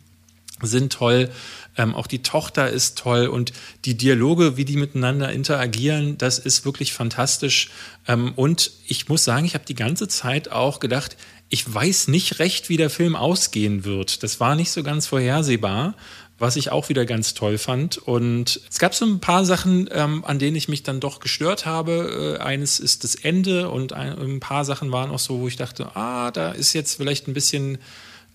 sind 0.62 0.94
toll. 0.94 1.30
Ähm, 1.76 1.96
auch 1.96 2.08
die 2.08 2.24
Tochter 2.24 2.70
ist 2.70 2.98
toll 2.98 3.28
und 3.28 3.52
die 3.86 3.98
Dialoge, 3.98 4.58
wie 4.58 4.66
die 4.66 4.78
miteinander 4.78 5.32
interagieren, 5.32 6.18
das 6.18 6.40
ist 6.40 6.66
wirklich 6.66 6.94
fantastisch. 6.94 7.72
Ähm, 8.08 8.34
und 8.36 8.72
ich 8.88 9.10
muss 9.10 9.24
sagen, 9.24 9.46
ich 9.46 9.56
habe 9.56 9.66
die 9.66 9.76
ganze 9.76 10.08
Zeit 10.08 10.50
auch 10.50 10.80
gedacht, 10.80 11.18
ich 11.50 11.72
weiß 11.72 12.08
nicht 12.08 12.40
recht, 12.40 12.70
wie 12.70 12.78
der 12.78 12.90
Film 12.90 13.16
ausgehen 13.16 13.86
wird. 13.86 14.24
Das 14.24 14.40
war 14.40 14.56
nicht 14.56 14.72
so 14.72 14.84
ganz 14.84 15.08
vorhersehbar, 15.08 15.96
was 16.40 16.56
ich 16.56 16.72
auch 16.72 16.90
wieder 16.90 17.06
ganz 17.06 17.34
toll 17.34 17.58
fand. 17.58 17.98
Und 17.98 18.60
es 18.70 18.80
gab 18.80 18.96
so 18.96 19.06
ein 19.06 19.20
paar 19.20 19.46
Sachen, 19.46 19.88
ähm, 19.92 20.26
an 20.26 20.40
denen 20.40 20.56
ich 20.56 20.68
mich 20.68 20.84
dann 20.84 21.00
doch 21.00 21.20
gestört 21.20 21.66
habe. 21.66 22.38
Äh, 22.40 22.44
eines 22.44 22.80
ist 22.80 23.04
das 23.04 23.16
Ende 23.16 23.70
und 23.70 23.94
ein, 23.94 24.18
ein 24.18 24.40
paar 24.40 24.66
Sachen 24.66 24.92
waren 24.92 25.12
auch 25.12 25.20
so, 25.20 25.40
wo 25.42 25.48
ich 25.48 25.56
dachte, 25.56 25.96
ah, 25.96 26.32
da 26.32 26.52
ist 26.52 26.74
jetzt 26.74 26.96
vielleicht 26.96 27.28
ein 27.28 27.34
bisschen 27.34 27.78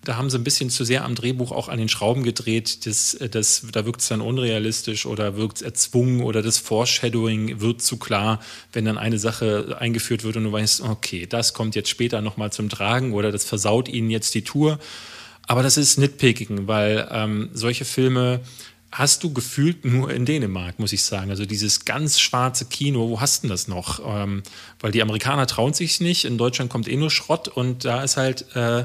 da 0.05 0.17
haben 0.17 0.31
sie 0.31 0.39
ein 0.39 0.45
bisschen 0.45 0.71
zu 0.71 0.85
sehr 0.85 1.05
am 1.05 1.15
Drehbuch 1.15 1.53
auch 1.53 1.69
an 1.69 1.79
den 1.79 1.89
Schrauben 1.89 2.23
gedreht. 2.23 2.87
Das, 2.87 3.17
das, 3.31 3.67
da 3.73 3.85
wirkt 3.85 4.01
es 4.01 4.09
dann 4.09 4.21
unrealistisch 4.21 5.07
oder 5.07 5.37
wirkt 5.37 5.59
es 5.59 5.63
erzwungen 5.63 6.23
oder 6.23 6.41
das 6.41 6.59
Foreshadowing 6.59 7.61
wird 7.61 7.83
zu 7.83 7.97
klar, 7.99 8.41
wenn 8.73 8.85
dann 8.85 8.97
eine 8.97 9.19
Sache 9.19 9.77
eingeführt 9.79 10.25
wird 10.25 10.37
und 10.37 10.45
du 10.45 10.53
weißt, 10.53 10.83
okay, 10.83 11.27
das 11.27 11.53
kommt 11.53 11.75
jetzt 11.75 11.91
später 11.91 12.23
nochmal 12.23 12.53
zum 12.53 12.69
Tragen 12.69 13.13
oder 13.13 13.33
das 13.33 13.45
versaut 13.45 13.89
ihnen 13.89 14.11
jetzt 14.11 14.35
die 14.35 14.43
Tour. 14.43 14.79
Aber 15.47 15.63
das 15.63 15.77
ist 15.77 15.99
Nitpicking, 15.99 16.67
weil 16.69 17.09
ähm, 17.11 17.51
solche 17.53 17.85
Filme 17.85 18.41
hast 18.91 19.25
du 19.25 19.33
gefühlt 19.33 19.85
nur 19.85 20.11
in 20.11 20.25
Dänemark, 20.25 20.79
muss 20.79 20.93
ich 20.93 21.03
sagen. 21.03 21.31
Also 21.31 21.45
dieses 21.45 21.85
ganz 21.85 22.19
schwarze 22.21 22.65
Kino, 22.67 23.11
wo 23.11 23.21
hast 23.21 23.43
du 23.43 23.49
denn 23.49 23.51
das 23.51 23.69
noch? 23.69 24.01
Ähm, 24.05 24.43
weil 24.81 24.93
die 24.93 25.03
Amerikaner 25.03 25.47
trauen 25.47 25.75
sich 25.75 26.01
nicht, 26.01 26.25
in 26.25 26.39
Deutschland 26.39 26.71
kommt 26.71 26.89
eh 26.89 26.97
nur 26.97 27.11
Schrott 27.11 27.49
und 27.49 27.85
da 27.85 28.03
ist 28.03 28.17
halt... 28.17 28.55
Äh, 28.55 28.85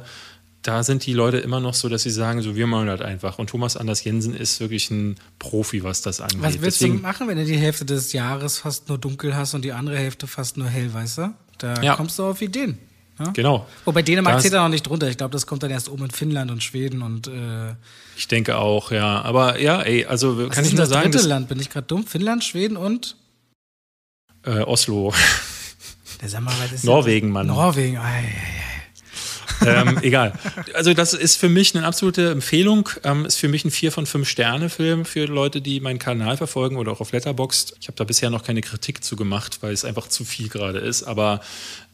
da 0.63 0.82
sind 0.82 1.06
die 1.06 1.13
Leute 1.13 1.38
immer 1.38 1.60
noch 1.60 1.73
so, 1.73 1.89
dass 1.89 2.04
sie 2.04 2.10
sagen, 2.10 2.41
so 2.41 2.56
wir 2.56 2.67
machen 2.67 2.88
das 2.88 3.02
einfach. 3.02 3.38
Und 3.38 3.49
Thomas 3.49 3.78
Anders 3.78 4.04
Jensen 4.04 4.34
ist 4.36 4.60
wirklich 4.62 4.89
ein 4.91 5.17
Profi, 5.38 5.84
was 5.84 6.02
das 6.02 6.21
angeht. 6.21 6.41
Was 6.41 6.54
willst 6.62 6.80
Deswegen, 6.82 6.95
du 6.97 7.02
machen, 7.04 7.28
wenn 7.28 7.38
du 7.38 7.45
die 7.45 7.58
Hälfte 7.58 7.84
des 7.86 8.13
Jahres 8.13 8.58
fast 8.60 8.88
nur 8.89 8.97
dunkel 8.97 9.36
hast 9.36 9.54
und 9.54 9.63
die 9.63 9.73
andere 9.73 9.97
Hälfte 9.97 10.26
fast 10.26 10.58
nur 10.58 10.67
hell, 10.67 10.93
weißt 10.93 11.17
du? 11.19 11.34
Da 11.58 11.82
Ja. 11.82 11.95
kommst 11.95 12.17
du 12.17 12.23
auf 12.26 12.41
Ideen. 12.41 12.78
Ja? 13.19 13.30
Genau. 13.32 13.67
Wobei 13.86 14.02
Dänemark 14.02 14.36
Das- 14.36 14.41
zählt 14.43 14.54
da 14.56 14.63
noch 14.63 14.69
nicht 14.69 14.88
drunter. 14.88 15.08
Ich 15.10 15.17
glaube, 15.17 15.32
das 15.34 15.45
kommt 15.45 15.62
dann 15.63 15.69
erst 15.69 15.88
oben 15.89 16.06
in 16.06 16.12
Finnland 16.12 16.49
und 16.49 16.63
Schweden 16.63 17.02
und 17.04 17.28
äh, 17.28 17.73
Ich 18.15 18.28
denke 18.28 18.58
auch, 18.58 18.91
ja. 18.91 19.21
Aber 19.21 19.60
ja, 19.60 19.82
ey, 19.82 20.06
also 20.06 20.38
was 20.38 20.49
kann 20.49 20.63
ist 20.63 20.69
ich 20.71 20.73
nur 20.76 20.82
das 20.86 20.89
sagen, 20.89 21.12
dritte 21.12 21.28
Land? 21.28 21.47
Bin 21.49 21.60
ich 21.60 21.69
gerade 21.69 21.86
dumm? 21.88 22.08
Finnland, 22.08 22.43
Schweden 22.43 22.76
und 22.78 23.15
äh, 24.45 24.60
Oslo, 24.62 25.13
ja, 26.21 26.28
sag 26.30 26.41
mal, 26.41 26.54
was 26.63 26.71
ist 26.71 26.84
Norwegen, 26.86 27.30
Mann. 27.30 27.47
Norwegen, 27.47 27.97
ei, 27.97 28.02
ei, 28.02 28.19
ei. 28.19 28.72
Ähm, 29.65 29.99
egal. 30.01 30.33
Also 30.73 30.93
das 30.93 31.13
ist 31.13 31.37
für 31.37 31.49
mich 31.49 31.75
eine 31.75 31.85
absolute 31.85 32.31
Empfehlung. 32.31 32.89
Ähm, 33.03 33.25
ist 33.25 33.37
für 33.37 33.47
mich 33.47 33.65
ein 33.65 33.71
4 33.71 33.91
von 33.91 34.05
5 34.05 34.27
Sterne 34.27 34.69
Film 34.69 35.05
für 35.05 35.25
Leute, 35.25 35.61
die 35.61 35.79
meinen 35.79 35.99
Kanal 35.99 36.37
verfolgen 36.37 36.77
oder 36.77 36.91
auch 36.91 37.01
auf 37.01 37.11
Letterboxd. 37.11 37.75
Ich 37.79 37.87
habe 37.87 37.95
da 37.95 38.03
bisher 38.03 38.29
noch 38.29 38.43
keine 38.43 38.61
Kritik 38.61 39.03
zu 39.03 39.15
gemacht, 39.15 39.59
weil 39.61 39.73
es 39.73 39.85
einfach 39.85 40.07
zu 40.07 40.25
viel 40.25 40.49
gerade 40.49 40.79
ist. 40.79 41.03
Aber 41.03 41.41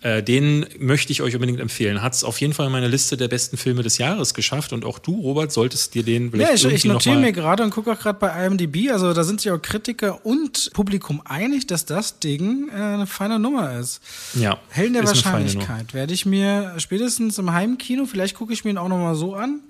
äh, 0.02 0.24
den 0.24 0.66
möchte 0.78 1.12
ich 1.12 1.22
euch 1.22 1.36
unbedingt 1.36 1.60
empfehlen. 1.60 2.02
Hat 2.02 2.14
es 2.14 2.24
auf 2.24 2.40
jeden 2.40 2.54
Fall 2.54 2.68
in 2.68 2.72
meine 2.72 2.88
Liste 2.88 3.18
der 3.18 3.28
besten 3.28 3.58
Filme 3.58 3.84
des 3.84 3.98
Jahres 3.98 4.34
geschafft. 4.34 4.72
Und 4.72 4.86
auch 4.86 4.98
du, 4.98 5.20
Robert, 5.20 5.52
solltest 5.52 5.94
dir 5.94 6.04
den 6.04 6.32
vielleicht 6.32 6.64
Ja, 6.64 6.70
ich, 6.70 6.74
ich 6.74 6.86
notiere 6.86 7.18
mir 7.18 7.34
gerade 7.34 7.64
und 7.64 7.72
gucke 7.72 7.92
auch 7.92 8.00
gerade 8.00 8.18
bei 8.18 8.46
IMDb, 8.46 8.92
also 8.92 9.14
da 9.14 9.24
sind 9.24 9.42
sich 9.42 9.52
auch 9.52 9.62
Kritiker 9.62 10.26
und 10.26 10.72
Publikum 10.74 11.22
einig, 11.26 11.68
dass 11.68 11.86
das 11.86 12.20
Ding 12.20 12.70
äh, 12.70 12.76
eine 12.76 13.08
feine 13.08 13.40
Nummer 13.40 13.78
ist. 13.78 14.02
Ja, 14.36 14.60
Helden 14.70 14.94
der 14.94 15.06
Wahrscheinlichkeit 15.06 15.94
werde 15.94 16.14
ich 16.14 16.26
mir 16.26 16.76
spätestens 16.78 17.38
im 17.38 17.52
Heimkino, 17.52 18.06
vielleicht 18.06 18.36
gucke 18.36 18.54
ich 18.54 18.64
mir 18.64 18.72
ihn 18.72 18.78
auch 18.78 18.90
nochmal 18.90 19.16
so 19.16 19.36
an. 19.36 19.62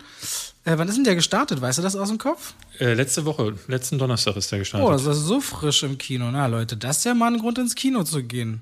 Äh, 0.66 0.78
wann 0.78 0.88
ist 0.88 0.96
denn 0.96 1.06
der 1.06 1.16
gestartet? 1.16 1.62
Weißt 1.62 1.80
du 1.80 1.82
das 1.82 1.96
aus 1.96 2.10
dem 2.10 2.20
Kopf? 2.20 2.54
Äh, 2.80 2.94
letzte 2.94 3.26
Woche, 3.26 3.56
letzten 3.68 3.98
Donnerstag 3.98 4.36
ist 4.36 4.52
der 4.52 4.60
gestartet. 4.60 4.88
Oh, 4.88 4.92
das 4.92 5.06
ist 5.06 5.26
so 5.26 5.42
frisch 5.42 5.82
im 5.84 5.98
Kino. 5.98 6.30
Na 6.32 6.46
Leute, 6.46 6.78
das 6.78 6.98
ist 6.98 7.06
ja 7.06 7.16
mal 7.16 7.34
ein 7.34 7.40
Grund 7.40 7.58
ins 7.58 7.74
Kino 7.74 8.04
zu 8.04 8.24
gehen. 8.24 8.62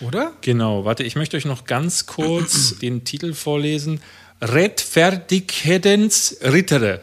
Oder? 0.00 0.32
Genau, 0.40 0.84
warte, 0.84 1.02
ich 1.04 1.14
möchte 1.16 1.36
euch 1.36 1.44
noch 1.44 1.64
ganz 1.66 2.06
kurz 2.06 2.78
den 2.82 3.04
Titel 3.04 3.32
vorlesen. 3.34 4.00
Rettferdighetens 4.40 6.36
Rittere. 6.42 7.00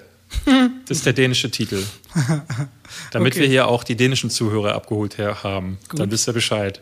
Das 0.87 0.97
ist 0.97 1.05
der 1.05 1.13
dänische 1.13 1.49
Titel. 1.51 1.83
Damit 3.11 3.33
Okay. 3.33 3.41
wir 3.41 3.47
hier 3.47 3.67
auch 3.67 3.83
die 3.83 3.95
dänischen 3.95 4.29
Zuhörer 4.29 4.73
abgeholt 4.75 5.17
haben. 5.17 5.77
Dann 5.93 6.11
wisst 6.11 6.27
ihr 6.27 6.33
Bescheid. 6.33 6.81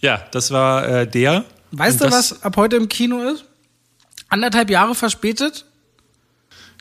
Ja, 0.00 0.24
das 0.32 0.50
war 0.50 0.88
äh, 0.88 1.06
der. 1.06 1.44
Weißt 1.72 2.00
Und 2.02 2.10
du, 2.12 2.16
was 2.16 2.42
ab 2.42 2.56
heute 2.56 2.76
im 2.76 2.88
Kino 2.88 3.22
ist? 3.32 3.44
Anderthalb 4.28 4.70
Jahre 4.70 4.94
verspätet? 4.94 5.64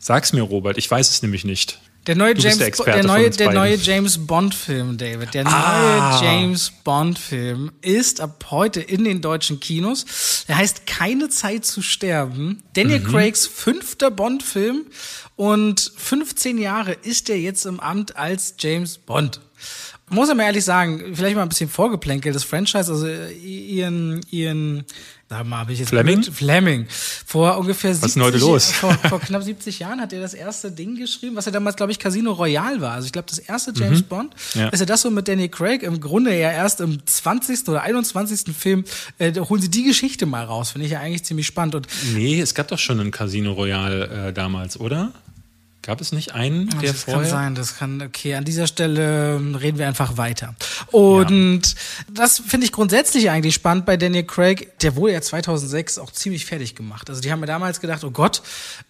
Sag's 0.02 0.34
mir, 0.34 0.42
Robert, 0.42 0.78
ich 0.78 0.90
weiß 0.90 1.10
es 1.10 1.22
nämlich 1.22 1.44
nicht. 1.46 1.80
Der 2.08 2.16
neue 2.16 2.34
Du 2.36 2.42
James, 2.42 2.58
der 2.58 2.72
der 2.72 3.04
neue, 3.04 3.30
der 3.30 3.46
beiden. 3.46 3.60
neue 3.62 3.76
James 3.76 4.18
Bond 4.26 4.56
Film, 4.56 4.98
David. 4.98 5.34
Der 5.34 5.46
Ah. 5.46 6.20
neue 6.22 6.26
James 6.26 6.72
Bond 6.84 7.20
Film 7.20 7.72
ist 7.82 8.22
ab 8.22 8.46
heute 8.50 8.80
in 8.80 9.04
den 9.04 9.22
deutschen 9.22 9.60
Kinos. 9.60 10.46
Der 10.48 10.58
heißt 10.58 10.88
Keine 10.88 11.28
Zeit 11.30 11.66
zu 11.66 11.82
sterben. 11.82 12.64
Daniel 12.74 13.00
Mhm. 13.00 13.04
Craigs 13.12 13.46
fünfter 13.46 14.10
Bond 14.10 14.42
Film 14.42 14.86
und 15.36 15.92
15 15.98 16.58
Jahre 16.58 16.94
ist 16.94 17.30
er 17.30 17.38
jetzt 17.40 17.66
im 17.66 17.80
Amt 17.80 18.16
als 18.16 18.56
James 18.58 18.98
Bond. 18.98 19.42
Muss 20.10 20.30
ich 20.30 20.36
mal 20.36 20.44
ehrlich 20.44 20.64
sagen, 20.64 21.14
vielleicht 21.14 21.36
mal 21.36 21.42
ein 21.42 21.50
bisschen 21.50 21.70
vorgeplänkelt, 21.70 22.34
das 22.34 22.46
Franchise, 22.46 22.90
also 22.90 23.08
ihren, 23.08 24.22
ihren, 24.32 24.86
da 25.30 25.44
mal 25.44 25.58
habe 25.60 25.74
ich 25.74 25.80
jetzt 25.80 25.90
Fleming? 25.90 26.24
Fleming. 26.24 26.88
Vor 27.26 27.58
ungefähr 27.58 27.92
Was 27.92 28.02
ist 28.02 28.16
denn 28.16 28.24
heute 28.24 28.38
los? 28.38 28.72
Vor, 28.72 28.94
vor 28.94 29.20
knapp 29.20 29.44
70 29.44 29.80
Jahren 29.80 30.00
hat 30.00 30.14
er 30.14 30.22
das 30.22 30.34
erste 30.34 30.72
Ding 30.72 30.96
geschrieben, 30.96 31.36
was 31.36 31.46
ja 31.46 31.52
damals, 31.52 31.76
glaube 31.76 31.92
ich, 31.92 32.00
Casino 32.00 32.32
Royale 32.32 32.80
war. 32.80 32.94
Also 32.94 33.08
ich 33.08 33.12
glaube, 33.12 33.28
das 33.30 33.40
erste 33.40 33.74
James 33.76 34.00
Mhm. 34.02 34.06
Bond. 34.06 34.34
Ja. 34.54 34.70
Ist 34.70 34.80
ja 34.80 34.86
das 34.86 35.02
so 35.02 35.12
mit 35.12 35.28
Danny 35.28 35.50
Craig 35.50 35.84
im 35.84 36.00
Grunde 36.00 36.32
ja 36.38 36.52
erst 36.52 36.80
im 36.80 37.06
20. 37.06 37.68
oder 37.68 37.82
21. 37.84 38.56
Film, 38.56 38.86
äh, 39.20 39.34
holen 39.38 39.62
sie 39.62 39.70
die 39.70 39.84
Geschichte 39.84 40.26
mal 40.26 40.46
raus. 40.46 40.72
Finde 40.72 40.86
ich 40.86 40.94
ja 40.94 41.02
eigentlich 41.02 41.26
ziemlich 41.26 41.46
spannend. 41.48 41.76
Und 41.76 41.88
Nee, 42.14 42.40
es 42.40 42.54
gab 42.56 42.70
doch 42.70 42.80
schon 42.80 43.00
ein 43.02 43.12
Casino 43.12 43.52
Royale 43.52 44.28
äh, 44.30 44.34
damals, 44.34 44.80
oder? 44.80 45.12
Gab 45.88 46.02
es 46.02 46.12
nicht 46.12 46.36
einen, 46.36 46.70
der 46.82 46.92
das 46.92 47.06
vorher? 47.06 47.22
kann 47.22 47.32
sein, 47.32 47.56
das 47.56 47.78
kann, 47.78 48.02
okay, 48.02 48.36
an 48.36 48.44
dieser 48.44 48.68
Stelle 48.68 49.38
ähm, 49.38 49.56
reden 49.56 49.78
wir 49.78 49.88
einfach 49.88 50.18
weiter. 50.18 50.54
Und 50.92 51.76
das 52.12 52.44
finde 52.46 52.66
ich 52.66 52.74
grundsätzlich 52.74 53.30
eigentlich 53.30 53.56
spannend 53.56 53.86
bei 53.86 53.96
Daniel 53.96 54.26
Craig. 54.26 54.78
Der 54.82 54.98
wurde 54.98 55.14
ja 55.14 55.22
2006 55.22 55.98
auch 55.98 56.12
ziemlich 56.12 56.46
fertig 56.46 56.76
gemacht. 56.76 57.10
Also 57.10 57.22
die 57.22 57.32
haben 57.32 57.40
mir 57.40 57.46
damals 57.46 57.80
gedacht, 57.80 58.04
oh 58.04 58.12
Gott, 58.12 58.42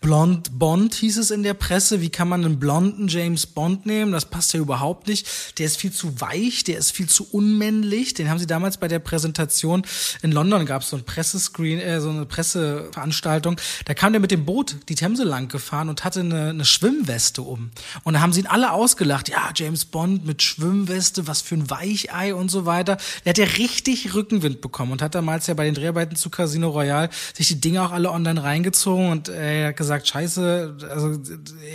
Blond 0.02 0.58
Bond 0.58 0.96
hieß 0.96 1.18
es 1.18 1.30
in 1.30 1.44
der 1.44 1.54
Presse. 1.54 2.02
Wie 2.02 2.10
kann 2.10 2.28
man 2.28 2.44
einen 2.44 2.58
blonden 2.58 3.08
James 3.08 3.46
Bond 3.46 3.86
nehmen? 3.86 4.12
Das 4.12 4.26
passt 4.26 4.54
ja 4.54 4.60
überhaupt 4.60 5.08
nicht. 5.08 5.60
Der 5.60 5.68
ist 5.68 5.78
viel 5.78 5.92
zu 5.92 6.20
weich, 6.20 6.64
der 6.64 6.80
ist 6.80 6.92
viel 6.92 7.08
zu 7.08 7.28
unmännlich. 7.32 8.16
Den 8.16 8.28
haben 8.28 8.40
sie 8.40 8.48
damals 8.48 8.78
bei 8.78 8.88
der 8.88 8.98
Präsentation 9.00 9.84
in 10.24 10.32
London 10.32 10.66
gab 10.66 10.82
es 10.82 10.90
so 10.90 10.98
ein 10.98 11.04
Pressescreen, 11.04 11.80
äh, 11.80 12.02
so 12.02 12.10
eine 12.10 12.26
Presseveranstaltung. 12.26 13.60
Da 13.86 13.94
kam 13.94 14.14
der 14.14 14.20
mit 14.20 14.32
dem 14.32 14.46
Boot 14.46 14.78
die 14.90 14.96
Themse 14.96 15.24
lang 15.24 15.48
gefahren 15.48 15.90
und 15.90 16.04
hatte 16.04 16.22
eine, 16.22 16.50
eine 16.50 16.66
Schwimmweste 16.88 17.42
um. 17.42 17.72
Und 18.04 18.14
da 18.14 18.22
haben 18.22 18.32
sie 18.32 18.42
ihn 18.42 18.48
alle 18.48 18.72
ausgelacht. 18.72 19.28
Ja, 19.28 19.52
James 19.54 19.84
Bond 19.84 20.26
mit 20.26 20.42
Schwimmweste, 20.42 21.28
was 21.28 21.42
für 21.42 21.56
ein 21.56 21.70
Weichei 21.70 22.34
und 22.34 22.50
so 22.50 22.66
weiter. 22.66 22.98
Der 23.26 23.32
hat 23.32 23.38
ja 23.38 23.46
richtig 23.46 24.14
Rückenwind 24.14 24.62
bekommen 24.62 24.94
und 24.94 25.02
hat 25.02 25.16
damals 25.16 25.48
ja 25.48 25.54
bei 25.54 25.66
den 25.66 25.74
Dreharbeiten 25.74 26.16
zu 26.16 26.30
Casino 26.30 26.70
Royale 26.70 27.10
sich 27.34 27.50
die 27.50 27.60
Dinge 27.60 27.84
auch 27.84 27.92
alle 27.92 28.12
online 28.12 28.42
reingezogen 28.42 29.12
und 29.12 29.28
äh, 29.28 29.64
er 29.64 29.68
hat 29.70 29.78
gesagt, 29.78 30.08
scheiße, 30.08 30.78
also 30.90 31.20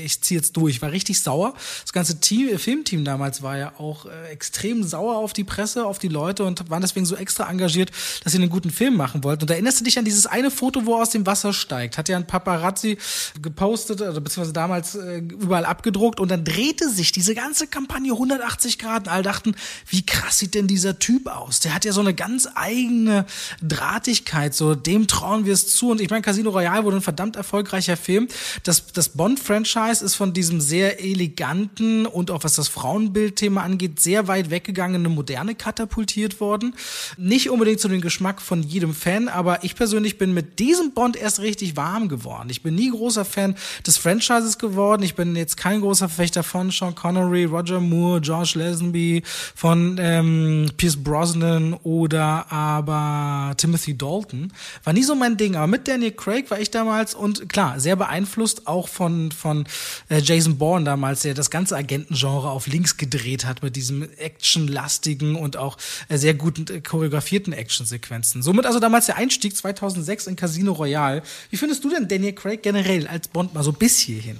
ich 0.03 0.22
ziehe 0.22 0.40
jetzt 0.40 0.57
durch. 0.57 0.81
War 0.81 0.92
richtig 0.92 1.20
sauer. 1.20 1.53
Das 1.83 1.92
ganze 1.92 2.20
Team, 2.20 2.59
Filmteam 2.59 3.05
damals 3.05 3.42
war 3.42 3.59
ja 3.59 3.72
auch 3.79 4.07
äh, 4.07 4.29
extrem 4.31 4.83
sauer 4.83 5.16
auf 5.16 5.35
die 5.35 5.44
Presse, 5.44 5.85
auf 5.85 5.98
die 5.98 6.09
Leute 6.09 6.44
und 6.44 6.70
waren 6.70 6.81
deswegen 6.81 7.05
so 7.05 7.16
extra 7.16 7.51
engagiert, 7.51 7.90
dass 8.25 8.33
sie 8.33 8.38
einen 8.38 8.51
guten 8.51 8.70
Film 8.70 8.96
machen 8.96 9.25
wollten. 9.25 9.42
Und 9.42 9.51
erinnerst 9.51 9.81
du 9.81 9.85
dich 9.85 9.98
an 9.98 10.07
dieses 10.07 10.27
eine 10.27 10.51
Foto, 10.51 10.87
wo 10.87 10.96
er 10.96 11.03
aus 11.03 11.11
dem 11.11 11.27
Wasser 11.27 11.53
steigt? 11.53 11.98
Hat 11.98 12.09
ja 12.09 12.16
ein 12.16 12.27
Paparazzi 12.27 12.96
gepostet, 13.42 14.01
oder 14.01 14.20
beziehungsweise 14.20 14.55
damals 14.55 14.94
äh, 15.03 15.19
überall 15.19 15.65
abgedruckt 15.65 16.21
und 16.21 16.31
dann 16.31 16.45
drehte 16.45 16.88
sich 16.88 17.12
diese 17.12 17.35
ganze 17.35 17.67
Kampagne 17.67 18.12
180 18.12 18.79
Grad 18.79 19.07
und 19.07 19.12
alle 19.12 19.23
dachten, 19.23 19.55
wie 19.88 20.05
krass 20.05 20.38
sieht 20.38 20.55
denn 20.55 20.67
dieser 20.67 20.99
Typ 20.99 21.27
aus? 21.27 21.61
Der 21.61 21.75
hat 21.75 21.85
ja 21.85 21.93
so 21.93 22.01
eine 22.01 22.15
ganz 22.15 22.49
eigene 22.55 23.27
Drahtigkeit, 23.61 24.55
so 24.55 24.75
dem 24.75 25.07
trauen 25.07 25.45
wir 25.45 25.53
es 25.53 25.75
zu. 25.75 25.91
Und 25.91 26.01
ich 26.01 26.11
meine, 26.11 26.23
Casino 26.23 26.51
Royale 26.51 26.85
wurde 26.85 26.99
ein 26.99 27.03
verdammt 27.03 27.37
erfolgreicher 27.37 27.97
Film. 27.97 28.29
Das, 28.62 28.87
das 28.93 29.11
Bond-Franchise 29.11 30.05
ist 30.05 30.15
von 30.15 30.33
diesem 30.33 30.61
sehr 30.61 31.03
eleganten 31.03 32.07
und 32.07 32.31
auch 32.31 32.45
was 32.45 32.55
das 32.55 32.69
Frauenbildthema 32.69 33.62
angeht, 33.62 34.01
sehr 34.01 34.29
weit 34.29 34.51
weggegangen 34.51 34.97
in 34.97 35.07
eine 35.07 35.15
Moderne 35.15 35.55
katapultiert 35.55 36.41
worden. 36.41 36.75
Nicht 37.17 37.51
unbedingt 37.51 37.81
zu 37.81 37.88
dem 37.88 38.01
Geschmack 38.01 38.41
von 38.41 38.62
jedem 38.62 38.95
Fan, 38.95 39.29
aber 39.29 39.65
ich 39.65 39.75
persönlich 39.75 40.19
bin 40.19 40.35
mit 40.35 40.59
diesem 40.59 40.93
Bond 40.93 41.17
erst 41.17 41.41
richtig 41.41 41.77
warm 41.77 42.09
geworden. 42.09 42.49
Ich 42.51 42.62
bin 42.62 42.75
nie 42.75 42.91
großer 42.91 43.25
Fan 43.25 43.57
des 43.87 43.97
Franchises 43.97 44.59
geworden. 44.59 44.82
Ich 45.03 45.14
bin 45.14 45.37
jetzt 45.37 45.57
kein 45.57 45.81
großer 45.81 46.09
Verfechter 46.09 46.42
von 46.42 46.71
Sean 46.71 46.95
Connery, 46.95 47.45
Roger 47.45 47.81
Moore, 47.81 48.21
George 48.21 48.55
Lazenby, 48.57 49.23
von 49.55 49.97
ähm, 50.01 50.71
Pierce 50.77 50.97
Brosnan 50.97 51.75
oder 51.83 52.51
aber 52.53 53.55
Timothy 53.57 53.97
Dalton. 53.97 54.53
War 54.85 54.92
nie 54.92 55.03
so 55.03 55.14
mein 55.14 55.37
Ding, 55.37 55.57
aber 55.57 55.66
mit 55.66 55.87
Daniel 55.87 56.12
Craig 56.12 56.51
war 56.51 56.61
ich 56.61 56.71
damals 56.71 57.14
und 57.14 57.49
klar, 57.49 57.79
sehr 57.81 57.97
beeinflusst 57.97 58.66
auch 58.66 58.88
von, 58.88 59.31
von 59.33 59.64
äh, 60.09 60.18
Jason 60.18 60.59
Bourne 60.59 60.85
damals, 60.85 61.23
der 61.23 61.35
das 61.35 61.51
ganze 61.51 61.77
Agentengenre 61.77 62.51
auf 62.51 62.66
links 62.66 62.97
gedreht 62.97 63.45
hat 63.45 63.62
mit 63.62 63.77
diesem 63.77 64.03
actionlastigen 64.18 65.37
und 65.37 65.57
auch 65.57 65.79
äh, 66.09 66.18
sehr 66.18 66.35
guten 66.35 66.66
äh, 66.73 66.81
choreografierten 66.81 67.53
Actionsequenzen. 67.53 68.42
Somit 68.42 68.66
also 68.66 68.81
damals 68.81 69.07
der 69.07 69.16
Einstieg 69.16 69.57
2006 69.57 70.27
in 70.27 70.37
Casino 70.37 70.73
Royale. 70.73 71.23
Wie 71.51 71.57
findest 71.57 71.85
du 71.85 71.90
denn 71.90 72.09
Daniel 72.09 72.33
Craig 72.33 72.62
generell 72.62 73.07
als 73.07 73.29
Bond 73.29 73.55
mal 73.55 73.62
so 73.62 73.73
bis 73.73 73.99
hierhin? 73.99 74.38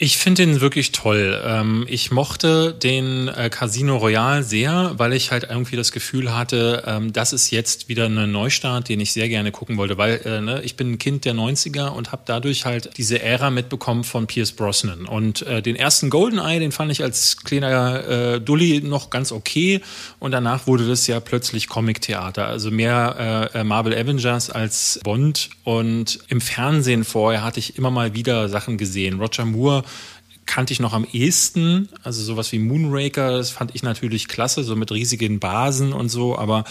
Ich 0.00 0.16
finde 0.16 0.46
den 0.46 0.60
wirklich 0.60 0.92
toll. 0.92 1.42
Ähm, 1.44 1.84
ich 1.88 2.12
mochte 2.12 2.72
den 2.72 3.26
äh, 3.26 3.50
Casino 3.50 3.96
Royale 3.96 4.44
sehr, 4.44 4.92
weil 4.96 5.12
ich 5.12 5.32
halt 5.32 5.48
irgendwie 5.50 5.74
das 5.74 5.90
Gefühl 5.90 6.32
hatte, 6.32 6.84
ähm, 6.86 7.12
das 7.12 7.32
ist 7.32 7.50
jetzt 7.50 7.88
wieder 7.88 8.04
ein 8.06 8.30
Neustart, 8.30 8.88
den 8.88 9.00
ich 9.00 9.12
sehr 9.12 9.28
gerne 9.28 9.50
gucken 9.50 9.76
wollte, 9.76 9.98
weil 9.98 10.20
äh, 10.24 10.40
ne, 10.40 10.62
ich 10.62 10.76
bin 10.76 10.92
ein 10.92 10.98
Kind 10.98 11.24
der 11.24 11.34
90er 11.34 11.88
und 11.88 12.12
habe 12.12 12.22
dadurch 12.26 12.64
halt 12.64 12.96
diese 12.96 13.20
Ära 13.20 13.50
mitbekommen 13.50 14.04
von 14.04 14.28
Pierce 14.28 14.52
Brosnan. 14.52 15.04
Und 15.04 15.42
äh, 15.42 15.62
den 15.62 15.74
ersten 15.74 16.10
Goldeneye, 16.10 16.60
den 16.60 16.70
fand 16.70 16.92
ich 16.92 17.02
als 17.02 17.38
kleiner 17.38 18.06
äh, 18.06 18.40
Dulli 18.40 18.82
noch 18.82 19.10
ganz 19.10 19.32
okay 19.32 19.80
und 20.20 20.30
danach 20.30 20.68
wurde 20.68 20.86
das 20.86 21.08
ja 21.08 21.18
plötzlich 21.18 21.66
Comic-Theater, 21.66 22.46
also 22.46 22.70
mehr 22.70 23.50
äh, 23.52 23.64
Marvel 23.64 23.94
Avengers 23.94 24.48
als 24.48 25.00
Bond 25.02 25.50
und 25.64 26.20
im 26.28 26.40
Fernsehen 26.40 27.02
vorher 27.02 27.42
hatte 27.42 27.58
ich 27.58 27.76
immer 27.76 27.90
mal 27.90 28.14
wieder 28.14 28.48
Sachen 28.48 28.78
gesehen. 28.78 29.18
Roger 29.18 29.44
Moore 29.44 29.82
kannte 30.46 30.72
ich 30.72 30.80
noch 30.80 30.94
am 30.94 31.06
ehesten, 31.12 31.88
also 32.02 32.22
sowas 32.22 32.50
wie 32.52 32.58
Moonraker, 32.58 33.36
das 33.36 33.50
fand 33.50 33.74
ich 33.74 33.82
natürlich 33.82 34.28
klasse, 34.28 34.64
so 34.64 34.76
mit 34.76 34.90
riesigen 34.90 35.38
Basen 35.38 35.92
und 35.92 36.08
so, 36.08 36.38
aber 36.38 36.64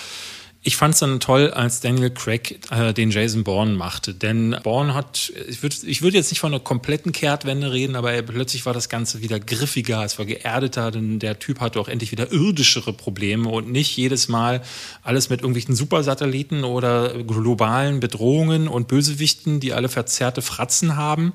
ich 0.67 0.75
fand 0.75 0.95
es 0.95 0.99
dann 0.99 1.21
toll, 1.21 1.51
als 1.51 1.79
Daniel 1.79 2.09
Craig 2.09 2.59
äh, 2.71 2.93
den 2.93 3.09
Jason 3.09 3.45
Bourne 3.45 3.75
machte. 3.75 4.13
Denn 4.13 4.53
Bourne 4.63 4.93
hat, 4.93 5.31
ich 5.47 5.63
würde 5.63 5.77
ich 5.83 6.01
würd 6.01 6.13
jetzt 6.13 6.29
nicht 6.29 6.41
von 6.41 6.51
einer 6.51 6.59
kompletten 6.59 7.13
Kehrtwende 7.13 7.71
reden, 7.71 7.95
aber 7.95 8.11
er, 8.11 8.21
plötzlich 8.21 8.65
war 8.65 8.73
das 8.73 8.89
Ganze 8.89 9.21
wieder 9.21 9.39
griffiger, 9.39 10.03
es 10.03 10.19
war 10.19 10.25
geerdeter, 10.25 10.91
denn 10.91 11.19
der 11.19 11.39
Typ 11.39 11.61
hatte 11.61 11.79
auch 11.79 11.87
endlich 11.87 12.11
wieder 12.11 12.33
irdischere 12.33 12.91
Probleme 12.91 13.47
und 13.47 13.71
nicht 13.71 13.95
jedes 13.95 14.27
Mal 14.27 14.61
alles 15.03 15.29
mit 15.29 15.39
irgendwelchen 15.39 15.75
Supersatelliten 15.75 16.65
oder 16.65 17.23
globalen 17.23 18.01
Bedrohungen 18.01 18.67
und 18.67 18.89
Bösewichten, 18.89 19.61
die 19.61 19.71
alle 19.71 19.87
verzerrte 19.87 20.41
Fratzen 20.41 20.97
haben. 20.97 21.31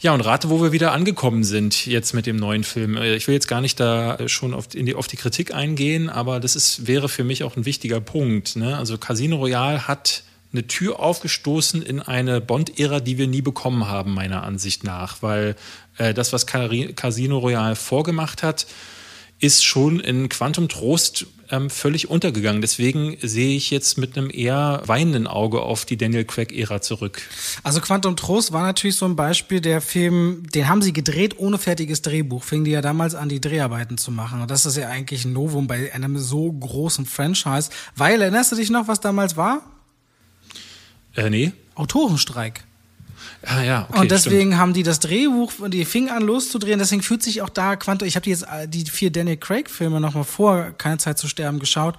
Ja, 0.00 0.14
und 0.14 0.20
rate, 0.20 0.48
wo 0.48 0.62
wir 0.62 0.70
wieder 0.70 0.92
angekommen 0.92 1.42
sind 1.42 1.84
jetzt 1.86 2.14
mit 2.14 2.26
dem 2.26 2.36
neuen 2.36 2.62
Film. 2.62 2.96
Äh, 2.96 3.16
Ich 3.16 3.26
will 3.26 3.34
jetzt 3.34 3.48
gar 3.48 3.60
nicht 3.60 3.80
da 3.80 4.28
schon 4.28 4.54
auf 4.54 4.68
die, 4.68 4.94
auf 4.94 5.08
die 5.08 5.16
Kritik 5.16 5.52
eingehen, 5.52 6.08
aber 6.08 6.38
das 6.38 6.54
ist, 6.54 6.86
wäre 6.86 7.08
für 7.08 7.24
mich 7.24 7.42
auch 7.42 7.56
ein 7.56 7.64
wichtiger 7.64 8.00
Punkt. 8.00 8.54
Ne? 8.54 8.78
Also 8.78 8.96
Casino 8.96 9.36
Royale 9.36 9.88
hat 9.88 10.22
eine 10.52 10.68
Tür 10.68 11.00
aufgestoßen 11.00 11.82
in 11.82 12.00
eine 12.00 12.40
Bond-Ära, 12.40 13.00
die 13.00 13.18
wir 13.18 13.26
nie 13.26 13.42
bekommen 13.42 13.88
haben, 13.88 14.14
meiner 14.14 14.44
Ansicht 14.44 14.84
nach. 14.84 15.20
Weil 15.20 15.56
äh, 15.96 16.14
das, 16.14 16.32
was 16.32 16.46
Casino 16.46 17.38
Royale 17.38 17.74
vorgemacht 17.74 18.44
hat, 18.44 18.68
ist 19.40 19.64
schon 19.64 19.98
in 19.98 20.28
Quantum 20.28 20.68
Trost 20.68 21.26
ähm, 21.50 21.70
völlig 21.70 22.10
untergegangen. 22.10 22.60
Deswegen 22.60 23.16
sehe 23.20 23.56
ich 23.56 23.70
jetzt 23.70 23.98
mit 23.98 24.16
einem 24.16 24.30
eher 24.30 24.82
weinenden 24.86 25.26
Auge 25.26 25.62
auf 25.62 25.84
die 25.84 25.96
Daniel 25.96 26.24
Craig-Ära 26.24 26.80
zurück. 26.80 27.22
Also 27.62 27.80
Quantum 27.80 28.16
Trost 28.16 28.52
war 28.52 28.62
natürlich 28.62 28.96
so 28.96 29.06
ein 29.06 29.16
Beispiel, 29.16 29.60
der 29.60 29.80
Film, 29.80 30.44
den 30.54 30.68
haben 30.68 30.82
sie 30.82 30.92
gedreht 30.92 31.38
ohne 31.38 31.58
fertiges 31.58 32.02
Drehbuch. 32.02 32.44
Fingen 32.44 32.64
die 32.64 32.72
ja 32.72 32.80
damals 32.80 33.14
an, 33.14 33.28
die 33.28 33.40
Dreharbeiten 33.40 33.98
zu 33.98 34.10
machen. 34.10 34.40
Und 34.40 34.50
das 34.50 34.66
ist 34.66 34.76
ja 34.76 34.88
eigentlich 34.88 35.24
ein 35.24 35.32
Novum 35.32 35.66
bei 35.66 35.92
einem 35.92 36.18
so 36.18 36.52
großen 36.52 37.06
Franchise. 37.06 37.70
Weil, 37.96 38.22
erinnerst 38.22 38.52
du 38.52 38.56
dich 38.56 38.70
noch, 38.70 38.88
was 38.88 39.00
damals 39.00 39.36
war? 39.36 39.62
Äh, 41.16 41.30
nee? 41.30 41.52
Autorenstreik. 41.74 42.64
Ah 43.46 43.62
ja, 43.62 43.86
okay, 43.88 44.00
und 44.00 44.10
deswegen 44.10 44.50
stimmt. 44.50 44.56
haben 44.56 44.72
die 44.72 44.82
das 44.82 44.98
Drehbuch, 44.98 45.52
die 45.68 45.84
fingen 45.84 46.10
an 46.10 46.22
loszudrehen, 46.22 46.80
deswegen 46.80 47.02
fühlt 47.02 47.22
sich 47.22 47.40
auch 47.40 47.48
da 47.48 47.76
Quantum, 47.76 48.08
ich 48.08 48.16
habe 48.16 48.24
die 48.24 48.30
jetzt 48.30 48.42
äh, 48.42 48.66
die 48.66 48.84
vier 48.84 49.12
Daniel 49.12 49.36
Craig 49.36 49.70
Filme 49.70 50.00
nochmal 50.00 50.24
vor 50.24 50.72
Keine 50.76 50.98
Zeit 50.98 51.18
zu 51.18 51.28
sterben 51.28 51.60
geschaut 51.60 51.96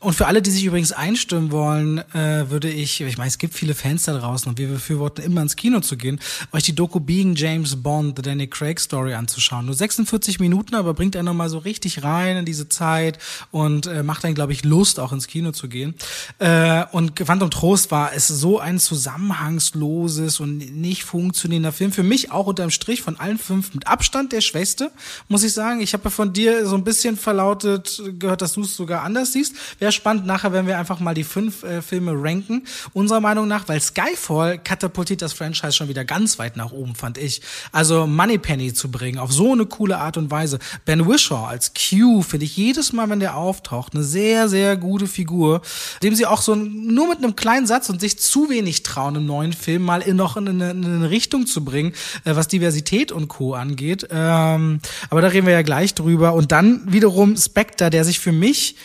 und 0.00 0.14
für 0.14 0.26
alle, 0.26 0.40
die 0.40 0.50
sich 0.50 0.64
übrigens 0.64 0.92
einstimmen 0.92 1.50
wollen, 1.50 1.98
äh, 2.14 2.48
würde 2.48 2.70
ich, 2.70 3.02
ich 3.02 3.18
meine, 3.18 3.28
es 3.28 3.36
gibt 3.36 3.52
viele 3.52 3.74
Fans 3.74 4.04
da 4.04 4.16
draußen 4.16 4.48
und 4.48 4.58
wir 4.58 4.68
befürworten 4.68 5.22
immer 5.22 5.42
ins 5.42 5.56
Kino 5.56 5.80
zu 5.80 5.98
gehen, 5.98 6.20
euch 6.52 6.62
die 6.62 6.74
Doku 6.74 7.00
Being 7.00 7.34
James 7.34 7.76
Bond, 7.76 8.16
The 8.16 8.22
Daniel 8.22 8.48
Craig 8.48 8.80
Story 8.80 9.12
anzuschauen. 9.12 9.66
Nur 9.66 9.74
46 9.74 10.40
Minuten, 10.40 10.74
aber 10.74 10.94
bringt 10.94 11.14
er 11.14 11.22
nochmal 11.22 11.50
so 11.50 11.58
richtig 11.58 12.02
rein 12.02 12.38
in 12.38 12.44
diese 12.46 12.70
Zeit 12.70 13.18
und 13.50 13.86
äh, 13.86 14.02
macht 14.02 14.24
dann, 14.24 14.34
glaube 14.34 14.52
ich, 14.52 14.64
Lust, 14.64 15.00
auch 15.00 15.12
ins 15.12 15.26
Kino 15.26 15.52
zu 15.52 15.68
gehen. 15.68 15.94
Äh, 16.38 16.86
und 16.92 17.14
Quantum 17.14 17.50
Trost 17.50 17.90
war 17.90 18.14
es 18.14 18.26
so 18.26 18.58
ein 18.58 18.78
zusammenhangsloses 18.78 20.40
und 20.40 20.77
nicht 20.80 21.04
funktionierender 21.04 21.72
Film. 21.72 21.92
Für 21.92 22.02
mich 22.02 22.30
auch 22.30 22.46
unterm 22.46 22.70
Strich 22.70 23.02
von 23.02 23.18
allen 23.18 23.38
fünf 23.38 23.74
mit 23.74 23.86
Abstand 23.86 24.32
der 24.32 24.40
schwächste, 24.40 24.90
muss 25.28 25.42
ich 25.42 25.52
sagen. 25.52 25.80
Ich 25.80 25.92
habe 25.92 26.10
von 26.10 26.32
dir 26.32 26.66
so 26.66 26.76
ein 26.76 26.84
bisschen 26.84 27.16
verlautet 27.16 28.02
gehört, 28.18 28.42
dass 28.42 28.52
du 28.52 28.62
es 28.62 28.76
sogar 28.76 29.02
anders 29.02 29.32
siehst. 29.32 29.54
Wäre 29.78 29.92
spannend, 29.92 30.26
nachher 30.26 30.52
wenn 30.52 30.66
wir 30.66 30.78
einfach 30.78 31.00
mal 31.00 31.14
die 31.14 31.24
fünf 31.24 31.62
äh, 31.62 31.82
Filme 31.82 32.12
ranken. 32.14 32.64
Unserer 32.92 33.20
Meinung 33.20 33.48
nach, 33.48 33.68
weil 33.68 33.80
Skyfall 33.80 34.58
katapultiert 34.58 35.22
das 35.22 35.32
Franchise 35.32 35.72
schon 35.72 35.88
wieder 35.88 36.04
ganz 36.04 36.38
weit 36.38 36.56
nach 36.56 36.72
oben, 36.72 36.94
fand 36.94 37.18
ich. 37.18 37.40
Also 37.72 38.06
Moneypenny 38.06 38.74
zu 38.74 38.90
bringen, 38.90 39.18
auf 39.18 39.32
so 39.32 39.52
eine 39.52 39.66
coole 39.66 39.98
Art 39.98 40.16
und 40.16 40.30
Weise. 40.30 40.58
Ben 40.84 41.06
Wishaw 41.06 41.46
als 41.46 41.72
Q 41.74 42.22
finde 42.22 42.44
ich 42.44 42.56
jedes 42.56 42.92
Mal, 42.92 43.08
wenn 43.08 43.20
der 43.20 43.36
auftaucht, 43.36 43.94
eine 43.94 44.04
sehr, 44.04 44.48
sehr 44.48 44.76
gute 44.76 45.06
Figur, 45.06 45.62
dem 46.02 46.14
sie 46.14 46.26
auch 46.26 46.42
so 46.42 46.54
nur 46.54 47.08
mit 47.08 47.18
einem 47.18 47.36
kleinen 47.36 47.66
Satz 47.66 47.88
und 47.88 48.00
sich 48.00 48.18
zu 48.18 48.50
wenig 48.50 48.82
trauen, 48.82 49.16
im 49.16 49.26
neuen 49.26 49.52
Film 49.52 49.82
mal 49.82 50.02
in 50.02 50.16
noch 50.16 50.36
in 50.36 50.48
eine, 50.48 50.67
in 50.70 50.84
eine 50.84 51.10
Richtung 51.10 51.46
zu 51.46 51.64
bringen, 51.64 51.92
äh, 52.24 52.36
was 52.36 52.48
Diversität 52.48 53.12
und 53.12 53.28
Co. 53.28 53.54
angeht. 53.54 54.06
Ähm, 54.10 54.80
aber 55.10 55.22
da 55.22 55.28
reden 55.28 55.46
wir 55.46 55.54
ja 55.54 55.62
gleich 55.62 55.94
drüber. 55.94 56.34
Und 56.34 56.52
dann 56.52 56.82
wiederum 56.86 57.36
Spectre, 57.36 57.90
der 57.90 58.04
sich 58.04 58.18
für 58.18 58.32
mich 58.32 58.76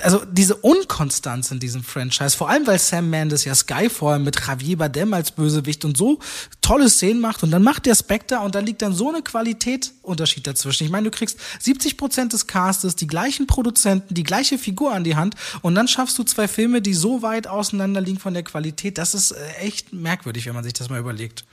also 0.00 0.24
diese 0.24 0.56
Unkonstanz 0.56 1.50
in 1.50 1.60
diesem 1.60 1.84
Franchise, 1.84 2.36
vor 2.36 2.48
allem 2.48 2.66
weil 2.66 2.78
Sam 2.78 3.10
Mendes 3.10 3.44
ja 3.44 3.54
Skyfall 3.54 4.18
mit 4.18 4.40
Javier 4.46 4.78
Bardem 4.78 5.12
als 5.12 5.30
Bösewicht 5.30 5.84
und 5.84 5.96
so 5.96 6.18
tolle 6.60 6.88
Szenen 6.88 7.20
macht 7.20 7.42
und 7.42 7.50
dann 7.50 7.62
macht 7.62 7.86
der 7.86 7.94
Spectre 7.94 8.40
und 8.40 8.54
da 8.54 8.60
liegt 8.60 8.82
dann 8.82 8.94
so 8.94 9.10
eine 9.10 9.22
Qualitätsunterschied 9.22 10.46
dazwischen. 10.46 10.84
Ich 10.84 10.90
meine, 10.90 11.10
du 11.10 11.16
kriegst 11.16 11.38
70 11.60 11.96
Prozent 11.96 12.32
des 12.32 12.46
Castes, 12.46 12.96
die 12.96 13.06
gleichen 13.06 13.46
Produzenten, 13.46 14.14
die 14.14 14.24
gleiche 14.24 14.58
Figur 14.58 14.92
an 14.92 15.04
die 15.04 15.16
Hand 15.16 15.34
und 15.60 15.74
dann 15.74 15.88
schaffst 15.88 16.18
du 16.18 16.24
zwei 16.24 16.48
Filme, 16.48 16.80
die 16.80 16.94
so 16.94 17.22
weit 17.22 17.46
auseinander 17.46 18.00
liegen 18.00 18.18
von 18.18 18.34
der 18.34 18.42
Qualität. 18.42 18.98
Das 18.98 19.14
ist 19.14 19.32
äh, 19.32 19.52
echt 19.60 19.92
merkwürdig, 19.92 20.46
wenn 20.46 20.54
man 20.54 20.64
sich 20.64 20.72
das 20.72 20.88
mal 20.88 20.98
überlegt 20.98 21.44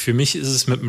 für 0.00 0.14
mich 0.14 0.34
ist 0.34 0.48
es 0.48 0.66
mit 0.66 0.80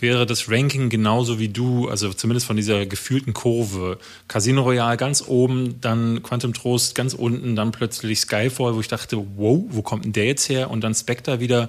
wäre 0.00 0.24
das 0.24 0.48
Ranking 0.48 0.88
genauso 0.88 1.38
wie 1.38 1.48
du, 1.48 1.88
also 1.88 2.10
zumindest 2.14 2.46
von 2.46 2.56
dieser 2.56 2.86
gefühlten 2.86 3.34
Kurve. 3.34 3.98
Casino 4.28 4.62
Royale 4.62 4.96
ganz 4.96 5.22
oben, 5.26 5.78
dann 5.82 6.22
Quantum 6.22 6.54
Trost 6.54 6.94
ganz 6.94 7.12
unten, 7.12 7.54
dann 7.54 7.70
plötzlich 7.70 8.20
Skyfall, 8.20 8.74
wo 8.74 8.80
ich 8.80 8.88
dachte, 8.88 9.18
wow, 9.36 9.62
wo 9.68 9.82
kommt 9.82 10.06
denn 10.06 10.14
der 10.14 10.24
jetzt 10.24 10.48
her? 10.48 10.70
Und 10.70 10.80
dann 10.80 10.94
Spectre 10.94 11.38
wieder. 11.38 11.68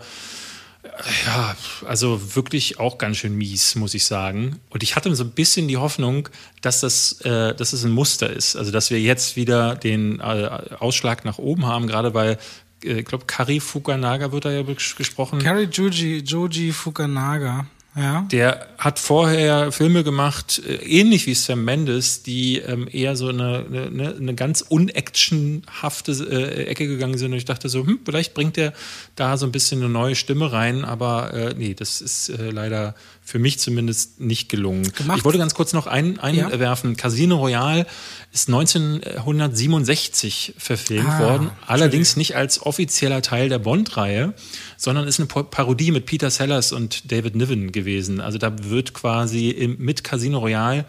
Ja, 1.26 1.58
also 1.86 2.36
wirklich 2.36 2.80
auch 2.80 2.98
ganz 2.98 3.18
schön 3.18 3.36
mies, 3.36 3.76
muss 3.76 3.94
ich 3.94 4.06
sagen. 4.06 4.62
Und 4.70 4.82
ich 4.82 4.96
hatte 4.96 5.14
so 5.14 5.26
ein 5.26 5.32
bisschen 5.32 5.68
die 5.68 5.78
Hoffnung, 5.78 6.30
dass 6.62 6.80
das, 6.80 7.20
äh, 7.22 7.54
dass 7.54 7.74
es 7.74 7.84
ein 7.84 7.92
Muster 7.92 8.30
ist. 8.30 8.56
Also, 8.56 8.72
dass 8.72 8.90
wir 8.90 9.00
jetzt 9.00 9.36
wieder 9.36 9.76
den 9.76 10.22
äh, 10.22 10.50
Ausschlag 10.80 11.26
nach 11.26 11.38
oben 11.38 11.66
haben, 11.66 11.88
gerade 11.88 12.14
weil 12.14 12.40
ich 12.84 13.06
glaube, 13.06 13.26
Kari 13.26 13.60
Fukanaga 13.60 14.32
wird 14.32 14.46
da 14.46 14.52
ja 14.52 14.64
gesprochen. 14.64 15.40
Kari 15.40 15.66
Joji, 15.66 16.20
Joji 16.20 16.72
Fukanaga. 16.72 17.66
Ja. 17.96 18.26
Der 18.32 18.68
hat 18.78 19.00
vorher 19.00 19.74
Filme 19.74 20.06
gemacht, 20.06 20.62
äh, 20.66 20.76
ähnlich 20.76 21.28
wie 21.28 21.34
Sam 21.34 21.66
Mendes, 21.66 22.24
die 22.24 22.60
ähm, 22.60 22.88
eher 22.90 23.18
so 23.18 23.28
eine, 23.28 23.66
eine, 23.70 24.16
eine 24.16 24.34
ganz 24.34 24.62
unactionhafte 24.62 26.14
äh, 26.14 26.68
Ecke 26.68 26.88
gegangen 26.88 27.18
sind. 27.18 27.34
Und 27.34 27.38
ich 27.38 27.46
dachte 27.46 27.68
so, 27.68 27.86
hm, 27.86 28.00
vielleicht 28.06 28.34
bringt 28.34 28.58
er 28.58 28.72
da 29.16 29.36
so 29.36 29.46
ein 29.46 29.52
bisschen 29.52 29.82
eine 29.82 29.90
neue 29.90 30.16
Stimme 30.16 30.54
rein, 30.54 30.86
aber 30.86 31.34
äh, 31.34 31.54
nee, 31.58 31.74
das 31.74 32.00
ist 32.00 32.30
äh, 32.30 32.50
leider 32.50 32.96
für 33.32 33.40
mich 33.40 33.58
zumindest 33.60 34.20
nicht 34.20 34.50
gelungen. 34.50 34.92
Gemacht. 34.92 35.20
Ich 35.20 35.24
wollte 35.24 35.38
ganz 35.38 35.54
kurz 35.54 35.72
noch 35.72 35.88
ein, 35.88 36.20
einwerfen. 36.20 36.90
Ja. 36.90 36.96
Casino 36.98 37.38
Royale 37.38 37.88
ist 38.34 38.50
1967 38.50 40.56
verfilmt 40.58 41.08
ah, 41.08 41.20
worden, 41.22 41.50
allerdings 41.66 42.18
nicht 42.18 42.36
als 42.36 42.62
offizieller 42.62 43.22
Teil 43.22 43.48
der 43.48 43.60
Bond-Reihe, 43.60 44.34
sondern 44.76 45.08
ist 45.08 45.22
eine 45.22 45.28
Parodie 45.28 45.92
mit 45.92 46.08
Peter 46.08 46.30
Sellers 46.30 46.74
und 46.74 47.10
David 47.10 47.38
Niven 47.38 47.72
gewesen. 47.72 48.20
Also 48.20 48.38
da 48.38 48.52
wird 48.66 48.94
quasi 48.94 49.78
mit 49.80 50.04
Casino 50.04 50.40
Royale 50.40 50.84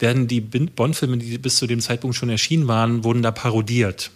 werden 0.00 0.26
die 0.26 0.40
Bond-Filme, 0.40 1.18
die 1.18 1.38
bis 1.38 1.58
zu 1.58 1.68
dem 1.68 1.78
Zeitpunkt 1.78 2.16
schon 2.16 2.28
erschienen 2.28 2.66
waren, 2.66 3.04
wurden 3.04 3.22
da 3.22 3.30
parodiert. 3.30 4.10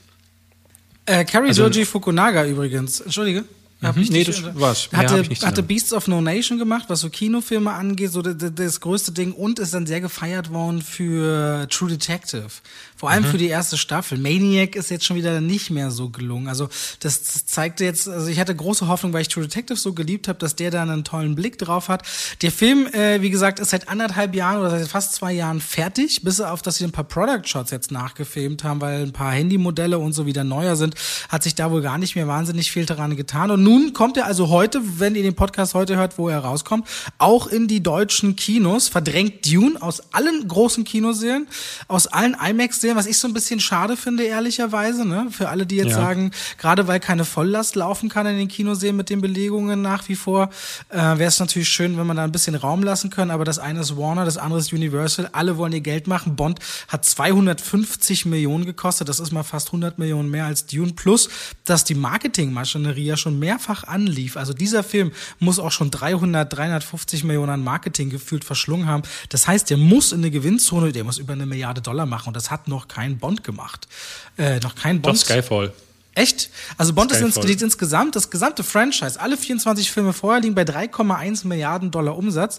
Äh, 1.07 1.24
Carrie 1.24 1.47
also, 1.47 1.70
Fukunaga 1.85 2.45
übrigens. 2.45 3.03
Entschuldige. 3.03 3.45
Hab 3.81 3.95
mhm. 3.95 4.03
ich 4.03 4.11
nee, 4.11 4.24
das 4.24 4.43
war's. 4.57 4.89
Hatte, 4.93 5.22
hatte 5.43 5.62
Beasts 5.62 5.93
of 5.93 6.09
No 6.09 6.20
Nation 6.20 6.59
gemacht, 6.59 6.87
was 6.89 6.99
so 7.01 7.11
Kinofilme 7.11 7.72
angeht, 7.72 8.11
so 8.11 8.22
das, 8.22 8.53
das, 8.53 8.81
größte 8.81 9.12
Ding 9.12 9.33
und 9.33 9.61
ist 9.61 9.72
dann 9.72 9.87
sehr 9.87 10.01
gefeiert 10.01 10.53
worden 10.53 10.83
für 10.83 11.68
True 11.70 11.89
Detective. 11.89 12.49
Vor 12.97 13.11
allem 13.11 13.22
mhm. 13.22 13.29
für 13.29 13.39
die 13.39 13.47
erste 13.47 13.79
Staffel. 13.79 14.18
Maniac 14.18 14.74
ist 14.74 14.91
jetzt 14.91 15.05
schon 15.05 15.16
wieder 15.16 15.41
nicht 15.41 15.70
mehr 15.70 15.93
so 15.93 16.09
gelungen. 16.09 16.49
Also 16.49 16.68
das, 16.99 17.22
das 17.22 17.47
zeigte 17.47 17.85
jetzt, 17.85 18.09
also 18.09 18.26
ich 18.26 18.41
hatte 18.41 18.53
große 18.53 18.89
Hoffnung, 18.89 19.12
weil 19.12 19.22
ich 19.22 19.29
True 19.29 19.45
Detective 19.45 19.79
so 19.79 19.93
geliebt 19.93 20.26
habe, 20.26 20.41
dass 20.41 20.57
der 20.57 20.72
da 20.72 20.83
einen 20.83 21.05
tollen 21.05 21.37
Blick 21.37 21.57
drauf 21.59 21.89
hat. 21.89 22.03
Der 22.43 22.51
Film, 22.51 22.89
äh, 22.89 23.22
wie 23.22 23.31
gesagt, 23.31 23.61
ist 23.61 23.70
seit 23.70 23.89
anderthalb 23.89 24.35
Jahren 24.35 24.59
oder 24.59 24.70
seit 24.70 24.89
fast 24.89 25.14
zwei 25.14 25.33
Jahren 25.33 25.61
fertig, 25.61 26.22
bis 26.22 26.41
auf, 26.41 26.62
dass 26.62 26.79
sie 26.79 26.85
ein 26.85 26.91
paar 26.91 27.05
Product 27.05 27.47
Shots 27.47 27.70
jetzt 27.70 27.93
nachgefilmt 27.93 28.64
haben, 28.64 28.81
weil 28.81 29.03
ein 29.03 29.12
paar 29.12 29.31
Handymodelle 29.31 30.01
und 30.01 30.14
so 30.14 30.26
wieder 30.26 30.43
neuer 30.43 30.74
sind, 30.74 30.97
hat 31.29 31.45
sich 31.45 31.55
da 31.55 31.70
wohl 31.70 31.83
gar 31.83 31.99
nicht 31.99 32.16
mehr 32.16 32.26
wahnsinnig 32.26 32.72
viel 32.72 32.85
daran 32.85 33.14
getan. 33.14 33.53
Und 33.53 33.68
nun 33.69 33.93
kommt 33.93 34.16
er 34.16 34.25
also 34.25 34.49
heute, 34.49 34.81
wenn 34.99 35.14
ihr 35.14 35.23
den 35.23 35.35
Podcast 35.35 35.75
heute 35.75 35.97
hört, 35.97 36.16
wo 36.16 36.31
er 36.31 36.39
rauskommt, 36.39 36.89
auch 37.19 37.49
in 37.49 37.69
die 37.69 37.83
deutschen 37.83 38.35
Kinos, 38.35 38.89
verdrängt 38.89 39.47
Dune 39.47 39.81
aus 39.83 40.14
allen 40.14 40.49
großen 40.49 40.85
Kinosälen, 40.85 41.47
aus 41.87 42.07
allen 42.07 42.35
sehen, 42.71 42.97
was 42.97 43.05
ich 43.05 43.19
so 43.19 43.29
ein 43.29 43.35
bisschen 43.35 43.61
schade 43.61 43.99
finde, 43.99 44.25
ehrlicherweise. 44.25 45.07
Ne? 45.07 45.29
Für 45.31 45.51
alle, 45.51 45.66
die 45.66 45.77
jetzt 45.77 45.91
ja. 45.91 45.97
sagen, 45.97 46.31
gerade 46.57 46.89
weil 46.89 46.99
keine 46.99 47.27
Volllast 47.27 47.77
laufen 47.77 48.09
kann 48.09 48.27
in 48.27 48.39
den 48.39 48.49
Kinoseen 48.49 48.97
mit 48.97 49.11
den 49.11 49.21
Belegungen 49.21 49.83
nach 49.83 50.09
wie 50.09 50.14
vor, 50.14 50.49
äh, 50.89 50.97
wäre 50.97 51.25
es 51.25 51.39
natürlich 51.39 51.69
schön, 51.69 51.99
wenn 51.99 52.07
man 52.07 52.16
da 52.16 52.25
ein 52.25 52.33
bisschen 52.33 52.55
Raum 52.55 52.83
lassen 52.83 53.11
können. 53.11 53.31
Aber 53.31 53.45
das 53.45 53.59
eine 53.59 53.81
ist 53.81 53.99
Warner, 53.99 54.25
das 54.25 54.39
andere 54.39 54.61
ist 54.61 54.73
Universal. 54.73 55.29
Alle 55.33 55.59
wollen 55.59 55.75
ihr 55.75 55.83
Geld 55.83 56.07
machen. 56.07 56.37
Bond 56.37 56.61
hat 56.89 57.05
250 57.05 58.25
Millionen 58.25 58.64
gekostet. 58.64 59.11
Das 59.11 59.21
ist 59.21 59.31
mal 59.31 59.43
fast 59.43 59.69
100 59.69 59.99
Millionen 59.99 60.31
mehr 60.31 60.47
als 60.47 60.64
Dune. 60.64 60.95
Plus, 60.95 61.29
dass 61.66 61.85
die 61.85 61.95
Marketingmaschinerie 61.95 63.05
ja 63.05 63.19
schon 63.19 63.39
mehrfach 63.59 63.85
anlief. 63.85 64.37
Also 64.37 64.53
dieser 64.53 64.83
Film 64.83 65.13
muss 65.41 65.59
auch 65.59 65.73
schon 65.73 65.91
300, 65.91 66.53
350 66.53 67.25
Millionen 67.25 67.51
an 67.51 67.65
Marketing 67.65 68.11
gefühlt 68.11 68.45
verschlungen 68.45 68.87
haben. 68.87 69.03
Das 69.29 69.47
heißt, 69.49 69.71
der 69.71 69.77
muss 69.77 70.13
in 70.13 70.19
eine 70.19 70.31
Gewinnzone, 70.31 70.93
der 70.93 71.05
muss 71.05 71.19
über 71.19 71.33
eine 71.33 71.47
Milliarde 71.47 71.81
Dollar 71.81 72.07
machen. 72.07 72.29
Und 72.29 72.37
das 72.37 72.51
hat 72.51 72.69
noch 72.69 72.89
kein 72.89 73.19
Bond 73.19 73.43
gemacht. 73.45 73.89
Äh, 74.37 74.61
noch 74.61 74.75
kein 74.75 75.03
Bond. 75.03 75.17
Doch, 75.17 75.25
Skyfall. 75.25 75.73
Echt? 76.15 76.51
Also 76.77 76.95
Bond 76.95 77.13
ist 77.13 77.21
ins, 77.21 77.37
insgesamt, 77.37 78.17
das 78.17 78.29
gesamte 78.31 78.65
Franchise, 78.65 79.21
alle 79.21 79.37
24 79.37 79.91
Filme 79.91 80.13
vorher 80.13 80.41
liegen 80.41 80.55
bei 80.55 80.63
3,1 80.63 81.47
Milliarden 81.47 81.93
Dollar 81.93 82.17
Umsatz. 82.17 82.59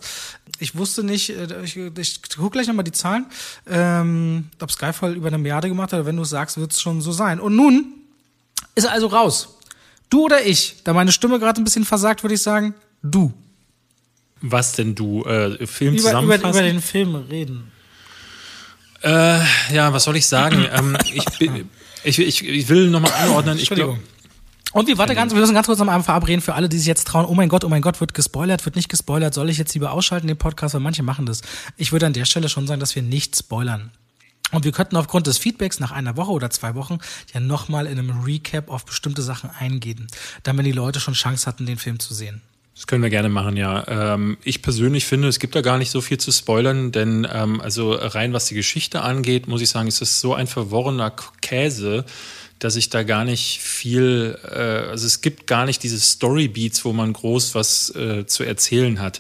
Ich 0.60 0.78
wusste 0.78 1.04
nicht, 1.04 1.30
äh, 1.32 1.64
ich, 1.64 1.76
ich 1.76 2.22
gucke 2.38 2.52
gleich 2.52 2.68
nochmal 2.68 2.86
die 2.86 2.93
Zahlen, 2.93 3.26
ähm, 3.68 4.50
ob 4.62 4.72
Skyfall 4.72 5.16
über 5.16 5.28
eine 5.28 5.38
Milliarde 5.38 5.68
gemacht 5.68 5.91
hat, 5.91 6.06
wenn 6.06 6.16
du 6.16 6.22
es 6.22 6.30
sagst, 6.30 6.58
wird 6.58 6.72
es 6.72 6.80
schon 6.80 7.02
so 7.02 7.12
sein. 7.12 7.39
Und 7.39 7.56
nun 7.56 7.93
ist 8.76 8.86
er 8.86 8.91
also 8.91 9.08
raus. 9.08 9.59
Du 10.10 10.26
oder 10.26 10.45
ich? 10.45 10.78
Da 10.84 10.93
meine 10.93 11.12
Stimme 11.12 11.39
gerade 11.39 11.62
ein 11.62 11.64
bisschen 11.64 11.86
versagt, 11.86 12.24
würde 12.24 12.36
ich 12.36 12.41
sagen, 12.41 12.74
du. 13.03 13.34
Was 14.41 14.74
denn 14.74 14.95
du? 14.95 15.24
Äh, 15.24 15.66
Film 15.68 15.93
über, 15.93 16.03
zusammenfassen? 16.03 16.49
Über, 16.49 16.60
über 16.60 16.62
den 16.62 16.82
Film 16.82 17.16
reden. 17.16 17.72
Äh, 19.03 19.39
ja, 19.74 19.93
was 19.93 20.03
soll 20.03 20.16
ich 20.16 20.28
sagen? 20.28 20.66
ähm, 20.74 20.97
ich, 21.14 21.26
ich, 22.03 22.20
ich, 22.20 22.47
ich 22.47 22.70
will 22.70 22.89
nochmal 22.89 23.14
anordnen. 23.14 23.57
Ich 23.57 23.70
glaube. 23.70 23.99
Und 24.72 24.88
wir 24.88 24.97
warte 24.99 25.16
ganz, 25.16 25.34
wir 25.34 25.39
müssen 25.39 25.55
ganz 25.55 25.66
kurz 25.66 25.82
am 25.82 25.89
Abend 25.89 26.05
verabreden 26.05 26.41
für 26.41 26.53
alle, 26.53 26.70
die 26.70 26.78
sich 26.78 26.86
jetzt 26.86 27.07
trauen. 27.07 27.26
Oh 27.26 27.34
mein 27.34 27.49
Gott, 27.49 27.64
oh 27.64 27.70
mein 27.70 27.82
Gott, 27.82 27.99
wird 27.99 28.14
gespoilert, 28.14 28.66
wird 28.66 28.76
nicht 28.76 28.89
gespoilert. 28.89 29.34
Soll 29.34 29.49
ich 29.49 29.57
jetzt 29.57 29.74
lieber 29.74 29.91
ausschalten 29.91 30.28
den 30.28 30.38
Podcast, 30.38 30.76
weil 30.76 30.82
manche 30.82 31.01
machen 31.01 31.26
das. 31.26 31.41
Ich 31.76 31.91
würde 31.91 32.05
an 32.05 32.14
der 32.14 32.26
Stelle 32.26 32.49
schon 32.49 32.68
sagen, 32.68 32.80
dass 32.80 32.95
wir 32.95 33.01
nicht 33.01 33.36
spoilern. 33.36 33.91
Und 34.52 34.66
wir 34.66 34.72
könnten 34.72 34.95
aufgrund 34.95 35.28
des 35.28 35.38
Feedbacks 35.38 35.80
nach 35.80 35.91
einer 35.91 36.18
Woche 36.18 36.32
oder 36.32 36.50
zwei 36.50 36.76
Wochen 36.76 37.00
ja 37.34 37.39
nochmal 37.39 37.86
in 37.86 38.00
einem 38.00 38.24
Recap 38.24 38.70
auf 38.70 38.86
bestimmte 38.86 39.22
Sachen 39.22 39.50
eingehen, 39.52 40.08
damit 40.43 40.66
die 40.66 40.72
Leute 40.72 41.00
schon 41.00 41.14
Chance 41.14 41.45
hatten, 41.45 41.66
den 41.66 41.78
Film 41.78 42.00
zu 42.00 42.14
sehen. 42.14 42.41
Das 42.80 42.88
können 42.88 43.04
wir 43.04 43.10
gerne 43.10 43.28
machen, 43.28 43.58
ja. 43.58 43.86
Ähm, 43.89 44.38
ich 44.41 44.62
persönlich 44.62 45.06
finde, 45.06 45.28
es 45.28 45.39
gibt 45.39 45.54
da 45.54 45.60
gar 45.60 45.78
nicht 45.78 45.91
so 45.91 46.00
viel 46.00 46.18
zu 46.18 46.32
spoilern, 46.32 46.93
denn 46.93 47.28
ähm, 47.30 47.60
also 47.60 47.91
rein 47.91 48.32
was 48.32 48.45
die 48.45 48.56
Geschichte 48.56 49.02
angeht, 49.02 49.50
muss 49.50 49.62
ich 49.62 49.70
sagen, 49.70 49.89
ist 49.89 50.02
es 50.02 50.22
so 50.22 50.34
ein 50.34 50.47
verworrener 50.47 51.14
Käse, 51.41 52.06
dass 52.60 52.78
ich 52.78 52.89
da 52.89 53.04
gar 53.04 53.26
nicht 53.26 53.60
viel, 53.60 54.39
äh, 54.50 54.89
also 54.89 55.08
es 55.08 55.20
gibt 55.20 55.45
gar 55.45 55.66
nicht 55.66 55.84
diese 55.84 56.00
Storybeats, 56.00 56.86
wo 56.86 56.93
man 56.93 57.12
groß 57.12 57.54
was 57.54 57.93
äh, 57.95 58.26
zu 58.26 58.43
erzählen 58.43 59.02
hat. 59.02 59.20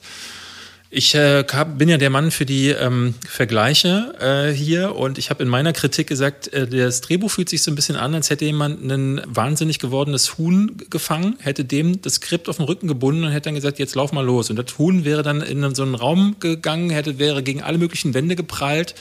Ich 0.91 1.13
äh, 1.13 1.45
bin 1.77 1.87
ja 1.87 1.97
der 1.97 2.09
Mann 2.09 2.31
für 2.31 2.47
die 2.47 2.69
ähm, 2.69 3.13
Vergleiche 3.27 4.15
äh, 4.19 4.51
hier 4.51 4.95
und 4.95 5.19
ich 5.19 5.29
habe 5.29 5.43
in 5.43 5.49
meiner 5.49 5.71
Kritik 5.71 6.07
gesagt, 6.07 6.51
äh, 6.51 6.67
das 6.67 7.01
Drehbuch 7.01 7.29
fühlt 7.29 7.47
sich 7.47 7.61
so 7.61 7.69
ein 7.69 7.75
bisschen 7.75 7.95
an, 7.95 8.15
als 8.15 8.31
hätte 8.31 8.45
jemand 8.45 8.83
ein 8.83 9.21
wahnsinnig 9.27 9.77
gewordenes 9.77 10.39
Huhn 10.39 10.77
gefangen, 10.89 11.35
hätte 11.41 11.63
dem 11.63 12.01
das 12.01 12.15
Skript 12.15 12.49
auf 12.49 12.57
den 12.57 12.65
Rücken 12.65 12.87
gebunden 12.87 13.23
und 13.23 13.31
hätte 13.31 13.49
dann 13.49 13.55
gesagt, 13.55 13.77
jetzt 13.77 13.93
lauf 13.93 14.13
mal 14.13 14.25
los. 14.25 14.49
Und 14.49 14.55
das 14.55 14.79
Huhn 14.79 15.05
wäre 15.05 15.21
dann 15.21 15.41
in 15.41 15.75
so 15.75 15.83
einen 15.83 15.93
Raum 15.93 16.37
gegangen, 16.39 16.89
hätte 16.89 17.19
wäre 17.19 17.43
gegen 17.43 17.61
alle 17.61 17.77
möglichen 17.77 18.15
Wände 18.15 18.35
geprallt. 18.35 18.95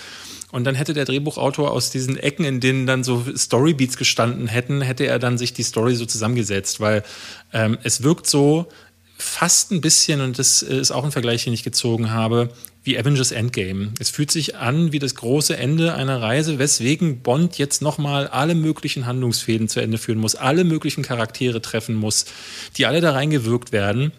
Und 0.51 0.65
dann 0.65 0.75
hätte 0.75 0.95
der 0.95 1.05
Drehbuchautor 1.05 1.71
aus 1.71 1.91
diesen 1.91 2.19
Ecken, 2.19 2.45
in 2.45 2.61
denen 2.61 2.87
dann 2.87 3.05
so 3.05 3.25
Storybeats 3.35 3.97
gestanden 3.97 4.47
hätten, 4.47 4.81
hätte 4.81 5.07
er 5.07 5.19
dann 5.19 5.37
sich 5.37 5.53
die 5.53 5.63
Story 5.63 5.95
so 5.95 6.07
zusammengesetzt, 6.07 6.81
weil 6.81 7.03
ähm, 7.53 7.77
es 7.83 8.03
wirkt 8.03 8.27
so, 8.27 8.69
fast 9.19 9.73
ein 9.73 9.81
bisschen, 9.81 10.21
und 10.21 10.39
das 10.39 10.63
ist 10.63 10.91
auch 10.93 11.05
ein 11.05 11.13
Vergleich, 11.13 11.45
den 11.45 11.53
ich 11.53 11.65
gezogen 11.65 12.11
habe, 12.11 12.51
wie 12.85 12.99
Avengers 12.99 13.33
Endgame. 13.33 13.93
Es 13.99 14.11
fühlt 14.11 14.31
sich 14.31 14.57
an 14.57 14.93
wie 14.93 14.99
das 14.99 15.17
große 15.17 15.57
Ende 15.57 15.95
einer 15.95 16.23
Reise, 16.23 16.59
weswegen 16.59 17.21
Bond 17.21 17.59
jetzt 17.59 17.83
nochmal 17.83 18.29
alle 18.29 18.55
möglichen 18.55 19.05
Handlungsfäden 19.05 19.69
zu 19.69 19.81
Ende 19.81 19.99
führen 19.99 20.19
muss, 20.19 20.37
alle 20.37 20.65
möglichen 20.65 21.03
Charaktere 21.03 21.61
treffen 21.61 21.97
muss, 21.97 22.27
die 22.77 22.87
alle 22.87 23.01
da 23.01 23.13
reingewirkt 23.13 23.73
werden. 23.73 24.13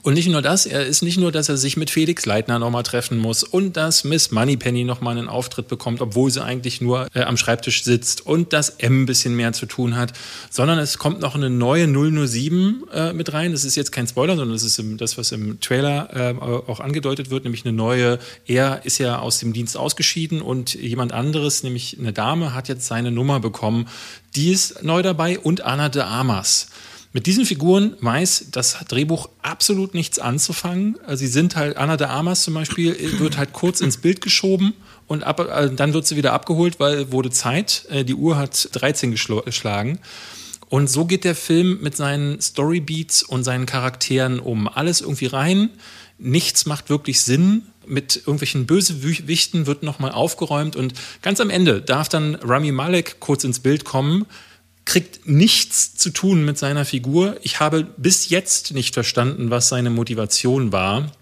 Und 0.00 0.14
nicht 0.14 0.28
nur 0.28 0.40
das, 0.40 0.64
er 0.64 0.86
ist 0.86 1.02
nicht 1.02 1.18
nur, 1.18 1.30
dass 1.30 1.50
er 1.50 1.58
sich 1.58 1.76
mit 1.76 1.90
Felix 1.90 2.24
Leitner 2.24 2.58
nochmal 2.58 2.82
treffen 2.82 3.18
muss 3.18 3.42
und 3.42 3.76
dass 3.76 4.04
Miss 4.04 4.30
Moneypenny 4.30 4.84
nochmal 4.84 5.18
einen 5.18 5.28
Auftritt 5.28 5.68
bekommt, 5.68 6.00
obwohl 6.00 6.30
sie 6.30 6.42
eigentlich 6.42 6.80
nur 6.80 7.08
äh, 7.14 7.22
am 7.24 7.36
Schreibtisch 7.36 7.84
sitzt 7.84 8.24
und 8.24 8.54
dass 8.54 8.70
M 8.70 9.02
ein 9.02 9.06
bisschen 9.06 9.36
mehr 9.36 9.52
zu 9.52 9.66
tun 9.66 9.94
hat, 9.94 10.14
sondern 10.48 10.78
es 10.78 10.96
kommt 10.96 11.20
noch 11.20 11.34
eine 11.34 11.50
neue 11.50 11.86
007 11.86 12.84
äh, 12.90 13.12
mit 13.12 13.34
rein. 13.34 13.52
Das 13.52 13.64
ist 13.64 13.76
jetzt 13.76 13.92
kein 13.92 14.06
Spoiler, 14.06 14.34
sondern 14.34 14.54
das 14.54 14.62
ist 14.62 14.78
im, 14.78 14.96
das, 14.96 15.18
was 15.18 15.30
im 15.30 15.60
Trailer 15.60 16.08
äh, 16.14 16.34
auch 16.40 16.80
angedeutet 16.80 17.28
wird, 17.28 17.44
nämlich 17.44 17.66
eine 17.66 17.74
neue, 17.74 18.18
er 18.46 18.86
ist 18.86 18.96
ja 18.96 19.18
aus 19.18 19.40
dem 19.40 19.52
Dienst 19.52 19.76
ausgeschieden 19.76 20.40
und 20.40 20.72
jemand 20.72 21.12
anderes, 21.12 21.64
nämlich 21.64 21.98
eine 21.98 22.14
Dame, 22.14 22.54
hat 22.54 22.68
jetzt 22.68 22.86
seine 22.86 23.10
Nummer 23.10 23.40
bekommen. 23.40 23.86
Die 24.36 24.52
ist 24.52 24.82
neu 24.82 25.02
dabei 25.02 25.38
und 25.38 25.60
Anna 25.60 25.90
de 25.90 26.02
Amas. 26.02 26.68
Mit 27.14 27.26
diesen 27.26 27.44
Figuren 27.44 27.94
weiß 28.00 28.46
das 28.52 28.78
Drehbuch 28.88 29.28
absolut 29.42 29.92
nichts 29.92 30.18
anzufangen. 30.18 30.98
Also 31.06 31.20
sie 31.20 31.26
sind 31.26 31.56
halt, 31.56 31.76
Anna 31.76 31.98
de 31.98 32.06
Armas 32.06 32.42
zum 32.42 32.54
Beispiel, 32.54 32.96
wird 33.18 33.36
halt 33.36 33.52
kurz 33.52 33.82
ins 33.82 33.98
Bild 33.98 34.22
geschoben 34.22 34.72
und 35.06 35.22
ab, 35.22 35.40
äh, 35.40 35.70
dann 35.70 35.92
wird 35.92 36.06
sie 36.06 36.16
wieder 36.16 36.32
abgeholt, 36.32 36.80
weil 36.80 37.12
wurde 37.12 37.30
Zeit. 37.30 37.84
Äh, 37.90 38.04
die 38.04 38.14
Uhr 38.14 38.38
hat 38.38 38.70
13 38.72 39.10
geschlagen. 39.10 39.98
Und 40.70 40.88
so 40.88 41.04
geht 41.04 41.24
der 41.24 41.34
Film 41.34 41.80
mit 41.82 41.94
seinen 41.96 42.40
Storybeats 42.40 43.22
und 43.22 43.44
seinen 43.44 43.66
Charakteren 43.66 44.40
um. 44.40 44.66
Alles 44.66 45.02
irgendwie 45.02 45.26
rein. 45.26 45.68
Nichts 46.16 46.64
macht 46.64 46.88
wirklich 46.88 47.20
Sinn. 47.20 47.66
Mit 47.86 48.16
irgendwelchen 48.16 48.64
Bösewichten 48.64 49.66
wird 49.66 49.82
nochmal 49.82 50.12
aufgeräumt 50.12 50.76
und 50.76 50.94
ganz 51.20 51.40
am 51.40 51.50
Ende 51.50 51.82
darf 51.82 52.08
dann 52.08 52.36
Rami 52.36 52.72
Malek 52.72 53.20
kurz 53.20 53.44
ins 53.44 53.60
Bild 53.60 53.84
kommen 53.84 54.24
kriegt 54.84 55.28
nichts 55.28 55.94
zu 55.94 56.10
tun 56.10 56.44
mit 56.44 56.58
seiner 56.58 56.84
Figur. 56.84 57.36
Ich 57.42 57.60
habe 57.60 57.84
bis 57.96 58.28
jetzt 58.28 58.72
nicht 58.74 58.94
verstanden, 58.94 59.50
was 59.50 59.68
seine 59.68 59.90
Motivation 59.90 60.72
war, 60.72 61.12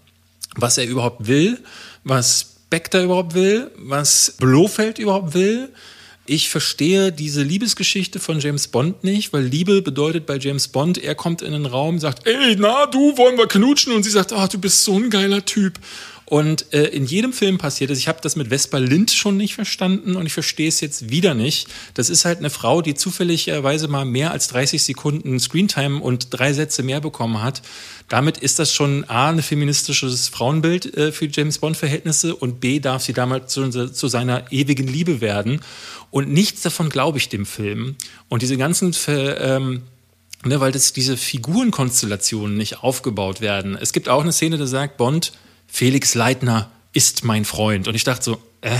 was 0.55 0.77
er 0.77 0.85
überhaupt 0.85 1.27
will, 1.27 1.59
was 2.03 2.55
Spectre 2.65 3.03
überhaupt 3.03 3.33
will, 3.33 3.69
was 3.77 4.35
Blofeld 4.39 4.97
überhaupt 4.97 5.33
will. 5.33 5.69
Ich 6.25 6.49
verstehe 6.49 7.11
diese 7.11 7.43
Liebesgeschichte 7.43 8.19
von 8.19 8.39
James 8.39 8.67
Bond 8.69 9.03
nicht, 9.03 9.33
weil 9.33 9.43
Liebe 9.43 9.81
bedeutet 9.81 10.25
bei 10.25 10.37
James 10.37 10.69
Bond, 10.69 10.97
er 10.97 11.15
kommt 11.15 11.41
in 11.41 11.51
den 11.51 11.65
Raum, 11.65 11.99
sagt, 11.99 12.25
ey, 12.25 12.55
na, 12.57 12.85
du, 12.85 13.17
wollen 13.17 13.37
wir 13.37 13.47
knutschen? 13.47 13.91
Und 13.93 14.03
sie 14.03 14.11
sagt, 14.11 14.31
oh, 14.31 14.47
du 14.47 14.57
bist 14.57 14.83
so 14.83 14.97
ein 14.97 15.09
geiler 15.09 15.43
Typ. 15.43 15.79
Und 16.31 16.71
äh, 16.71 16.85
in 16.85 17.05
jedem 17.05 17.33
Film 17.33 17.57
passiert 17.57 17.91
es. 17.91 17.99
Ich 17.99 18.07
habe 18.07 18.19
das 18.21 18.37
mit 18.37 18.47
Vespa 18.47 18.77
Lind 18.77 19.11
schon 19.11 19.35
nicht 19.35 19.53
verstanden 19.53 20.15
und 20.15 20.25
ich 20.25 20.31
verstehe 20.31 20.69
es 20.69 20.79
jetzt 20.79 21.09
wieder 21.09 21.33
nicht. 21.33 21.67
Das 21.93 22.09
ist 22.09 22.23
halt 22.23 22.37
eine 22.37 22.49
Frau, 22.49 22.81
die 22.81 22.93
zufälligerweise 22.93 23.89
mal 23.89 24.05
mehr 24.05 24.31
als 24.31 24.47
30 24.47 24.81
Sekunden 24.81 25.41
Screentime 25.41 25.99
und 25.99 26.27
drei 26.29 26.53
Sätze 26.53 26.83
mehr 26.83 27.01
bekommen 27.01 27.43
hat. 27.43 27.61
Damit 28.07 28.37
ist 28.37 28.59
das 28.59 28.73
schon 28.73 29.03
A, 29.09 29.27
ein 29.27 29.41
feministisches 29.41 30.29
Frauenbild 30.29 30.95
äh, 30.95 31.11
für 31.11 31.25
James 31.25 31.57
Bond-Verhältnisse 31.57 32.33
und 32.33 32.61
B, 32.61 32.79
darf 32.79 33.03
sie 33.03 33.11
damals 33.11 33.51
zu, 33.51 33.69
zu 33.69 34.07
seiner 34.07 34.49
ewigen 34.53 34.87
Liebe 34.87 35.19
werden. 35.19 35.59
Und 36.11 36.31
nichts 36.31 36.61
davon 36.61 36.87
glaube 36.87 37.17
ich 37.17 37.27
dem 37.27 37.45
Film. 37.45 37.97
Und 38.29 38.41
diese 38.41 38.55
ganzen 38.55 38.95
ähm, 39.09 39.81
Ne, 40.43 40.59
weil 40.59 40.71
das, 40.71 40.91
diese 40.91 41.17
Figurenkonstellationen 41.17 42.57
nicht 42.57 42.81
aufgebaut 42.81 43.41
werden. 43.41 43.77
Es 43.79 43.93
gibt 43.93 44.09
auch 44.09 44.21
eine 44.21 44.31
Szene, 44.31 44.57
da 44.57 44.65
sagt 44.65 44.97
Bond, 44.97 45.33
Felix 45.71 46.15
Leitner 46.15 46.69
ist 46.93 47.23
mein 47.23 47.45
Freund. 47.45 47.87
Und 47.87 47.95
ich 47.95 48.03
dachte 48.03 48.23
so, 48.23 48.37
äh, 48.59 48.77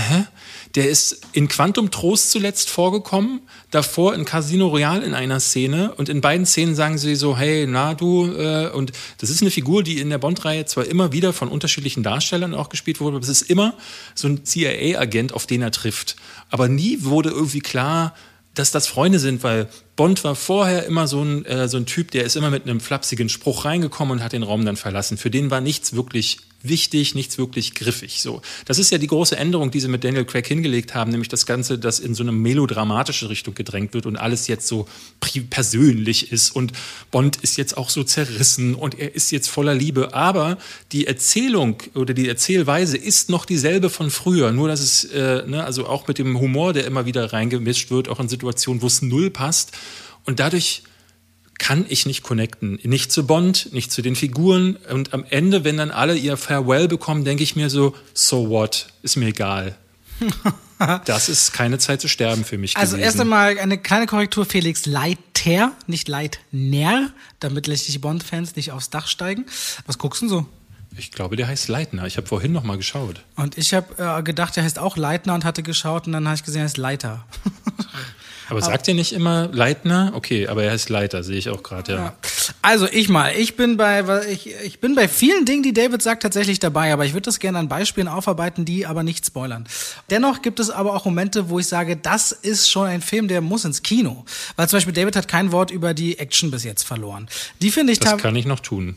der 0.74 0.88
ist 0.88 1.22
in 1.32 1.48
Quantum 1.48 1.90
Trost 1.90 2.30
zuletzt 2.30 2.68
vorgekommen, 2.68 3.40
davor 3.70 4.14
in 4.14 4.26
Casino 4.26 4.68
Royale 4.68 5.04
in 5.04 5.14
einer 5.14 5.40
Szene 5.40 5.94
und 5.94 6.10
in 6.10 6.20
beiden 6.20 6.46
Szenen 6.46 6.74
sagen 6.74 6.98
sie 6.98 7.16
so, 7.16 7.36
hey, 7.36 7.66
na 7.66 7.94
du, 7.94 8.26
äh, 8.26 8.68
und 8.68 8.92
das 9.18 9.30
ist 9.30 9.40
eine 9.40 9.50
Figur, 9.50 9.82
die 9.82 9.98
in 9.98 10.10
der 10.10 10.18
Bond-Reihe 10.18 10.66
zwar 10.66 10.84
immer 10.84 11.12
wieder 11.12 11.32
von 11.32 11.48
unterschiedlichen 11.48 12.02
Darstellern 12.02 12.54
auch 12.54 12.68
gespielt 12.68 13.00
wurde, 13.00 13.16
aber 13.16 13.24
es 13.24 13.30
ist 13.30 13.50
immer 13.50 13.74
so 14.14 14.28
ein 14.28 14.44
CIA-Agent, 14.44 15.32
auf 15.32 15.46
den 15.46 15.62
er 15.62 15.72
trifft. 15.72 16.16
Aber 16.50 16.68
nie 16.68 16.98
wurde 17.00 17.30
irgendwie 17.30 17.60
klar, 17.60 18.14
dass 18.54 18.70
das 18.70 18.86
Freunde 18.86 19.18
sind, 19.18 19.42
weil 19.42 19.68
Bond 19.96 20.24
war 20.24 20.36
vorher 20.36 20.84
immer 20.84 21.06
so 21.06 21.22
ein, 21.22 21.44
äh, 21.46 21.68
so 21.68 21.78
ein 21.78 21.86
Typ, 21.86 22.10
der 22.10 22.24
ist 22.24 22.36
immer 22.36 22.50
mit 22.50 22.64
einem 22.64 22.80
flapsigen 22.80 23.30
Spruch 23.30 23.64
reingekommen 23.64 24.18
und 24.18 24.24
hat 24.24 24.32
den 24.32 24.42
Raum 24.42 24.64
dann 24.64 24.76
verlassen. 24.76 25.16
Für 25.16 25.30
den 25.30 25.50
war 25.50 25.62
nichts 25.62 25.94
wirklich 25.94 26.38
wichtig, 26.62 27.14
nichts 27.14 27.38
wirklich 27.38 27.74
griffig. 27.74 28.20
So, 28.22 28.42
das 28.64 28.78
ist 28.78 28.90
ja 28.90 28.98
die 28.98 29.06
große 29.06 29.36
Änderung, 29.36 29.70
die 29.70 29.80
sie 29.80 29.88
mit 29.88 30.04
Daniel 30.04 30.24
Craig 30.24 30.46
hingelegt 30.46 30.94
haben, 30.94 31.10
nämlich 31.10 31.28
das 31.28 31.46
Ganze, 31.46 31.78
das 31.78 32.00
in 32.00 32.14
so 32.14 32.22
eine 32.22 32.32
melodramatische 32.32 33.28
Richtung 33.28 33.54
gedrängt 33.54 33.94
wird 33.94 34.06
und 34.06 34.16
alles 34.16 34.46
jetzt 34.46 34.66
so 34.66 34.86
persönlich 35.50 36.32
ist 36.32 36.50
und 36.50 36.72
Bond 37.10 37.36
ist 37.36 37.56
jetzt 37.56 37.76
auch 37.76 37.90
so 37.90 38.04
zerrissen 38.04 38.74
und 38.74 38.98
er 38.98 39.14
ist 39.14 39.30
jetzt 39.32 39.48
voller 39.48 39.74
Liebe. 39.74 40.14
Aber 40.14 40.58
die 40.92 41.06
Erzählung 41.06 41.76
oder 41.94 42.14
die 42.14 42.28
Erzählweise 42.28 42.96
ist 42.96 43.30
noch 43.30 43.44
dieselbe 43.44 43.90
von 43.90 44.10
früher, 44.10 44.52
nur 44.52 44.68
dass 44.68 44.80
es, 44.80 45.04
äh, 45.04 45.44
ne, 45.46 45.64
also 45.64 45.86
auch 45.86 46.06
mit 46.08 46.18
dem 46.18 46.38
Humor, 46.38 46.72
der 46.72 46.86
immer 46.86 47.06
wieder 47.06 47.32
reingemischt 47.32 47.90
wird, 47.90 48.08
auch 48.08 48.20
in 48.20 48.28
Situationen, 48.28 48.82
wo 48.82 48.86
es 48.86 49.02
null 49.02 49.30
passt 49.30 49.72
und 50.24 50.40
dadurch 50.40 50.82
kann 51.62 51.86
ich 51.88 52.06
nicht 52.06 52.24
connecten. 52.24 52.80
Nicht 52.82 53.12
zu 53.12 53.24
Bond, 53.24 53.72
nicht 53.72 53.92
zu 53.92 54.02
den 54.02 54.16
Figuren. 54.16 54.74
Und 54.90 55.14
am 55.14 55.24
Ende, 55.30 55.62
wenn 55.62 55.76
dann 55.76 55.92
alle 55.92 56.16
ihr 56.16 56.36
Farewell 56.36 56.88
bekommen, 56.88 57.24
denke 57.24 57.44
ich 57.44 57.54
mir 57.54 57.70
so, 57.70 57.94
so 58.14 58.50
what? 58.50 58.88
Ist 59.02 59.14
mir 59.14 59.26
egal. 59.26 59.76
das 61.04 61.28
ist 61.28 61.52
keine 61.52 61.78
Zeit 61.78 62.00
zu 62.00 62.08
sterben 62.08 62.44
für 62.44 62.58
mich. 62.58 62.76
Also 62.76 62.96
gewesen. 62.96 63.04
erst 63.04 63.20
einmal 63.20 63.56
eine 63.60 63.78
kleine 63.78 64.06
Korrektur, 64.06 64.44
Felix 64.44 64.86
Leiter, 64.86 65.70
nicht 65.86 66.08
Leitner, 66.08 67.12
damit 67.38 67.68
die 67.68 67.98
Bond-Fans 67.98 68.56
nicht 68.56 68.72
aufs 68.72 68.90
Dach 68.90 69.06
steigen. 69.06 69.46
Was 69.86 69.98
guckst 69.98 70.20
du 70.20 70.26
denn 70.26 70.30
so? 70.30 70.46
Ich 70.98 71.12
glaube, 71.12 71.36
der 71.36 71.46
heißt 71.46 71.68
Leitner. 71.68 72.06
Ich 72.06 72.16
habe 72.16 72.26
vorhin 72.26 72.50
noch 72.50 72.64
mal 72.64 72.76
geschaut. 72.76 73.22
Und 73.36 73.56
ich 73.56 73.72
habe 73.72 74.18
äh, 74.18 74.20
gedacht, 74.24 74.56
der 74.56 74.64
heißt 74.64 74.80
auch 74.80 74.96
Leitner 74.96 75.34
und 75.34 75.44
hatte 75.44 75.62
geschaut 75.62 76.08
und 76.08 76.12
dann 76.12 76.26
habe 76.26 76.34
ich 76.34 76.42
gesehen, 76.42 76.62
er 76.62 76.66
ist 76.66 76.76
Leiter. 76.76 77.24
Aber 78.52 78.62
sagt 78.62 78.88
ihr 78.88 78.94
nicht 78.94 79.12
immer 79.12 79.48
Leitner? 79.52 80.12
Okay, 80.14 80.46
aber 80.48 80.64
er 80.64 80.72
heißt 80.72 80.88
Leiter, 80.88 81.22
sehe 81.22 81.36
ich 81.36 81.48
auch 81.48 81.62
gerade, 81.62 81.92
ja. 81.92 81.98
ja. 81.98 82.14
Also 82.60 82.86
ich 82.90 83.08
mal, 83.08 83.32
ich 83.36 83.56
bin 83.56 83.76
bei 83.76 84.04
ich, 84.30 84.54
ich 84.64 84.80
bin 84.80 84.94
bei 84.94 85.08
vielen 85.08 85.44
Dingen, 85.44 85.62
die 85.62 85.72
David 85.72 86.02
sagt, 86.02 86.22
tatsächlich 86.22 86.58
dabei, 86.58 86.92
aber 86.92 87.04
ich 87.04 87.12
würde 87.12 87.22
das 87.22 87.38
gerne 87.38 87.58
an 87.58 87.68
Beispielen 87.68 88.08
aufarbeiten, 88.08 88.64
die 88.64 88.86
aber 88.86 89.02
nicht 89.02 89.26
spoilern. 89.26 89.66
Dennoch 90.10 90.42
gibt 90.42 90.60
es 90.60 90.70
aber 90.70 90.94
auch 90.94 91.04
Momente, 91.04 91.48
wo 91.48 91.58
ich 91.58 91.66
sage, 91.66 91.96
das 91.96 92.32
ist 92.32 92.70
schon 92.70 92.86
ein 92.86 93.02
Film, 93.02 93.28
der 93.28 93.40
muss 93.40 93.64
ins 93.64 93.82
Kino. 93.82 94.24
Weil 94.56 94.68
zum 94.68 94.76
Beispiel 94.76 94.94
David 94.94 95.16
hat 95.16 95.28
kein 95.28 95.52
Wort 95.52 95.70
über 95.70 95.94
die 95.94 96.18
Action 96.18 96.50
bis 96.50 96.64
jetzt 96.64 96.82
verloren. 96.82 97.28
Die 97.60 97.70
finde 97.70 97.92
ich 97.92 98.00
Das 98.00 98.20
kann 98.20 98.36
ich 98.36 98.46
noch 98.46 98.60
tun. 98.60 98.96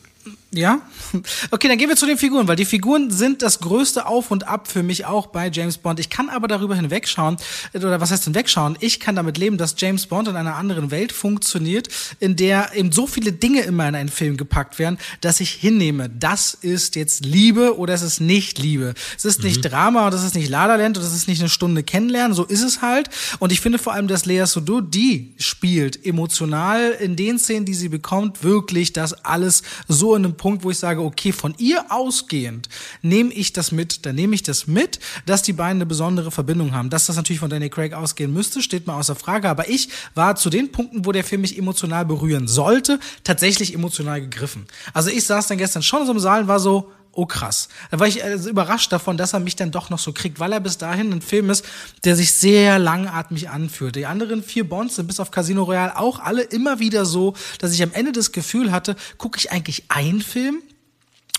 Ja? 0.52 0.82
Okay, 1.52 1.68
dann 1.68 1.78
gehen 1.78 1.90
wir 1.90 1.96
zu 1.96 2.06
den 2.06 2.18
Figuren, 2.18 2.48
weil 2.48 2.56
die 2.56 2.66
Figuren 2.66 3.10
sind 3.12 3.42
das 3.42 3.60
größte 3.60 4.08
Auf 4.08 4.32
und 4.32 4.48
Ab 4.48 4.68
für 4.68 4.84
mich 4.84 5.06
auch 5.06 5.28
bei 5.28 5.50
James 5.50 5.78
Bond. 5.78 6.00
Ich 6.00 6.10
kann 6.10 6.30
aber 6.30 6.48
darüber 6.48 6.76
hinwegschauen, 6.76 7.38
oder 7.74 8.02
was 8.02 8.12
heißt 8.12 8.26
hinwegschauen? 8.26 8.78
Ich 8.80 9.00
kann 9.00 9.16
damit 9.16 9.38
leben, 9.38 9.58
dass 9.58 9.76
James 9.78 10.08
Bond 10.08 10.28
in 10.28 10.36
einer 10.36 10.56
anderen 10.56 10.92
Welt 10.92 11.12
funktioniert, 11.12 11.88
in 12.20 12.36
der 12.36 12.76
eben 12.76 12.92
so 12.92 13.08
viele 13.08 13.32
Dinge 13.32 13.62
immer 13.62 13.88
in 13.88 13.96
einen 13.96 14.10
Film 14.10 14.38
gepackt 14.38 14.80
werden, 14.80 14.98
dass 15.22 15.40
ich 15.40 15.52
hinnehme, 15.52 16.10
das 16.10 16.54
ist 16.54 16.96
jetzt 16.96 17.26
Liebe 17.26 17.78
oder 17.78 17.94
es 17.94 18.02
ist 18.02 18.20
nicht 18.20 18.60
Liebe. 18.60 18.94
Es 19.18 19.26
ist 19.26 19.40
mhm. 19.40 19.48
nicht 19.48 19.62
Drama 19.62 20.08
und 20.08 20.14
es 20.14 20.24
ist 20.24 20.36
nicht 20.36 20.50
La 20.50 20.66
La 20.66 20.76
Land 20.76 20.98
und 20.98 21.04
es 21.04 21.14
ist 21.14 21.28
nicht 21.28 21.40
eine 21.40 21.50
Stunde 21.50 21.84
kennenlernen, 21.84 22.34
so 22.34 22.44
ist 22.44 22.64
es 22.64 22.82
halt. 22.82 23.10
Und 23.40 23.52
ich 23.52 23.62
finde 23.62 23.78
vor 23.78 23.94
allem, 23.94 24.08
dass 24.08 24.26
Lea 24.26 24.46
Seydoux, 24.46 24.82
die 24.82 25.34
spielt 25.38 26.06
emotional 26.06 26.92
in 26.92 27.16
den 27.16 27.40
Szenen, 27.40 27.66
die 27.66 27.74
sie 27.74 27.90
bekommt, 27.90 28.44
wirklich 28.44 28.94
das 28.94 29.14
alles 29.26 29.64
so 29.88 30.16
in 30.16 30.26
einem 30.26 30.35
Punkt, 30.36 30.64
wo 30.64 30.72
ich 30.72 30.78
sage, 30.78 31.02
okay, 31.02 31.32
von 31.32 31.56
ihr 31.58 31.86
ausgehend 31.90 32.70
nehme 33.02 33.34
ich 33.34 33.54
das 33.54 33.72
mit, 33.72 34.06
dann 34.06 34.16
nehme 34.16 34.36
ich 34.36 34.44
das 34.44 34.68
mit, 34.68 35.00
dass 35.26 35.42
die 35.42 35.54
beiden 35.54 35.78
eine 35.78 35.86
besondere 35.86 36.32
Verbindung 36.32 36.74
haben. 36.74 36.90
Dass 36.90 37.08
das 37.08 37.16
natürlich 37.16 37.40
von 37.40 37.50
Danny 37.50 37.70
Craig 37.70 37.94
ausgehen 37.94 38.34
müsste, 38.34 38.62
steht 38.62 38.88
mal 38.88 39.00
außer 39.00 39.16
Frage. 39.16 39.50
Aber 39.50 39.70
ich 39.70 39.90
war 40.14 40.36
zu 40.36 40.50
den 40.50 40.72
Punkten, 40.72 41.06
wo 41.06 41.12
der 41.12 41.24
Film 41.24 41.42
mich 41.42 41.58
emotional 41.58 42.06
berühren 42.06 42.48
sollte, 42.48 43.00
tatsächlich 43.24 43.74
emotional 43.74 44.22
gegriffen. 44.22 44.68
Also 44.94 45.10
ich 45.10 45.26
saß 45.26 45.48
dann 45.48 45.58
gestern 45.58 45.84
schon 45.84 46.06
so 46.06 46.12
im 46.12 46.20
Saal 46.20 46.42
und 46.44 46.48
war 46.48 46.60
so, 46.60 46.92
oh 47.16 47.26
krass. 47.26 47.70
Da 47.92 48.00
war 48.00 48.08
ich 48.08 48.24
also 48.24 48.50
überrascht 48.50 48.92
davon, 48.92 49.18
dass 49.18 49.34
er 49.34 49.40
mich 49.40 49.56
dann 49.56 49.72
doch 49.72 49.90
noch 49.90 50.00
so 50.00 50.14
kriegt, 50.14 50.40
weil 50.40 50.52
er 50.52 50.60
bis 50.60 50.78
dahin 50.78 51.12
ein 51.12 51.22
Film 51.22 51.50
ist, 51.50 51.66
der 52.04 52.16
sich 52.16 52.34
sehr 52.34 52.78
langatmig 52.78 53.50
anfühlt. 53.50 53.96
Die 53.96 54.06
anderen 54.06 54.44
vier 54.44 54.68
Bonds 54.68 54.96
sind 54.96 55.08
bis 55.08 55.20
auf 55.20 55.32
Casino 55.32 55.64
Royale 55.64 55.98
auch 55.98 56.20
alle 56.20 56.44
immer 56.44 56.80
wieder 56.80 57.06
so, 57.06 57.34
dass 57.60 57.74
ich 57.74 57.82
am 57.82 57.94
Ende 57.94 58.12
das 58.12 58.32
Gefühl 58.32 58.72
hatte, 58.72 58.96
gucke 59.18 59.40
ich 59.40 59.52
eigentlich 59.52 59.86
einen 59.90 60.22
Film 60.22 60.62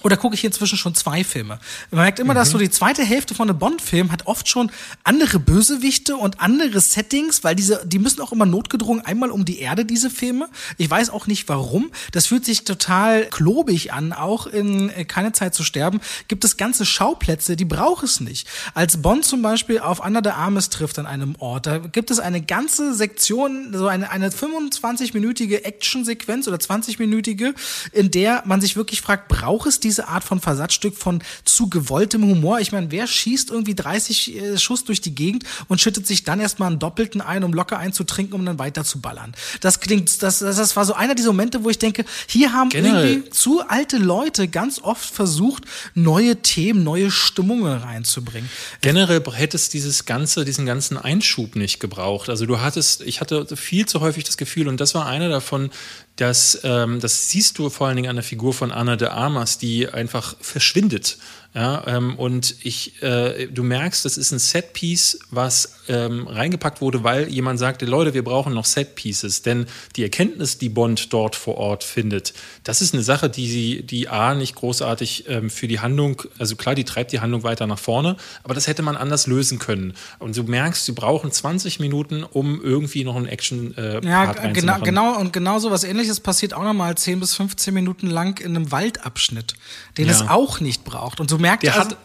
oder 0.03 0.17
gucke 0.17 0.35
ich 0.35 0.45
inzwischen 0.45 0.77
schon 0.77 0.95
zwei 0.95 1.25
Filme? 1.25 1.59
Man 1.91 2.03
merkt 2.03 2.19
immer, 2.19 2.35
mhm. 2.35 2.39
dass 2.39 2.51
so 2.51 2.59
die 2.59 2.71
zweite 2.71 3.03
Hälfte 3.03 3.35
von 3.35 3.49
einem 3.49 3.59
Bond-Film 3.59 4.13
hat 4.13 4.27
oft 4.27 4.49
schon 4.49 4.71
andere 5.05 5.39
Bösewichte 5.39 6.17
und 6.17 6.41
andere 6.41 6.81
Settings, 6.81 7.45
weil 7.45 7.57
diese, 7.57 7.83
die 7.85 7.99
müssen 7.99 8.21
auch 8.21 8.31
immer 8.31 8.45
notgedrungen 8.45 9.05
einmal 9.05 9.31
um 9.31 9.45
die 9.47 9.59
Erde, 9.59 9.87
diese 9.87 10.11
Filme. 10.11 10.49
Ich 10.77 10.91
weiß 10.91 11.11
auch 11.11 11.27
nicht 11.27 11.49
warum. 11.49 11.91
Das 12.13 12.27
fühlt 12.27 12.45
sich 12.45 12.65
total 12.65 13.25
klobig 13.27 13.95
an. 13.95 14.13
Auch 14.13 14.47
in 14.47 14.91
äh, 14.91 15.07
Keine 15.07 15.33
Zeit 15.33 15.55
zu 15.55 15.65
sterben 15.65 16.01
gibt 16.29 16.45
es 16.45 16.59
ganze 16.59 16.85
Schauplätze, 16.85 17.57
die 17.57 17.65
braucht 17.65 18.05
es 18.05 18.21
nicht. 18.21 18.47
Als 18.75 19.01
Bond 19.01 19.25
zum 19.25 19.41
Beispiel 19.41 19.79
auf 19.79 20.05
Anna 20.05 20.21
de 20.21 20.33
Armes 20.33 20.69
trifft 20.69 20.99
an 20.99 21.07
einem 21.07 21.37
Ort, 21.39 21.67
da 21.67 21.79
gibt 21.79 22.11
es 22.11 22.21
eine 22.21 22.43
ganze 22.43 22.95
Sektion, 22.95 23.73
so 23.73 23.87
eine, 23.87 24.11
eine 24.11 24.29
25-minütige 24.29 25.65
Actionsequenz 25.65 26.49
oder 26.49 26.59
20-minütige, 26.59 27.55
in 27.93 28.11
der 28.11 28.43
man 28.45 28.61
sich 28.61 28.77
wirklich 28.77 29.01
fragt, 29.01 29.29
braucht 29.29 29.67
es 29.67 29.81
diese 29.87 30.09
Art 30.09 30.25
von 30.25 30.41
Versatzstück 30.41 30.97
von 30.97 31.23
zu 31.45 31.69
gewolltem 31.69 32.23
Humor. 32.25 32.61
Ich 32.61 32.73
meine, 32.73 32.91
wer 32.91 33.07
schießt 33.07 33.51
irgendwie 33.51 33.75
30 33.75 34.37
äh, 34.37 34.59
Schuss 34.59 34.85
durch 34.85 35.01
die 35.01 35.15
Gegend 35.15 35.45
und 35.69 35.81
schüttet 35.81 36.07
sich 36.07 36.25
dann 36.25 36.41
erstmal 36.41 36.71
einen 36.71 36.79
Doppelten 36.79 37.21
ein, 37.21 37.45
um 37.45 37.53
locker 37.53 37.79
einzutrinken, 37.79 38.35
um 38.35 38.45
dann 38.45 38.59
weiter 38.59 38.85
zu 38.85 39.01
ballern? 39.01 39.35
Das 39.61 39.81
klingt, 39.81 40.23
das, 40.23 40.41
das, 40.41 40.57
das 40.57 40.77
war 40.77 40.85
so 40.85 40.95
einer 40.95 41.15
dieser 41.15 41.29
Momente, 41.29 41.65
wo 41.65 41.71
ich 41.71 41.79
denke, 41.79 42.05
hier 42.27 42.53
haben 42.53 42.71
Generell. 42.71 43.09
irgendwie 43.09 43.31
zu 43.31 43.63
alte 43.67 43.99
Leute 43.99 44.49
ganz 44.49 44.81
oft 44.81 45.09
versucht, 45.09 45.65
neue 45.95 46.37
Themen, 46.43 46.83
neue 46.83 47.11
Stimmungen 47.11 47.79
reinzubringen. 47.79 48.51
Generell 48.81 49.23
hätte 49.33 49.57
es 49.57 49.69
dieses 49.69 50.05
ganze, 50.05 50.45
diesen 50.45 50.67
ganzen 50.67 50.97
Einschub 50.97 51.57
nicht 51.57 51.79
gebraucht. 51.81 52.29
Also 52.29 52.47
du 52.47 52.61
hattest, 52.61 53.03
ich 53.03 53.21
hatte 53.21 53.57
viel 53.57 53.87
zu 53.87 54.01
häufig 54.01 54.25
das 54.25 54.37
Gefühl, 54.37 54.69
und 54.69 54.81
das 54.81 54.95
war 54.95 55.07
einer 55.07 55.29
davon, 55.29 55.71
dass 56.17 56.61
ähm, 56.65 57.01
das 57.01 57.31
siehst 57.31 57.59
du 57.59 57.71
vor 57.71 57.87
allen 57.87 57.97
Dingen 57.97 58.09
an 58.09 58.17
der 58.17 58.23
Figur 58.23 58.55
von 58.55 58.73
Anna 58.73 58.97
de 58.97 59.09
Armas, 59.09 59.59
die 59.59 59.89
einfach 59.89 60.35
verschwindet. 60.41 61.19
Ja, 61.57 61.85
ähm, 61.87 62.17
und 62.17 62.55
ich, 62.65 63.03
äh, 63.03 63.47
du 63.47 63.63
merkst, 63.63 64.05
das 64.05 64.19
ist 64.19 64.31
ein 64.31 64.39
Setpiece, 64.39 65.21
was 65.31 65.77
ähm, 65.89 66.27
reingepackt 66.27 66.83
wurde, 66.83 67.03
weil 67.03 67.31
jemand 67.31 67.59
sagte, 67.59 67.87
Leute, 67.87 68.13
wir 68.13 68.23
brauchen 68.23 68.53
noch 68.53 68.67
Setpieces. 68.67 69.41
Denn 69.41 69.65
die 69.97 70.03
Erkenntnis, 70.03 70.59
die 70.59 70.69
Bond 70.69 71.15
dort 71.15 71.35
vor 71.35 71.57
Ort 71.57 71.83
findet, 71.83 72.35
das 72.63 72.83
ist 72.83 72.93
eine 72.93 73.03
Sache, 73.03 73.31
die 73.31 73.49
sie, 73.49 73.83
die 73.83 74.09
A, 74.11 74.35
nicht 74.35 74.55
großartig 74.55 75.31
ähm, 75.31 75.49
für 75.49 75.67
die 75.67 75.81
Handlung, 75.81 76.25
also 76.39 76.57
klar, 76.57 76.75
die 76.75 76.85
treibt 76.85 77.13
die 77.13 77.21
Handlung 77.21 77.43
weiter 77.43 77.67
nach 77.67 77.79
vorne, 77.79 78.19
aber 78.43 78.53
das 78.53 78.67
hätte 78.67 78.83
man 78.83 78.95
anders 78.95 79.27
lösen 79.27 79.59
können. 79.59 79.95
Und 80.19 80.37
du 80.37 80.43
merkst, 80.43 80.85
sie 80.85 80.93
brauchen 80.93 81.33
20 81.33 81.81
Minuten, 81.81 82.23
um 82.23 82.61
irgendwie 82.61 83.03
noch 83.03 83.17
einen 83.17 83.29
Action 83.29 83.75
äh, 83.79 84.05
Ja, 84.05 84.31
genau, 84.53 84.81
genau, 84.81 85.19
und 85.19 85.33
genau 85.33 85.59
so 85.59 85.71
was 85.71 85.85
ähnliches 85.85 86.21
passiert 86.21 86.53
auch 86.53 86.65
nochmal 86.65 86.99
10 86.99 87.19
bis 87.19 87.35
15 87.35 87.73
Minuten 87.73 88.09
lang 88.09 88.41
in 88.41 88.55
einem 88.55 88.71
Waldabschnitt, 88.71 89.55
den 89.97 90.05
ja. 90.05 90.13
es 90.13 90.21
auch 90.21 90.61
nicht 90.61 90.85
braucht. 90.85 91.19
Und 91.19 91.31
so 91.31 91.46
merkt 91.47 91.63
der 91.63 91.77
also, 91.77 91.91
hat, 91.91 91.99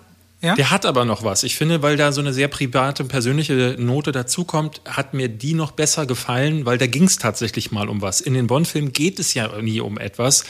ja? 0.43 0.55
Der 0.55 0.71
hat 0.71 0.87
aber 0.87 1.05
noch 1.05 1.23
was. 1.23 1.43
Ich 1.43 1.55
finde, 1.55 1.83
weil 1.83 1.97
da 1.97 2.11
so 2.11 2.19
eine 2.19 2.33
sehr 2.33 2.47
private, 2.47 3.03
persönliche 3.03 3.75
Note 3.77 4.11
dazukommt, 4.11 4.81
hat 4.85 5.13
mir 5.13 5.29
die 5.29 5.53
noch 5.53 5.69
besser 5.69 6.07
gefallen, 6.07 6.65
weil 6.65 6.79
da 6.79 6.87
ging 6.87 7.03
es 7.03 7.19
tatsächlich 7.19 7.71
mal 7.71 7.87
um 7.87 8.01
was. 8.01 8.21
In 8.21 8.33
den 8.33 8.47
Bond-Filmen 8.47 8.91
geht 8.91 9.19
es 9.19 9.35
ja 9.35 9.61
nie 9.61 9.81
um 9.81 9.99
etwas. 9.99 10.45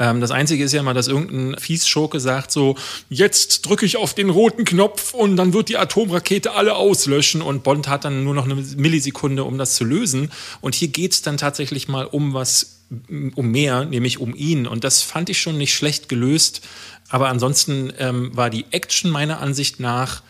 Ähm, 0.00 0.20
das 0.20 0.32
Einzige 0.32 0.64
ist 0.64 0.72
ja 0.72 0.82
mal, 0.82 0.94
dass 0.94 1.06
irgendein 1.06 1.60
Fiesschurke 1.60 2.18
sagt 2.18 2.50
so, 2.50 2.74
jetzt 3.08 3.66
drücke 3.66 3.86
ich 3.86 3.98
auf 3.98 4.14
den 4.14 4.30
roten 4.30 4.64
Knopf 4.64 5.14
und 5.14 5.36
dann 5.36 5.52
wird 5.52 5.68
die 5.68 5.76
Atomrakete 5.76 6.54
alle 6.54 6.74
auslöschen 6.74 7.40
und 7.40 7.62
Bond 7.62 7.86
hat 7.86 8.04
dann 8.04 8.24
nur 8.24 8.34
noch 8.34 8.46
eine 8.46 8.56
Millisekunde, 8.56 9.44
um 9.44 9.58
das 9.58 9.76
zu 9.76 9.84
lösen. 9.84 10.32
Und 10.60 10.74
hier 10.74 10.88
geht 10.88 11.12
es 11.12 11.22
dann 11.22 11.36
tatsächlich 11.36 11.86
mal 11.86 12.06
um 12.06 12.34
was 12.34 12.72
um 13.34 13.50
mehr, 13.50 13.84
nämlich 13.84 14.20
um 14.20 14.34
ihn. 14.34 14.66
Und 14.66 14.84
das 14.84 15.02
fand 15.02 15.28
ich 15.28 15.40
schon 15.40 15.58
nicht 15.58 15.74
schlecht 15.74 16.08
gelöst. 16.08 16.62
Aber 17.08 17.28
ansonsten 17.28 17.92
ähm, 17.98 18.36
war 18.36 18.50
die 18.50 18.66
Action 18.70 19.10
meiner 19.10 19.40
Ansicht 19.40 19.80
nach 19.80 20.22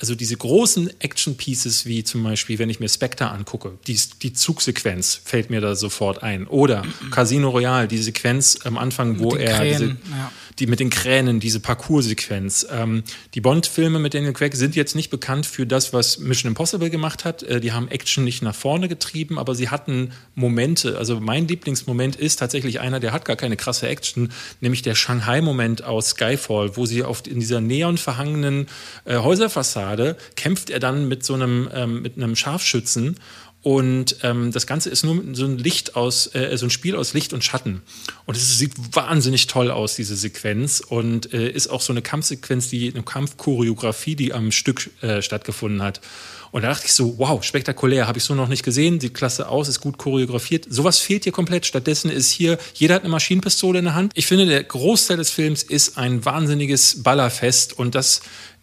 also 0.00 0.14
diese 0.14 0.36
großen 0.36 0.90
Action-Pieces, 1.00 1.86
wie 1.86 2.02
zum 2.02 2.24
Beispiel, 2.24 2.58
wenn 2.58 2.68
ich 2.68 2.80
mir 2.80 2.88
Spectre 2.88 3.30
angucke, 3.30 3.78
die, 3.86 3.98
die 4.22 4.32
Zugsequenz 4.32 5.20
fällt 5.24 5.50
mir 5.50 5.60
da 5.60 5.76
sofort 5.76 6.22
ein. 6.22 6.46
Oder 6.46 6.84
Casino 7.10 7.50
Royale, 7.50 7.86
die 7.86 7.98
Sequenz 7.98 8.58
am 8.64 8.76
Anfang, 8.76 9.20
wo 9.20 9.34
er 9.36 9.56
Krähen, 9.56 9.98
diese, 10.02 10.16
ja. 10.16 10.32
Die 10.58 10.66
mit 10.66 10.80
den 10.80 10.90
Kränen, 10.90 11.40
diese 11.40 11.60
Parcours-Sequenz. 11.60 12.66
Ähm, 12.70 13.02
die 13.34 13.40
Bond-Filme 13.40 13.98
mit 13.98 14.14
Daniel 14.14 14.32
Craig 14.32 14.54
sind 14.54 14.76
jetzt 14.76 14.94
nicht 14.94 15.10
bekannt 15.10 15.46
für 15.46 15.66
das, 15.66 15.92
was 15.92 16.18
Mission 16.18 16.50
Impossible 16.50 16.90
gemacht 16.90 17.24
hat. 17.24 17.42
Äh, 17.42 17.60
die 17.60 17.72
haben 17.72 17.88
Action 17.88 18.24
nicht 18.24 18.42
nach 18.42 18.54
vorne 18.54 18.88
getrieben, 18.88 19.38
aber 19.38 19.54
sie 19.54 19.68
hatten 19.68 20.12
Momente. 20.34 20.98
Also 20.98 21.20
mein 21.20 21.48
Lieblingsmoment 21.48 22.16
ist 22.16 22.38
tatsächlich 22.38 22.80
einer, 22.80 23.00
der 23.00 23.12
hat 23.12 23.24
gar 23.24 23.36
keine 23.36 23.56
krasse 23.56 23.88
Action, 23.88 24.30
nämlich 24.60 24.82
der 24.82 24.94
Shanghai-Moment 24.94 25.84
aus 25.84 26.10
Skyfall, 26.10 26.76
wo 26.76 26.86
sie 26.86 27.02
auf, 27.02 27.26
in 27.26 27.40
dieser 27.40 27.60
neonverhangenen 27.60 28.66
äh, 29.04 29.16
Häuserfassade 29.18 29.64
Fassade 29.74 30.16
kämpft 30.36 30.70
er 30.70 30.78
dann 30.78 31.08
mit 31.08 31.24
so 31.24 31.34
einem, 31.34 31.68
ähm, 31.72 32.02
mit 32.02 32.16
einem 32.16 32.36
Scharfschützen 32.36 33.16
und 33.64 34.16
ähm, 34.22 34.52
das 34.52 34.66
Ganze 34.66 34.90
ist 34.90 35.04
nur 35.04 35.24
so 35.32 35.46
ein 35.46 35.56
Licht 35.56 35.96
aus, 35.96 36.34
äh, 36.34 36.54
so 36.58 36.66
ein 36.66 36.70
Spiel 36.70 36.96
aus 36.96 37.14
Licht 37.14 37.32
und 37.32 37.42
Schatten. 37.42 37.80
Und 38.26 38.36
es 38.36 38.58
sieht 38.58 38.74
wahnsinnig 38.94 39.46
toll 39.46 39.70
aus, 39.70 39.96
diese 39.96 40.16
Sequenz. 40.16 40.80
Und 40.80 41.32
äh, 41.32 41.48
ist 41.48 41.68
auch 41.68 41.80
so 41.80 41.90
eine 41.94 42.02
Kampfsequenz, 42.02 42.68
die 42.68 42.92
eine 42.92 43.02
Kampfchoreografie, 43.02 44.16
die 44.16 44.34
am 44.34 44.52
Stück 44.52 44.90
äh, 45.00 45.22
stattgefunden 45.22 45.80
hat. 45.80 46.02
Und 46.50 46.60
da 46.60 46.68
dachte 46.68 46.84
ich 46.84 46.92
so, 46.92 47.18
wow, 47.18 47.42
spektakulär, 47.42 48.06
habe 48.06 48.18
ich 48.18 48.24
so 48.24 48.34
noch 48.34 48.48
nicht 48.48 48.64
gesehen, 48.64 49.00
sieht 49.00 49.14
klasse 49.14 49.48
aus, 49.48 49.68
ist 49.68 49.80
gut 49.80 49.96
choreografiert. 49.96 50.66
Sowas 50.68 50.98
fehlt 50.98 51.24
hier 51.24 51.32
komplett. 51.32 51.64
Stattdessen 51.64 52.10
ist 52.10 52.30
hier, 52.30 52.58
jeder 52.74 52.96
hat 52.96 53.02
eine 53.02 53.10
Maschinenpistole 53.10 53.78
in 53.78 53.86
der 53.86 53.94
Hand. 53.94 54.12
Ich 54.14 54.26
finde, 54.26 54.44
der 54.44 54.62
Großteil 54.62 55.16
des 55.16 55.30
Films 55.30 55.62
ist 55.62 55.96
ein 55.96 56.26
wahnsinniges 56.26 57.02
Ballerfest 57.02 57.78
und 57.78 57.94
das 57.94 58.20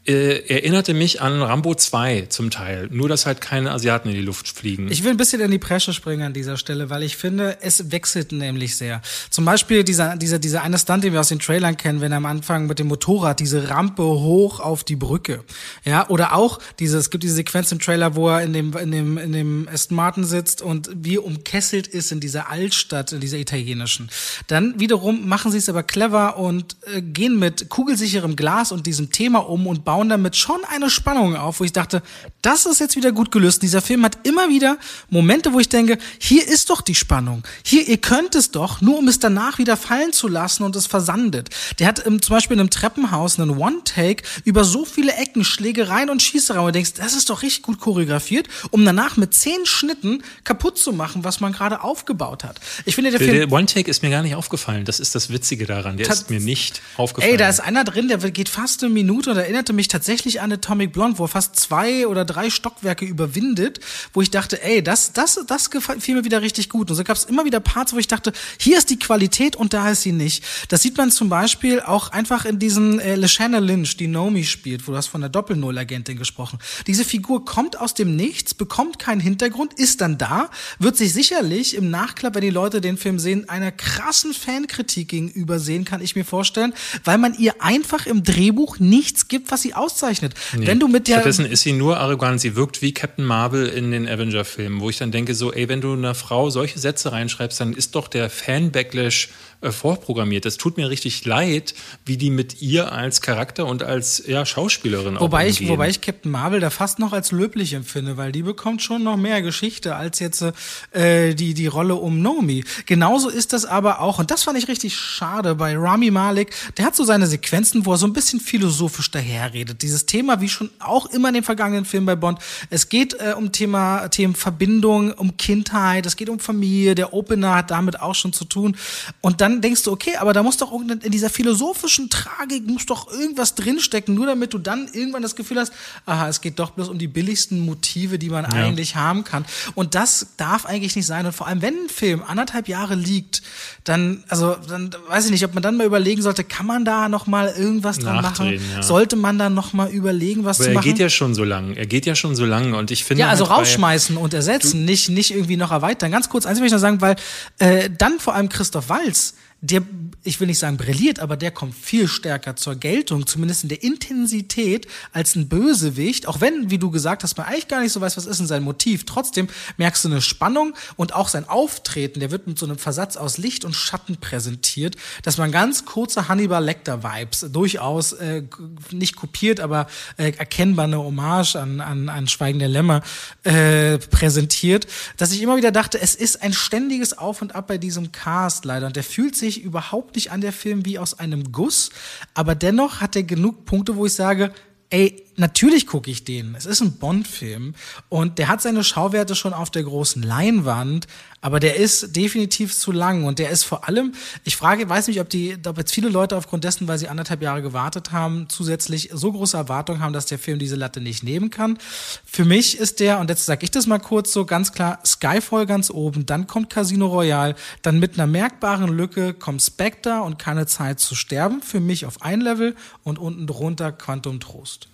äh, 0.07 0.47
erinnerte 0.47 0.95
mich 0.95 1.21
an 1.21 1.41
Rambo 1.41 1.75
2 1.75 2.27
zum 2.29 2.49
Teil. 2.49 2.87
Nur, 2.91 3.07
dass 3.07 3.27
halt 3.27 3.39
keine 3.39 3.71
Asiaten 3.71 4.09
in 4.09 4.15
die 4.15 4.21
Luft 4.21 4.47
fliegen. 4.47 4.91
Ich 4.91 5.03
will 5.03 5.11
ein 5.11 5.17
bisschen 5.17 5.41
in 5.41 5.51
die 5.51 5.59
Presche 5.59 5.93
springen 5.93 6.23
an 6.23 6.33
dieser 6.33 6.57
Stelle, 6.57 6.89
weil 6.89 7.03
ich 7.03 7.17
finde, 7.17 7.57
es 7.61 7.91
wechselt 7.91 8.31
nämlich 8.31 8.75
sehr. 8.75 9.01
Zum 9.29 9.45
Beispiel 9.45 9.83
dieser, 9.83 10.15
dieser, 10.15 10.39
dieser 10.39 10.63
eine 10.63 10.79
Stunt, 10.79 11.03
den 11.03 11.13
wir 11.13 11.19
aus 11.19 11.27
den 11.27 11.37
Trailern 11.37 11.77
kennen, 11.77 12.01
wenn 12.01 12.11
er 12.11 12.17
am 12.17 12.25
Anfang 12.25 12.65
mit 12.65 12.79
dem 12.79 12.87
Motorrad 12.87 13.39
diese 13.39 13.69
Rampe 13.69 14.03
hoch 14.03 14.59
auf 14.59 14.83
die 14.83 14.95
Brücke. 14.95 15.43
Ja, 15.85 16.09
oder 16.09 16.33
auch 16.33 16.59
diese, 16.79 16.97
es 16.97 17.11
gibt 17.11 17.23
diese 17.23 17.35
Sequenz 17.35 17.71
im 17.71 17.77
Trailer, 17.77 18.15
wo 18.15 18.29
er 18.29 18.41
in 18.41 18.53
dem, 18.53 18.75
in 18.75 18.91
dem, 18.91 19.17
in 19.19 19.33
dem 19.33 19.69
Aston 19.71 19.95
Martin 19.95 20.23
sitzt 20.23 20.63
und 20.63 20.89
wie 20.95 21.19
umkesselt 21.19 21.85
ist 21.85 22.11
in 22.11 22.19
dieser 22.19 22.49
Altstadt, 22.49 23.11
in 23.11 23.19
dieser 23.19 23.37
italienischen. 23.37 24.09
Dann 24.47 24.79
wiederum 24.79 25.27
machen 25.29 25.51
sie 25.51 25.59
es 25.59 25.69
aber 25.69 25.83
clever 25.83 26.37
und 26.37 26.75
äh, 26.91 27.03
gehen 27.03 27.37
mit 27.37 27.69
kugelsicherem 27.69 28.35
Glas 28.35 28.71
und 28.71 28.87
diesem 28.87 29.11
Thema 29.11 29.39
um 29.39 29.67
und 29.67 29.85
bauen 29.91 30.07
damit 30.07 30.37
schon 30.37 30.61
eine 30.73 30.89
Spannung 30.89 31.35
auf, 31.35 31.59
wo 31.59 31.65
ich 31.65 31.73
dachte, 31.73 32.01
das 32.41 32.65
ist 32.65 32.79
jetzt 32.79 32.95
wieder 32.95 33.11
gut 33.11 33.29
gelöst. 33.29 33.61
Dieser 33.61 33.81
Film 33.81 34.05
hat 34.05 34.19
immer 34.23 34.47
wieder 34.47 34.77
Momente, 35.09 35.51
wo 35.51 35.59
ich 35.59 35.67
denke, 35.67 35.97
hier 36.17 36.47
ist 36.47 36.69
doch 36.69 36.79
die 36.79 36.95
Spannung. 36.95 37.43
Hier, 37.61 37.85
ihr 37.85 37.97
könnt 37.97 38.35
es 38.35 38.51
doch, 38.51 38.79
nur 38.79 38.97
um 38.99 39.09
es 39.09 39.19
danach 39.19 39.57
wieder 39.57 39.75
fallen 39.75 40.13
zu 40.13 40.29
lassen 40.29 40.63
und 40.63 40.77
es 40.77 40.87
versandet. 40.87 41.49
Der 41.79 41.87
hat 41.87 42.05
ähm, 42.05 42.21
zum 42.21 42.37
Beispiel 42.37 42.53
in 42.53 42.61
einem 42.61 42.69
Treppenhaus 42.69 43.37
einen 43.37 43.57
One-Take 43.57 44.23
über 44.45 44.63
so 44.63 44.85
viele 44.85 45.11
Ecken, 45.11 45.43
Schlägereien 45.43 46.09
und 46.09 46.21
Schießereien. 46.21 46.61
Und 46.61 46.67
du 46.67 46.71
denkst, 46.71 46.93
das 46.93 47.13
ist 47.13 47.29
doch 47.29 47.41
richtig 47.41 47.63
gut 47.63 47.81
choreografiert, 47.81 48.47
um 48.69 48.85
danach 48.85 49.17
mit 49.17 49.33
zehn 49.33 49.65
Schnitten 49.65 50.23
kaputt 50.45 50.77
zu 50.77 50.93
machen, 50.93 51.25
was 51.25 51.41
man 51.41 51.51
gerade 51.51 51.83
aufgebaut 51.83 52.45
hat. 52.45 52.61
Ich 52.85 52.95
finde, 52.95 53.11
der, 53.11 53.19
der 53.19 53.27
Film. 53.27 53.49
Der 53.49 53.51
One-Take 53.51 53.91
ist 53.91 54.03
mir 54.03 54.09
gar 54.09 54.23
nicht 54.23 54.35
aufgefallen. 54.35 54.85
Das 54.85 55.01
ist 55.01 55.15
das 55.15 55.33
Witzige 55.33 55.65
daran. 55.65 55.97
Der 55.97 56.09
ist 56.09 56.29
mir 56.29 56.39
nicht 56.39 56.81
aufgefallen. 56.95 57.33
Ey, 57.33 57.37
da 57.37 57.49
ist 57.49 57.59
einer 57.59 57.83
drin, 57.83 58.07
der 58.07 58.19
geht 58.31 58.47
fast 58.47 58.85
eine 58.85 58.93
Minute 58.93 59.31
und 59.31 59.37
erinnerte 59.37 59.73
mich 59.73 59.80
mich 59.81 59.87
tatsächlich 59.87 60.41
an 60.41 60.51
Atomic 60.51 60.93
Blonde, 60.93 61.17
wo 61.17 61.25
er 61.25 61.27
fast 61.27 61.55
zwei 61.55 62.05
oder 62.05 62.23
drei 62.23 62.51
Stockwerke 62.51 63.03
überwindet, 63.03 63.79
wo 64.13 64.21
ich 64.21 64.29
dachte, 64.29 64.61
ey, 64.61 64.83
das, 64.83 65.11
das, 65.11 65.39
das 65.47 65.71
gefiel 65.71 66.15
mir 66.15 66.23
wieder 66.23 66.43
richtig 66.43 66.69
gut. 66.69 66.91
Und 66.91 66.95
so 66.95 67.03
gab 67.03 67.17
es 67.17 67.23
immer 67.23 67.45
wieder 67.45 67.59
Parts, 67.59 67.93
wo 67.93 67.97
ich 67.97 68.07
dachte, 68.07 68.31
hier 68.59 68.77
ist 68.77 68.91
die 68.91 68.99
Qualität 68.99 69.55
und 69.55 69.73
da 69.73 69.89
ist 69.89 70.03
sie 70.03 70.11
nicht. 70.11 70.43
Das 70.69 70.83
sieht 70.83 70.97
man 70.97 71.09
zum 71.09 71.29
Beispiel 71.29 71.79
auch 71.79 72.11
einfach 72.11 72.45
in 72.45 72.59
diesem 72.59 72.99
äh, 72.99 73.15
Lashana 73.15 73.57
Lynch, 73.57 73.97
die 73.97 74.05
Nomi 74.05 74.43
spielt, 74.43 74.87
wo 74.87 74.91
du 74.91 74.97
hast 74.97 75.07
von 75.07 75.21
der 75.21 75.31
Doppel-Null-Agentin 75.31 76.15
gesprochen. 76.15 76.59
Diese 76.85 77.03
Figur 77.03 77.43
kommt 77.43 77.79
aus 77.79 77.95
dem 77.95 78.15
Nichts, 78.15 78.53
bekommt 78.53 78.99
keinen 78.99 79.19
Hintergrund, 79.19 79.73
ist 79.73 80.01
dann 80.01 80.19
da, 80.19 80.51
wird 80.77 80.95
sich 80.95 81.11
sicherlich 81.11 81.75
im 81.75 81.89
Nachklapp, 81.89 82.35
wenn 82.35 82.41
die 82.41 82.51
Leute 82.51 82.81
den 82.81 82.97
Film 82.97 83.17
sehen, 83.17 83.49
einer 83.49 83.71
krassen 83.71 84.35
Fankritik 84.35 85.07
gegenüber 85.07 85.59
sehen, 85.59 85.85
kann 85.85 86.03
ich 86.03 86.15
mir 86.15 86.25
vorstellen, 86.25 86.75
weil 87.03 87.17
man 87.17 87.33
ihr 87.33 87.63
einfach 87.63 88.05
im 88.05 88.23
Drehbuch 88.23 88.77
nichts 88.77 89.27
gibt, 89.27 89.51
was 89.51 89.63
sie 89.63 89.70
auszeichnet. 89.75 90.33
Nee. 90.55 90.67
Wenn 90.67 90.79
du 90.79 90.87
mit 90.87 91.07
der 91.07 91.15
Stattdessen 91.15 91.45
ist 91.45 91.61
sie 91.61 91.73
nur 91.73 91.99
arrogant. 91.99 92.41
Sie 92.41 92.55
wirkt 92.55 92.81
wie 92.81 92.93
Captain 92.93 93.25
Marvel 93.25 93.67
in 93.67 93.91
den 93.91 94.07
Avenger-Filmen, 94.07 94.79
wo 94.79 94.89
ich 94.89 94.97
dann 94.97 95.11
denke 95.11 95.35
so, 95.35 95.51
ey, 95.51 95.69
wenn 95.69 95.81
du 95.81 95.93
einer 95.93 96.15
Frau 96.15 96.49
solche 96.49 96.79
Sätze 96.79 97.11
reinschreibst, 97.11 97.59
dann 97.59 97.73
ist 97.73 97.95
doch 97.95 98.07
der 98.07 98.29
Fan-Backlash 98.29 99.29
äh, 99.61 99.71
vorprogrammiert. 99.71 100.45
Das 100.45 100.57
tut 100.57 100.77
mir 100.77 100.89
richtig 100.89 101.25
leid, 101.25 101.73
wie 102.05 102.17
die 102.17 102.29
mit 102.29 102.61
ihr 102.61 102.91
als 102.91 103.21
Charakter 103.21 103.65
und 103.65 103.83
als 103.83 104.23
ja, 104.27 104.45
Schauspielerin 104.45 105.19
wobei 105.19 105.45
auch 105.45 105.49
ich, 105.49 105.67
Wobei 105.67 105.89
ich 105.89 106.01
Captain 106.01 106.31
Marvel 106.31 106.59
da 106.59 106.69
fast 106.69 106.99
noch 106.99 107.13
als 107.13 107.31
löblich 107.31 107.73
empfinde, 107.73 108.17
weil 108.17 108.31
die 108.31 108.41
bekommt 108.41 108.81
schon 108.81 109.03
noch 109.03 109.17
mehr 109.17 109.41
Geschichte 109.41 109.95
als 109.95 110.19
jetzt 110.19 110.43
äh, 110.91 111.33
die, 111.35 111.53
die 111.53 111.67
Rolle 111.67 111.95
um 111.95 112.21
Nomi. 112.21 112.63
Genauso 112.85 113.29
ist 113.29 113.53
das 113.53 113.65
aber 113.65 114.01
auch, 114.01 114.19
und 114.19 114.31
das 114.31 114.43
fand 114.43 114.57
ich 114.57 114.67
richtig 114.67 114.95
schade 114.95 115.55
bei 115.55 115.75
Rami 115.77 116.11
Malek, 116.11 116.53
der 116.77 116.85
hat 116.85 116.95
so 116.95 117.03
seine 117.03 117.27
Sequenzen, 117.27 117.85
wo 117.85 117.93
er 117.93 117.97
so 117.97 118.07
ein 118.07 118.13
bisschen 118.13 118.39
philosophisch 118.39 119.11
daherredet. 119.11 119.81
Dieses 119.81 120.05
Thema, 120.05 120.41
wie 120.41 120.49
schon 120.49 120.71
auch 120.79 121.05
immer 121.07 121.27
in 121.27 121.35
den 121.35 121.43
vergangenen 121.43 121.85
Filmen 121.85 122.05
bei 122.05 122.15
Bond, 122.15 122.39
es 122.69 122.89
geht 122.89 123.13
äh, 123.13 123.33
um 123.37 123.51
Thema, 123.51 124.07
Themen 124.07 124.35
Verbindung, 124.35 125.11
um 125.13 125.37
Kindheit, 125.37 126.05
es 126.05 126.15
geht 126.15 126.29
um 126.29 126.39
Familie, 126.39 126.95
der 126.95 127.13
Opener 127.13 127.55
hat 127.55 127.71
damit 127.71 128.01
auch 128.01 128.15
schon 128.15 128.33
zu 128.33 128.45
tun. 128.45 128.75
Und 129.21 129.41
dann 129.41 129.50
denkst 129.59 129.83
du, 129.83 129.91
okay, 129.91 130.15
aber 130.17 130.31
da 130.31 130.43
muss 130.43 130.57
doch 130.57 130.71
in 130.71 131.11
dieser 131.11 131.29
philosophischen 131.29 132.09
Tragik 132.09 132.65
muss 132.67 132.85
doch 132.85 133.11
irgendwas 133.11 133.55
drinstecken, 133.55 134.15
nur 134.15 134.27
damit 134.27 134.53
du 134.53 134.59
dann 134.59 134.87
irgendwann 134.93 135.21
das 135.21 135.35
Gefühl 135.35 135.59
hast, 135.59 135.73
aha, 136.05 136.29
es 136.29 136.41
geht 136.41 136.59
doch 136.59 136.71
bloß 136.71 136.87
um 136.89 136.97
die 136.97 137.07
billigsten 137.07 137.59
Motive, 137.59 138.19
die 138.19 138.29
man 138.29 138.45
ja. 138.45 138.51
eigentlich 138.51 138.95
haben 138.95 139.23
kann. 139.23 139.45
Und 139.75 139.95
das 139.95 140.27
darf 140.37 140.65
eigentlich 140.65 140.95
nicht 140.95 141.05
sein. 141.05 141.25
Und 141.25 141.33
vor 141.33 141.47
allem, 141.47 141.61
wenn 141.61 141.73
ein 141.73 141.89
Film 141.89 142.23
anderthalb 142.25 142.67
Jahre 142.67 142.95
liegt, 142.95 143.41
dann, 143.83 144.23
also, 144.27 144.55
dann 144.69 144.91
weiß 145.07 145.25
ich 145.25 145.31
nicht, 145.31 145.43
ob 145.43 145.53
man 145.53 145.63
dann 145.63 145.75
mal 145.75 145.85
überlegen 145.85 146.21
sollte, 146.21 146.43
kann 146.43 146.65
man 146.65 146.85
da 146.85 147.09
noch 147.09 147.27
mal 147.27 147.53
irgendwas 147.57 147.97
dran 147.97 148.21
machen? 148.21 148.59
Ja. 148.75 148.83
Sollte 148.83 149.15
man 149.15 149.39
dann 149.39 149.53
noch 149.53 149.73
mal 149.73 149.89
überlegen, 149.89 150.45
was 150.45 150.59
Aber 150.59 150.69
zu 150.69 150.73
machen? 150.73 150.85
Er 150.85 150.91
geht 150.91 150.99
ja 150.99 151.09
schon 151.09 151.33
so 151.33 151.43
lang. 151.43 151.75
Er 151.75 151.87
geht 151.87 152.05
ja 152.05 152.15
schon 152.15 152.35
so 152.35 152.45
lang. 152.45 152.73
Und 152.73 152.91
ich 152.91 153.03
finde. 153.03 153.21
Ja, 153.21 153.29
also 153.29 153.49
halt 153.49 153.59
rausschmeißen 153.59 154.17
und 154.17 154.33
ersetzen, 154.33 154.85
nicht, 154.85 155.09
nicht 155.09 155.31
irgendwie 155.31 155.57
noch 155.57 155.71
erweitern. 155.71 156.11
Ganz 156.11 156.29
kurz, 156.29 156.45
eins 156.45 156.59
will 156.59 156.67
ich 156.67 156.71
noch 156.71 156.79
sagen, 156.79 157.01
weil 157.01 157.15
äh, 157.59 157.89
dann 157.89 158.19
vor 158.19 158.35
allem 158.35 158.49
Christoph 158.49 158.89
Walz 158.89 159.33
der, 159.63 159.83
ich 160.23 160.39
will 160.39 160.47
nicht 160.47 160.57
sagen 160.57 160.77
brilliert, 160.77 161.19
aber 161.19 161.37
der 161.37 161.51
kommt 161.51 161.75
viel 161.75 162.07
stärker 162.07 162.55
zur 162.55 162.75
Geltung, 162.75 163.27
zumindest 163.27 163.61
in 163.61 163.69
der 163.69 163.83
Intensität, 163.83 164.87
als 165.13 165.35
ein 165.35 165.49
Bösewicht. 165.49 166.27
Auch 166.27 166.41
wenn, 166.41 166.71
wie 166.71 166.79
du 166.79 166.89
gesagt 166.89 167.21
hast, 167.21 167.37
man 167.37 167.45
eigentlich 167.45 167.67
gar 167.67 167.79
nicht 167.79 167.91
so 167.91 168.01
weiß, 168.01 168.17
was 168.17 168.25
ist 168.25 168.39
denn 168.39 168.47
sein 168.47 168.63
Motiv. 168.63 169.05
Trotzdem 169.05 169.47
merkst 169.77 170.03
du 170.03 170.09
eine 170.09 170.21
Spannung 170.21 170.73
und 170.95 171.13
auch 171.13 171.27
sein 171.27 171.47
Auftreten, 171.47 172.19
der 172.19 172.31
wird 172.31 172.47
mit 172.47 172.57
so 172.57 172.65
einem 172.65 172.79
Versatz 172.79 173.17
aus 173.17 173.37
Licht 173.37 173.63
und 173.63 173.75
Schatten 173.75 174.17
präsentiert, 174.17 174.95
dass 175.21 175.37
man 175.37 175.51
ganz 175.51 175.85
kurze 175.85 176.27
Hannibal 176.27 176.63
Lecter-Vibes 176.63 177.51
durchaus 177.51 178.13
äh, 178.13 178.41
nicht 178.89 179.15
kopiert, 179.15 179.59
aber 179.59 179.85
äh, 180.17 180.31
erkennbar 180.31 180.85
eine 180.85 180.97
Hommage 180.97 181.55
an, 181.57 181.81
an, 181.81 182.09
an 182.09 182.27
Schweigen 182.27 182.57
der 182.57 182.67
Lämmer 182.67 183.03
äh, 183.43 183.99
präsentiert, 183.99 184.87
dass 185.17 185.31
ich 185.31 185.43
immer 185.43 185.55
wieder 185.55 185.71
dachte, 185.71 186.01
es 186.01 186.15
ist 186.15 186.41
ein 186.41 186.53
ständiges 186.53 187.15
Auf 187.15 187.43
und 187.43 187.53
Ab 187.53 187.67
bei 187.67 187.77
diesem 187.77 188.11
Cast 188.11 188.65
leider 188.65 188.87
und 188.87 188.95
der 188.95 189.03
fühlt 189.03 189.35
sich 189.35 189.50
sich 189.51 189.63
überhaupt 189.63 190.15
nicht 190.15 190.31
an 190.31 190.41
der 190.41 190.53
Film 190.53 190.85
wie 190.85 190.99
aus 190.99 191.19
einem 191.19 191.51
Guss, 191.51 191.89
aber 192.33 192.55
dennoch 192.55 193.01
hat 193.01 193.15
er 193.15 193.23
genug 193.23 193.65
Punkte, 193.65 193.95
wo 193.95 194.05
ich 194.05 194.13
sage, 194.13 194.53
ey, 194.89 195.23
natürlich 195.37 195.87
gucke 195.87 196.11
ich 196.11 196.23
den. 196.23 196.55
Es 196.55 196.65
ist 196.65 196.81
ein 196.81 196.93
Bond-Film 196.93 197.73
und 198.09 198.37
der 198.37 198.47
hat 198.47 198.61
seine 198.61 198.83
Schauwerte 198.83 199.35
schon 199.35 199.53
auf 199.53 199.69
der 199.69 199.83
großen 199.83 200.21
Leinwand, 200.21 201.07
aber 201.41 201.59
der 201.59 201.77
ist 201.77 202.15
definitiv 202.15 202.77
zu 202.77 202.91
lang 202.91 203.23
und 203.23 203.39
der 203.39 203.49
ist 203.49 203.63
vor 203.63 203.87
allem, 203.87 204.13
ich 204.43 204.55
frage, 204.55 204.87
weiß 204.87 205.07
nicht, 205.07 205.19
ob 205.19 205.29
die, 205.29 205.57
ob 205.65 205.77
jetzt 205.77 205.93
viele 205.93 206.09
Leute 206.09 206.37
aufgrund 206.37 206.63
dessen, 206.63 206.87
weil 206.87 206.99
sie 206.99 207.07
anderthalb 207.07 207.41
Jahre 207.41 207.61
gewartet 207.63 208.11
haben, 208.11 208.47
zusätzlich 208.47 209.09
so 209.13 209.31
große 209.31 209.57
Erwartungen 209.57 210.01
haben, 210.01 210.13
dass 210.13 210.27
der 210.27 210.37
Film 210.37 210.59
diese 210.59 210.75
Latte 210.75 211.01
nicht 211.01 211.23
nehmen 211.23 211.49
kann. 211.49 211.79
Für 212.25 212.45
mich 212.45 212.77
ist 212.77 212.99
der, 212.99 213.19
und 213.19 213.29
jetzt 213.29 213.45
sage 213.45 213.63
ich 213.63 213.71
das 213.71 213.87
mal 213.87 213.99
kurz 213.99 214.31
so 214.31 214.45
ganz 214.45 214.71
klar, 214.71 214.99
Skyfall 215.05 215.65
ganz 215.65 215.89
oben, 215.89 216.27
dann 216.27 216.45
kommt 216.45 216.69
Casino 216.69 217.07
Royale, 217.07 217.55
dann 217.81 217.99
mit 217.99 218.13
einer 218.13 218.27
merkbaren 218.27 218.95
Lücke 218.95 219.33
kommt 219.33 219.63
Spectre 219.63 220.21
und 220.21 220.37
keine 220.37 220.67
Zeit 220.67 220.99
zu 220.99 221.15
sterben, 221.15 221.61
für 221.63 221.79
mich 221.79 222.05
auf 222.05 222.21
ein 222.21 222.41
Level 222.41 222.75
und 223.03 223.17
unten 223.17 223.47
drunter 223.47 223.91
Quantum 223.91 224.39
Trost. 224.39 224.90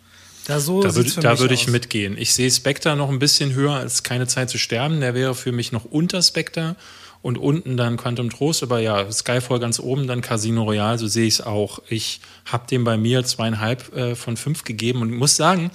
Da, 0.48 0.62
so 0.62 0.82
da 0.82 0.96
würde, 0.96 1.12
da 1.20 1.40
würde 1.40 1.54
ich 1.54 1.68
mitgehen. 1.68 2.18
Ich 2.18 2.34
sehe 2.34 2.50
Spectre 2.50 2.96
noch 2.96 3.10
ein 3.10 3.20
bisschen 3.20 3.54
höher 3.54 3.74
als 3.74 4.04
Keine 4.04 4.28
Zeit 4.28 4.50
zu 4.50 4.58
sterben. 4.58 5.02
Der 5.02 5.14
wäre 5.14 5.36
für 5.36 5.52
mich 5.52 5.74
noch 5.74 5.84
unter 5.84 6.22
Spectre 6.22 6.78
und 7.22 7.38
unten 7.38 7.76
dann 7.76 7.98
Quantum 7.98 8.30
Trost. 8.30 8.64
Aber 8.64 8.80
ja, 8.80 9.12
Skyfall 9.12 9.60
ganz 9.60 9.78
oben, 9.78 10.08
dann 10.08 10.22
Casino 10.22 10.64
Royale, 10.64 10.98
so 11.00 11.08
sehe 11.08 11.28
ich 11.28 11.36
es 11.36 11.42
auch. 11.42 11.82
Ich 11.90 12.22
habe 12.46 12.66
dem 12.66 12.86
bei 12.86 12.96
mir 12.96 13.26
zweieinhalb 13.26 13.94
äh, 13.94 14.16
von 14.16 14.38
fünf 14.38 14.64
gegeben 14.64 15.02
und 15.02 15.12
muss 15.12 15.36
sagen, 15.36 15.70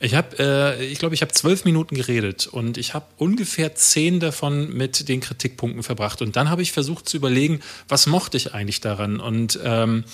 ich 0.00 0.14
habe, 0.14 0.38
äh, 0.38 0.86
ich 0.86 0.98
glaube, 1.00 1.14
ich 1.14 1.20
habe 1.20 1.32
zwölf 1.32 1.66
Minuten 1.66 1.94
geredet 1.94 2.46
und 2.46 2.78
ich 2.78 2.94
habe 2.94 3.04
ungefähr 3.18 3.74
zehn 3.74 4.20
davon 4.20 4.72
mit 4.72 5.08
den 5.08 5.20
Kritikpunkten 5.20 5.82
verbracht. 5.82 6.22
Und 6.22 6.36
dann 6.36 6.48
habe 6.48 6.62
ich 6.62 6.72
versucht 6.72 7.08
zu 7.08 7.18
überlegen, 7.18 7.60
was 7.88 8.06
mochte 8.06 8.38
ich 8.38 8.54
eigentlich 8.54 8.80
daran? 8.80 9.20
Und 9.20 9.58
ähm, 9.62 10.04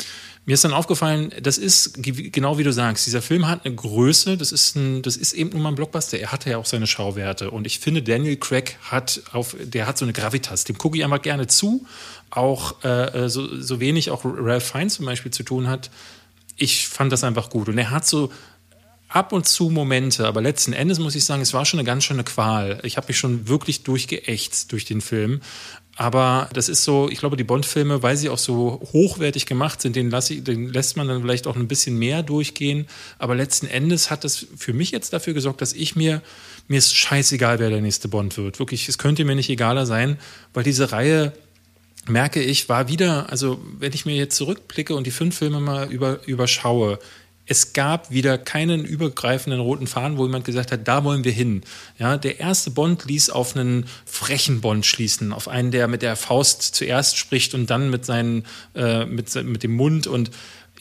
mir 0.46 0.54
ist 0.54 0.64
dann 0.64 0.74
aufgefallen, 0.74 1.32
das 1.40 1.56
ist 1.56 2.02
genau 2.02 2.58
wie 2.58 2.64
du 2.64 2.72
sagst, 2.72 3.06
dieser 3.06 3.22
Film 3.22 3.48
hat 3.48 3.64
eine 3.64 3.74
Größe, 3.74 4.36
das 4.36 4.52
ist, 4.52 4.76
ein, 4.76 5.00
das 5.00 5.16
ist 5.16 5.32
eben 5.32 5.50
nur 5.50 5.60
mal 5.60 5.70
ein 5.70 5.74
Blockbuster. 5.74 6.18
Er 6.18 6.32
hatte 6.32 6.50
ja 6.50 6.58
auch 6.58 6.66
seine 6.66 6.86
Schauwerte. 6.86 7.50
Und 7.50 7.66
ich 7.66 7.78
finde, 7.78 8.02
Daniel 8.02 8.36
Craig 8.36 8.76
hat 8.82 9.22
auf, 9.32 9.56
der 9.58 9.86
hat 9.86 9.96
so 9.96 10.04
eine 10.04 10.12
Gravitas, 10.12 10.64
dem 10.64 10.76
gucke 10.76 10.98
ich 10.98 11.04
einfach 11.04 11.22
gerne 11.22 11.46
zu. 11.46 11.86
Auch 12.28 12.84
äh, 12.84 13.28
so, 13.28 13.60
so 13.60 13.80
wenig 13.80 14.10
auch 14.10 14.22
Ralph 14.24 14.70
Fiennes 14.70 14.94
zum 14.94 15.06
Beispiel 15.06 15.32
zu 15.32 15.44
tun 15.44 15.66
hat. 15.66 15.90
Ich 16.56 16.88
fand 16.88 17.10
das 17.10 17.24
einfach 17.24 17.48
gut. 17.48 17.68
Und 17.68 17.78
er 17.78 17.90
hat 17.90 18.06
so 18.06 18.30
ab 19.08 19.32
und 19.32 19.46
zu 19.46 19.70
Momente, 19.70 20.26
aber 20.26 20.42
letzten 20.42 20.72
Endes 20.72 20.98
muss 20.98 21.14
ich 21.14 21.24
sagen, 21.24 21.40
es 21.40 21.54
war 21.54 21.64
schon 21.64 21.78
eine 21.78 21.86
ganz 21.86 22.04
schöne 22.04 22.24
Qual. 22.24 22.80
Ich 22.82 22.96
habe 22.96 23.06
mich 23.06 23.16
schon 23.16 23.48
wirklich 23.48 23.84
durchgeächtzt 23.84 24.72
durch 24.72 24.84
den 24.84 25.00
Film. 25.00 25.40
Aber 25.96 26.48
das 26.52 26.68
ist 26.68 26.82
so, 26.82 27.08
ich 27.08 27.18
glaube, 27.18 27.36
die 27.36 27.44
Bond-Filme, 27.44 28.02
weil 28.02 28.16
sie 28.16 28.28
auch 28.28 28.38
so 28.38 28.80
hochwertig 28.92 29.46
gemacht 29.46 29.80
sind, 29.80 29.94
den, 29.94 30.10
lass 30.10 30.28
ich, 30.28 30.42
den 30.42 30.72
lässt 30.72 30.96
man 30.96 31.06
dann 31.06 31.22
vielleicht 31.22 31.46
auch 31.46 31.54
ein 31.54 31.68
bisschen 31.68 31.96
mehr 31.98 32.24
durchgehen. 32.24 32.86
Aber 33.18 33.36
letzten 33.36 33.66
Endes 33.66 34.10
hat 34.10 34.24
das 34.24 34.46
für 34.56 34.72
mich 34.72 34.90
jetzt 34.90 35.12
dafür 35.12 35.34
gesorgt, 35.34 35.60
dass 35.60 35.72
ich 35.72 35.94
mir, 35.94 36.20
mir 36.66 36.78
ist 36.78 36.96
scheißegal, 36.96 37.60
wer 37.60 37.70
der 37.70 37.80
nächste 37.80 38.08
Bond 38.08 38.36
wird. 38.36 38.58
Wirklich, 38.58 38.88
es 38.88 38.98
könnte 38.98 39.24
mir 39.24 39.36
nicht 39.36 39.50
egaler 39.50 39.86
sein, 39.86 40.18
weil 40.52 40.64
diese 40.64 40.90
Reihe 40.90 41.32
merke 42.08 42.42
ich, 42.42 42.68
war 42.68 42.88
wieder, 42.88 43.30
also 43.30 43.62
wenn 43.78 43.92
ich 43.92 44.04
mir 44.04 44.16
jetzt 44.16 44.36
zurückblicke 44.36 44.94
und 44.94 45.06
die 45.06 45.12
fünf 45.12 45.38
Filme 45.38 45.60
mal 45.60 45.90
über, 45.90 46.26
überschaue, 46.26 46.98
es 47.46 47.72
gab 47.74 48.10
wieder 48.10 48.38
keinen 48.38 48.84
übergreifenden 48.84 49.60
roten 49.60 49.86
Faden, 49.86 50.16
wo 50.16 50.24
jemand 50.24 50.44
gesagt 50.44 50.72
hat, 50.72 50.88
da 50.88 51.04
wollen 51.04 51.24
wir 51.24 51.32
hin. 51.32 51.62
Ja, 51.98 52.16
der 52.16 52.40
erste 52.40 52.70
Bond 52.70 53.04
ließ 53.04 53.30
auf 53.30 53.54
einen 53.54 53.86
frechen 54.06 54.60
Bond 54.60 54.86
schließen, 54.86 55.32
auf 55.32 55.48
einen, 55.48 55.70
der 55.70 55.88
mit 55.88 56.02
der 56.02 56.16
Faust 56.16 56.62
zuerst 56.62 57.18
spricht 57.18 57.54
und 57.54 57.68
dann 57.68 57.90
mit 57.90 58.06
seinen, 58.06 58.44
äh, 58.74 59.04
mit, 59.04 59.34
mit 59.44 59.62
dem 59.62 59.76
Mund 59.76 60.06
und 60.06 60.30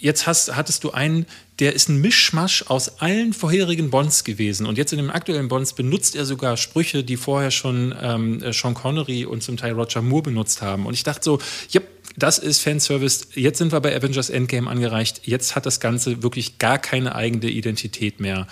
jetzt 0.04 0.28
hast, 0.28 0.56
hattest 0.56 0.84
du 0.84 0.92
einen, 0.92 1.26
der 1.60 1.74
ist 1.74 1.90
ein 1.90 2.02
Mischmasch 2.02 2.66
aus 2.68 3.00
allen 3.00 3.34
vorherigen 3.34 3.90
Bonds 3.90 4.24
gewesen. 4.24 4.66
Und 4.66 4.78
jetzt 4.78 4.92
in 4.92 4.98
dem 4.98 5.10
aktuellen 5.10 5.48
Bonds 5.48 5.74
benutzt 5.74 6.16
er 6.16 6.26
sogar 6.26 6.58
Sprüche, 6.58 7.04
die 7.04 7.16
vorher 7.16 7.52
schon 7.52 7.96
ähm, 8.00 8.44
Sean 8.52 8.74
Connery 8.74 9.26
und 9.26 9.42
zum 9.42 9.56
Teil 9.56 9.74
Roger 9.74 10.02
Moore 10.02 10.24
benutzt 10.24 10.62
haben. 10.62 10.86
Und 10.86 10.94
ich 10.94 11.04
dachte 11.04 11.24
so, 11.24 11.40
ja, 11.70 11.82
das 12.18 12.38
ist 12.38 12.60
Fanservice. 12.60 13.28
Jetzt 13.34 13.58
sind 13.58 13.72
wir 13.72 13.80
bei 13.80 13.96
Avengers 13.96 14.30
Endgame 14.30 14.70
angereicht. 14.70 15.22
Jetzt 15.24 15.56
hat 15.56 15.66
das 15.66 15.80
Ganze 15.80 16.22
wirklich 16.22 16.60
gar 16.60 16.78
keine 16.78 17.16
eigene 17.16 17.50
Identität 17.50 18.20
mehr. 18.20 18.46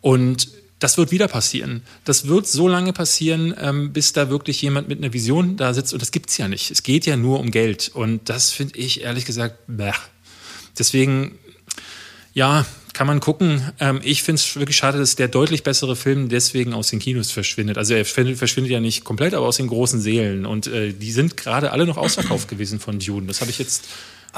Und 0.00 0.48
das 0.80 0.98
wird 0.98 1.10
wieder 1.10 1.28
passieren. 1.28 1.82
Das 2.04 2.26
wird 2.26 2.46
so 2.46 2.68
lange 2.68 2.92
passieren, 2.92 3.54
ähm, 3.60 3.92
bis 3.92 4.12
da 4.12 4.30
wirklich 4.30 4.60
jemand 4.62 4.88
mit 4.88 4.98
einer 4.98 5.12
Vision 5.12 5.56
da 5.56 5.74
sitzt. 5.74 5.92
Und 5.92 6.02
das 6.02 6.10
gibt 6.10 6.30
es 6.30 6.38
ja 6.38 6.48
nicht. 6.48 6.70
Es 6.70 6.82
geht 6.82 7.06
ja 7.06 7.16
nur 7.16 7.38
um 7.38 7.50
Geld. 7.50 7.90
Und 7.94 8.28
das 8.28 8.50
finde 8.50 8.78
ich 8.78 9.02
ehrlich 9.02 9.24
gesagt, 9.24 9.58
bäh. 9.68 9.92
Deswegen, 10.78 11.38
ja, 12.34 12.66
kann 12.98 13.06
man 13.06 13.20
gucken. 13.20 13.62
Ähm, 13.78 14.00
ich 14.02 14.24
finde 14.24 14.40
es 14.40 14.56
wirklich 14.56 14.76
schade, 14.76 14.98
dass 14.98 15.14
der 15.14 15.28
deutlich 15.28 15.62
bessere 15.62 15.94
Film 15.94 16.28
deswegen 16.28 16.74
aus 16.74 16.88
den 16.88 16.98
Kinos 16.98 17.30
verschwindet. 17.30 17.78
Also 17.78 17.94
er 17.94 18.04
verschwindet 18.04 18.72
ja 18.72 18.80
nicht 18.80 19.04
komplett, 19.04 19.34
aber 19.34 19.46
aus 19.46 19.58
den 19.58 19.68
großen 19.68 20.00
Seelen. 20.00 20.46
Und 20.46 20.66
äh, 20.66 20.92
die 20.92 21.12
sind 21.12 21.36
gerade 21.36 21.70
alle 21.70 21.86
noch 21.86 21.96
ausverkauft 21.96 22.48
gewesen 22.48 22.80
von 22.80 22.98
Dune. 22.98 23.28
Das 23.28 23.40
habe 23.40 23.52
ich 23.52 23.58
jetzt 23.60 23.84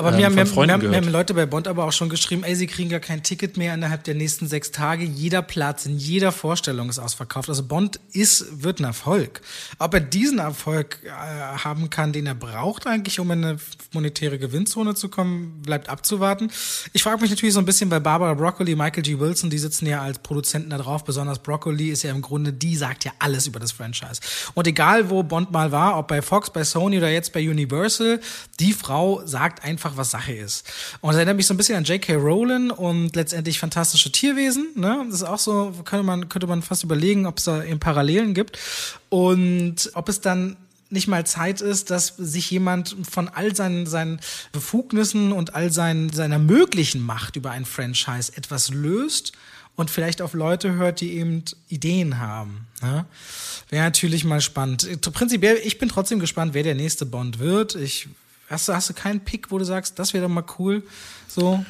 aber 0.01 0.13
ähm, 0.13 0.17
mir, 0.17 0.25
haben, 0.27 0.35
mir, 0.35 0.89
mir, 0.89 0.97
haben, 0.97 1.13
Leute 1.13 1.35
bei 1.35 1.45
Bond 1.45 1.69
aber 1.69 1.85
auch 1.85 1.93
schon 1.93 2.09
geschrieben, 2.09 2.43
ey, 2.43 2.57
sie 2.57 2.67
kriegen 2.67 2.89
gar 2.89 3.01
kein 3.01 3.23
Ticket 3.23 3.59
mehr 3.59 3.75
innerhalb 3.75 4.03
der 4.05 4.15
nächsten 4.15 4.47
sechs 4.47 4.71
Tage. 4.71 5.05
Jeder 5.05 5.43
Platz 5.43 5.85
in 5.85 5.99
jeder 5.99 6.33
Vorstellung 6.33 6.89
ist 6.89 6.99
ausverkauft. 6.99 7.51
Also 7.51 7.63
Bond 7.63 8.01
ist, 8.13 8.63
wird 8.63 8.81
ein 8.81 8.85
Erfolg. 8.85 9.43
Ob 9.79 9.93
er 9.93 10.01
diesen 10.01 10.39
Erfolg 10.39 11.01
äh, 11.05 11.11
haben 11.11 11.91
kann, 11.91 12.13
den 12.13 12.27
er 12.27 12.35
braucht 12.35 12.87
eigentlich, 12.87 13.21
um 13.21 13.31
in 13.31 13.45
eine 13.45 13.59
monetäre 13.93 14.39
Gewinnzone 14.39 14.95
zu 14.95 15.11
kommen, 15.11 15.61
bleibt 15.63 15.91
abzuwarten. 15.91 16.51
Ich 16.95 17.03
frage 17.03 17.21
mich 17.21 17.31
natürlich 17.31 17.55
so 17.55 17.61
ein 17.61 17.67
bisschen 17.67 17.91
bei 17.91 18.01
Barbara 18.01 18.33
Broccoli, 18.35 18.75
Michael 18.75 19.03
G. 19.03 19.19
Wilson, 19.19 19.51
die 19.51 19.59
sitzen 19.59 19.85
ja 19.85 20.01
als 20.01 20.19
Produzenten 20.19 20.71
da 20.71 20.79
drauf. 20.79 21.05
Besonders 21.05 21.39
Broccoli 21.41 21.91
ist 21.91 22.05
ja 22.05 22.11
im 22.11 22.23
Grunde, 22.23 22.55
die 22.55 22.75
sagt 22.75 23.05
ja 23.05 23.13
alles 23.19 23.47
über 23.47 23.61
das 23.61 23.73
Franchise. 23.73 24.21
Und 24.55 24.67
egal, 24.67 25.11
wo 25.11 25.23
Bond 25.23 25.51
mal 25.51 25.73
war, 25.73 25.99
ob 25.99 26.09
bei 26.09 26.23
Fox, 26.23 26.51
bei 26.51 26.65
Sony 26.65 26.97
oder 26.97 27.11
jetzt 27.11 27.35
bei 27.35 27.49
Universal, 27.49 28.21
die 28.59 28.73
Frau 28.73 29.21
sagt 29.27 29.65
einfach, 29.65 29.90
einfach, 29.91 29.97
was 29.97 30.11
Sache 30.11 30.33
ist. 30.33 30.65
Und 31.01 31.09
das 31.09 31.17
erinnert 31.17 31.37
mich 31.37 31.47
so 31.47 31.55
ein 31.55 31.57
bisschen 31.57 31.77
an 31.77 31.85
J.K. 31.85 32.15
Rowling 32.15 32.71
und 32.71 33.15
letztendlich 33.17 33.59
fantastische 33.59 34.13
Tierwesen. 34.13 34.69
Ne? 34.77 35.05
Das 35.07 35.17
ist 35.17 35.27
auch 35.27 35.39
so, 35.39 35.73
könnte 35.85 36.05
man, 36.05 36.29
könnte 36.29 36.47
man 36.47 36.63
fast 36.63 36.85
überlegen, 36.85 37.27
ob 37.27 37.39
es 37.39 37.45
da 37.45 37.63
eben 37.63 37.81
Parallelen 37.81 38.35
gibt. 38.35 38.59
Und 39.09 39.91
ob 39.95 40.09
es 40.09 40.21
dann 40.21 40.57
nicht 40.91 41.07
mal 41.07 41.25
Zeit 41.25 41.61
ist, 41.61 41.91
dass 41.91 42.15
sich 42.17 42.51
jemand 42.51 42.97
von 43.09 43.29
all 43.29 43.55
seinen, 43.55 43.87
seinen 43.87 44.21
Befugnissen 44.53 45.33
und 45.33 45.55
all 45.55 45.71
seinen, 45.71 46.11
seiner 46.11 46.39
möglichen 46.39 47.01
Macht 47.01 47.37
über 47.37 47.53
ein 47.53 47.65
Franchise 47.65 48.33
etwas 48.35 48.71
löst 48.71 49.33
und 49.77 49.89
vielleicht 49.89 50.21
auf 50.21 50.35
Leute 50.35 50.75
hört, 50.75 51.01
die 51.01 51.13
eben 51.13 51.45
Ideen 51.69 52.19
haben. 52.19 52.67
Ne? 52.83 53.07
Wäre 53.69 53.85
natürlich 53.85 54.25
mal 54.25 54.41
spannend. 54.41 55.01
Prinzipiell, 55.13 55.61
ich 55.63 55.79
bin 55.79 55.89
trotzdem 55.89 56.19
gespannt, 56.19 56.55
wer 56.55 56.65
der 56.65 56.75
nächste 56.75 57.07
Bond 57.07 57.39
wird. 57.39 57.77
Ich, 57.77 58.09
hast, 58.51 58.69
du, 58.69 58.75
hast 58.75 58.91
du 58.91 58.95
keinen 58.95 59.21
Pick, 59.21 59.51
wo 59.51 59.59
du 59.59 59.65
sagst, 59.65 59.99
das 59.99 60.13
wäre 60.13 60.25
doch 60.25 60.33
mal 60.33 60.45
cool? 60.59 60.83
So. 61.29 61.65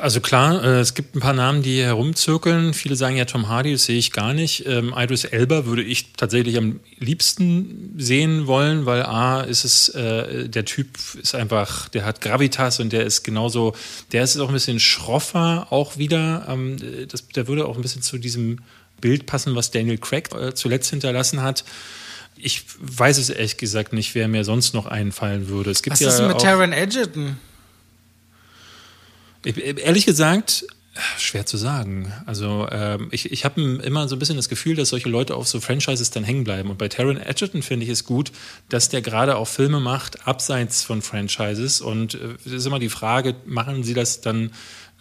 Also 0.00 0.20
klar, 0.20 0.62
äh, 0.62 0.80
es 0.80 0.94
gibt 0.94 1.16
ein 1.16 1.20
paar 1.20 1.32
Namen, 1.32 1.62
die 1.62 1.82
herumzirkeln. 1.82 2.74
Viele 2.74 2.94
sagen 2.94 3.16
ja 3.16 3.24
Tom 3.24 3.48
Hardy, 3.48 3.72
das 3.72 3.86
sehe 3.86 3.98
ich 3.98 4.12
gar 4.12 4.32
nicht. 4.32 4.64
Ähm, 4.66 4.94
Idris 4.96 5.24
Elba 5.24 5.66
würde 5.66 5.82
ich 5.82 6.12
tatsächlich 6.12 6.56
am 6.56 6.78
liebsten 6.98 7.94
sehen 7.98 8.46
wollen, 8.46 8.86
weil 8.86 9.02
A 9.02 9.40
ist 9.40 9.64
es, 9.64 9.88
äh, 9.88 10.48
der 10.48 10.64
Typ 10.64 10.96
ist 11.20 11.34
einfach, 11.34 11.88
der 11.88 12.04
hat 12.04 12.20
Gravitas 12.20 12.78
und 12.78 12.92
der 12.92 13.04
ist 13.04 13.24
genauso, 13.24 13.74
der 14.12 14.22
ist 14.22 14.38
auch 14.38 14.48
ein 14.48 14.54
bisschen 14.54 14.78
schroffer 14.78 15.66
auch 15.70 15.98
wieder. 15.98 16.46
Ähm, 16.48 16.76
das, 17.08 17.26
der 17.28 17.48
würde 17.48 17.66
auch 17.66 17.74
ein 17.74 17.82
bisschen 17.82 18.02
zu 18.02 18.18
diesem 18.18 18.60
Bild 19.00 19.26
passen, 19.26 19.56
was 19.56 19.72
Daniel 19.72 19.98
Craig 19.98 20.32
äh, 20.32 20.54
zuletzt 20.54 20.90
hinterlassen 20.90 21.42
hat. 21.42 21.64
Ich 22.40 22.64
weiß 22.80 23.18
es 23.18 23.30
ehrlich 23.30 23.56
gesagt 23.56 23.92
nicht, 23.92 24.14
wer 24.14 24.28
mir 24.28 24.44
sonst 24.44 24.74
noch 24.74 24.86
einfallen 24.86 25.48
würde. 25.48 25.70
Es 25.70 25.82
gibt 25.82 25.94
was 25.94 26.00
ja 26.00 26.08
ist 26.08 26.18
denn 26.18 26.28
mit 26.28 26.40
Taron 26.40 26.72
Egerton? 26.72 27.36
Ehrlich 29.44 30.04
gesagt, 30.06 30.66
schwer 31.16 31.46
zu 31.46 31.56
sagen. 31.56 32.12
Also 32.26 32.68
ähm, 32.70 33.08
ich, 33.10 33.30
ich 33.30 33.44
habe 33.44 33.60
immer 33.60 34.08
so 34.08 34.16
ein 34.16 34.18
bisschen 34.18 34.36
das 34.36 34.48
Gefühl, 34.48 34.76
dass 34.76 34.90
solche 34.90 35.08
Leute 35.08 35.36
auf 35.36 35.48
so 35.48 35.60
Franchises 35.60 36.10
dann 36.10 36.24
hängen 36.24 36.44
bleiben. 36.44 36.70
Und 36.70 36.78
bei 36.78 36.88
Taron 36.88 37.16
Edgerton 37.16 37.62
finde 37.62 37.84
ich 37.84 37.90
es 37.92 38.04
gut, 38.04 38.32
dass 38.68 38.88
der 38.88 39.02
gerade 39.02 39.36
auch 39.36 39.46
Filme 39.46 39.80
macht, 39.80 40.26
abseits 40.26 40.82
von 40.82 41.02
Franchises. 41.02 41.80
Und 41.80 42.14
äh, 42.14 42.34
es 42.44 42.52
äh, 42.52 42.56
ist 42.56 42.66
immer 42.66 42.78
die 42.78 42.88
Frage, 42.88 43.36
machen 43.46 43.84
sie 43.84 43.94
das 43.94 44.20
dann 44.20 44.50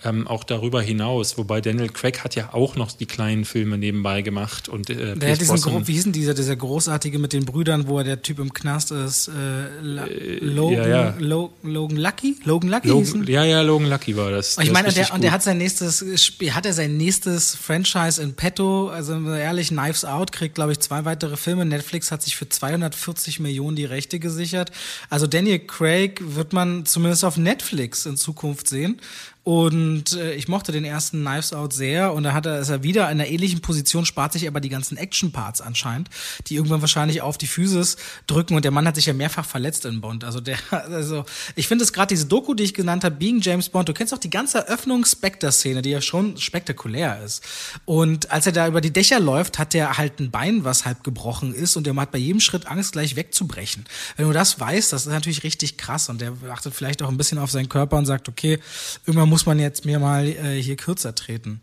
ähm, 0.03 0.27
auch 0.27 0.43
darüber 0.43 0.81
hinaus. 0.81 1.37
Wobei 1.37 1.59
Daniel 1.59 1.89
Craig 1.89 2.23
hat 2.23 2.35
ja 2.35 2.53
auch 2.53 2.75
noch 2.75 2.91
die 2.91 3.07
kleinen 3.07 3.45
Filme 3.45 3.79
nebenbei 3.79 4.21
gemacht. 4.21 4.69
Und, 4.69 4.91
äh, 4.91 5.15
der 5.15 5.31
hat 5.31 5.41
diesen, 5.41 5.87
wie 5.87 5.93
hieß 5.93 6.03
denn 6.03 6.13
dieser, 6.13 6.35
dieser 6.35 6.55
großartige 6.55 7.17
mit 7.17 7.33
den 7.33 7.45
Brüdern, 7.45 7.87
wo 7.87 7.97
er 7.97 8.03
der 8.03 8.21
Typ 8.21 8.37
im 8.37 8.53
Knast 8.53 8.91
ist? 8.91 9.27
Äh, 9.27 9.31
äh 9.31 10.39
Logan, 10.39 10.77
ja, 10.77 10.87
ja. 10.87 11.15
Logan 11.17 11.97
Lucky? 11.97 12.37
Logan 12.43 12.69
Lucky 12.69 12.89
Logan, 12.89 13.25
Ja, 13.27 13.43
ja, 13.43 13.61
Logan 13.61 13.89
Lucky 13.89 14.15
war 14.15 14.29
das. 14.29 14.57
Ich 14.59 14.71
meine, 14.71 14.93
der, 14.93 15.11
und 15.13 15.23
der 15.23 15.31
hat 15.31 15.41
sein 15.41 15.57
nächstes, 15.57 16.05
hat 16.51 16.65
er 16.67 16.73
sein 16.73 16.95
nächstes 16.95 17.55
Franchise 17.55 18.21
in 18.21 18.35
petto, 18.35 18.89
also 18.89 19.13
ehrlich, 19.31 19.69
Knives 19.69 20.05
Out 20.05 20.31
kriegt, 20.31 20.55
glaube 20.55 20.73
ich, 20.73 20.79
zwei 20.79 21.05
weitere 21.05 21.37
Filme. 21.37 21.65
Netflix 21.65 22.11
hat 22.11 22.21
sich 22.21 22.35
für 22.35 22.47
240 22.47 23.39
Millionen 23.39 23.75
die 23.75 23.85
Rechte 23.85 24.19
gesichert. 24.19 24.71
Also 25.09 25.25
Daniel 25.25 25.59
Craig 25.59 26.21
wird 26.23 26.53
man 26.53 26.85
zumindest 26.85 27.25
auf 27.25 27.37
Netflix 27.37 28.05
in 28.05 28.15
Zukunft 28.15 28.69
sehen. 28.69 28.99
Und 29.47 30.11
äh, 30.11 30.33
ich 30.33 30.49
mochte 30.49 30.73
den 30.73 30.83
ersten 30.83 31.21
Knives 31.21 31.53
Out 31.53 31.71
sehr 31.71 32.11
und 32.11 32.23
da 32.23 32.33
hat 32.33 32.45
er, 32.45 32.59
ist 32.59 32.67
er 32.67 32.83
wieder 32.83 33.03
in 33.03 33.11
einer 33.11 33.29
ähnlichen 33.29 33.61
Position, 33.61 34.05
spart 34.05 34.33
sich 34.33 34.45
aber 34.45 34.59
die 34.59 34.67
ganzen 34.67 34.97
Action-Parts 34.97 35.61
anscheinend, 35.61 36.09
die 36.47 36.55
irgendwann 36.55 36.81
wahrscheinlich 36.81 37.21
auf 37.21 37.37
die 37.37 37.47
Physis 37.47 37.95
drücken 38.27 38.55
und 38.55 38.65
der 38.65 38.71
Mann 38.71 38.85
hat 38.85 38.95
sich 38.95 39.05
ja 39.05 39.13
mehrfach 39.13 39.45
verletzt 39.45 39.85
in 39.85 40.01
Bond. 40.01 40.25
Also 40.25 40.41
der, 40.41 40.57
also 40.71 41.23
ich 41.55 41.69
finde 41.69 41.85
es 41.85 41.93
gerade 41.93 42.09
diese 42.09 42.25
Doku, 42.25 42.55
die 42.55 42.63
ich 42.63 42.73
genannt 42.73 43.05
habe, 43.05 43.15
Being 43.15 43.39
James 43.39 43.69
Bond, 43.69 43.87
du 43.87 43.93
kennst 43.93 44.13
auch 44.13 44.17
die 44.17 44.29
ganze 44.29 44.57
Eröffnungs-Spectre-Szene, 44.57 45.81
die 45.81 45.91
ja 45.91 46.01
schon 46.01 46.35
spektakulär 46.35 47.23
ist. 47.23 47.41
Und 47.85 48.29
als 48.31 48.47
er 48.47 48.51
da 48.51 48.67
über 48.67 48.81
die 48.81 48.91
Dächer 48.91 49.21
läuft, 49.21 49.59
hat 49.59 49.73
der 49.73 49.97
halt 49.97 50.19
ein 50.19 50.29
Bein, 50.29 50.65
was 50.65 50.85
halb 50.85 51.05
gebrochen 51.05 51.53
ist 51.53 51.77
und 51.77 51.87
der 51.87 51.95
hat 51.95 52.11
bei 52.11 52.19
jedem 52.19 52.41
Schritt 52.41 52.67
Angst, 52.67 52.91
gleich 52.91 53.15
wegzubrechen. 53.15 53.85
Wenn 54.17 54.27
du 54.27 54.33
das 54.33 54.59
weißt, 54.59 54.91
das 54.91 55.05
ist 55.05 55.13
natürlich 55.13 55.43
richtig 55.43 55.77
krass 55.77 56.09
und 56.09 56.19
der 56.19 56.33
achtet 56.51 56.73
vielleicht 56.73 57.01
auch 57.01 57.07
ein 57.07 57.15
bisschen 57.15 57.37
auf 57.37 57.49
seinen 57.49 57.69
Körper 57.69 57.95
und 57.95 58.05
sagt, 58.05 58.27
okay, 58.27 58.59
irgendwann 59.05 59.29
muss 59.29 59.36
muss 59.38 59.45
man 59.45 59.59
jetzt 59.59 59.85
mir 59.85 59.99
mal 59.99 60.27
äh, 60.27 60.59
hier 60.59 60.75
kürzer 60.77 61.13
treten. 61.13 61.61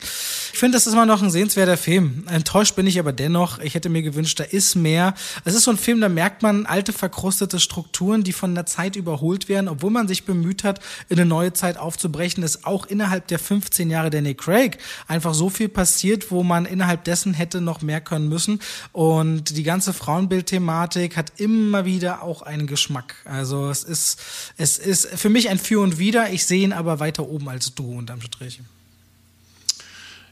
Ich 0.53 0.61
finde, 0.61 0.77
das 0.77 0.87
ist 0.87 0.93
immer 0.93 1.07
noch 1.07 1.23
ein 1.23 1.31
sehenswerter 1.33 1.77
Film. 1.77 2.23
Enttäuscht 2.29 2.77
bin 2.77 2.87
ich 2.87 3.01
aber 3.01 3.13
dennoch. 3.13 3.59
Ich 3.59 3.75
hätte 3.75 3.89
mir 3.89 4.03
gewünscht, 4.03 4.39
da 4.39 4.45
ist 4.45 4.77
mehr. 4.77 5.15
Es 5.45 5.57
ist 5.57 5.65
so 5.65 5.73
ein 5.73 5.77
Film, 5.77 6.01
da 6.01 6.09
merkt 6.09 6.45
man 6.45 6.67
alte 6.67 6.93
verkrustete 6.93 7.59
Strukturen, 7.59 8.23
die 8.23 8.33
von 8.33 8.55
der 8.55 8.65
Zeit 8.65 8.95
überholt 8.95 9.49
werden, 9.49 9.69
obwohl 9.69 9.91
man 9.91 10.07
sich 10.07 10.25
bemüht 10.25 10.63
hat, 10.63 10.79
in 11.09 11.19
eine 11.19 11.27
neue 11.27 11.53
Zeit 11.53 11.77
aufzubrechen, 11.77 12.45
ist 12.45 12.65
auch 12.65 12.87
innerhalb 12.87 13.27
der 13.27 13.41
15 13.41 13.91
Jahre 13.91 14.23
Nick 14.23 14.43
Craig 14.43 14.79
einfach 15.09 15.35
so 15.35 15.51
viel 15.51 15.69
passiert, 15.69 16.31
wo 16.31 16.45
man 16.45 16.67
innerhalb 16.67 17.03
dessen 17.03 17.35
hätte 17.35 17.61
noch 17.61 17.83
mehr 17.83 18.01
können 18.01 18.29
müssen. 18.29 18.61
Und 18.93 19.57
die 19.57 19.65
ganze 19.65 19.93
Frauenbildthematik 19.93 21.17
hat 21.17 21.33
immer 21.39 21.87
wieder 21.87 22.23
auch 22.23 22.43
einen 22.43 22.69
Geschmack. 22.69 23.17
Also 23.25 23.69
es 23.69 23.83
ist, 23.83 24.21
es 24.59 24.79
ist 24.79 25.09
für 25.09 25.29
mich 25.29 25.49
ein 25.49 25.59
Für 25.59 25.81
und 25.81 25.99
Wider. 25.99 26.31
Ich 26.31 26.47
sehe 26.47 26.63
ihn 26.63 26.73
aber 26.73 27.01
weiter 27.01 27.29
oben 27.29 27.49
als 27.49 27.64
als 27.65 27.75
du 27.75 27.99
unterm 27.99 28.21
Strich. 28.21 28.61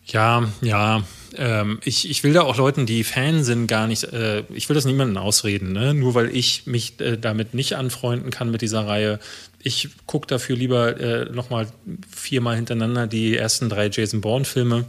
Ja, 0.06 0.48
ja. 0.60 1.02
Ähm, 1.36 1.80
ich, 1.84 2.10
ich 2.10 2.24
will 2.24 2.32
da 2.34 2.42
auch 2.42 2.56
Leuten, 2.58 2.84
die 2.84 3.04
Fan 3.04 3.44
sind, 3.44 3.68
gar 3.68 3.86
nicht, 3.86 4.04
äh, 4.04 4.42
ich 4.52 4.68
will 4.68 4.74
das 4.74 4.84
niemandem 4.84 5.16
ausreden, 5.16 5.72
ne? 5.72 5.94
nur 5.94 6.14
weil 6.14 6.34
ich 6.34 6.66
mich 6.66 7.00
äh, 7.00 7.16
damit 7.16 7.54
nicht 7.54 7.76
anfreunden 7.76 8.30
kann 8.30 8.50
mit 8.50 8.60
dieser 8.60 8.86
Reihe. 8.86 9.18
Ich 9.60 9.88
gucke 10.06 10.26
dafür 10.26 10.56
lieber 10.56 11.00
äh, 11.00 11.30
nochmal 11.32 11.68
viermal 12.14 12.56
hintereinander 12.56 13.06
die 13.06 13.36
ersten 13.36 13.70
drei 13.70 13.88
Jason 13.88 14.20
Bourne-Filme. 14.20 14.84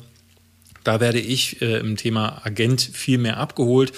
Da 0.84 1.00
werde 1.00 1.20
ich 1.20 1.62
äh, 1.62 1.78
im 1.78 1.96
Thema 1.96 2.42
Agent 2.44 2.82
viel 2.82 3.20
mehr 3.20 3.38
abgeholt. 3.38 3.94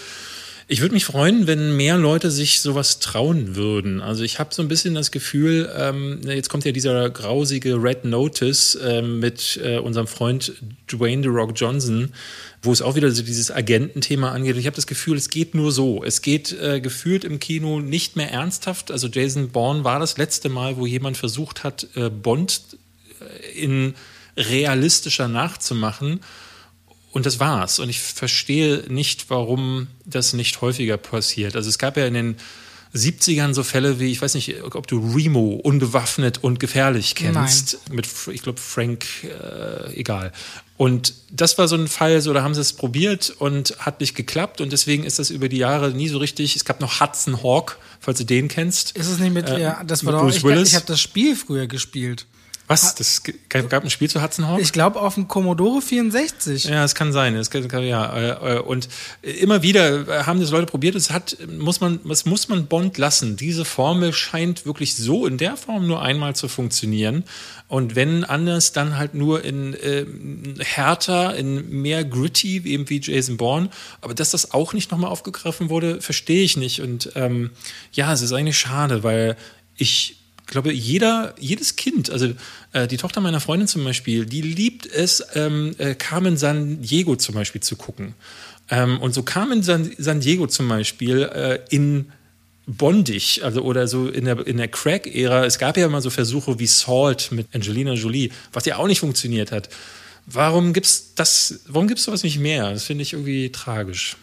Ich 0.67 0.81
würde 0.81 0.95
mich 0.95 1.05
freuen, 1.05 1.45
wenn 1.45 1.77
mehr 1.77 1.95
Leute 1.95 2.31
sich 2.31 2.59
sowas 2.59 2.97
trauen 2.97 3.55
würden. 3.55 4.01
Also 4.01 4.23
ich 4.23 4.39
habe 4.39 4.51
so 4.51 4.63
ein 4.63 4.67
bisschen 4.67 4.95
das 4.95 5.11
Gefühl, 5.11 5.71
ähm, 5.77 6.21
jetzt 6.25 6.49
kommt 6.49 6.65
ja 6.65 6.71
dieser 6.71 7.07
grausige 7.11 7.75
Red 7.75 8.03
Notice 8.03 8.75
ähm, 8.81 9.19
mit 9.19 9.59
äh, 9.63 9.77
unserem 9.77 10.07
Freund 10.07 10.53
Dwayne 10.91 11.21
The 11.21 11.29
Rock 11.29 11.51
Johnson, 11.55 12.13
wo 12.63 12.71
es 12.71 12.81
auch 12.81 12.95
wieder 12.95 13.11
so 13.11 13.21
dieses 13.21 13.51
Agententhema 13.51 14.31
angeht. 14.31 14.55
Und 14.55 14.59
ich 14.59 14.65
habe 14.65 14.75
das 14.75 14.87
Gefühl, 14.87 15.17
es 15.17 15.29
geht 15.29 15.53
nur 15.53 15.71
so. 15.71 16.03
Es 16.03 16.23
geht 16.23 16.51
äh, 16.59 16.81
gefühlt 16.81 17.25
im 17.25 17.39
Kino 17.39 17.79
nicht 17.79 18.15
mehr 18.15 18.31
ernsthaft. 18.31 18.89
Also 18.89 19.07
Jason 19.07 19.49
Bourne 19.49 19.83
war 19.83 19.99
das 19.99 20.17
letzte 20.17 20.49
Mal, 20.49 20.77
wo 20.77 20.87
jemand 20.87 21.15
versucht 21.15 21.63
hat, 21.63 21.85
äh, 21.93 22.09
Bond 22.09 22.61
äh, 23.19 23.51
in 23.51 23.93
realistischer 24.35 25.27
nachzumachen. 25.27 26.21
Und 27.15 27.25
das 27.25 27.39
war's. 27.39 27.79
Und 27.79 27.87
ich 27.87 28.01
verstehe 28.01 28.83
nicht, 28.89 29.29
warum 29.29 29.87
das 30.03 30.33
nicht 30.33 30.59
häufiger 30.59 30.97
passiert. 30.97 31.55
Also 31.55 31.69
es 31.69 31.79
gab 31.79 31.95
ja 31.95 32.05
in 32.07 32.13
den 32.13 32.35
70ern 32.93 33.53
so 33.53 33.63
Fälle 33.63 34.01
wie, 34.01 34.11
ich 34.11 34.21
weiß 34.21 34.33
nicht, 34.33 34.61
ob 34.61 34.85
du 34.85 35.15
Remo, 35.15 35.53
unbewaffnet 35.63 36.43
und 36.43 36.59
gefährlich 36.59 37.15
kennst. 37.15 37.79
Nein. 37.87 37.95
Mit, 37.95 38.09
ich 38.33 38.41
glaube, 38.41 38.59
Frank, 38.59 39.05
äh, 39.23 39.93
egal. 39.93 40.33
Und 40.75 41.13
das 41.31 41.57
war 41.57 41.69
so 41.69 41.77
ein 41.77 41.87
Fall, 41.87 42.19
so 42.19 42.33
da 42.33 42.43
haben 42.43 42.53
sie 42.53 42.59
es 42.59 42.73
probiert 42.73 43.33
und 43.39 43.77
hat 43.79 44.01
nicht 44.01 44.15
geklappt. 44.15 44.59
Und 44.59 44.73
deswegen 44.73 45.05
ist 45.05 45.17
das 45.17 45.29
über 45.29 45.47
die 45.47 45.59
Jahre 45.59 45.91
nie 45.91 46.09
so 46.09 46.17
richtig. 46.17 46.57
Es 46.57 46.65
gab 46.65 46.81
noch 46.81 46.99
Hudson 46.99 47.41
Hawk, 47.41 47.79
falls 48.01 48.17
du 48.17 48.25
den 48.25 48.49
kennst. 48.49 48.91
Ist 48.91 49.07
es 49.07 49.19
nicht 49.19 49.33
mit, 49.33 49.47
äh, 49.47 49.61
ja, 49.61 49.81
das 49.85 50.03
war 50.03 50.11
doch, 50.11 50.23
Bruce 50.23 50.35
ich, 50.35 50.43
Willis. 50.43 50.67
ich 50.67 50.75
habe 50.75 50.85
das 50.85 50.99
Spiel 50.99 51.37
früher 51.37 51.67
gespielt. 51.67 52.25
Was? 52.67 52.95
Das 52.95 53.21
gab 53.49 53.83
ein 53.83 53.89
Spiel 53.91 54.09
zu 54.09 54.23
Hudson 54.23 54.47
Hawk? 54.47 54.59
Ich 54.59 54.71
glaube 54.71 54.99
auf 54.99 55.13
dem 55.13 55.27
Commodore 55.27 55.81
64. 55.81 56.63
Ja, 56.63 56.81
das 56.81 56.95
kann 56.95 57.13
sein. 57.13 57.35
Das 57.35 57.51
kann, 57.51 57.83
ja. 57.83 58.15
Äh, 58.15 58.55
äh, 58.55 58.59
und 58.59 58.89
immer 59.21 59.61
wieder 59.61 60.25
haben 60.25 60.39
das 60.39 60.49
Leute 60.49 60.65
probiert. 60.65 60.95
Es 60.95 61.11
hat, 61.11 61.37
muss 61.47 61.79
man, 61.79 61.99
was 62.03 62.25
muss 62.25 62.47
man 62.49 62.65
Bond 62.65 62.97
lassen? 62.97 63.37
Diese 63.37 63.65
Formel 63.65 64.13
scheint 64.13 64.65
wirklich 64.65 64.95
so 64.95 65.27
in 65.27 65.37
der 65.37 65.57
Form 65.57 65.85
nur 65.85 66.01
einmal 66.01 66.35
zu 66.35 66.47
funktionieren. 66.47 67.23
Und 67.67 67.95
wenn 67.95 68.23
anders, 68.23 68.71
dann 68.71 68.97
halt 68.97 69.13
nur 69.13 69.43
in 69.43 69.75
äh, 69.75 70.05
härter, 70.59 71.35
in 71.35 71.69
mehr 71.69 72.03
gritty, 72.03 72.63
eben 72.65 72.89
wie 72.89 72.99
Jason 72.99 73.37
Bourne. 73.37 73.69
Aber 74.01 74.15
dass 74.15 74.31
das 74.31 74.53
auch 74.53 74.73
nicht 74.73 74.89
nochmal 74.89 75.11
aufgegriffen 75.11 75.69
wurde, 75.69 76.01
verstehe 76.01 76.43
ich 76.43 76.57
nicht. 76.57 76.81
Und 76.81 77.11
ähm, 77.13 77.51
ja, 77.91 78.11
es 78.11 78.23
ist 78.23 78.33
eigentlich 78.33 78.57
schade, 78.57 79.03
weil 79.03 79.37
ich 79.77 80.17
ich 80.45 80.51
glaube, 80.51 80.71
jeder, 80.71 81.33
jedes 81.39 81.75
Kind, 81.75 82.11
also 82.11 82.31
äh, 82.71 82.87
die 82.87 82.97
Tochter 82.97 83.19
meiner 83.19 83.39
Freundin 83.39 83.67
zum 83.67 83.83
Beispiel, 83.83 84.27
die 84.27 84.43
liebt 84.43 84.85
es, 84.85 85.25
ähm, 85.33 85.73
äh, 85.79 85.95
Carmen 85.95 86.37
San 86.37 86.83
Diego 86.83 87.15
zum 87.15 87.33
Beispiel 87.33 87.61
zu 87.61 87.75
gucken. 87.75 88.13
Ähm, 88.69 88.99
und 88.99 89.15
so 89.15 89.23
Carmen 89.23 89.63
San, 89.63 89.91
San 89.97 90.19
Diego 90.19 90.45
zum 90.45 90.67
Beispiel 90.67 91.23
äh, 91.23 91.59
in 91.71 92.11
bondig, 92.67 93.43
also 93.43 93.61
oder 93.61 93.87
so 93.87 94.07
in 94.07 94.25
der, 94.25 94.45
in 94.45 94.57
der 94.57 94.67
Crack-Ära. 94.67 95.45
Es 95.45 95.57
gab 95.57 95.77
ja 95.77 95.87
mal 95.89 96.01
so 96.01 96.11
Versuche 96.11 96.59
wie 96.59 96.67
Salt 96.67 97.31
mit 97.31 97.47
Angelina 97.53 97.93
Jolie, 97.93 98.29
was 98.53 98.65
ja 98.65 98.77
auch 98.77 98.87
nicht 98.87 98.99
funktioniert 98.99 99.51
hat. 99.51 99.69
Warum 100.27 100.73
gibt's 100.73 101.13
das, 101.15 101.61
warum 101.67 101.87
gibt's 101.87 102.03
sowas 102.03 102.23
nicht 102.23 102.37
mehr? 102.37 102.71
Das 102.71 102.83
finde 102.83 103.01
ich 103.01 103.13
irgendwie 103.13 103.51
tragisch. 103.51 104.15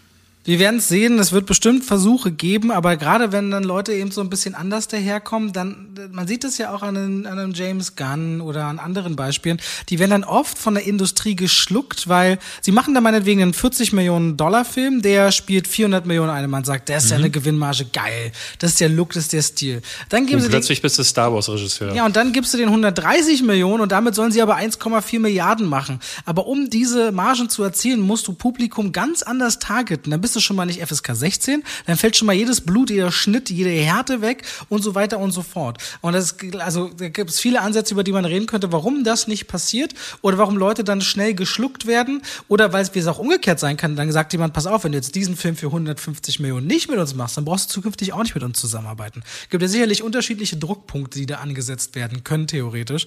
Wir 0.45 0.59
werden 0.59 0.79
es 0.79 0.89
sehen, 0.89 1.21
es 1.21 1.31
wird 1.31 1.47
bestimmt 1.47 1.85
Versuche 1.85 2.33
geben, 2.33 2.73
aber 2.73 2.97
gerade 2.97 3.31
wenn 3.31 3.53
dann 3.53 3.63
Leute 3.63 3.93
eben 3.93 4.11
so 4.11 4.21
ein 4.21 4.29
bisschen 4.29 4.57
anders 4.57 4.89
daherkommen, 4.89 5.53
dann, 5.53 5.95
man 6.11 6.27
sieht 6.27 6.43
es 6.43 6.59
ja 6.59 6.75
auch 6.75 6.83
an, 6.83 6.97
einem, 6.97 7.27
an 7.27 7.39
einem 7.39 7.53
James 7.53 7.95
Gunn 7.95 8.41
oder 8.41 8.65
an 8.65 8.81
anderen 8.81 9.15
Beispielen, 9.15 9.61
die 9.89 10.01
werden 10.01 10.11
dann 10.11 10.25
oft 10.25 10.59
von 10.59 10.75
der 10.75 10.85
Industrie 10.85 11.37
geschluckt, 11.37 12.09
weil 12.09 12.41
sie 12.61 12.73
machen 12.73 12.93
da 12.93 13.01
meinetwegen 13.01 13.41
einen 13.41 13.55
40 13.55 13.93
Millionen 13.93 14.37
Dollar 14.37 14.65
Film, 14.65 15.01
der 15.01 15.31
spielt 15.31 15.69
400 15.69 16.07
Millionen 16.07 16.31
ein, 16.31 16.51
man 16.51 16.65
sagt, 16.65 16.89
der 16.89 16.97
ist 16.97 17.05
mhm. 17.05 17.11
ja 17.11 17.17
eine 17.19 17.31
Gewinnmarge, 17.31 17.87
geil, 17.93 18.33
das 18.59 18.73
ist 18.73 18.81
der 18.81 18.89
Look, 18.89 19.13
das 19.13 19.25
ist 19.25 19.33
der 19.33 19.43
Stil. 19.43 19.81
Dann 20.09 20.27
geben 20.27 20.39
und 20.39 20.43
sie 20.43 20.49
plötzlich 20.49 20.81
den, 20.81 20.83
bist 20.83 20.99
du 20.99 21.05
Star 21.05 21.33
Wars 21.33 21.49
Regisseur. 21.49 21.95
Ja, 21.95 22.05
und 22.05 22.17
dann 22.17 22.33
gibst 22.33 22.53
du 22.53 22.59
den 22.59 22.67
130 22.67 23.45
Millionen 23.45 23.81
und 23.81 23.93
damit 23.93 24.17
sollen 24.17 24.33
sie 24.33 24.43
aber 24.43 24.57
1,4 24.57 25.21
Milliarden 25.21 25.69
machen. 25.69 26.01
Aber 26.25 26.49
um 26.49 26.69
diese 26.69 27.13
Margen 27.13 27.49
zu 27.49 27.63
erzielen, 27.63 28.01
musst 28.01 28.27
du 28.27 28.33
Publikum 28.33 28.91
ganz 28.91 29.23
anders 29.23 29.61
targeten. 29.61 30.11
Dann 30.11 30.21
bist 30.21 30.32
bist 30.33 30.37
du 30.37 30.41
schon 30.41 30.57
mal 30.57 30.65
nicht 30.65 30.81
FSK 30.83 31.15
16, 31.15 31.63
dann 31.85 31.99
fällt 31.99 32.17
schon 32.17 32.25
mal 32.25 32.33
jedes 32.33 32.63
Blut, 32.63 32.89
jeder 32.89 33.13
Schnitt, 33.13 33.51
jede 33.51 33.69
Härte 33.69 34.23
weg 34.23 34.45
und 34.71 34.83
so 34.83 34.95
weiter 34.95 35.19
und 35.19 35.31
so 35.31 35.43
fort. 35.43 35.77
Und 36.01 36.15
das, 36.15 36.37
also, 36.59 36.89
da 36.89 37.11
gibt 37.11 37.29
es 37.29 37.39
viele 37.39 37.61
Ansätze, 37.61 37.93
über 37.93 38.03
die 38.03 38.13
man 38.13 38.25
reden 38.25 38.47
könnte, 38.47 38.73
warum 38.73 39.05
das 39.05 39.29
nicht 39.29 39.47
passiert 39.47 39.93
oder 40.23 40.39
warum 40.39 40.57
Leute 40.57 40.85
dann 40.85 41.03
schnell 41.03 41.35
geschluckt 41.35 41.87
werden 41.87 42.23
oder 42.49 42.73
weil 42.73 42.89
es 42.95 43.07
auch 43.07 43.19
umgekehrt 43.19 43.61
sein 43.61 43.77
kann. 43.77 43.95
Dann 43.95 44.11
sagt 44.11 44.33
jemand, 44.33 44.55
pass 44.55 44.67
auf, 44.67 44.85
wenn 44.85 44.93
du 44.93 44.99
jetzt 44.99 45.15
diesen 45.15 45.37
Film 45.37 45.55
für 45.55 45.67
150 45.67 46.41
Millionen 46.41 46.67
nicht 46.67 46.89
mit 46.89 46.99
uns 46.99 47.15
machst, 47.15 47.37
dann 47.37 47.45
brauchst 47.45 47.69
du 47.69 47.75
zukünftig 47.75 48.15
auch 48.15 48.23
nicht 48.23 48.35
mit 48.35 48.43
uns 48.43 48.59
zusammenarbeiten. 48.59 49.23
Gibt 49.51 49.61
ja 49.61 49.69
sicherlich 49.69 50.03
unterschiedliche 50.03 50.57
Druckpunkte, 50.57 51.19
die 51.19 51.27
da 51.27 51.37
angesetzt 51.37 51.95
werden 51.95 52.25
können, 52.25 52.47
theoretisch. 52.47 53.07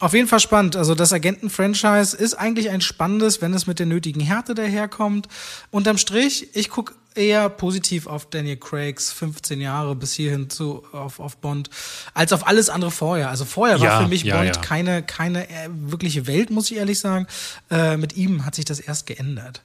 Auf 0.00 0.12
jeden 0.12 0.26
Fall 0.26 0.40
spannend. 0.40 0.74
Also 0.74 0.96
das 0.96 1.12
Agenten-Franchise 1.12 2.16
ist 2.16 2.34
eigentlich 2.34 2.70
ein 2.70 2.80
spannendes, 2.80 3.40
wenn 3.40 3.54
es 3.54 3.68
mit 3.68 3.78
der 3.78 3.86
nötigen 3.86 4.20
Härte 4.20 4.56
daherkommt. 4.56 5.28
Unterm 5.70 5.98
Strich, 5.98 6.48
ich 6.54 6.63
ich 6.64 6.70
gucke 6.70 6.94
eher 7.14 7.48
positiv 7.48 8.06
auf 8.06 8.28
Daniel 8.30 8.56
Craigs 8.56 9.12
15 9.12 9.60
Jahre 9.60 9.94
bis 9.94 10.14
hierhin 10.14 10.50
zu 10.50 10.82
auf, 10.92 11.20
auf 11.20 11.36
Bond 11.36 11.68
als 12.14 12.32
auf 12.32 12.46
alles 12.46 12.70
andere 12.70 12.90
vorher. 12.90 13.28
Also 13.28 13.44
vorher 13.44 13.76
ja, 13.76 13.82
war 13.82 14.02
für 14.02 14.08
mich 14.08 14.24
ja, 14.24 14.36
Bond 14.36 14.56
ja. 14.56 14.62
keine 14.62 15.02
keine 15.02 15.48
äh, 15.48 15.68
wirkliche 15.68 16.26
Welt, 16.26 16.50
muss 16.50 16.70
ich 16.70 16.78
ehrlich 16.78 16.98
sagen. 16.98 17.26
Äh, 17.70 17.98
mit 17.98 18.16
ihm 18.16 18.46
hat 18.46 18.54
sich 18.54 18.64
das 18.64 18.80
erst 18.80 19.06
geändert. 19.06 19.62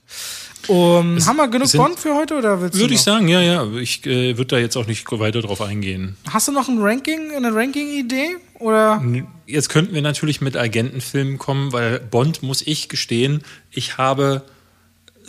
Um, 0.68 1.24
haben 1.24 1.36
wir 1.36 1.48
genug 1.48 1.68
sind, 1.68 1.80
Bond 1.80 1.98
für 1.98 2.14
heute 2.14 2.36
oder 2.36 2.60
willst 2.60 2.78
Würde 2.78 2.92
ich 2.92 3.00
sagen, 3.00 3.28
ja, 3.28 3.40
ja. 3.40 3.66
Ich 3.80 4.06
äh, 4.06 4.36
würde 4.36 4.56
da 4.56 4.58
jetzt 4.58 4.76
auch 4.76 4.86
nicht 4.86 5.10
weiter 5.10 5.40
drauf 5.40 5.62
eingehen. 5.62 6.16
Hast 6.28 6.48
du 6.48 6.52
noch 6.52 6.68
ein 6.68 6.78
Ranking, 6.78 7.32
eine 7.34 7.54
Ranking-Idee? 7.54 8.36
Oder? 8.58 9.02
Jetzt 9.46 9.70
könnten 9.70 9.94
wir 9.94 10.02
natürlich 10.02 10.42
mit 10.42 10.58
Agentenfilmen 10.58 11.38
kommen, 11.38 11.72
weil 11.72 11.98
Bond, 11.98 12.42
muss 12.42 12.60
ich 12.60 12.90
gestehen, 12.90 13.42
ich 13.70 13.96
habe 13.96 14.42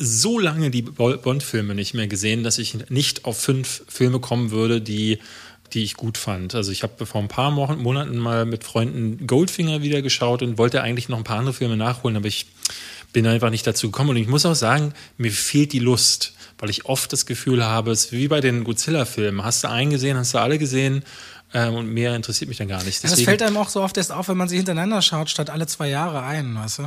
so 0.01 0.39
lange 0.39 0.71
die 0.71 0.81
Bond-Filme 0.81 1.75
nicht 1.75 1.93
mehr 1.93 2.07
gesehen, 2.07 2.43
dass 2.43 2.57
ich 2.57 2.89
nicht 2.89 3.25
auf 3.25 3.39
fünf 3.39 3.83
Filme 3.87 4.19
kommen 4.19 4.51
würde, 4.51 4.81
die, 4.81 5.19
die 5.73 5.83
ich 5.83 5.95
gut 5.95 6.17
fand. 6.17 6.55
Also 6.55 6.71
ich 6.71 6.83
habe 6.83 7.05
vor 7.05 7.21
ein 7.21 7.27
paar 7.27 7.51
Monaten 7.51 8.17
mal 8.17 8.45
mit 8.45 8.63
Freunden 8.63 9.27
Goldfinger 9.27 9.81
wieder 9.81 10.01
geschaut 10.01 10.41
und 10.41 10.57
wollte 10.57 10.81
eigentlich 10.81 11.09
noch 11.09 11.17
ein 11.17 11.23
paar 11.23 11.39
andere 11.39 11.53
Filme 11.53 11.77
nachholen, 11.77 12.17
aber 12.17 12.27
ich 12.27 12.47
bin 13.13 13.27
einfach 13.27 13.49
nicht 13.49 13.67
dazu 13.67 13.91
gekommen. 13.91 14.11
Und 14.11 14.17
ich 14.17 14.27
muss 14.27 14.45
auch 14.45 14.55
sagen, 14.55 14.93
mir 15.17 15.31
fehlt 15.31 15.73
die 15.73 15.79
Lust, 15.79 16.33
weil 16.57 16.69
ich 16.69 16.85
oft 16.85 17.11
das 17.13 17.25
Gefühl 17.25 17.63
habe, 17.63 17.91
es 17.91 18.05
ist 18.05 18.11
wie 18.11 18.27
bei 18.27 18.41
den 18.41 18.63
Godzilla-Filmen. 18.63 19.43
Hast 19.43 19.63
du 19.63 19.69
einen 19.69 19.91
gesehen, 19.91 20.17
hast 20.17 20.33
du 20.33 20.37
alle 20.39 20.57
gesehen? 20.57 21.03
Ähm, 21.53 21.75
und 21.75 21.87
mehr 21.87 22.15
interessiert 22.15 22.47
mich 22.47 22.57
dann 22.57 22.69
gar 22.69 22.83
nicht. 22.83 23.03
Deswegen, 23.03 23.11
das 23.11 23.21
fällt 23.25 23.41
einem 23.41 23.57
auch 23.57 23.67
so 23.67 23.81
oft 23.81 23.97
erst 23.97 24.11
auf, 24.11 24.29
wenn 24.29 24.37
man 24.37 24.47
sie 24.47 24.55
hintereinander 24.55 25.01
schaut, 25.01 25.29
statt 25.29 25.49
alle 25.49 25.67
zwei 25.67 25.89
Jahre 25.89 26.23
ein, 26.23 26.55
weißt 26.55 26.79
du? 26.79 26.83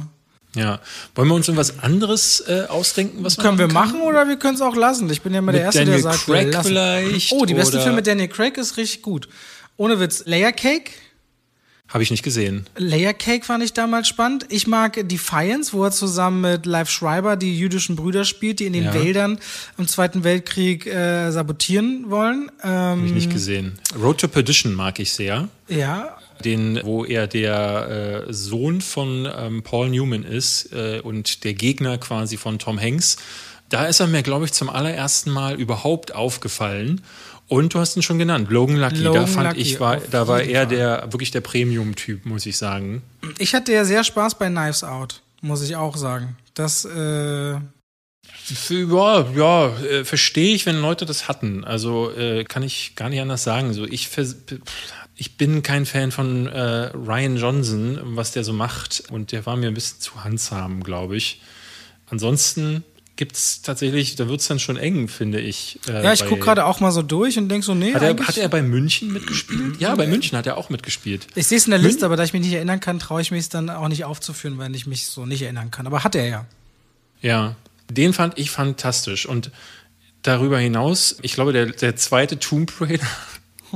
Ja. 0.54 0.80
Wollen 1.14 1.28
wir 1.28 1.34
uns 1.34 1.48
irgendwas 1.48 1.80
anderes 1.80 2.42
äh, 2.46 2.66
ausdenken, 2.68 3.24
was 3.24 3.36
können 3.36 3.58
wir 3.58 3.68
machen 3.68 4.00
oder 4.00 4.28
wir 4.28 4.36
können 4.36 4.54
es 4.54 4.60
auch 4.60 4.76
lassen? 4.76 5.10
Ich 5.10 5.22
bin 5.22 5.32
ja 5.32 5.40
immer 5.40 5.52
der 5.52 5.62
Erste, 5.62 5.80
Daniel 5.80 6.02
der 6.02 6.12
sagt, 6.12 6.26
Craig 6.26 6.52
lassen. 6.52 6.68
vielleicht. 6.68 7.32
Oh, 7.32 7.44
die 7.44 7.54
beste 7.54 7.80
Film 7.80 7.96
mit 7.96 8.06
Daniel 8.06 8.28
Craig 8.28 8.56
ist 8.56 8.76
richtig 8.76 9.02
gut. 9.02 9.28
Ohne 9.76 9.98
Witz, 9.98 10.22
Layer 10.26 10.52
Cake. 10.52 10.92
Habe 11.88 12.02
ich 12.02 12.10
nicht 12.10 12.22
gesehen. 12.22 12.66
Layer 12.76 13.12
Cake 13.12 13.44
fand 13.44 13.62
ich 13.62 13.72
damals 13.72 14.08
spannend. 14.08 14.46
Ich 14.48 14.66
mag 14.66 15.08
Defiance, 15.08 15.72
wo 15.72 15.84
er 15.84 15.92
zusammen 15.92 16.40
mit 16.40 16.66
Live 16.66 16.90
Schreiber 16.90 17.36
die 17.36 17.56
jüdischen 17.56 17.94
Brüder 17.94 18.24
spielt, 18.24 18.58
die 18.58 18.66
in 18.66 18.72
den 18.72 18.84
ja. 18.84 18.94
Wäldern 18.94 19.38
im 19.78 19.86
Zweiten 19.86 20.24
Weltkrieg 20.24 20.86
äh, 20.86 21.30
sabotieren 21.30 22.10
wollen. 22.10 22.50
Ähm, 22.64 22.70
Habe 22.70 23.06
ich 23.06 23.12
nicht 23.12 23.30
gesehen. 23.30 23.78
Road 24.00 24.18
to 24.18 24.28
Perdition 24.28 24.74
mag 24.74 24.98
ich 24.98 25.12
sehr. 25.12 25.48
Ja, 25.68 26.16
den, 26.42 26.80
wo 26.82 27.04
er 27.04 27.26
der 27.26 28.24
äh, 28.28 28.32
Sohn 28.32 28.80
von 28.80 29.28
ähm, 29.36 29.62
Paul 29.62 29.90
Newman 29.90 30.24
ist 30.24 30.72
äh, 30.72 31.00
und 31.02 31.44
der 31.44 31.54
Gegner 31.54 31.98
quasi 31.98 32.36
von 32.36 32.58
Tom 32.58 32.80
Hanks. 32.80 33.16
Da 33.68 33.86
ist 33.86 34.00
er 34.00 34.06
mir, 34.06 34.22
glaube 34.22 34.44
ich, 34.44 34.52
zum 34.52 34.68
allerersten 34.68 35.30
Mal 35.30 35.60
überhaupt 35.60 36.14
aufgefallen. 36.14 37.02
Und 37.46 37.74
du 37.74 37.78
hast 37.78 37.96
ihn 37.96 38.02
schon 38.02 38.18
genannt, 38.18 38.50
Logan 38.50 38.76
Lucky. 38.76 38.98
Logan 38.98 39.22
da 39.22 39.26
fand 39.26 39.48
Lucky, 39.48 39.60
ich, 39.60 39.80
war, 39.80 39.98
da 39.98 40.28
war 40.28 40.42
er 40.42 40.66
der 40.66 41.12
wirklich 41.12 41.30
der 41.30 41.42
Premium-Typ, 41.42 42.24
muss 42.24 42.46
ich 42.46 42.56
sagen. 42.56 43.02
Ich 43.38 43.54
hatte 43.54 43.72
ja 43.72 43.84
sehr 43.84 44.02
Spaß 44.02 44.38
bei 44.38 44.48
Knives 44.48 44.82
Out, 44.82 45.20
muss 45.40 45.62
ich 45.62 45.76
auch 45.76 45.96
sagen. 45.96 46.36
Das 46.54 46.84
äh 46.84 47.58
ja, 48.70 49.26
ja, 49.34 49.68
äh, 49.80 50.04
verstehe 50.04 50.54
ich, 50.54 50.66
wenn 50.66 50.80
Leute 50.80 51.06
das 51.06 51.28
hatten. 51.28 51.64
Also 51.64 52.10
äh, 52.12 52.44
kann 52.44 52.62
ich 52.62 52.94
gar 52.94 53.08
nicht 53.08 53.20
anders 53.20 53.44
sagen. 53.44 53.72
So, 53.72 53.84
ich 53.84 54.08
ich 55.16 55.36
bin 55.36 55.62
kein 55.62 55.86
Fan 55.86 56.10
von 56.10 56.46
äh, 56.46 56.90
Ryan 56.94 57.36
Johnson, 57.36 58.00
was 58.02 58.32
der 58.32 58.44
so 58.44 58.52
macht. 58.52 59.04
Und 59.10 59.32
der 59.32 59.46
war 59.46 59.56
mir 59.56 59.68
ein 59.68 59.74
bisschen 59.74 60.00
zu 60.00 60.24
handsam, 60.24 60.82
glaube 60.82 61.16
ich. 61.16 61.40
Ansonsten 62.10 62.84
gibt 63.16 63.36
es 63.36 63.62
tatsächlich, 63.62 64.16
da 64.16 64.28
wird 64.28 64.40
es 64.40 64.48
dann 64.48 64.58
schon 64.58 64.76
eng, 64.76 65.06
finde 65.06 65.40
ich. 65.40 65.78
Äh, 65.88 66.02
ja, 66.02 66.12
ich 66.12 66.26
gucke 66.26 66.40
gerade 66.40 66.64
auch 66.64 66.80
mal 66.80 66.90
so 66.90 67.02
durch 67.02 67.38
und 67.38 67.48
denke 67.48 67.64
so, 67.64 67.74
nee. 67.74 67.94
Hat 67.94 68.02
er, 68.02 68.26
hat 68.26 68.36
er 68.36 68.48
bei 68.48 68.62
München 68.62 69.12
mitgespielt? 69.12 69.80
ja, 69.80 69.94
bei 69.94 70.08
München 70.08 70.36
hat 70.36 70.46
er 70.46 70.56
auch 70.56 70.68
mitgespielt. 70.68 71.28
Ich 71.36 71.46
sehe 71.46 71.58
es 71.58 71.66
in 71.66 71.70
der 71.70 71.78
Liste, 71.78 72.00
Mün 72.00 72.06
aber 72.06 72.16
da 72.16 72.24
ich 72.24 72.32
mich 72.32 72.42
nicht 72.42 72.54
erinnern 72.54 72.80
kann, 72.80 72.98
traue 72.98 73.22
ich 73.22 73.30
mich 73.30 73.40
es 73.40 73.48
dann 73.48 73.70
auch 73.70 73.88
nicht 73.88 74.04
aufzuführen, 74.04 74.58
weil 74.58 74.74
ich 74.74 74.86
mich 74.86 75.06
so 75.06 75.26
nicht 75.26 75.42
erinnern 75.42 75.70
kann. 75.70 75.86
Aber 75.86 76.02
hat 76.02 76.16
er 76.16 76.26
ja. 76.26 76.46
Ja, 77.22 77.54
den 77.88 78.12
fand 78.12 78.36
ich 78.36 78.50
fantastisch. 78.50 79.26
Und 79.26 79.52
darüber 80.22 80.58
hinaus, 80.58 81.16
ich 81.22 81.34
glaube, 81.34 81.52
der, 81.52 81.66
der 81.66 81.94
zweite 81.94 82.40
Tomb 82.40 82.72
Raider 82.80 83.06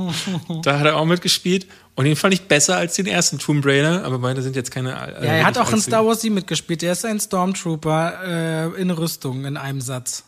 da 0.63 0.79
hat 0.79 0.85
er 0.85 0.97
auch 0.97 1.05
mitgespielt. 1.05 1.67
Und 1.95 2.05
den 2.05 2.15
fand 2.15 2.33
ich 2.33 2.43
besser 2.43 2.77
als 2.77 2.95
den 2.95 3.07
ersten 3.07 3.39
Tomb 3.39 3.65
Raider, 3.65 4.05
aber 4.05 4.19
beide 4.19 4.41
sind 4.41 4.55
jetzt 4.55 4.71
keine. 4.71 4.91
Äh, 4.91 5.25
ja, 5.25 5.33
er 5.33 5.45
hat 5.45 5.57
auch 5.57 5.71
in 5.73 5.81
Star 5.81 6.05
Wars 6.05 6.21
7 6.21 6.33
mitgespielt. 6.33 6.81
Er 6.81 6.93
ist 6.93 7.03
ein 7.05 7.19
Stormtrooper 7.19 8.73
äh, 8.77 8.81
in 8.81 8.89
Rüstung 8.91 9.45
in 9.45 9.57
einem 9.57 9.81
Satz. 9.81 10.23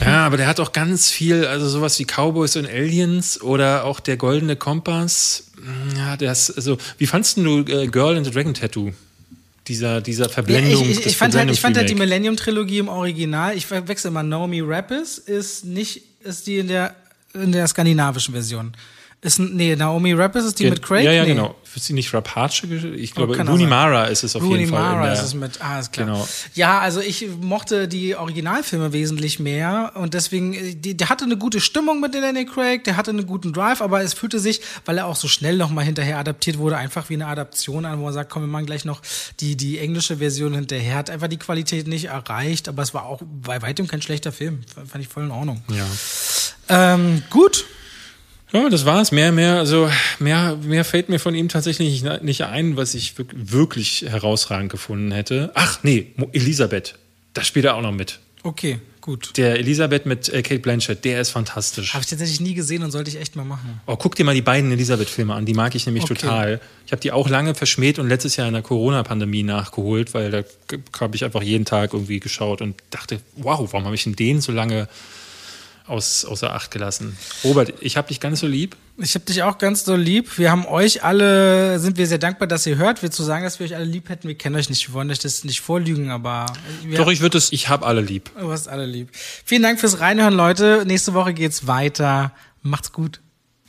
Ja, 0.00 0.26
aber 0.26 0.36
der 0.36 0.46
hat 0.46 0.58
auch 0.58 0.72
ganz 0.72 1.10
viel, 1.10 1.46
also 1.46 1.68
sowas 1.68 1.98
wie 1.98 2.04
Cowboys 2.04 2.56
und 2.56 2.66
Aliens 2.66 3.40
oder 3.40 3.84
auch 3.84 4.00
der 4.00 4.16
Goldene 4.16 4.56
Kompass. 4.56 5.52
Ja, 5.96 6.16
das, 6.16 6.50
also, 6.50 6.78
wie 6.98 7.06
fandst 7.06 7.36
du 7.36 7.60
äh, 7.60 7.86
Girl 7.86 8.16
in 8.16 8.24
the 8.24 8.30
Dragon 8.30 8.54
Tattoo? 8.54 8.92
Dieser, 9.68 10.00
dieser 10.00 10.28
Verblendung. 10.28 10.82
Ja, 10.82 10.90
ich, 10.90 10.98
ich, 11.00 11.06
ich 11.06 11.16
fand 11.16 11.36
halt, 11.36 11.50
ich 11.50 11.60
fand 11.60 11.76
halt 11.76 11.88
die 11.88 11.94
Millennium-Trilogie 11.94 12.78
im 12.78 12.88
Original, 12.88 13.56
ich 13.56 13.70
wechsle 13.70 14.08
immer, 14.08 14.24
Naomi 14.24 14.60
Rappis 14.60 15.18
ist 15.18 15.64
nicht, 15.64 16.02
ist 16.24 16.48
die 16.48 16.58
in 16.58 16.68
der, 16.68 16.96
in 17.32 17.52
der 17.52 17.68
skandinavischen 17.68 18.34
Version. 18.34 18.72
Ist, 19.24 19.38
nee, 19.38 19.76
Naomi 19.76 20.14
Rappers 20.14 20.44
ist 20.44 20.58
die 20.58 20.64
ja, 20.64 20.70
mit 20.70 20.82
Craig? 20.82 21.04
Ja, 21.04 21.12
ja, 21.12 21.22
nee. 21.22 21.28
genau. 21.28 21.54
Ist 21.76 21.84
sie 21.84 21.92
nicht 21.92 22.12
Rapace? 22.12 22.64
Ich 22.96 23.14
glaube, 23.14 23.36
oh, 23.38 23.42
Rooney 23.42 23.66
Mara 23.66 24.06
ist 24.06 24.24
es 24.24 24.34
auf 24.34 24.42
Rooney 24.42 24.58
jeden 24.58 24.72
Fall. 24.72 24.82
Rooney 24.82 24.96
Mara 24.96 25.12
ist 25.12 25.22
es 25.22 25.34
mit, 25.34 25.62
ah, 25.62 25.78
ist 25.78 25.92
klar. 25.92 26.06
Genau. 26.06 26.28
Ja, 26.54 26.80
also 26.80 27.00
ich 27.00 27.28
mochte 27.40 27.86
die 27.86 28.16
Originalfilme 28.16 28.92
wesentlich 28.92 29.38
mehr 29.38 29.92
und 29.94 30.14
deswegen, 30.14 30.82
die, 30.82 30.96
der 30.96 31.08
hatte 31.08 31.24
eine 31.24 31.36
gute 31.36 31.60
Stimmung 31.60 32.00
mit 32.00 32.16
Danny 32.16 32.46
Craig, 32.46 32.82
der 32.82 32.96
hatte 32.96 33.12
einen 33.12 33.24
guten 33.24 33.52
Drive, 33.52 33.80
aber 33.80 34.02
es 34.02 34.12
fühlte 34.12 34.40
sich, 34.40 34.60
weil 34.86 34.98
er 34.98 35.06
auch 35.06 35.14
so 35.14 35.28
schnell 35.28 35.56
nochmal 35.56 35.84
hinterher 35.84 36.18
adaptiert 36.18 36.58
wurde, 36.58 36.76
einfach 36.76 37.08
wie 37.08 37.14
eine 37.14 37.28
Adaption 37.28 37.84
an, 37.84 38.00
wo 38.00 38.08
er 38.08 38.12
sagt, 38.12 38.28
komm, 38.28 38.42
wir 38.42 38.48
machen 38.48 38.66
gleich 38.66 38.84
noch 38.84 39.02
die, 39.38 39.56
die 39.56 39.78
englische 39.78 40.16
Version 40.16 40.52
hinterher. 40.52 40.96
Hat 40.96 41.10
einfach 41.10 41.28
die 41.28 41.38
Qualität 41.38 41.86
nicht 41.86 42.06
erreicht, 42.06 42.68
aber 42.68 42.82
es 42.82 42.92
war 42.92 43.06
auch 43.06 43.22
bei 43.22 43.62
weitem 43.62 43.86
kein 43.86 44.02
schlechter 44.02 44.32
Film. 44.32 44.62
Fand 44.74 45.02
ich 45.02 45.08
voll 45.08 45.22
in 45.22 45.30
Ordnung. 45.30 45.62
Ja. 45.68 45.86
Ähm, 46.68 47.22
gut. 47.30 47.64
Ja, 48.52 48.68
das 48.68 48.84
war's. 48.84 49.12
Mehr, 49.12 49.32
mehr, 49.32 49.58
also 49.58 49.90
mehr, 50.18 50.56
mehr 50.62 50.84
fällt 50.84 51.08
mir 51.08 51.18
von 51.18 51.34
ihm 51.34 51.48
tatsächlich 51.48 52.04
nicht 52.22 52.42
ein, 52.42 52.76
was 52.76 52.94
ich 52.94 53.14
wirklich 53.32 54.04
herausragend 54.06 54.70
gefunden 54.70 55.10
hätte. 55.10 55.50
Ach, 55.54 55.82
nee, 55.82 56.08
Elisabeth. 56.32 56.96
Da 57.32 57.44
spielt 57.44 57.64
er 57.64 57.76
auch 57.76 57.82
noch 57.82 57.92
mit. 57.92 58.20
Okay, 58.42 58.80
gut. 59.00 59.36
Der 59.36 59.58
Elisabeth 59.58 60.04
mit 60.04 60.28
äh, 60.28 60.42
Kate 60.42 60.58
Blanchett, 60.58 61.04
der 61.04 61.20
ist 61.20 61.30
fantastisch. 61.30 61.94
Habe 61.94 62.02
ich 62.02 62.10
tatsächlich 62.10 62.40
nie 62.40 62.54
gesehen 62.54 62.82
und 62.82 62.90
sollte 62.90 63.08
ich 63.08 63.18
echt 63.18 63.36
mal 63.36 63.44
machen. 63.44 63.80
Oh, 63.86 63.96
guck 63.96 64.16
dir 64.16 64.24
mal 64.24 64.34
die 64.34 64.42
beiden 64.42 64.70
Elisabeth-Filme 64.72 65.32
an, 65.32 65.46
die 65.46 65.54
mag 65.54 65.74
ich 65.74 65.86
nämlich 65.86 66.04
okay. 66.04 66.14
total. 66.14 66.60
Ich 66.84 66.92
habe 66.92 67.00
die 67.00 67.12
auch 67.12 67.28
lange 67.28 67.54
verschmäht 67.54 67.98
und 67.98 68.08
letztes 68.08 68.36
Jahr 68.36 68.48
in 68.48 68.54
der 68.54 68.62
Corona-Pandemie 68.62 69.44
nachgeholt, 69.44 70.12
weil 70.12 70.30
da 70.30 70.42
habe 71.00 71.16
ich 71.16 71.24
einfach 71.24 71.42
jeden 71.42 71.64
Tag 71.64 71.94
irgendwie 71.94 72.20
geschaut 72.20 72.60
und 72.60 72.74
dachte, 72.90 73.20
wow, 73.36 73.60
warum 73.72 73.84
habe 73.84 73.94
ich 73.94 74.04
denn 74.04 74.16
den 74.16 74.40
so 74.40 74.52
lange 74.52 74.88
aus, 75.86 76.24
außer 76.24 76.52
Acht 76.52 76.70
gelassen. 76.70 77.16
Robert, 77.44 77.74
ich 77.80 77.96
habe 77.96 78.08
dich 78.08 78.20
ganz 78.20 78.40
so 78.40 78.46
lieb. 78.46 78.76
Ich 78.98 79.14
habe 79.14 79.24
dich 79.24 79.42
auch 79.42 79.58
ganz 79.58 79.84
so 79.84 79.96
lieb. 79.96 80.38
Wir 80.38 80.50
haben 80.50 80.66
euch 80.66 81.02
alle, 81.02 81.78
sind 81.78 81.96
wir 81.96 82.06
sehr 82.06 82.18
dankbar, 82.18 82.46
dass 82.46 82.66
ihr 82.66 82.76
hört. 82.76 83.02
Wir 83.02 83.10
zu 83.10 83.22
sagen, 83.22 83.44
dass 83.44 83.58
wir 83.58 83.66
euch 83.66 83.74
alle 83.74 83.84
lieb 83.84 84.08
hätten, 84.08 84.28
wir 84.28 84.36
kennen 84.36 84.56
euch 84.56 84.68
nicht, 84.68 84.88
wir 84.88 84.94
wollen 84.94 85.10
euch 85.10 85.18
das 85.18 85.44
nicht 85.44 85.60
vorlügen, 85.60 86.10
aber. 86.10 86.46
Doch, 86.94 87.10
ich 87.10 87.20
würde 87.20 87.38
es, 87.38 87.52
ich 87.52 87.68
habe 87.68 87.86
alle 87.86 88.00
lieb. 88.00 88.30
Du 88.38 88.50
hast 88.50 88.68
alle 88.68 88.86
lieb. 88.86 89.08
Vielen 89.12 89.62
Dank 89.62 89.80
fürs 89.80 90.00
Reinhören, 90.00 90.34
Leute. 90.34 90.84
Nächste 90.86 91.14
Woche 91.14 91.34
geht's 91.34 91.66
weiter. 91.66 92.32
Macht's 92.62 92.92
gut. 92.92 93.20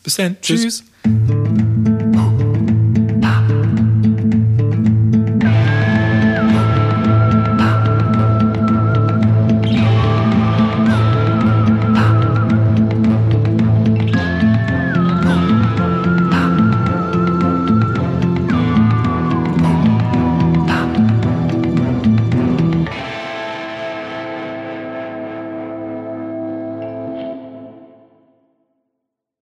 Bis 0.03 0.16
dann. 0.16 0.38
Tschüss. 0.41 0.84
Tschüss. 1.03 2.42